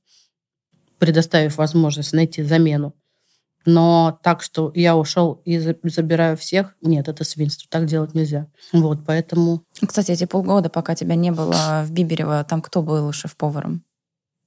предоставив 0.98 1.56
возможность 1.56 2.12
найти 2.12 2.42
замену. 2.42 2.92
Но 3.66 4.18
так, 4.22 4.42
что 4.42 4.72
я 4.74 4.96
ушел 4.96 5.40
и 5.44 5.58
забираю 5.58 6.36
всех, 6.36 6.74
нет, 6.82 7.08
это 7.08 7.24
свинство. 7.24 7.66
Так 7.70 7.86
делать 7.86 8.14
нельзя. 8.14 8.48
Вот, 8.72 8.98
поэтому... 9.06 9.62
Кстати, 9.86 10.10
эти 10.10 10.26
полгода, 10.26 10.68
пока 10.68 10.94
тебя 10.94 11.14
не 11.14 11.30
было 11.30 11.84
в 11.86 11.90
Биберево, 11.90 12.44
там 12.44 12.60
кто 12.60 12.82
был 12.82 13.12
шеф-поваром? 13.12 13.84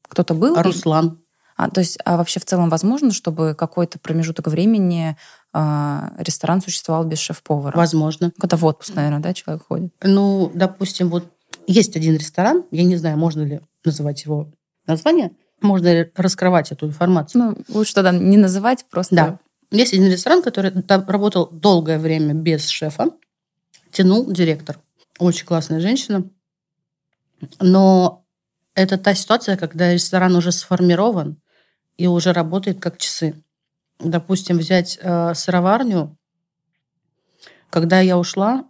Кто-то 0.03 0.34
был? 0.36 0.61
Руслан. 0.61 1.19
А, 1.56 1.72
то 1.72 1.82
есть, 1.82 1.98
а 2.06 2.18
вообще 2.18 2.40
в 2.40 2.45
целом 2.45 2.69
возможно, 2.69 3.11
чтобы 3.11 3.56
какой-то 3.56 3.98
промежуток 3.98 4.48
времени 4.48 5.18
ресторан 6.17 6.61
существовал 6.61 7.05
без 7.05 7.19
шеф-повара? 7.19 7.75
Возможно. 7.75 8.31
Когда 8.39 8.57
в 8.57 8.65
отпуск, 8.65 8.93
наверное, 8.95 9.19
да, 9.19 9.34
человек 9.34 9.65
ходит? 9.67 9.93
Ну, 10.03 10.51
допустим, 10.53 11.09
вот 11.09 11.25
есть 11.65 11.95
один 11.95 12.15
ресторан, 12.15 12.63
я 12.71 12.84
не 12.84 12.95
знаю, 12.95 13.17
можно 13.17 13.41
ли 13.43 13.61
называть 13.84 14.23
его 14.25 14.51
название, 14.85 15.31
можно 15.61 15.88
ли 15.88 16.11
раскрывать 16.15 16.71
эту 16.71 16.88
информацию. 16.88 17.41
Ну, 17.41 17.57
лучше 17.73 17.93
тогда 17.93 18.11
не 18.11 18.38
называть, 18.38 18.85
просто... 18.89 19.15
Да. 19.15 19.39
Есть 19.69 19.93
один 19.93 20.09
ресторан, 20.09 20.41
который 20.41 20.71
работал 20.88 21.49
долгое 21.51 21.99
время 21.99 22.34
без 22.34 22.67
шефа, 22.67 23.09
тянул 23.91 24.31
директор. 24.31 24.79
Очень 25.19 25.45
классная 25.45 25.81
женщина. 25.81 26.23
Но 27.59 28.23
это 28.75 28.97
та 28.97 29.13
ситуация, 29.13 29.57
когда 29.57 29.93
ресторан 29.93 30.35
уже 30.35 30.51
сформирован, 30.51 31.38
и 31.97 32.07
уже 32.07 32.31
работает 32.31 32.79
как 32.79 32.97
часы. 32.97 33.35
Допустим, 33.99 34.57
взять 34.57 34.99
э, 35.02 35.34
сыроварню. 35.34 36.18
Когда 37.69 37.99
я 37.99 38.18
ушла, 38.18 38.65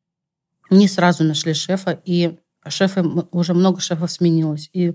не 0.70 0.88
сразу 0.88 1.24
нашли 1.24 1.54
шефа, 1.54 1.98
и 2.04 2.38
шефы, 2.66 3.02
уже 3.30 3.54
много 3.54 3.80
шефов 3.80 4.10
сменилось. 4.10 4.70
И 4.72 4.94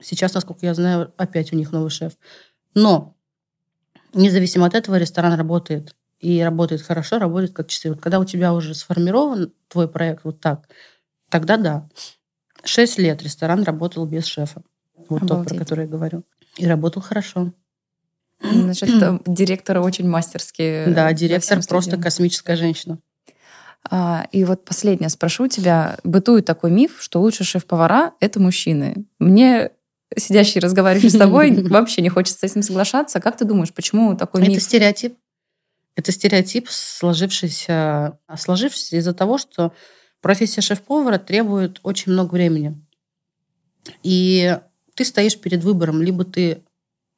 сейчас, 0.00 0.34
насколько 0.34 0.66
я 0.66 0.74
знаю, 0.74 1.12
опять 1.16 1.52
у 1.52 1.56
них 1.56 1.72
новый 1.72 1.90
шеф. 1.90 2.12
Но 2.74 3.16
независимо 4.12 4.66
от 4.66 4.74
этого 4.74 4.96
ресторан 4.96 5.34
работает. 5.34 5.94
И 6.18 6.40
работает 6.42 6.82
хорошо, 6.82 7.18
работает 7.18 7.54
как 7.54 7.68
часы. 7.68 7.88
Вот 7.88 8.00
когда 8.00 8.18
у 8.18 8.24
тебя 8.24 8.52
уже 8.52 8.74
сформирован 8.74 9.52
твой 9.68 9.88
проект 9.88 10.24
вот 10.24 10.40
так, 10.40 10.68
тогда 11.30 11.56
да. 11.56 11.88
Шесть 12.62 12.98
лет 12.98 13.22
ресторан 13.22 13.62
работал 13.62 14.04
без 14.04 14.26
шефа. 14.26 14.62
Вот 15.08 15.22
Обалдеть. 15.22 15.28
тот, 15.28 15.48
про 15.48 15.58
который 15.58 15.84
я 15.86 15.90
говорю. 15.90 16.24
И 16.58 16.66
работал 16.66 17.00
хорошо. 17.00 17.54
Значит, 18.42 19.22
директора 19.26 19.80
очень 19.80 20.08
мастерские. 20.08 20.86
Да, 20.86 21.12
директор 21.12 21.60
просто 21.66 21.96
космическая 21.96 22.56
женщина. 22.56 22.98
А, 23.88 24.26
и 24.32 24.44
вот 24.44 24.64
последнее 24.64 25.08
спрошу 25.08 25.48
тебя. 25.48 25.98
Бытует 26.04 26.44
такой 26.44 26.70
миф, 26.70 26.98
что 27.00 27.20
лучшие 27.20 27.46
шеф-повара— 27.46 28.12
это 28.20 28.40
мужчины. 28.40 29.06
Мне 29.18 29.70
сидящий 30.16 30.60
разговаривающий 30.60 31.10
с 31.10 31.18
тобой, 31.18 31.52
вообще 31.68 32.02
не 32.02 32.08
хочется 32.08 32.40
с 32.40 32.50
этим 32.50 32.62
соглашаться. 32.62 33.20
Как 33.20 33.36
ты 33.36 33.44
думаешь, 33.44 33.72
почему 33.72 34.16
такой 34.16 34.42
миф? 34.42 34.50
Это 34.50 34.60
стереотип. 34.60 35.16
Это 35.96 36.12
стереотип, 36.12 36.68
сложившийся, 36.68 38.18
сложившийся 38.36 38.96
из-за 38.96 39.12
того, 39.12 39.38
что 39.38 39.72
профессия 40.20 40.60
шеф-повара 40.60 41.18
требует 41.18 41.80
очень 41.82 42.12
много 42.12 42.34
времени. 42.34 42.80
И 44.02 44.58
ты 44.94 45.04
стоишь 45.04 45.38
перед 45.38 45.64
выбором, 45.64 46.02
либо 46.02 46.24
ты 46.24 46.62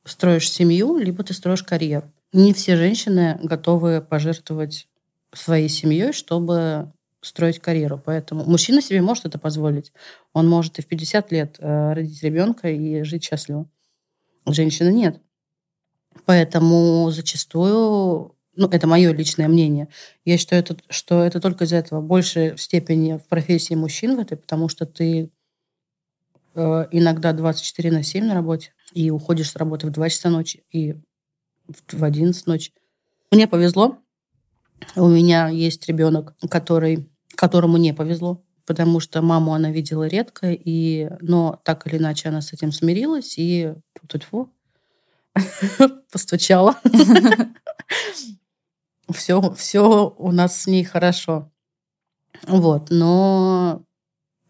строишь 0.04 0.50
семью, 0.50 0.98
либо 0.98 1.22
ты 1.24 1.34
строишь 1.34 1.62
карьеру. 1.62 2.10
Не 2.32 2.52
все 2.54 2.76
женщины 2.76 3.38
готовы 3.42 4.00
пожертвовать 4.00 4.88
своей 5.32 5.68
семьей, 5.68 6.12
чтобы 6.12 6.92
строить 7.20 7.60
карьеру. 7.60 8.00
Поэтому 8.04 8.44
мужчина 8.44 8.82
себе 8.82 9.00
может 9.00 9.26
это 9.26 9.38
позволить. 9.38 9.92
Он 10.32 10.48
может 10.48 10.78
и 10.78 10.82
в 10.82 10.86
50 10.86 11.32
лет 11.32 11.56
э, 11.58 11.92
родить 11.92 12.22
ребенка 12.22 12.68
и 12.68 13.02
жить 13.02 13.24
счастливо. 13.24 13.66
Женщина 14.46 14.90
нет. 14.90 15.20
Поэтому 16.26 17.10
зачастую, 17.10 18.34
ну, 18.56 18.68
это 18.68 18.86
мое 18.86 19.12
личное 19.12 19.48
мнение, 19.48 19.88
я 20.24 20.36
считаю, 20.36 20.62
это, 20.62 20.76
что 20.88 21.22
это 21.22 21.40
только 21.40 21.64
из-за 21.64 21.76
этого 21.76 22.00
больше 22.00 22.54
степени 22.58 23.18
в 23.18 23.26
профессии 23.28 23.74
мужчин 23.74 24.16
в 24.16 24.20
этой, 24.20 24.36
потому 24.36 24.68
что 24.68 24.84
ты 24.84 25.30
э, 26.54 26.86
иногда 26.90 27.32
24 27.32 27.90
на 27.90 28.02
7 28.02 28.24
на 28.24 28.34
работе, 28.34 28.72
и 28.94 29.10
уходишь 29.10 29.51
с 29.51 29.56
работы 29.56 29.86
в 29.86 29.90
2 29.90 30.09
часа 30.09 30.31
ночи, 30.31 30.64
и 30.70 30.97
в 31.90 32.05
11 32.05 32.47
ночи. 32.47 32.73
Мне 33.31 33.47
повезло. 33.47 33.98
У 34.97 35.09
меня 35.09 35.48
есть 35.48 35.86
ребенок, 35.89 36.35
который, 36.51 37.09
которому 37.35 37.77
не 37.77 37.94
повезло, 37.94 38.44
потому 38.66 39.01
что 39.01 39.23
маму 39.23 39.55
она 39.55 39.70
видела 39.70 40.06
редко, 40.06 40.52
и, 40.52 41.09
но 41.20 41.60
так 41.64 41.86
или 41.86 41.98
иначе 41.98 42.28
она 42.28 42.40
с 42.40 42.52
этим 42.52 42.73
смирилась 42.73 43.39
и 43.39 43.74
тьфу 44.09 44.52
постучала. 46.12 46.77
Все, 49.12 49.52
все 49.55 50.14
у 50.16 50.32
нас 50.32 50.62
с 50.62 50.66
ней 50.66 50.85
хорошо. 50.85 51.52
Вот, 52.47 52.89
но 52.89 53.85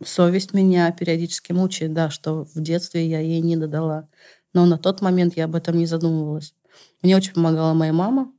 совесть 0.04 0.54
меня 0.54 0.90
периодически 0.92 1.52
мучает, 1.52 1.92
да, 1.92 2.10
что 2.10 2.44
в 2.44 2.60
детстве 2.60 3.06
я 3.06 3.20
ей 3.20 3.40
не 3.40 3.56
додала. 3.56 4.08
Но 4.52 4.66
на 4.66 4.78
тот 4.78 5.00
момент 5.00 5.36
я 5.36 5.44
об 5.44 5.54
этом 5.54 5.76
не 5.76 5.86
задумывалась. 5.86 6.54
Мне 7.02 7.16
очень 7.16 7.32
помогала 7.32 7.74
моя 7.74 7.92
мама, 7.92 8.32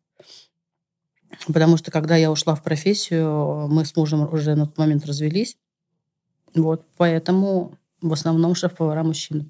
потому 1.47 1.77
что 1.77 1.91
когда 1.91 2.15
я 2.15 2.31
ушла 2.31 2.55
в 2.55 2.63
профессию, 2.63 3.67
мы 3.67 3.85
с 3.85 3.95
мужем 3.95 4.31
уже 4.31 4.55
на 4.55 4.65
тот 4.65 4.77
момент 4.77 5.05
развелись. 5.05 5.57
Вот, 6.55 6.85
поэтому 6.97 7.77
в 8.01 8.13
основном 8.13 8.55
шеф-повара 8.55 9.03
мужчины. 9.03 9.49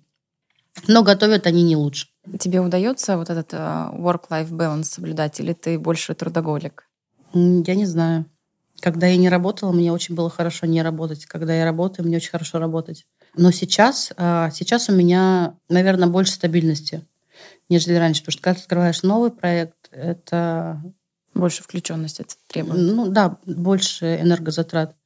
Но 0.88 1.04
готовят 1.04 1.46
они 1.48 1.64
не 1.64 1.76
лучше. 1.76 2.08
Тебе 2.40 2.62
удается 2.62 3.18
вот 3.18 3.30
этот 3.30 3.54
э, 3.54 3.58
work-life 3.58 4.50
balance 4.50 4.84
соблюдать, 4.84 5.40
или 5.40 5.54
ты 5.54 5.78
больше 5.78 6.16
трудоголик? 6.16 6.90
Я 7.34 7.76
не 7.76 7.86
знаю. 7.86 8.26
Когда 8.84 9.08
я 9.08 9.16
не 9.16 9.30
работала, 9.30 9.72
мне 9.72 9.94
очень 9.94 10.14
было 10.14 10.30
хорошо 10.30 10.66
не 10.66 10.82
работать. 10.82 11.26
Когда 11.26 11.56
я 11.56 11.64
работаю, 11.64 12.06
мне 12.06 12.18
очень 12.18 12.32
хорошо 12.32 12.60
работать. 12.60 13.06
Но 13.34 13.50
сейчас, 13.52 14.12
а, 14.18 14.52
сейчас 14.52 14.90
у 14.90 14.94
меня, 14.94 15.56
наверное, 15.70 16.10
больше 16.10 16.34
стабильности, 16.34 17.02
нежели 17.70 17.94
раньше. 17.94 18.24
Потому 18.24 18.34
что 18.34 18.42
когда 18.42 18.56
ты 18.56 18.64
открываешь 18.64 19.02
новый 19.02 19.32
проект, 19.32 19.88
это... 19.92 20.84
Больше 21.34 21.64
включенности 21.64 22.24
это 22.24 22.36
требует. 22.48 22.78
Ну 22.78 23.08
да, 23.08 23.38
больше 23.46 24.20
энергозатрат. 24.22 24.98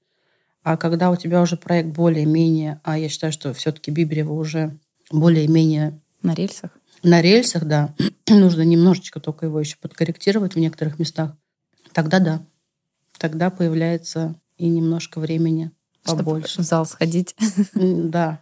А 0.64 0.76
когда 0.76 1.12
у 1.12 1.16
тебя 1.16 1.40
уже 1.40 1.56
проект 1.56 1.90
более-менее, 1.90 2.82
а 2.84 2.98
я 2.98 3.10
считаю, 3.10 3.32
что 3.32 3.54
все-таки 3.54 3.92
Биберева 3.92 4.34
уже 4.34 4.76
более-менее... 5.12 6.02
На 6.24 6.34
рельсах? 6.34 6.72
На 7.04 7.22
рельсах, 7.22 7.66
да. 7.66 7.94
Нужно 8.28 8.64
немножечко 8.64 9.20
только 9.20 9.46
его 9.46 9.60
еще 9.60 9.78
подкорректировать 9.80 10.56
в 10.56 10.60
некоторых 10.60 10.98
местах. 10.98 11.38
Тогда 11.94 12.18
да. 12.18 12.42
Тогда 13.18 13.50
появляется 13.50 14.36
и 14.58 14.68
немножко 14.68 15.20
времени 15.20 15.72
побольше. 16.04 16.54
Чтобы 16.54 16.64
в 16.64 16.68
зал 16.68 16.86
сходить. 16.86 17.36
Да. 17.74 18.42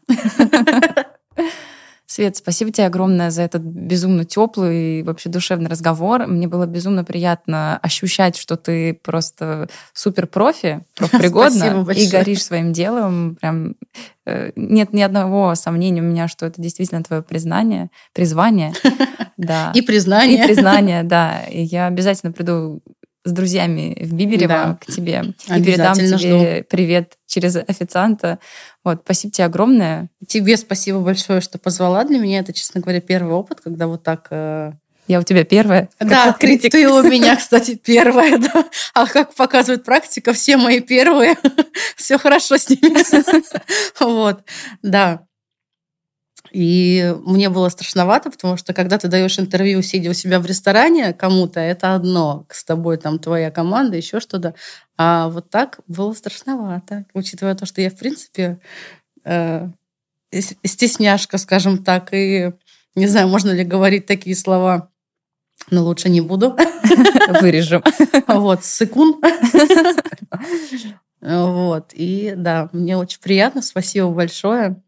Свет, 2.07 2.37
спасибо 2.37 2.71
тебе 2.71 2.85
огромное 2.85 3.31
за 3.31 3.41
этот 3.41 3.63
безумно 3.63 4.25
теплый 4.25 4.99
и 4.99 5.03
вообще 5.03 5.27
душевный 5.27 5.69
разговор. 5.69 6.27
Мне 6.27 6.47
было 6.47 6.67
безумно 6.67 7.03
приятно 7.03 7.77
ощущать, 7.77 8.37
что 8.37 8.57
ты 8.57 8.93
просто 8.93 9.67
супер 9.91 10.27
профи, 10.27 10.85
профпригодна 10.95 11.83
и 11.93 12.07
горишь 12.07 12.43
своим 12.43 12.73
делом. 12.73 13.37
Прям 13.41 13.75
э, 14.27 14.51
нет 14.55 14.93
ни 14.93 15.01
одного 15.01 15.55
сомнения 15.55 16.01
у 16.01 16.05
меня, 16.05 16.27
что 16.27 16.45
это 16.45 16.61
действительно 16.61 17.03
твое 17.03 17.23
признание, 17.23 17.89
призвание. 18.13 18.73
Да. 19.37 19.73
И 19.75 19.81
признание. 19.81 20.41
И 20.41 20.47
признание, 20.47 21.03
да. 21.03 21.41
И 21.51 21.61
я 21.63 21.87
обязательно 21.87 22.31
приду 22.31 22.81
с 23.25 23.31
друзьями 23.31 23.97
в 23.99 24.13
Биберево 24.13 24.47
да. 24.47 24.77
к 24.79 24.85
тебе 24.85 25.33
и 25.47 25.63
передам 25.63 25.95
тебе 25.95 26.17
жду. 26.17 26.65
привет 26.69 27.17
через 27.25 27.55
официанта. 27.55 28.39
Вот, 28.83 29.01
спасибо 29.03 29.33
тебе 29.33 29.45
огромное. 29.45 30.09
Тебе 30.27 30.55
спасибо 30.57 30.99
большое, 30.99 31.41
что 31.41 31.57
позвала. 31.57 32.03
Для 32.03 32.19
меня 32.19 32.39
это, 32.39 32.53
честно 32.53 32.81
говоря, 32.81 33.01
первый 33.01 33.33
опыт, 33.33 33.59
когда 33.61 33.87
вот 33.87 34.03
так... 34.03 34.27
Э... 34.29 34.73
Я 35.07 35.19
у 35.19 35.23
тебя 35.23 35.43
первая. 35.43 35.89
Да, 35.99 36.33
критик. 36.39 36.71
ты 36.71 36.87
у 36.87 37.03
меня, 37.03 37.35
кстати, 37.35 37.75
первая, 37.75 38.37
да. 38.53 38.65
А 38.93 39.07
как 39.07 39.33
показывает 39.33 39.83
практика, 39.83 40.31
все 40.33 40.57
мои 40.57 40.79
первые, 40.79 41.35
все 41.95 42.19
хорошо 42.19 42.57
с 42.57 42.69
ними. 42.69 42.95
Вот, 43.99 44.43
да. 44.83 45.25
И 46.55 47.13
мне 47.25 47.49
было 47.49 47.67
страшновато, 47.67 48.31
потому 48.31 48.55
что 48.55 48.73
когда 48.73 48.97
ты 48.97 49.09
даешь 49.09 49.37
интервью, 49.37 49.81
сидя 49.81 50.11
у 50.11 50.13
себя 50.13 50.39
в 50.39 50.45
ресторане 50.45 51.11
кому-то, 51.11 51.59
это 51.59 51.95
одно, 51.95 52.45
с 52.49 52.63
тобой 52.63 52.95
там 52.95 53.19
твоя 53.19 53.51
команда, 53.51 53.97
еще 53.97 54.21
что-то. 54.21 54.55
А 54.95 55.27
вот 55.27 55.49
так 55.49 55.81
было 55.87 56.13
страшновато, 56.13 57.03
учитывая 57.13 57.55
то, 57.55 57.65
что 57.65 57.81
я, 57.81 57.89
в 57.89 57.97
принципе, 57.97 58.61
э, 59.25 59.67
стесняшка, 60.31 61.37
скажем 61.39 61.83
так, 61.83 62.13
и 62.13 62.53
не 62.95 63.07
знаю, 63.07 63.27
можно 63.27 63.51
ли 63.51 63.65
говорить 63.65 64.05
такие 64.05 64.37
слова, 64.37 64.87
но 65.71 65.83
лучше 65.83 66.07
не 66.07 66.21
буду. 66.21 66.55
Вырежем. 67.41 67.83
Вот, 68.27 68.63
секунд. 68.63 69.17
Вот, 71.21 71.91
и 71.93 72.33
да, 72.37 72.69
мне 72.71 72.95
очень 72.95 73.19
приятно, 73.19 73.63
спасибо 73.63 74.09
большое. 74.11 74.79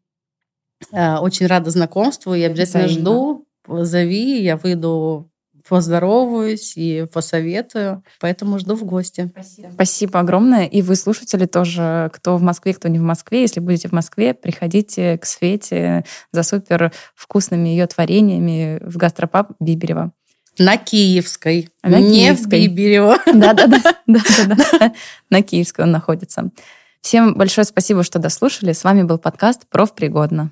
Э, 0.92 1.18
очень 1.18 1.48
рада 1.48 1.70
знакомству 1.70 2.34
и 2.34 2.42
обязательно 2.44 2.86
Взаимно. 2.86 3.02
жду. 3.02 3.48
Зови, 3.68 4.42
я 4.42 4.56
выйду 4.58 5.30
поздороваюсь 5.68 6.74
и 6.78 7.06
посоветую. 7.12 8.04
Поэтому 8.20 8.60
жду 8.60 8.76
в 8.76 8.86
гости. 8.86 9.30
Спасибо. 9.32 9.70
Спасибо 9.74 10.20
огромное. 10.20 10.66
И 10.66 10.82
вы, 10.82 10.96
слушатели, 10.96 11.46
тоже, 11.46 12.10
кто 12.14 12.38
в 12.38 12.42
Москве, 12.42 12.74
кто 12.74 12.88
не 12.88 13.00
в 13.00 13.04
Москве. 13.04 13.42
Если 13.42 13.60
будете 13.60 13.90
в 13.90 13.92
Москве, 13.92 14.34
приходите 14.34 15.18
к 15.18 15.26
Свете 15.26 16.06
за 16.32 16.44
супер 16.44 16.94
вкусными 17.16 17.70
ее 17.70 17.88
творениями 17.88 18.80
в 18.82 18.98
гастропаб 18.98 19.52
Биберева. 19.60 20.12
На 20.58 20.78
Киевской. 20.78 21.70
На 21.84 22.00
не 22.00 22.22
Киевской. 22.22 22.68
в 22.68 22.72
Биберево. 22.72 23.18
Да-да-да. 23.26 24.94
На 25.30 25.42
Киевской 25.42 25.82
он 25.82 25.92
находится. 25.92 26.50
Всем 27.02 27.36
большое 27.36 27.66
спасибо, 27.66 28.04
что 28.04 28.20
дослушали. 28.20 28.74
С 28.74 28.84
вами 28.84 29.04
был 29.04 29.18
подкаст 29.18 29.68
«Профпригодно». 29.70 30.52